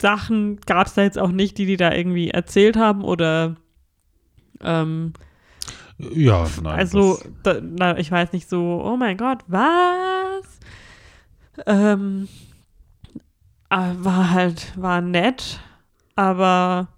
Sachen 0.00 0.58
gab 0.62 0.86
es 0.86 0.94
da 0.94 1.02
jetzt 1.02 1.18
auch 1.18 1.30
nicht, 1.30 1.58
die 1.58 1.66
die 1.66 1.76
da 1.76 1.92
irgendwie 1.92 2.30
erzählt 2.30 2.76
haben 2.76 3.04
oder 3.04 3.56
ähm, 4.62 5.12
Ja, 6.12 6.46
nein. 6.62 6.78
also 6.78 7.20
da, 7.42 7.60
na, 7.60 7.98
ich 7.98 8.10
weiß 8.10 8.32
nicht 8.32 8.48
so, 8.48 8.82
oh 8.84 8.96
mein 8.96 9.16
Gott, 9.16 9.44
was? 9.46 10.44
Ähm, 11.66 12.28
äh, 13.70 13.76
war 13.76 14.30
halt, 14.30 14.72
war 14.76 15.00
nett, 15.00 15.60
aber 16.16 16.88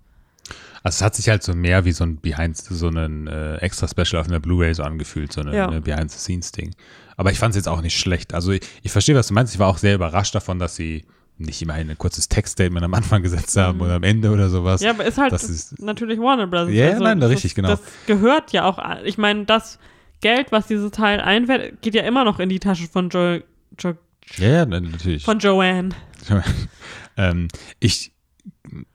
also 0.85 0.97
es 0.97 1.03
hat 1.03 1.15
sich 1.15 1.29
halt 1.29 1.43
so 1.45 1.55
mehr 1.55 1.85
wie 1.85 1.93
so 1.93 2.03
ein 2.05 2.21
Behind, 2.21 2.57
so 2.57 2.89
ein 2.89 3.29
äh, 3.29 3.57
extra 3.59 3.87
Special 3.87 4.21
auf 4.21 4.27
einer 4.27 4.41
Blu-ray 4.41 4.75
so 4.75 4.83
angefühlt, 4.83 5.33
so 5.33 5.41
eine, 5.41 5.55
Ja. 5.55 5.67
Behind-the-Scenes-Ding. 5.69 6.75
Aber 7.17 7.31
ich 7.31 7.39
fand 7.39 7.51
es 7.51 7.57
jetzt 7.57 7.69
auch 7.69 7.83
nicht 7.83 7.97
schlecht. 7.97 8.35
Also 8.35 8.51
ich, 8.51 8.63
ich 8.83 8.91
verstehe, 8.91 9.15
was 9.15 9.29
du 9.29 9.35
meinst. 9.35 9.55
Ich 9.55 9.61
war 9.61 9.69
auch 9.69 9.79
sehr 9.79 9.95
überrascht 9.95 10.35
davon, 10.35 10.59
dass 10.59 10.75
sie 10.75 11.05
nicht 11.43 11.61
immerhin 11.63 11.91
ein 11.91 11.99
kurzes 11.99 12.29
Textstatement 12.29 12.85
am 12.85 12.95
Anfang 12.95 13.23
gesetzt 13.23 13.57
haben 13.57 13.77
Mhm. 13.79 13.83
oder 13.85 13.95
am 13.95 14.03
Ende 14.03 14.31
oder 14.31 14.49
sowas. 14.51 14.81
ja, 14.83 14.91
aber 14.91 15.05
ist 15.05 15.19
halt 15.19 15.33
das 15.33 15.45
ist, 15.45 15.81
natürlich 15.81 16.19
Warner 16.19 16.47
Brothers. 16.47 16.69
Also 16.69 16.79
Ja, 16.79 16.89
ja, 16.91 16.99
nein, 16.99 17.21
das, 17.21 17.31
richtig, 17.31 17.55
genau. 17.55 17.69
Das 17.69 17.81
gehört 18.07 18.53
ja 18.53 18.65
auch, 18.65 18.79
ich 19.05 19.19
meine, 19.19 19.45
das 19.45 19.79
Geld, 20.21 20.53
was 20.53 20.67
dieses 20.69 20.91
Teil 20.93 21.21
einfährt, 21.21 21.83
geht 21.83 21.95
ja 21.95 22.03
immer 22.03 22.25
noch 22.25 22.39
in 22.39 22.49
die 22.49 22.61
Tasche 22.61 22.87
von 22.89 23.09
jo, 23.11 23.41
jo, 23.81 23.95
ja, 24.39 24.49
ja, 24.49 24.67
natürlich. 24.67 25.25
von 25.25 25.39
Joanne. 25.39 25.91
ähm, 27.17 27.49
ich 27.81 28.13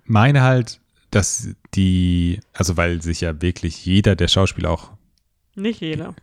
meine 0.06 0.42
halt, 0.42 0.80
dass 1.12 1.50
die, 1.74 2.40
also 2.54 2.78
weil 2.78 3.02
sich 3.02 3.22
ja 3.22 3.42
wirklich 3.42 3.86
jeder 3.86 4.16
der 4.16 4.28
Schauspieler 4.28 4.72
auch 4.72 4.92
Nicht 5.56 5.82
jeder. 5.82 6.16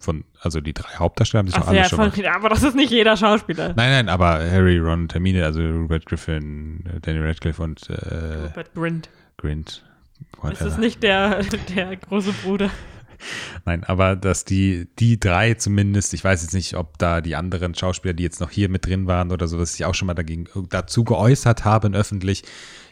Von, 0.00 0.24
also 0.40 0.60
die 0.60 0.72
drei 0.72 0.96
Hauptdarsteller 0.96 1.40
haben 1.40 1.48
sich 1.48 1.56
Ach 1.56 1.68
alle 1.68 1.78
ja, 1.78 1.84
schon 1.84 2.10
von, 2.10 2.22
mal 2.22 2.30
aber 2.30 2.48
das 2.48 2.62
ist 2.62 2.74
nicht 2.74 2.90
jeder 2.90 3.16
Schauspieler. 3.16 3.68
Nein, 3.68 3.90
nein, 3.90 4.08
aber 4.08 4.38
Harry, 4.50 4.78
Ron, 4.78 5.08
Termine, 5.08 5.44
also 5.44 5.60
Robert 5.60 6.06
Griffin, 6.06 6.84
äh, 6.86 7.00
Danny 7.00 7.18
Radcliffe 7.18 7.62
und 7.62 7.88
äh, 7.90 8.46
Rupert 8.46 8.74
Grint. 8.74 9.10
Grint. 9.36 9.84
Ist 10.32 10.42
whatever. 10.42 10.66
es 10.66 10.78
nicht 10.78 11.02
der, 11.02 11.42
der 11.74 11.96
große 11.96 12.32
Bruder? 12.42 12.70
Nein, 13.66 13.84
aber 13.84 14.16
dass 14.16 14.44
die, 14.46 14.88
die 14.98 15.20
drei 15.20 15.54
zumindest, 15.54 16.14
ich 16.14 16.24
weiß 16.24 16.42
jetzt 16.42 16.54
nicht, 16.54 16.74
ob 16.74 16.98
da 16.98 17.20
die 17.20 17.36
anderen 17.36 17.74
Schauspieler, 17.74 18.14
die 18.14 18.22
jetzt 18.22 18.40
noch 18.40 18.50
hier 18.50 18.68
mit 18.68 18.86
drin 18.86 19.06
waren 19.06 19.30
oder 19.30 19.46
so, 19.48 19.58
dass 19.58 19.72
sich 19.74 19.84
auch 19.84 19.94
schon 19.94 20.06
mal 20.06 20.14
dagegen, 20.14 20.46
dazu 20.70 21.04
geäußert 21.04 21.64
haben 21.64 21.94
öffentlich. 21.94 22.44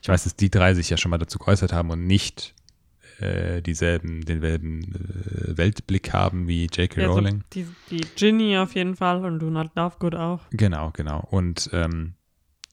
Ich 0.03 0.09
weiß, 0.09 0.25
dass 0.25 0.37
die 0.37 0.51
drei 0.51 0.75
sich 0.75 0.91
ja 0.91 0.97
schon 0.97 1.11
mal 1.11 1.19
dazu 1.19 1.39
geäußert 1.39 1.73
haben 1.73 1.91
und 1.91 2.07
nicht 2.07 2.55
äh, 3.21 3.63
dieselben, 3.63 4.25
denselben 4.25 4.83
äh, 4.83 5.57
Weltblick 5.57 6.13
haben 6.13 6.49
wie 6.49 6.65
J.K. 6.67 7.01
Ja, 7.01 7.09
so 7.09 7.15
Rowling. 7.15 7.45
die, 7.53 7.67
die 7.91 8.01
Ginny 8.17 8.57
auf 8.59 8.75
jeden 8.75 8.97
Fall 8.97 9.25
und 9.25 9.41
Donald 9.41 9.73
Lovegood 9.75 10.15
auch. 10.15 10.41
Genau, 10.51 10.91
genau. 10.93 11.27
Und 11.31 11.71
ähm, 11.73 12.15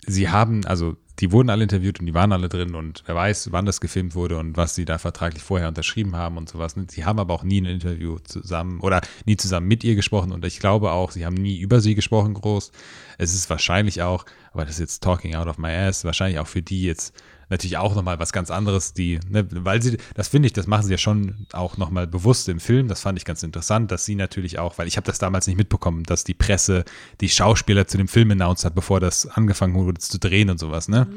sie 0.06 0.30
haben, 0.30 0.66
also 0.66 0.98
die 1.20 1.32
wurden 1.32 1.50
alle 1.50 1.64
interviewt 1.64 2.00
und 2.00 2.06
die 2.06 2.14
waren 2.14 2.32
alle 2.34 2.50
drin 2.50 2.76
und 2.76 3.04
wer 3.06 3.16
weiß, 3.16 3.52
wann 3.52 3.66
das 3.66 3.80
gefilmt 3.80 4.16
wurde 4.16 4.38
und 4.38 4.58
was 4.58 4.76
sie 4.76 4.86
da 4.86 4.98
vertraglich 4.98 5.42
vorher 5.42 5.70
unterschrieben 5.70 6.16
haben 6.16 6.38
und 6.38 6.50
sowas. 6.50 6.76
Sie 6.90 7.06
haben 7.06 7.20
aber 7.20 7.34
auch 7.34 7.44
nie 7.44 7.62
ein 7.62 7.66
Interview 7.66 8.20
zusammen 8.20 8.82
oder 8.82 9.02
nie 9.26 9.38
zusammen 9.38 9.68
mit 9.68 9.84
ihr 9.84 9.96
gesprochen 9.96 10.32
und 10.32 10.44
ich 10.46 10.60
glaube 10.60 10.92
auch, 10.92 11.12
sie 11.12 11.26
haben 11.26 11.36
nie 11.36 11.58
über 11.58 11.80
sie 11.80 11.96
gesprochen 11.96 12.34
groß. 12.34 12.72
Es 13.18 13.34
ist 13.34 13.50
wahrscheinlich 13.50 14.02
auch, 14.02 14.26
aber 14.52 14.66
das 14.66 14.76
ist 14.76 14.80
jetzt 14.80 15.04
talking 15.04 15.36
out 15.36 15.48
of 15.48 15.58
my 15.58 15.70
ass, 15.70 16.04
wahrscheinlich 16.04 16.40
auch 16.40 16.48
für 16.48 16.62
die 16.62 16.84
jetzt 16.84 17.16
natürlich 17.50 17.78
auch 17.78 17.96
nochmal 17.96 18.20
was 18.20 18.34
ganz 18.34 18.52
anderes, 18.52 18.94
die, 18.94 19.20
ne, 19.30 19.46
weil 19.52 19.82
sie, 19.82 19.98
das 20.14 20.28
finde 20.28 20.48
ich, 20.48 20.54
das 20.54 20.68
machen 20.68 20.84
sie 20.84 20.92
ja 20.92 20.98
schon 20.98 21.48
auch 21.54 21.78
nochmal 21.78 22.08
bewusst 22.08 22.50
im 22.50 22.60
Film, 22.60 22.88
das 22.88 23.02
fand 23.02 23.18
ich 23.18 23.26
ganz 23.26 23.44
interessant, 23.44 23.92
dass 23.92 24.06
sie 24.06 24.16
natürlich 24.16 24.60
auch, 24.60 24.78
weil 24.78 24.88
ich 24.88 24.98
habe 24.98 25.08
das 25.08 25.20
damals 25.20 25.48
nicht 25.48 25.58
mitbekommen, 25.58 26.04
dass 26.04 26.24
die 26.24 26.34
Presse 26.34 26.86
die 27.22 27.30
Schauspieler 27.30 27.88
zu 27.88 27.98
dem 27.98 28.08
Film 28.08 28.32
announced 28.32 28.66
hat, 28.66 28.76
bevor 28.76 29.00
das 29.00 29.26
angefangen 29.28 29.76
wurde 29.76 30.00
zu 30.00 30.20
drehen 30.20 30.50
und 30.50 30.60
sowas, 30.60 30.88
ne? 30.88 31.08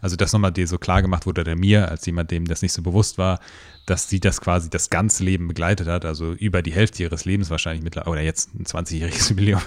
Also 0.00 0.16
das 0.16 0.32
nochmal 0.32 0.52
dir 0.52 0.68
so 0.68 0.78
klar 0.78 1.02
gemacht 1.02 1.26
wurde, 1.26 1.40
oder 1.40 1.56
mir, 1.56 1.90
als 1.90 2.04
jemand, 2.06 2.30
dem 2.30 2.46
das 2.46 2.62
nicht 2.62 2.72
so 2.72 2.82
bewusst 2.82 3.16
war, 3.16 3.40
dass 3.86 4.08
sie 4.08 4.20
das 4.20 4.40
quasi 4.40 4.70
das 4.70 4.90
ganze 4.90 5.24
Leben 5.24 5.48
begleitet 5.48 5.88
hat, 5.88 6.04
also 6.04 6.32
über 6.32 6.62
die 6.62 6.72
Hälfte 6.72 7.02
ihres 7.02 7.24
Lebens 7.24 7.50
wahrscheinlich 7.50 7.84
mittlerweile, 7.84 8.12
oder 8.12 8.22
jetzt 8.22 8.54
ein 8.54 8.64
20-jähriges 8.64 9.28
Jubiläum, 9.30 9.60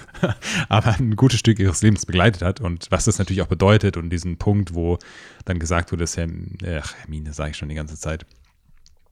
aber 0.70 0.96
ein 0.96 1.16
gutes 1.16 1.40
Stück 1.40 1.60
ihres 1.60 1.82
Lebens 1.82 2.06
begleitet 2.06 2.42
hat. 2.42 2.62
Und 2.62 2.88
was 2.90 3.06
das 3.06 3.20
natürlich 3.20 3.42
auch 3.42 3.48
bedeutet 3.48 3.98
und 3.98 4.10
diesen 4.10 4.38
Punkt, 4.38 4.74
wo 4.74 4.98
dann 5.48 5.60
gesagt 5.60 5.92
wurde, 5.92 6.04
dass 6.04 6.18
Herm, 6.18 6.58
ach, 6.64 6.94
Hermine, 6.96 7.34
sage 7.34 7.52
ich 7.52 7.58
schon 7.58 7.70
die 7.70 7.76
ganze 7.76 7.98
Zeit, 7.98 8.26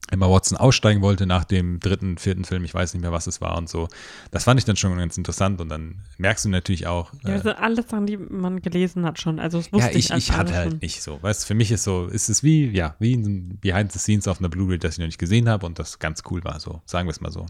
Emma 0.08 0.28
Watson 0.28 0.56
aussteigen 0.56 1.02
wollte 1.02 1.26
nach 1.26 1.44
dem 1.44 1.80
dritten, 1.80 2.16
vierten 2.16 2.44
Film, 2.44 2.64
ich 2.64 2.72
weiß 2.72 2.94
nicht 2.94 3.02
mehr, 3.02 3.10
was 3.10 3.26
es 3.26 3.40
war 3.40 3.56
und 3.56 3.68
so. 3.68 3.88
Das 4.30 4.44
fand 4.44 4.60
ich 4.60 4.64
dann 4.64 4.76
schon 4.76 4.96
ganz 4.96 5.16
interessant 5.18 5.60
und 5.60 5.68
dann 5.68 6.02
merkst 6.18 6.44
du 6.44 6.48
natürlich 6.48 6.86
auch, 6.86 7.12
Ja, 7.24 7.34
äh, 7.34 7.40
sind 7.40 7.58
alles 7.58 7.88
Sachen, 7.88 8.06
die 8.06 8.16
man 8.16 8.62
gelesen 8.62 9.04
hat 9.04 9.20
schon. 9.20 9.40
Also 9.40 9.58
das 9.58 9.72
wusste 9.72 9.90
ja, 9.90 9.96
ich, 9.96 10.10
ich, 10.10 10.16
ich 10.16 10.32
hatte 10.32 10.54
halt 10.54 10.70
schon. 10.70 10.78
nicht 10.80 11.02
so. 11.02 11.20
Weißt 11.20 11.44
für 11.44 11.54
mich 11.54 11.72
ist 11.72 11.82
so, 11.82 12.06
ist 12.06 12.28
es 12.28 12.44
wie, 12.44 12.68
ja, 12.68 12.94
wie 13.00 13.14
ein 13.14 13.58
Behind 13.60 13.90
the 13.90 13.98
Scenes 13.98 14.28
auf 14.28 14.38
einer 14.38 14.48
Blu-ray, 14.48 14.78
das 14.78 14.94
ich 14.94 14.98
noch 14.98 15.06
nicht 15.06 15.18
gesehen 15.18 15.48
habe 15.48 15.66
und 15.66 15.78
das 15.78 15.98
ganz 15.98 16.22
cool 16.30 16.44
war, 16.44 16.60
so. 16.60 16.82
Sagen 16.86 17.08
wir 17.08 17.12
es 17.12 17.20
mal 17.20 17.32
so. 17.32 17.46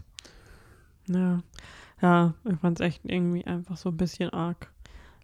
Ja, 1.07 1.43
ja 2.01 2.33
ich 2.49 2.57
fand 2.59 2.79
es 2.79 2.85
echt 2.85 3.01
irgendwie 3.03 3.45
einfach 3.45 3.77
so 3.77 3.89
ein 3.89 3.97
bisschen 3.97 4.31
arg 4.31 4.71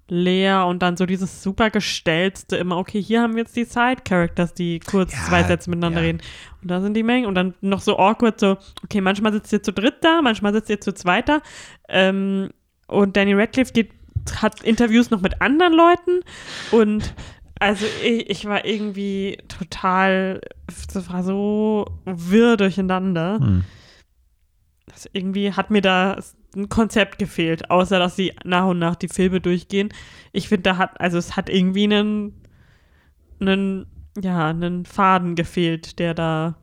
leer 0.09 0.65
und 0.65 0.79
dann 0.81 0.97
so 0.97 1.05
dieses 1.05 1.43
super 1.43 1.69
gestellte 1.69 2.57
immer, 2.57 2.77
okay, 2.77 3.01
hier 3.01 3.21
haben 3.21 3.35
wir 3.35 3.43
jetzt 3.43 3.55
die 3.55 3.63
Side-Characters, 3.63 4.53
die 4.53 4.79
kurz 4.79 5.13
Ja, 5.13 5.19
zwei 5.27 5.43
Sätze 5.43 5.69
miteinander 5.69 6.01
ja. 6.01 6.07
reden. 6.07 6.21
Und 6.61 6.71
da 6.71 6.81
sind 6.81 6.95
die 6.95 7.03
Mengen 7.03 7.25
und 7.25 7.35
dann 7.35 7.53
noch 7.61 7.81
so 7.81 7.97
awkward, 7.97 8.39
so, 8.39 8.57
okay, 8.83 9.01
manchmal 9.01 9.33
sitzt 9.33 9.53
ihr 9.53 9.63
zu 9.63 9.71
dritt 9.71 9.95
da, 10.01 10.21
manchmal 10.21 10.53
sitzt 10.53 10.69
ihr 10.69 10.81
zu 10.81 10.93
zweit 10.93 11.29
da. 11.29 11.41
Ähm, 11.87 12.49
und 12.87 13.15
Danny 13.15 13.33
Radcliffe 13.33 13.73
geht, 13.73 13.91
hat 14.41 14.61
Interviews 14.61 15.09
noch 15.09 15.21
mit 15.21 15.41
anderen 15.41 15.73
Leuten 15.73 16.19
und 16.71 17.13
also 17.59 17.85
ich, 18.03 18.29
ich 18.29 18.45
war 18.45 18.65
irgendwie 18.65 19.37
total, 19.47 20.41
das 20.67 21.09
war 21.09 21.23
so 21.23 21.85
wirr 22.03 22.57
durcheinander. 22.57 23.39
Also 24.91 25.09
irgendwie 25.13 25.53
hat 25.53 25.71
mir 25.71 25.81
da 25.81 26.17
ein 26.55 26.69
Konzept 26.69 27.19
gefehlt, 27.19 27.69
außer 27.69 27.99
dass 27.99 28.15
sie 28.15 28.33
nach 28.43 28.67
und 28.67 28.79
nach 28.79 28.95
die 28.95 29.07
Filme 29.07 29.41
durchgehen. 29.41 29.89
Ich 30.31 30.47
finde, 30.47 30.63
da 30.63 30.77
hat, 30.77 30.99
also 30.99 31.17
es 31.17 31.35
hat 31.35 31.49
irgendwie 31.49 31.83
einen, 31.83 32.33
einen, 33.39 33.85
ja, 34.21 34.49
einen 34.49 34.85
Faden 34.85 35.35
gefehlt, 35.35 35.99
der 35.99 36.13
da, 36.13 36.55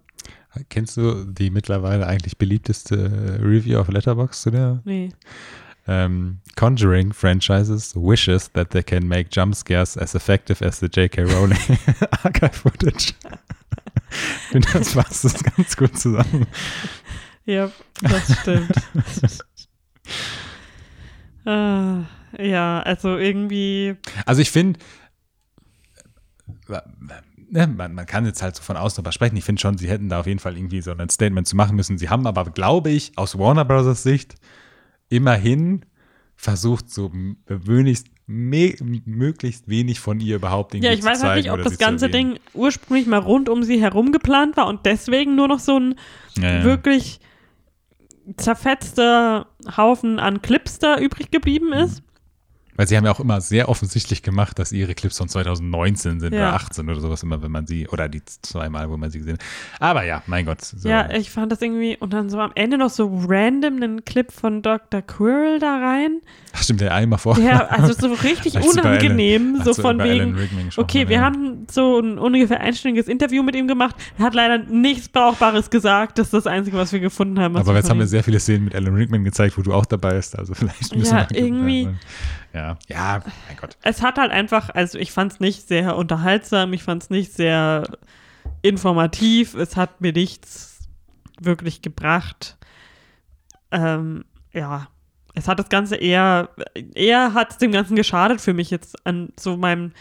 Kennst 0.68 0.96
du 0.96 1.24
die 1.24 1.50
mittlerweile 1.50 2.06
eigentlich 2.06 2.36
beliebteste 2.36 3.38
Review 3.40 3.78
auf 3.78 3.88
Letterboxd 3.88 4.42
zu 4.42 4.50
der 4.50 4.80
nee. 4.84 5.10
ähm, 5.86 6.40
Conjuring 6.56 7.12
Franchises 7.12 7.94
wishes 7.94 8.50
that 8.52 8.70
they 8.70 8.82
can 8.82 9.06
make 9.06 9.28
jump 9.30 9.54
scares 9.54 9.96
as 9.96 10.16
effective 10.16 10.64
as 10.64 10.80
the 10.80 10.88
J.K. 10.88 11.22
Rowling 11.22 11.58
Archive 12.24 12.52
Footage. 12.52 13.14
ich 14.10 14.48
finde, 14.50 14.68
das 14.72 14.92
fasst 14.92 15.24
das 15.24 15.44
ganz 15.44 15.76
gut 15.76 15.96
zusammen. 15.96 16.46
Ja, 17.46 17.70
das 18.02 18.40
stimmt. 18.40 18.72
Ah, 21.44 22.04
ja, 22.38 22.80
also 22.80 23.16
irgendwie, 23.16 23.96
Also 24.26 24.42
ich 24.42 24.50
finde, 24.50 24.78
ne, 27.50 27.66
man, 27.66 27.94
man 27.94 28.06
kann 28.06 28.24
jetzt 28.26 28.42
halt 28.42 28.56
so 28.56 28.62
von 28.62 28.76
außen 28.76 28.96
darüber 28.96 29.12
sprechen. 29.12 29.36
Ich 29.36 29.44
finde 29.44 29.60
schon, 29.60 29.78
sie 29.78 29.88
hätten 29.88 30.08
da 30.08 30.20
auf 30.20 30.26
jeden 30.26 30.38
Fall 30.38 30.56
irgendwie 30.56 30.80
so 30.80 30.92
ein 30.92 31.08
Statement 31.08 31.46
zu 31.46 31.56
machen 31.56 31.76
müssen. 31.76 31.98
Sie 31.98 32.08
haben 32.08 32.26
aber, 32.26 32.44
glaube 32.44 32.90
ich, 32.90 33.12
aus 33.16 33.38
Warner 33.38 33.64
Bros. 33.64 34.02
Sicht 34.02 34.36
immerhin 35.08 35.84
versucht, 36.36 36.88
so 36.90 37.10
möglichst, 37.12 38.06
möglichst 38.26 39.68
wenig 39.68 40.00
von 40.00 40.20
ihr 40.20 40.36
überhaupt 40.36 40.74
irgendwie 40.74 40.86
ja, 40.86 40.94
ich 40.94 41.00
zu 41.00 41.06
weiß 41.06 41.22
halt 41.22 41.36
nicht, 41.36 41.50
ob 41.50 41.62
das 41.62 41.74
zu 41.74 41.78
ganze. 41.78 42.08
Ding 42.08 42.38
ursprünglich 42.54 43.06
mal 43.06 43.18
rund 43.18 43.48
um 43.48 43.62
sie 43.62 43.80
herum 43.80 44.12
geplant 44.12 44.56
war 44.56 44.66
und 44.66 44.86
deswegen 44.86 45.34
nur 45.34 45.48
noch 45.48 45.58
so 45.58 45.78
ein 45.78 45.96
Ja, 46.38 46.58
ja. 46.58 46.64
wirklich 46.64 47.20
zerfetzter 48.36 49.49
Haufen 49.76 50.18
an 50.18 50.42
Clips 50.42 50.78
da 50.78 50.98
übrig 50.98 51.30
geblieben 51.30 51.72
ist. 51.72 52.02
Weil 52.80 52.88
sie 52.88 52.96
haben 52.96 53.04
ja 53.04 53.10
auch 53.12 53.20
immer 53.20 53.42
sehr 53.42 53.68
offensichtlich 53.68 54.22
gemacht, 54.22 54.58
dass 54.58 54.72
ihre 54.72 54.94
Clips 54.94 55.18
von 55.18 55.28
2019 55.28 56.18
sind 56.18 56.32
Ja. 56.32 56.48
oder 56.48 56.54
18 56.54 56.88
oder 56.88 56.98
sowas 56.98 57.22
immer, 57.22 57.42
wenn 57.42 57.50
man 57.50 57.66
sie, 57.66 57.86
oder 57.88 58.08
die 58.08 58.22
zweimal, 58.24 58.88
wo 58.88 58.96
man 58.96 59.10
sie 59.10 59.18
gesehen 59.18 59.34
hat. 59.34 59.42
Aber 59.80 60.02
ja, 60.04 60.22
mein 60.26 60.46
Gott. 60.46 60.62
So. 60.62 60.88
Ja, 60.88 61.10
ich 61.10 61.30
fand 61.30 61.52
das 61.52 61.60
irgendwie, 61.60 61.98
und 61.98 62.14
dann 62.14 62.30
so 62.30 62.40
am 62.40 62.52
Ende 62.54 62.78
noch 62.78 62.88
so 62.88 63.22
random 63.28 63.76
einen 63.76 64.04
Clip 64.06 64.32
von 64.32 64.62
Dr. 64.62 65.02
Quirrell 65.02 65.58
da 65.58 65.76
rein. 65.78 66.22
Ach, 66.54 66.62
stimmt, 66.62 66.80
der 66.80 66.94
einmal 66.94 67.18
vor. 67.18 67.38
Ja, 67.38 67.66
also 67.66 67.92
so 67.92 68.14
richtig 68.14 68.54
unangenehm, 68.64 69.56
Alan- 69.56 69.64
so 69.64 69.74
von 69.74 69.98
wegen, 70.02 70.38
okay, 70.78 71.06
wir 71.06 71.16
ja. 71.16 71.22
haben 71.22 71.66
so 71.70 72.00
ein 72.00 72.18
ungefähr 72.18 72.60
einstündiges 72.60 73.08
Interview 73.08 73.42
mit 73.42 73.56
ihm 73.56 73.68
gemacht. 73.68 73.94
Er 74.18 74.24
hat 74.24 74.34
leider 74.34 74.56
nichts 74.56 75.10
Brauchbares 75.10 75.68
gesagt. 75.68 76.18
Das 76.18 76.28
ist 76.28 76.32
das 76.32 76.46
Einzige, 76.46 76.78
was 76.78 76.92
wir 76.92 77.00
gefunden 77.00 77.38
haben. 77.38 77.58
Aber 77.58 77.74
jetzt 77.74 77.90
haben 77.90 77.98
wir 77.98 78.06
sehr 78.06 78.24
viele 78.24 78.40
Szenen 78.40 78.64
mit 78.64 78.74
Alan 78.74 78.94
Rickman 78.94 79.22
gezeigt, 79.22 79.58
wo 79.58 79.62
du 79.62 79.74
auch 79.74 79.84
dabei 79.84 80.14
bist. 80.14 80.38
Also 80.38 80.54
vielleicht 80.60 80.96
müssen 80.96 81.14
Ja, 81.14 81.26
wir 81.30 81.38
irgendwie- 81.38 81.88
Ja, 82.52 82.76
ja, 82.88 83.22
mein 83.46 83.56
Gott. 83.56 83.76
es 83.82 84.02
hat 84.02 84.18
halt 84.18 84.32
einfach, 84.32 84.70
also 84.70 84.98
ich 84.98 85.12
fand 85.12 85.32
es 85.32 85.40
nicht 85.40 85.68
sehr 85.68 85.96
unterhaltsam, 85.96 86.72
ich 86.72 86.82
fand 86.82 87.04
es 87.04 87.10
nicht 87.10 87.32
sehr 87.32 87.84
informativ, 88.62 89.54
es 89.54 89.76
hat 89.76 90.00
mir 90.00 90.12
nichts 90.12 90.88
wirklich 91.40 91.80
gebracht. 91.82 92.56
ähm, 93.70 94.24
ja, 94.52 94.88
es 95.34 95.48
hat 95.48 95.58
das 95.58 95.68
Ganze 95.68 95.96
eher, 95.96 96.50
eher 96.94 97.34
hat 97.34 97.52
es 97.52 97.58
dem 97.58 97.72
Ganzen 97.72 97.96
geschadet 97.96 98.40
für 98.40 98.52
mich 98.52 98.70
jetzt 98.70 99.06
an 99.06 99.32
so 99.38 99.56
meinem, 99.56 99.92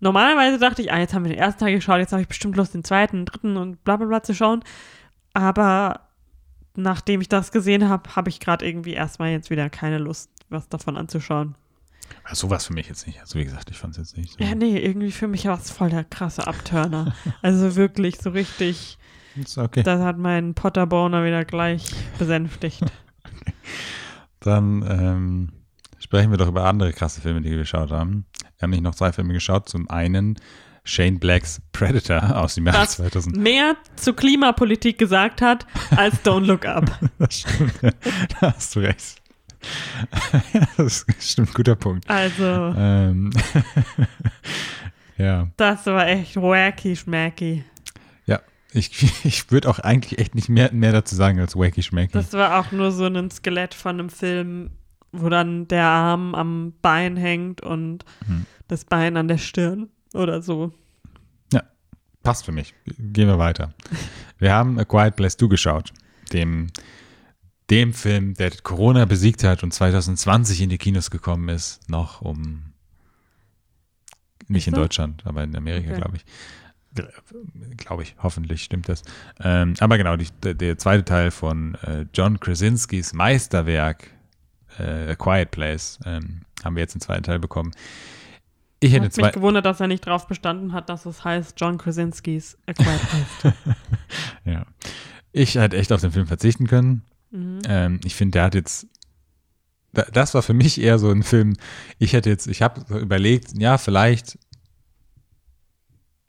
normalerweise 0.00 0.58
dachte 0.58 0.82
ich, 0.82 0.92
ah, 0.92 0.98
jetzt 0.98 1.12
haben 1.12 1.24
wir 1.24 1.32
den 1.32 1.38
ersten 1.38 1.60
Teil 1.60 1.74
geschaut, 1.74 1.98
jetzt 1.98 2.12
habe 2.12 2.22
ich 2.22 2.28
bestimmt 2.28 2.56
Lust, 2.56 2.74
den 2.74 2.84
zweiten, 2.84 3.26
dritten 3.26 3.56
und 3.56 3.84
bla 3.84 3.96
bla 3.96 4.06
bla 4.06 4.22
zu 4.22 4.34
schauen. 4.34 4.64
Aber 5.34 6.08
nachdem 6.74 7.20
ich 7.20 7.28
das 7.28 7.52
gesehen 7.52 7.88
habe, 7.88 8.16
habe 8.16 8.30
ich 8.30 8.40
gerade 8.40 8.66
irgendwie 8.66 8.94
erstmal 8.94 9.30
jetzt 9.30 9.50
wieder 9.50 9.68
keine 9.68 9.98
Lust, 9.98 10.30
was 10.48 10.68
davon 10.68 10.96
anzuschauen. 10.96 11.54
Ja, 12.28 12.34
sowas 12.34 12.66
für 12.66 12.72
mich 12.72 12.88
jetzt 12.88 13.06
nicht. 13.06 13.20
Also 13.20 13.38
wie 13.38 13.44
gesagt, 13.44 13.70
ich 13.70 13.78
fand 13.78 13.92
es 13.94 13.98
jetzt 13.98 14.16
nicht 14.16 14.32
so. 14.38 14.44
Ja, 14.44 14.54
nee, 14.54 14.78
irgendwie 14.78 15.10
für 15.10 15.28
mich 15.28 15.46
war 15.46 15.58
es 15.58 15.70
voll 15.70 15.90
der 15.90 16.04
krasse 16.04 16.46
Abturner. 16.46 17.14
also 17.42 17.76
wirklich 17.76 18.18
so 18.20 18.30
richtig. 18.30 18.98
Ist 19.36 19.58
okay. 19.58 19.82
Das 19.82 20.00
hat 20.00 20.18
mein 20.18 20.54
Potterboner 20.54 21.24
wieder 21.24 21.44
gleich 21.44 21.84
besänftigt. 22.18 22.82
Dann 24.40 24.82
ähm, 24.88 25.52
sprechen 25.98 26.30
wir 26.30 26.38
doch 26.38 26.48
über 26.48 26.64
andere 26.64 26.92
krasse 26.92 27.20
Filme, 27.20 27.40
die 27.42 27.50
wir 27.50 27.58
geschaut 27.58 27.90
haben. 27.90 28.24
Wir 28.58 28.62
haben 28.62 28.70
nicht 28.70 28.82
noch 28.82 28.94
zwei 28.94 29.12
Filme 29.12 29.32
geschaut. 29.32 29.68
Zum 29.68 29.88
einen 29.90 30.38
Shane 30.84 31.18
Blacks 31.18 31.60
Predator 31.72 32.36
aus 32.36 32.54
dem 32.54 32.66
Jahr 32.66 32.74
Das 32.74 32.96
2000. 32.96 33.36
mehr 33.36 33.76
zu 33.96 34.14
Klimapolitik 34.14 34.98
gesagt 34.98 35.42
hat 35.42 35.66
als 35.90 36.24
Don't 36.24 36.46
Look 36.46 36.64
Up. 36.66 36.90
Das 37.18 37.40
stimmt, 37.40 37.74
da 37.82 38.54
hast 38.54 38.74
du 38.74 38.80
recht. 38.80 39.19
das 40.76 41.06
stimmt, 41.18 41.54
guter 41.54 41.76
Punkt. 41.76 42.08
Also, 42.08 42.74
Ähm, 42.76 43.30
ja, 45.18 45.48
das 45.56 45.86
war 45.86 46.06
echt 46.08 46.36
wacky 46.36 46.96
schmacky. 46.96 47.64
ich, 48.72 48.90
ich 49.24 49.50
würde 49.50 49.68
auch 49.68 49.80
eigentlich 49.80 50.18
echt 50.20 50.34
nicht 50.34 50.48
mehr, 50.48 50.72
mehr 50.72 50.92
dazu 50.92 51.14
sagen 51.16 51.40
als 51.40 51.56
Wacky 51.56 51.82
Schmacky. 51.82 52.12
Das 52.12 52.32
war 52.34 52.60
auch 52.60 52.70
nur 52.70 52.92
so 52.92 53.06
ein 53.06 53.30
Skelett 53.30 53.74
von 53.74 53.98
einem 53.98 54.10
Film, 54.10 54.70
wo 55.10 55.28
dann 55.28 55.66
der 55.66 55.86
Arm 55.86 56.34
am 56.36 56.74
Bein 56.80 57.16
hängt 57.16 57.62
und 57.62 58.04
Hm. 58.26 58.46
das 58.68 58.84
Bein 58.84 59.16
an 59.16 59.26
der 59.26 59.38
Stirn 59.38 59.88
oder 60.14 60.40
so. 60.40 60.72
Passt 62.22 62.44
für 62.44 62.52
mich. 62.52 62.74
Gehen 62.98 63.28
wir 63.28 63.38
weiter. 63.38 63.72
Wir 64.38 64.52
haben 64.52 64.78
A 64.78 64.84
Quiet 64.84 65.16
Place 65.16 65.36
2 65.38 65.46
geschaut. 65.46 65.90
Dem, 66.32 66.66
dem 67.70 67.92
Film, 67.94 68.34
der 68.34 68.50
Corona 68.62 69.04
besiegt 69.04 69.44
hat 69.44 69.62
und 69.62 69.72
2020 69.72 70.62
in 70.62 70.70
die 70.70 70.78
Kinos 70.78 71.10
gekommen 71.10 71.48
ist. 71.48 71.88
Noch 71.88 72.20
um. 72.20 72.72
Nicht 74.48 74.66
in? 74.66 74.74
Deutschland, 74.74 75.24
aber 75.24 75.44
in 75.44 75.54
Amerika, 75.56 75.90
Okay. 75.90 76.00
glaube 76.00 76.16
ich. 76.16 76.24
Glaube 77.76 78.02
ich, 78.02 78.16
hoffentlich 78.20 78.64
stimmt 78.64 78.88
das. 78.88 79.02
Ähm, 79.38 79.74
aber 79.78 79.96
genau, 79.96 80.16
die, 80.16 80.26
der, 80.42 80.76
zweite 80.76 81.04
Teil 81.04 81.30
von 81.30 81.76
äh, 81.76 82.06
John 82.12 82.40
Krasinskis 82.40 83.12
Meisterwerk, 83.12 84.10
äh, 84.76 85.12
A 85.12 85.14
Quiet 85.14 85.52
Place, 85.52 86.00
ähm, 86.04 86.40
haben 86.64 86.74
wir 86.74 86.80
jetzt 86.80 86.94
den 86.94 87.00
zweiten 87.00 87.22
Teil 87.22 87.38
bekommen. 87.38 87.70
Ich 88.80 88.92
hätte 88.92 89.08
zwei. 89.10 89.26
mich 89.26 89.32
gewundert, 89.34 89.66
dass 89.66 89.78
er 89.78 89.86
nicht 89.86 90.04
drauf 90.04 90.26
bestanden 90.26 90.72
hat, 90.72 90.88
dass 90.88 91.06
es 91.06 91.22
heißt 91.22 91.54
John 91.60 91.78
Krasinski's 91.78 92.58
A 92.66 92.72
Quiet 92.72 93.00
Place. 93.40 93.54
Ja. 94.44 94.66
Ich 95.32 95.54
hätte 95.54 95.76
echt 95.76 95.92
auf 95.92 96.00
den 96.00 96.10
Film 96.10 96.26
verzichten 96.26 96.66
können. 96.66 97.02
Mhm. 97.30 97.60
Ähm, 97.66 98.00
ich 98.04 98.14
finde, 98.14 98.32
der 98.32 98.44
hat 98.44 98.54
jetzt. 98.54 98.86
da- 99.92 100.06
Das 100.12 100.34
war 100.34 100.42
für 100.42 100.54
mich 100.54 100.80
eher 100.80 100.98
so 100.98 101.10
ein 101.10 101.22
Film. 101.22 101.56
Ich 101.98 102.12
hätte 102.12 102.30
jetzt, 102.30 102.46
ich 102.46 102.62
habe 102.62 102.98
überlegt, 102.98 103.52
ja, 103.58 103.78
vielleicht, 103.78 104.38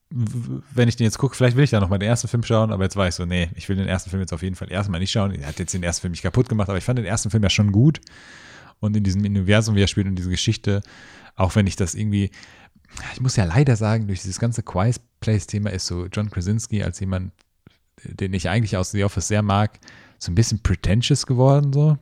wenn 0.09 0.89
ich 0.89 0.97
den 0.97 1.05
jetzt 1.05 1.17
gucke, 1.17 1.35
vielleicht 1.35 1.55
will 1.55 1.63
ich 1.63 1.69
da 1.69 1.79
nochmal 1.79 1.99
den 1.99 2.09
ersten 2.09 2.27
Film 2.27 2.43
schauen, 2.43 2.71
aber 2.73 2.83
jetzt 2.83 2.97
war 2.97 3.07
ich 3.07 3.15
so, 3.15 3.25
nee, 3.25 3.49
ich 3.55 3.69
will 3.69 3.77
den 3.77 3.87
ersten 3.87 4.09
Film 4.09 4.19
jetzt 4.21 4.33
auf 4.33 4.43
jeden 4.43 4.55
Fall 4.55 4.69
erstmal 4.69 4.99
nicht 4.99 5.11
schauen. 5.11 5.31
Er 5.31 5.47
hat 5.47 5.59
jetzt 5.59 5.73
den 5.73 5.83
ersten 5.83 6.01
Film 6.01 6.11
nicht 6.11 6.21
kaputt 6.21 6.49
gemacht, 6.49 6.67
aber 6.67 6.77
ich 6.77 6.83
fand 6.83 6.99
den 6.99 7.05
ersten 7.05 7.29
Film 7.29 7.43
ja 7.43 7.49
schon 7.49 7.71
gut. 7.71 8.01
Und 8.81 8.97
in 8.97 9.03
diesem 9.05 9.23
Universum, 9.23 9.75
wie 9.75 9.83
er 9.83 9.87
spielt 9.87 10.07
und 10.07 10.15
diese 10.15 10.29
Geschichte, 10.29 10.81
auch 11.35 11.55
wenn 11.55 11.65
ich 11.65 11.77
das 11.77 11.93
irgendwie, 11.95 12.29
ich 13.13 13.21
muss 13.21 13.37
ja 13.37 13.45
leider 13.45 13.77
sagen, 13.77 14.07
durch 14.07 14.21
dieses 14.21 14.39
ganze 14.39 14.63
Quiet 14.63 14.99
Place-Thema 15.21 15.69
ist 15.69 15.85
so 15.85 16.07
John 16.07 16.29
Krasinski 16.29 16.83
als 16.83 16.99
jemand, 16.99 17.31
den 18.03 18.33
ich 18.33 18.49
eigentlich 18.49 18.75
aus 18.75 18.91
The 18.91 19.05
Office 19.05 19.29
sehr 19.29 19.43
mag, 19.43 19.79
so 20.21 20.31
ein 20.31 20.35
bisschen 20.35 20.61
pretentious 20.61 21.25
geworden, 21.25 21.73
so. 21.73 21.97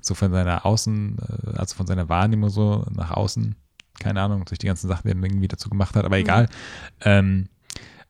So 0.00 0.14
von 0.14 0.32
seiner 0.32 0.66
Außen, 0.66 1.16
äh, 1.18 1.58
also 1.58 1.74
von 1.74 1.86
seiner 1.86 2.08
Wahrnehmung 2.08 2.50
so 2.50 2.84
nach 2.90 3.10
außen. 3.10 3.54
Keine 3.98 4.20
Ahnung, 4.20 4.44
durch 4.44 4.58
die 4.58 4.66
ganzen 4.66 4.88
Sachen, 4.88 5.08
die 5.08 5.16
er 5.16 5.22
irgendwie 5.22 5.48
dazu 5.48 5.68
gemacht 5.70 5.94
hat, 5.96 6.04
aber 6.04 6.18
egal. 6.18 6.48
Ähm, 7.00 7.48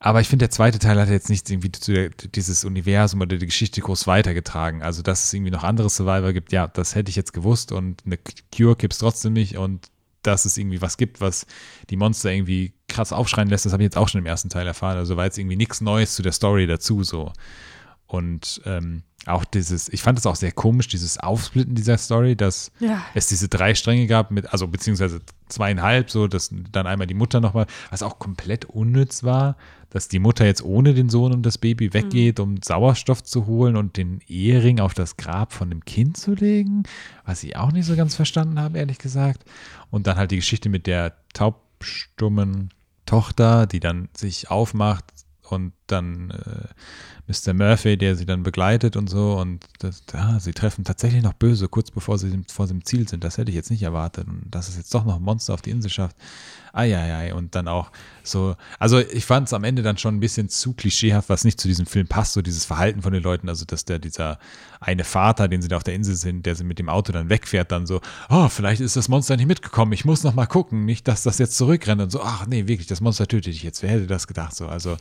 aber 0.01 0.20
ich 0.20 0.28
finde, 0.28 0.45
der 0.45 0.51
zweite 0.51 0.78
Teil 0.78 1.01
hat 1.01 1.09
jetzt 1.09 1.31
nicht 1.31 1.49
irgendwie 1.49 1.73
zu 1.73 1.93
der, 1.93 2.11
dieses 2.11 2.65
Universum 2.65 3.20
oder 3.20 3.36
die 3.36 3.47
Geschichte 3.47 3.81
groß 3.81 4.07
weitergetragen. 4.07 4.82
Also, 4.82 5.03
dass 5.03 5.24
es 5.24 5.32
irgendwie 5.32 5.51
noch 5.51 5.65
andere 5.65 5.89
Survivor 5.89 6.32
gibt, 6.32 6.53
ja, 6.53 6.66
das 6.66 6.95
hätte 6.95 7.11
ich 7.11 7.16
jetzt 7.16 7.32
gewusst 7.32 7.73
und 7.73 8.03
eine 8.05 8.19
Cure 8.55 8.77
gibt 8.77 8.93
es 8.93 8.99
trotzdem 8.99 9.32
nicht 9.32 9.57
und 9.57 9.89
dass 10.23 10.45
es 10.45 10.57
irgendwie 10.59 10.81
was 10.82 10.97
gibt, 10.97 11.20
was 11.20 11.47
die 11.91 11.97
Monster 11.97 12.32
irgendwie 12.32 12.74
krass 12.89 13.12
aufschreien 13.12 13.49
lässt, 13.49 13.66
das 13.66 13.73
habe 13.73 13.82
ich 13.82 13.86
jetzt 13.86 13.97
auch 13.97 14.09
schon 14.09 14.20
im 14.20 14.27
ersten 14.27 14.49
Teil 14.49 14.66
erfahren. 14.66 14.97
Also 14.97 15.16
war 15.16 15.24
jetzt 15.24 15.39
irgendwie 15.39 15.57
nichts 15.57 15.81
Neues 15.81 16.15
zu 16.15 16.23
der 16.23 16.32
Story 16.32 16.66
dazu 16.66 17.03
so. 17.03 17.32
Und 18.15 18.61
ähm, 18.65 19.03
auch 19.27 19.45
dieses, 19.45 19.89
ich 19.89 20.03
fand 20.03 20.19
es 20.19 20.27
auch 20.27 20.36
sehr 20.36 20.53
komisch, 20.53 20.86
dieses 20.89 21.19
Aufsplitten 21.19 21.74
dieser 21.74 21.97
Story, 21.97 22.36
dass 22.36 22.70
Ja. 22.78 23.03
es 23.15 23.27
diese 23.27 23.49
drei 23.49 23.74
Stränge 23.74 24.07
gab, 24.07 24.31
mit, 24.31 24.53
also 24.53 24.69
beziehungsweise 24.69 25.20
zweieinhalb, 25.49 26.11
so, 26.11 26.27
dass 26.28 26.51
dann 26.73 26.86
einmal 26.86 27.07
die 27.07 27.15
Mutter 27.15 27.41
nochmal, 27.41 27.66
was 27.91 28.03
auch 28.03 28.19
komplett 28.19 28.66
unnütz 28.66 29.23
war, 29.24 29.57
dass 29.89 30.09
die 30.09 30.19
Mutter 30.19 30.45
jetzt 30.45 30.62
ohne 30.62 30.93
den 30.93 31.09
Sohn 31.09 31.32
und 31.32 31.43
das 31.45 31.57
Baby 31.57 31.95
weggeht, 31.95 32.39
um 32.41 32.61
Sauerstoff 32.62 33.23
zu 33.23 33.47
holen 33.47 33.77
und 33.77 33.97
den 33.97 34.20
Ehering 34.27 34.81
auf 34.81 34.93
das 34.93 35.16
Grab 35.16 35.53
von 35.53 35.70
dem 35.70 35.85
Kind 35.85 36.16
zu 36.16 36.35
legen, 36.35 36.82
was 37.24 37.43
ich 37.45 37.57
auch 37.57 37.73
nicht 37.73 37.86
so 37.86 37.97
ganz 37.97 38.15
verstanden 38.15 38.61
habe, 38.61 38.78
ehrlich 38.78 38.99
gesagt. 38.99 39.45
Und 39.91 40.07
dann 40.07 40.16
halt 40.16 40.32
die 40.32 40.36
Geschichte 40.36 40.69
mit 40.69 40.86
der 40.86 41.15
taubstummen 41.32 42.70
Tochter, 43.07 43.66
die 43.66 43.81
dann 43.81 44.09
sich 44.16 44.51
aufmacht 44.51 45.05
und 45.49 45.73
dann 45.86 46.31
äh, 46.31 46.69
Mr. 47.27 47.55
Murphy, 47.55 47.97
der 47.97 48.16
sie 48.16 48.27
dann 48.27 48.43
begleitet 48.43 48.97
und 48.97 49.09
so. 49.09 49.39
Und 49.39 49.65
das, 49.78 50.02
ja, 50.12 50.39
sie 50.39 50.52
treffen 50.52 50.85
tatsächlich 50.85 51.23
noch 51.23 51.32
böse, 51.32 51.69
kurz 51.69 51.90
bevor 51.90 52.19
sie 52.19 52.44
vor 52.52 52.66
dem 52.66 52.85
Ziel 52.85 53.09
sind. 53.09 53.24
Das 53.24 53.39
hätte 53.39 53.51
ich 53.51 53.55
jetzt 53.55 53.70
nicht 53.70 53.82
erwartet. 53.82 54.28
Und 54.28 54.43
dass 54.51 54.69
es 54.69 54.77
jetzt 54.77 54.94
doch 54.94 55.05
noch 55.05 55.16
ein 55.16 55.23
Monster 55.23 55.55
auf 55.55 55.62
die 55.62 55.70
Insel 55.70 55.90
schafft. 55.90 56.16
Eieiei. 56.74 57.32
Und 57.32 57.55
dann 57.55 57.66
auch 57.66 57.90
so. 58.23 58.56
Also, 58.78 58.98
ich 58.98 59.24
fand 59.24 59.47
es 59.47 59.55
am 59.55 59.65
Ende 59.65 59.82
dann 59.82 59.97
schon 59.97 60.16
ein 60.16 60.20
bisschen 60.20 60.51
zu 60.51 60.74
klischeehaft, 60.74 61.31
was 61.31 61.44
nicht 61.44 61.59
zu 61.59 61.66
diesem 61.66 61.86
Film 61.86 62.09
passt, 62.09 62.35
so 62.35 62.43
dieses 62.43 62.66
Verhalten 62.66 63.01
von 63.01 63.12
den 63.15 63.23
Leuten. 63.23 63.48
Also, 63.48 63.65
dass 63.65 63.86
der, 63.86 63.98
dieser 63.98 64.39
eine 64.81 65.05
Vater, 65.05 65.48
den 65.48 65.62
sie 65.62 65.69
da 65.69 65.78
auf 65.78 65.85
der 65.85 65.94
Insel 65.94 66.16
sind, 66.16 66.44
der 66.44 66.56
sie 66.56 66.65
mit 66.65 66.78
dem 66.78 66.90
Auto 66.90 67.11
dann 67.12 67.31
wegfährt, 67.31 67.73
dann 67.73 67.86
so, 67.86 68.02
oh, 68.28 68.51
vielleicht 68.51 68.82
ist 68.82 68.97
das 68.97 69.09
Monster 69.09 69.39
nicht 69.39 69.47
mitgekommen. 69.47 69.94
Ich 69.94 70.05
muss 70.05 70.24
noch 70.24 70.35
mal 70.35 70.47
gucken. 70.47 70.85
Nicht, 70.85 71.09
dass 71.09 71.23
das 71.23 71.39
jetzt 71.39 71.56
zurückrennt 71.56 72.02
und 72.02 72.11
so, 72.11 72.20
ach 72.23 72.47
nee, 72.47 72.66
wirklich, 72.66 72.86
das 72.86 73.01
Monster 73.01 73.27
tötet 73.27 73.55
dich 73.55 73.62
jetzt. 73.62 73.82
Wer 73.82 73.90
hätte 73.90 74.06
das 74.06 74.27
gedacht? 74.27 74.55
So, 74.55 74.66
also. 74.69 74.98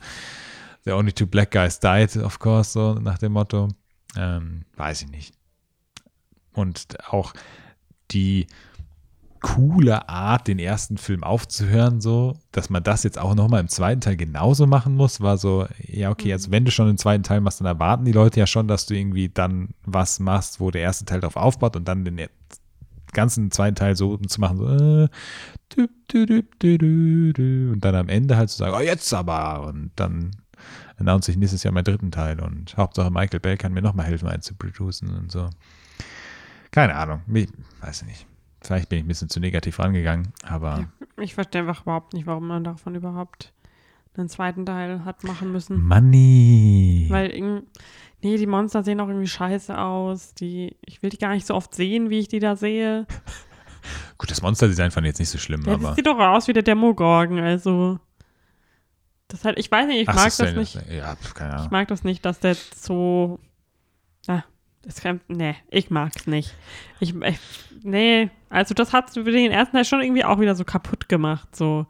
The 0.84 0.92
only 0.92 1.12
two 1.12 1.26
black 1.26 1.50
guys 1.50 1.80
died, 1.80 2.16
of 2.16 2.38
course, 2.38 2.72
so 2.72 2.94
nach 2.94 3.18
dem 3.18 3.32
Motto. 3.32 3.68
Ähm, 4.16 4.64
weiß 4.76 5.02
ich 5.02 5.08
nicht. 5.08 5.34
Und 6.52 6.98
auch 7.10 7.32
die 8.10 8.46
coole 9.40 10.08
Art, 10.08 10.48
den 10.48 10.58
ersten 10.58 10.96
Film 10.96 11.22
aufzuhören, 11.22 12.00
so, 12.00 12.34
dass 12.50 12.70
man 12.70 12.82
das 12.82 13.02
jetzt 13.02 13.18
auch 13.18 13.34
nochmal 13.34 13.60
im 13.60 13.68
zweiten 13.68 14.00
Teil 14.00 14.16
genauso 14.16 14.66
machen 14.66 14.94
muss, 14.94 15.20
war 15.20 15.36
so, 15.36 15.66
ja, 15.78 16.10
okay, 16.10 16.32
also 16.32 16.50
wenn 16.50 16.64
du 16.64 16.70
schon 16.70 16.86
den 16.86 16.96
zweiten 16.96 17.24
Teil 17.24 17.42
machst, 17.42 17.60
dann 17.60 17.66
erwarten 17.66 18.06
die 18.06 18.12
Leute 18.12 18.40
ja 18.40 18.46
schon, 18.46 18.68
dass 18.68 18.86
du 18.86 18.94
irgendwie 18.94 19.28
dann 19.28 19.74
was 19.84 20.18
machst, 20.18 20.60
wo 20.60 20.70
der 20.70 20.80
erste 20.80 21.04
Teil 21.04 21.20
drauf 21.20 21.36
aufbaut 21.36 21.76
und 21.76 21.86
dann 21.86 22.06
den 22.06 22.26
ganzen 23.12 23.50
zweiten 23.50 23.76
Teil 23.76 23.96
so 23.96 24.16
zu 24.16 24.40
machen, 24.40 24.56
so, 24.56 24.66
äh, 24.66 25.08
und 27.70 27.84
dann 27.84 27.94
am 27.94 28.08
Ende 28.08 28.36
halt 28.38 28.48
zu 28.48 28.56
sagen, 28.56 28.74
oh, 28.74 28.80
jetzt 28.80 29.12
aber, 29.12 29.66
und 29.66 29.90
dann 29.96 30.30
announce 30.98 31.30
ich 31.30 31.36
nächstes 31.36 31.62
Jahr 31.62 31.72
meinen 31.74 31.84
dritten 31.84 32.10
Teil 32.10 32.40
und 32.40 32.76
Hauptsache 32.76 33.10
Michael 33.10 33.40
Bell 33.40 33.56
kann 33.56 33.72
mir 33.72 33.82
nochmal 33.82 34.06
helfen, 34.06 34.28
einen 34.28 34.42
zu 34.42 34.54
producen 34.54 35.10
und 35.16 35.30
so. 35.32 35.48
Keine 36.70 36.94
Ahnung, 36.96 37.22
ich 37.32 37.48
weiß 37.80 38.04
nicht. 38.04 38.26
Vielleicht 38.62 38.88
bin 38.88 38.98
ich 38.98 39.04
ein 39.04 39.08
bisschen 39.08 39.28
zu 39.28 39.40
negativ 39.40 39.78
rangegangen, 39.78 40.32
aber 40.42 40.88
Ich 41.20 41.34
verstehe 41.34 41.60
einfach 41.62 41.82
überhaupt 41.82 42.14
nicht, 42.14 42.26
warum 42.26 42.46
man 42.48 42.64
davon 42.64 42.94
überhaupt 42.94 43.52
einen 44.16 44.28
zweiten 44.28 44.64
Teil 44.64 45.04
hat 45.04 45.22
machen 45.24 45.52
müssen. 45.52 45.82
Money. 45.82 47.06
Weil, 47.10 47.30
irgend- 47.30 47.64
nee, 48.22 48.36
die 48.36 48.46
Monster 48.46 48.82
sehen 48.82 49.00
auch 49.00 49.08
irgendwie 49.08 49.26
scheiße 49.26 49.76
aus. 49.76 50.34
Die, 50.34 50.76
ich 50.86 51.02
will 51.02 51.10
die 51.10 51.18
gar 51.18 51.34
nicht 51.34 51.46
so 51.46 51.54
oft 51.54 51.74
sehen, 51.74 52.10
wie 52.10 52.20
ich 52.20 52.28
die 52.28 52.38
da 52.38 52.56
sehe. 52.56 53.06
Gut, 54.18 54.30
das 54.30 54.40
Monsterdesign 54.40 54.90
fand 54.92 55.04
ich 55.06 55.10
jetzt 55.10 55.18
nicht 55.18 55.30
so 55.30 55.38
schlimm, 55.38 55.62
Ja, 55.66 55.74
aber. 55.74 55.88
das 55.88 55.96
sieht 55.96 56.06
doch 56.06 56.18
aus 56.18 56.48
wie 56.48 56.52
der 56.54 56.62
Demogorgon, 56.62 57.38
also. 57.40 57.98
Das 59.34 59.44
halt, 59.44 59.58
ich 59.58 59.68
weiß 59.68 59.88
nicht, 59.88 60.02
ich 60.02 60.08
Ach, 60.08 60.14
mag 60.14 60.36
das 60.36 60.54
nicht. 60.54 60.74
Ja, 60.92 61.16
keine 61.34 61.50
Ich 61.50 61.56
Ahnung. 61.56 61.68
mag 61.72 61.88
das 61.88 62.04
nicht, 62.04 62.24
dass 62.24 62.38
der 62.38 62.54
so. 62.54 63.40
Ah, 64.28 64.44
das 64.82 65.00
kann. 65.00 65.20
Nee, 65.26 65.56
ich 65.70 65.90
mag's 65.90 66.28
nicht. 66.28 66.54
Ich, 67.00 67.12
ich, 67.16 67.38
nee, 67.82 68.30
also 68.48 68.74
das 68.74 68.92
hat 68.92 69.14
den 69.16 69.50
ersten 69.50 69.74
Teil 69.74 69.84
schon 69.84 70.02
irgendwie 70.02 70.24
auch 70.24 70.38
wieder 70.38 70.54
so 70.54 70.64
kaputt 70.64 71.08
gemacht. 71.08 71.56
So, 71.56 71.84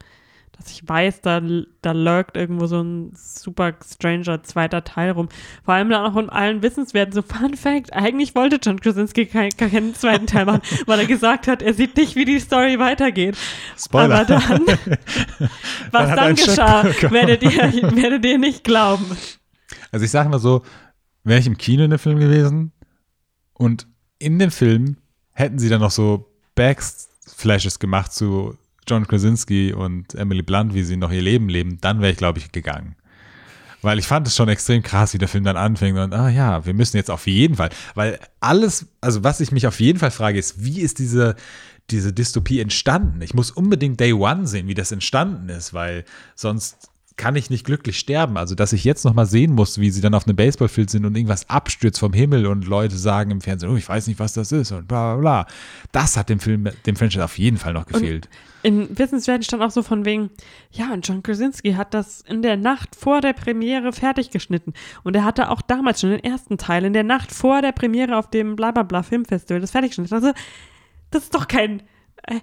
dass 0.56 0.70
ich 0.70 0.88
weiß, 0.88 1.20
da, 1.20 1.40
da 1.82 1.92
lurkt 1.92 2.36
irgendwo 2.36 2.66
so 2.66 2.80
ein 2.80 3.12
super 3.14 3.74
stranger 3.84 4.42
zweiter 4.42 4.84
Teil 4.84 5.10
rum. 5.10 5.28
Vor 5.64 5.74
allem 5.74 5.90
dann 5.90 6.04
auch 6.04 6.12
von 6.12 6.30
allen 6.30 6.62
Wissenswerten. 6.62 7.12
So, 7.12 7.22
Fun 7.22 7.54
Fact, 7.54 7.92
eigentlich 7.92 8.34
wollte 8.34 8.58
John 8.62 8.80
Krasinski 8.80 9.26
keinen, 9.26 9.56
keinen 9.56 9.94
zweiten 9.94 10.26
Teil 10.26 10.44
machen, 10.44 10.62
weil 10.86 11.00
er 11.00 11.06
gesagt 11.06 11.48
hat, 11.48 11.62
er 11.62 11.74
sieht 11.74 11.96
nicht, 11.96 12.14
wie 12.16 12.24
die 12.24 12.38
Story 12.38 12.78
weitergeht. 12.78 13.36
Spoiler. 13.76 14.20
Aber 14.20 14.24
dann, 14.24 14.66
was 15.90 16.14
dann 16.14 16.36
Schock 16.36 16.46
geschah, 16.46 16.84
werdet 17.10 17.42
ihr, 17.42 17.96
werdet 17.96 18.24
ihr 18.24 18.38
nicht 18.38 18.64
glauben. 18.64 19.04
Also 19.90 20.04
ich 20.04 20.10
sage 20.10 20.28
mal 20.28 20.38
so, 20.38 20.62
wäre 21.24 21.40
ich 21.40 21.46
im 21.46 21.58
Kino 21.58 21.84
in 21.84 21.90
dem 21.90 21.98
Film 21.98 22.18
gewesen 22.18 22.72
und 23.54 23.86
in 24.18 24.38
dem 24.38 24.50
Film 24.50 24.98
hätten 25.32 25.58
sie 25.58 25.68
dann 25.68 25.80
noch 25.80 25.90
so 25.90 26.30
Backflashes 26.54 27.78
gemacht 27.78 28.12
zu 28.12 28.56
John 28.86 29.06
Krasinski 29.06 29.72
und 29.72 30.14
Emily 30.14 30.42
Blunt, 30.42 30.74
wie 30.74 30.82
sie 30.82 30.96
noch 30.96 31.10
ihr 31.12 31.22
Leben 31.22 31.48
leben, 31.48 31.78
dann 31.80 32.00
wäre 32.00 32.12
ich, 32.12 32.18
glaube 32.18 32.38
ich, 32.38 32.52
gegangen. 32.52 32.96
Weil 33.82 33.98
ich 33.98 34.06
fand 34.06 34.26
es 34.26 34.34
schon 34.34 34.48
extrem 34.48 34.82
krass, 34.82 35.12
wie 35.12 35.18
der 35.18 35.28
Film 35.28 35.44
dann 35.44 35.58
anfängt 35.58 35.98
und, 35.98 36.14
ah 36.14 36.30
ja, 36.30 36.64
wir 36.64 36.72
müssen 36.72 36.96
jetzt 36.96 37.10
auf 37.10 37.26
jeden 37.26 37.56
Fall, 37.56 37.68
weil 37.94 38.18
alles, 38.40 38.86
also 39.02 39.22
was 39.24 39.40
ich 39.40 39.52
mich 39.52 39.66
auf 39.66 39.78
jeden 39.78 39.98
Fall 39.98 40.10
frage, 40.10 40.38
ist, 40.38 40.64
wie 40.64 40.80
ist 40.80 40.98
diese, 40.98 41.36
diese 41.90 42.12
Dystopie 42.12 42.60
entstanden? 42.60 43.20
Ich 43.20 43.34
muss 43.34 43.50
unbedingt 43.50 44.00
Day 44.00 44.14
One 44.14 44.46
sehen, 44.46 44.68
wie 44.68 44.74
das 44.74 44.90
entstanden 44.90 45.50
ist, 45.50 45.74
weil 45.74 46.04
sonst 46.34 46.88
kann 47.16 47.36
ich 47.36 47.50
nicht 47.50 47.64
glücklich 47.64 47.98
sterben. 47.98 48.36
Also, 48.36 48.54
dass 48.54 48.72
ich 48.72 48.84
jetzt 48.84 49.04
noch 49.04 49.14
mal 49.14 49.26
sehen 49.26 49.52
muss, 49.52 49.78
wie 49.78 49.90
sie 49.90 50.00
dann 50.00 50.14
auf 50.14 50.26
einem 50.26 50.36
Baseballfeld 50.36 50.90
sind 50.90 51.04
und 51.04 51.14
irgendwas 51.14 51.48
abstürzt 51.48 52.00
vom 52.00 52.12
Himmel 52.12 52.46
und 52.46 52.66
Leute 52.66 52.96
sagen 52.96 53.30
im 53.30 53.40
Fernsehen, 53.40 53.70
oh, 53.70 53.76
ich 53.76 53.88
weiß 53.88 54.06
nicht, 54.06 54.18
was 54.18 54.32
das 54.32 54.50
ist 54.50 54.72
und 54.72 54.88
bla 54.88 55.14
bla 55.14 55.20
bla. 55.20 55.46
Das 55.92 56.16
hat 56.16 56.28
dem 56.28 56.40
Film, 56.40 56.68
dem 56.86 56.96
Franchise 56.96 57.24
auf 57.24 57.38
jeden 57.38 57.58
Fall 57.58 57.72
noch 57.72 57.86
gefehlt. 57.86 58.28
In 58.64 58.98
Wissenswerten 58.98 59.44
stand 59.44 59.62
auch 59.62 59.70
so 59.70 59.82
von 59.82 60.06
wegen, 60.06 60.30
ja, 60.70 60.90
und 60.94 61.06
John 61.06 61.22
Krasinski 61.22 61.74
hat 61.74 61.92
das 61.92 62.22
in 62.22 62.40
der 62.40 62.56
Nacht 62.56 62.96
vor 62.96 63.20
der 63.20 63.34
Premiere 63.34 63.92
fertig 63.92 64.30
geschnitten. 64.30 64.72
Und 65.02 65.14
er 65.14 65.26
hatte 65.26 65.50
auch 65.50 65.60
damals 65.60 66.00
schon 66.00 66.08
den 66.10 66.24
ersten 66.24 66.56
Teil 66.56 66.86
in 66.86 66.94
der 66.94 67.04
Nacht 67.04 67.30
vor 67.30 67.60
der 67.60 67.72
Premiere 67.72 68.16
auf 68.16 68.30
dem 68.30 68.56
Blablabla 68.56 69.02
Filmfestival 69.02 69.60
das 69.60 69.72
fertig 69.72 69.90
geschnitten. 69.90 70.14
Also, 70.14 70.32
das 71.10 71.24
ist 71.24 71.34
doch 71.34 71.46
kein, 71.46 71.82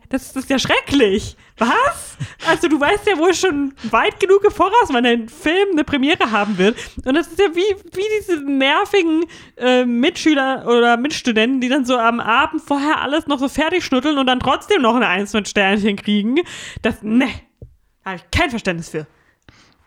das, 0.10 0.34
das 0.34 0.44
ist 0.44 0.49
ja 0.49 0.60
schrecklich. 0.60 1.36
Was? 1.58 2.18
Also 2.48 2.68
du 2.68 2.80
weißt 2.80 3.08
ja 3.08 3.18
wohl 3.18 3.34
schon 3.34 3.74
weit 3.90 4.20
genug 4.20 4.44
im 4.44 4.52
Voraus, 4.52 4.90
wann 4.90 5.06
ein 5.06 5.28
Film 5.30 5.70
eine 5.72 5.84
Premiere 5.84 6.32
haben 6.32 6.58
wird. 6.58 6.78
Und 7.06 7.16
das 7.16 7.28
ist 7.28 7.40
ja 7.40 7.48
wie, 7.53 7.76
wie 7.95 8.03
diese 8.20 8.41
nervigen 8.44 9.26
äh, 9.58 9.86
Mitschüler 9.86 10.66
oder 10.68 10.98
Mitstudenten, 10.98 11.62
die 11.62 11.70
dann 11.70 11.86
so 11.86 11.98
am 11.98 12.20
Abend 12.20 12.62
vorher 12.62 13.02
alles 13.02 13.28
noch 13.28 13.40
so 13.40 13.48
fertig 13.49 13.84
schnutteln 13.84 14.18
und 14.18 14.28
dann 14.28 14.40
trotzdem 14.40 14.82
noch 14.82 14.95
eine 14.95 15.08
Eins 15.08 15.34
mit 15.34 15.48
Sternchen 15.48 15.95
kriegen. 15.98 16.40
Das, 16.82 17.02
ne, 17.02 17.28
habe 18.06 18.18
ich 18.18 18.32
kein 18.32 18.49
Verständnis 18.49 18.90
für. 18.90 19.08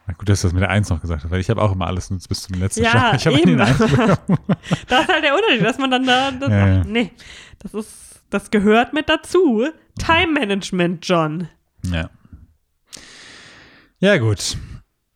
Na 0.07 0.15
gut, 0.15 0.29
dass 0.29 0.43
du 0.43 0.49
das 0.49 0.53
mit 0.53 0.63
der 0.63 0.71
Eins 0.71 0.91
noch 0.91 1.01
gesagt 1.01 1.25
hast, 1.25 1.31
weil 1.31 1.41
ich 1.41 1.49
habe 1.49 1.63
auch 1.63 1.73
immer 1.73 1.87
alles 1.87 2.11
nur 2.11 2.19
bis 2.29 2.43
zum 2.43 2.61
letzten 2.61 2.83
Ja, 2.83 2.91
Schlag. 2.91 3.15
Ich 3.15 3.27
habe 3.27 3.37
eine 3.43 3.65
Eins 3.65 3.79
bekommen. 3.79 4.17
Das 4.89 5.03
ist 5.03 5.09
halt 5.09 5.25
der 5.25 5.35
Unterschied, 5.35 5.65
dass 5.65 5.79
man 5.79 5.91
dann 5.91 6.05
da, 6.07 6.31
das, 6.31 6.51
Ja, 6.51 6.67
ja. 6.69 6.83
nee, 6.85 7.11
das 7.61 7.73
ist, 7.75 8.04
das 8.35 8.51
gehört 8.51 8.93
mit 8.93 9.09
dazu. 9.09 9.65
Time 9.99 10.33
Management, 10.33 11.07
John. 11.07 11.49
Ja. 11.91 12.11
Ja, 14.01 14.19
gut. 14.19 14.57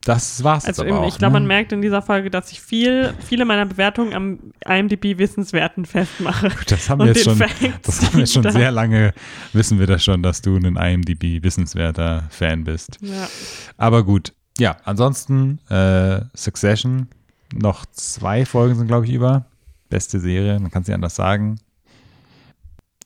Das 0.05 0.43
war's 0.43 0.65
Also 0.65 0.85
jetzt 0.85 0.91
aber 0.93 1.03
auch, 1.03 1.09
ich 1.09 1.19
glaube, 1.19 1.35
ne? 1.35 1.41
man 1.41 1.47
merkt 1.49 1.73
in 1.73 1.83
dieser 1.83 2.01
Folge, 2.01 2.31
dass 2.31 2.51
ich 2.51 2.63
viel, 2.63 3.13
viele 3.27 3.45
meiner 3.45 3.67
Bewertungen 3.67 4.15
am 4.15 4.39
IMDb-Wissenswerten 4.65 5.85
festmache. 5.85 6.51
Das 6.69 6.89
haben 6.89 7.01
wir 7.01 7.09
jetzt 7.09 7.25
schon, 7.25 7.37
Facts, 7.37 7.61
das 7.83 8.03
haben 8.07 8.19
wir 8.19 8.27
schon 8.29 8.43
da- 8.45 8.53
sehr 8.53 8.71
lange, 8.71 9.13
wissen 9.53 9.79
wir 9.79 9.87
das 9.87 10.03
schon, 10.03 10.23
dass 10.23 10.41
du 10.41 10.57
ein 10.57 10.77
IMDb-wissenswerter 10.77 12.25
Fan 12.31 12.65
bist. 12.65 12.97
Ja. 13.03 13.29
Aber 13.77 14.03
gut, 14.05 14.33
ja, 14.59 14.77
ansonsten 14.85 15.59
äh, 15.69 16.21
Succession, 16.35 17.09
noch 17.53 17.85
zwei 17.87 18.47
Folgen 18.47 18.77
sind, 18.77 18.87
glaube 18.87 19.05
ich, 19.07 19.13
über. 19.13 19.45
Beste 19.91 20.21
Serie, 20.21 20.59
man 20.61 20.71
kann 20.71 20.83
es 20.83 20.89
nicht 20.89 20.95
anders 20.95 21.17
sagen. 21.17 21.59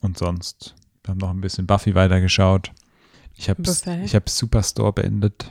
Und 0.03 0.19
sonst, 0.19 0.75
wir 1.05 1.13
haben 1.13 1.19
noch 1.19 1.31
ein 1.31 1.41
bisschen 1.41 1.67
Buffy 1.67 1.95
weitergeschaut. 1.95 2.73
Ich 3.35 3.49
habe 3.49 3.63
ich 4.05 4.15
hab 4.15 4.29
Superstore 4.29 4.93
beendet. 4.93 5.51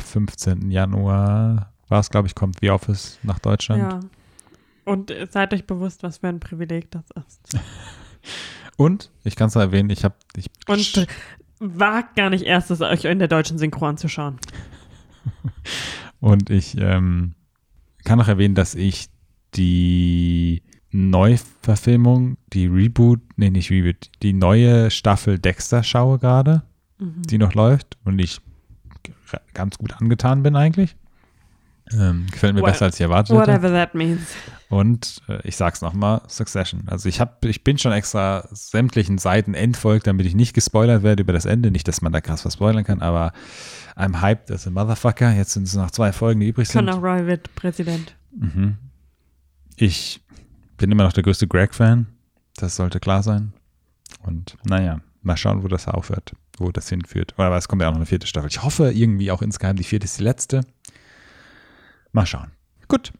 15. 0.00 0.70
Januar 0.70 1.72
war 1.88 2.00
es, 2.00 2.10
glaube 2.10 2.28
ich, 2.28 2.34
kommt 2.34 2.58
The 2.60 2.70
Office 2.70 3.18
nach 3.22 3.38
Deutschland. 3.38 3.82
ja. 3.82 4.00
Und 4.84 5.14
seid 5.30 5.54
euch 5.54 5.66
bewusst, 5.66 6.02
was 6.02 6.18
für 6.18 6.28
ein 6.28 6.40
Privileg 6.40 6.90
das 6.90 7.04
ist. 7.10 7.56
Und, 8.76 9.10
ich 9.22 9.36
kann 9.36 9.48
es 9.48 9.54
noch 9.54 9.62
erwähnen, 9.62 9.90
ich 9.90 10.04
habe 10.04 10.14
ich 10.34 10.46
Und 10.66 11.06
wagt 11.60 12.16
gar 12.16 12.30
nicht 12.30 12.44
erst, 12.44 12.70
es 12.70 12.80
euch 12.80 13.04
in 13.04 13.20
der 13.20 13.28
deutschen 13.28 13.58
Synchro 13.58 13.86
anzuschauen. 13.86 14.38
Und 16.20 16.50
ich 16.50 16.76
ähm, 16.78 17.34
kann 18.04 18.18
noch 18.18 18.28
erwähnen, 18.28 18.54
dass 18.54 18.74
ich 18.74 19.08
die 19.54 20.62
Neuverfilmung, 20.92 22.36
die 22.52 22.66
Reboot, 22.66 23.20
nee, 23.36 23.50
nicht 23.50 23.70
Reboot, 23.70 24.10
die 24.22 24.32
neue 24.32 24.90
Staffel 24.90 25.38
Dexter 25.38 25.82
schaue 25.82 26.18
gerade, 26.18 26.62
Mhm. 26.98 27.22
die 27.22 27.38
noch 27.38 27.54
läuft 27.54 27.96
und 28.04 28.18
ich 28.18 28.40
ganz 29.54 29.78
gut 29.78 29.94
angetan 30.00 30.42
bin 30.42 30.54
eigentlich. 30.56 30.94
Ähm, 31.92 32.26
gefällt 32.30 32.54
mir 32.54 32.62
Well, 32.62 32.70
besser, 32.70 32.84
als 32.86 32.94
ich 32.94 33.00
erwartet 33.00 33.36
hätte. 33.36 33.50
Whatever 33.50 33.68
that 33.72 33.94
means. 33.94 34.20
Und 34.68 35.20
äh, 35.28 35.40
ich 35.46 35.56
sag's 35.56 35.80
nochmal, 35.82 36.22
Succession. 36.28 36.82
Also 36.86 37.08
ich 37.08 37.20
hab, 37.20 37.44
ich 37.44 37.64
bin 37.64 37.76
schon 37.76 37.92
extra 37.92 38.46
sämtlichen 38.52 39.18
Seiten 39.18 39.54
entfolgt, 39.54 40.06
damit 40.06 40.24
ich 40.26 40.34
nicht 40.34 40.54
gespoilert 40.54 41.02
werde 41.02 41.22
über 41.22 41.32
das 41.32 41.44
Ende. 41.44 41.70
Nicht, 41.70 41.88
dass 41.88 42.00
man 42.00 42.12
da 42.12 42.20
krass 42.20 42.44
was 42.44 42.54
spoilern 42.54 42.84
kann, 42.84 43.02
aber 43.02 43.32
I'm 43.96 44.20
hyped 44.22 44.50
as 44.50 44.66
a 44.66 44.70
motherfucker. 44.70 45.32
Jetzt 45.32 45.52
sind 45.54 45.64
es 45.64 45.74
noch 45.74 45.90
zwei 45.90 46.12
Folgen, 46.12 46.40
die 46.40 46.48
übrig 46.48 46.68
sind. 46.68 46.86
Conor 46.86 47.00
Roy 47.02 47.26
wird 47.26 47.52
Präsident. 47.56 48.14
Mhm. 48.38 48.76
Ich 49.76 50.20
bin 50.82 50.90
immer 50.90 51.04
noch 51.04 51.12
der 51.12 51.22
größte 51.22 51.46
Greg-Fan. 51.46 52.08
Das 52.56 52.74
sollte 52.74 52.98
klar 52.98 53.22
sein. 53.22 53.52
Und 54.24 54.56
naja, 54.64 55.00
mal 55.22 55.36
schauen, 55.36 55.62
wo 55.62 55.68
das 55.68 55.86
aufhört, 55.86 56.34
wo 56.58 56.72
das 56.72 56.88
hinführt. 56.88 57.34
Aber 57.36 57.56
es 57.56 57.68
kommt 57.68 57.82
ja 57.82 57.86
auch 57.88 57.92
noch 57.92 57.98
eine 57.98 58.06
vierte 58.06 58.26
Staffel. 58.26 58.50
Ich 58.50 58.64
hoffe 58.64 58.90
irgendwie 58.90 59.30
auch 59.30 59.42
insgeheim, 59.42 59.76
die 59.76 59.84
vierte 59.84 60.06
ist 60.06 60.18
die 60.18 60.24
letzte. 60.24 60.62
Mal 62.10 62.26
schauen. 62.26 62.50
Gut. 62.88 63.12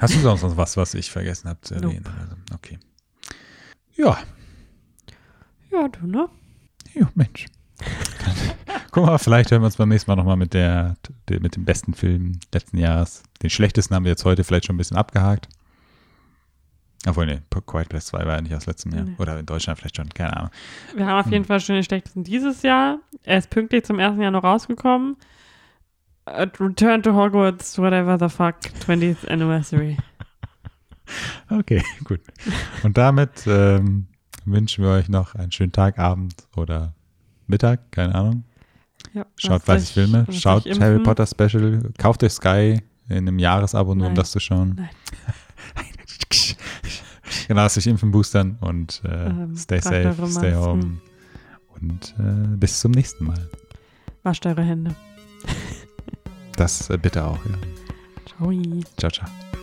Hast 0.00 0.14
du 0.14 0.20
sonst 0.20 0.40
noch 0.40 0.56
was, 0.56 0.78
was 0.78 0.94
ich 0.94 1.10
vergessen 1.10 1.50
habe 1.50 1.60
zu 1.60 1.74
Nope. 1.74 1.88
erwähnen? 1.88 2.06
Also, 2.18 2.36
okay. 2.54 2.78
Ja, 3.96 4.16
Ja, 5.70 5.86
du, 5.88 6.06
ne? 6.06 6.26
ja, 6.94 7.06
Mensch. 7.14 7.48
Guck 8.92 9.04
mal, 9.04 9.18
vielleicht 9.18 9.50
hören 9.50 9.60
wir 9.60 9.66
uns 9.66 9.76
beim 9.76 9.90
nächsten 9.90 10.10
Mal 10.10 10.16
nochmal 10.16 10.36
mit 10.38 10.54
der, 10.54 10.96
der, 11.28 11.40
mit 11.40 11.54
dem 11.54 11.66
besten 11.66 11.92
Film 11.92 12.40
letzten 12.54 12.78
Jahres. 12.78 13.24
Den 13.42 13.50
schlechtesten 13.50 13.94
haben 13.94 14.04
wir 14.04 14.10
jetzt 14.10 14.24
heute 14.24 14.42
vielleicht 14.42 14.64
schon 14.64 14.76
ein 14.76 14.78
bisschen 14.78 14.96
abgehakt. 14.96 15.48
Obwohl, 17.06 17.26
ne, 17.26 17.42
Quiet 17.66 17.88
Place 17.90 18.06
2 18.06 18.24
war 18.24 18.36
ja 18.36 18.40
nicht 18.40 18.54
aus 18.54 18.66
letztem 18.66 18.92
Jahr. 18.94 19.04
Nee. 19.04 19.14
Oder 19.18 19.38
in 19.38 19.44
Deutschland 19.46 19.78
vielleicht 19.78 19.96
schon, 19.96 20.08
keine 20.08 20.36
Ahnung. 20.36 20.50
Wir 20.96 21.06
haben 21.06 21.18
auf 21.20 21.26
Hm. 21.26 21.32
jeden 21.32 21.44
Fall 21.44 21.60
schon 21.60 21.74
den 21.74 21.84
schlechtesten 21.84 22.24
dieses 22.24 22.62
Jahr. 22.62 22.98
Er 23.24 23.38
ist 23.38 23.50
pünktlich 23.50 23.84
zum 23.84 23.98
ersten 23.98 24.20
Jahr 24.22 24.30
noch 24.30 24.44
rausgekommen. 24.44 25.16
Uh, 26.26 26.46
Return 26.58 27.02
to 27.02 27.12
Hogwarts, 27.14 27.76
whatever 27.78 28.18
the 28.18 28.34
fuck, 28.34 28.56
20th 28.86 29.28
Anniversary. 29.28 29.96
Okay, 31.50 31.82
gut. 32.04 32.20
Und 32.82 32.96
damit 32.96 33.44
ähm, 33.46 34.06
wünschen 34.46 34.82
wir 34.84 34.90
euch 34.92 35.10
noch 35.10 35.34
einen 35.34 35.52
schönen 35.52 35.70
Tag, 35.70 35.98
Abend 35.98 36.34
oder 36.56 36.94
Mittag, 37.46 37.92
keine 37.92 38.14
Ahnung. 38.14 38.44
Ja, 39.12 39.26
Schaut 39.36 39.66
lasst 39.66 39.68
30 39.68 39.88
euch- 39.88 39.92
Filme, 39.92 40.26
schaut 40.32 40.80
Harry. 40.80 40.98
Potter 41.00 41.26
Special, 41.26 41.92
kauft 41.98 42.22
euch 42.24 42.32
Sky 42.32 42.80
in 43.10 43.16
einem 43.28 43.38
Jahresabo, 43.38 43.94
nur 43.94 44.06
um 44.08 44.14
das 44.14 44.30
zu 44.30 44.40
schauen. 44.40 44.76
Nein. 44.78 44.88
genau, 47.48 47.62
lasst 47.62 47.78
euch 47.78 47.86
impfen, 47.86 48.10
boostern 48.10 48.56
und 48.60 49.02
äh, 49.04 49.26
Ähm, 49.26 49.56
stay 49.56 49.80
safe, 49.80 50.14
stay 50.14 50.52
Masken. 50.52 50.56
home. 50.56 50.98
Und 51.80 52.14
äh, 52.18 52.56
bis 52.56 52.80
zum 52.80 52.92
nächsten 52.92 53.24
Mal. 53.26 53.48
Wascht 54.22 54.46
eure 54.46 54.62
Hände. 54.62 54.94
Das 56.56 56.88
äh, 56.90 56.96
bitte 56.96 57.24
auch, 57.24 57.38
ja. 57.46 57.54
Ciao. 58.26 58.52
Ciao, 58.96 59.10
ciao. 59.10 59.53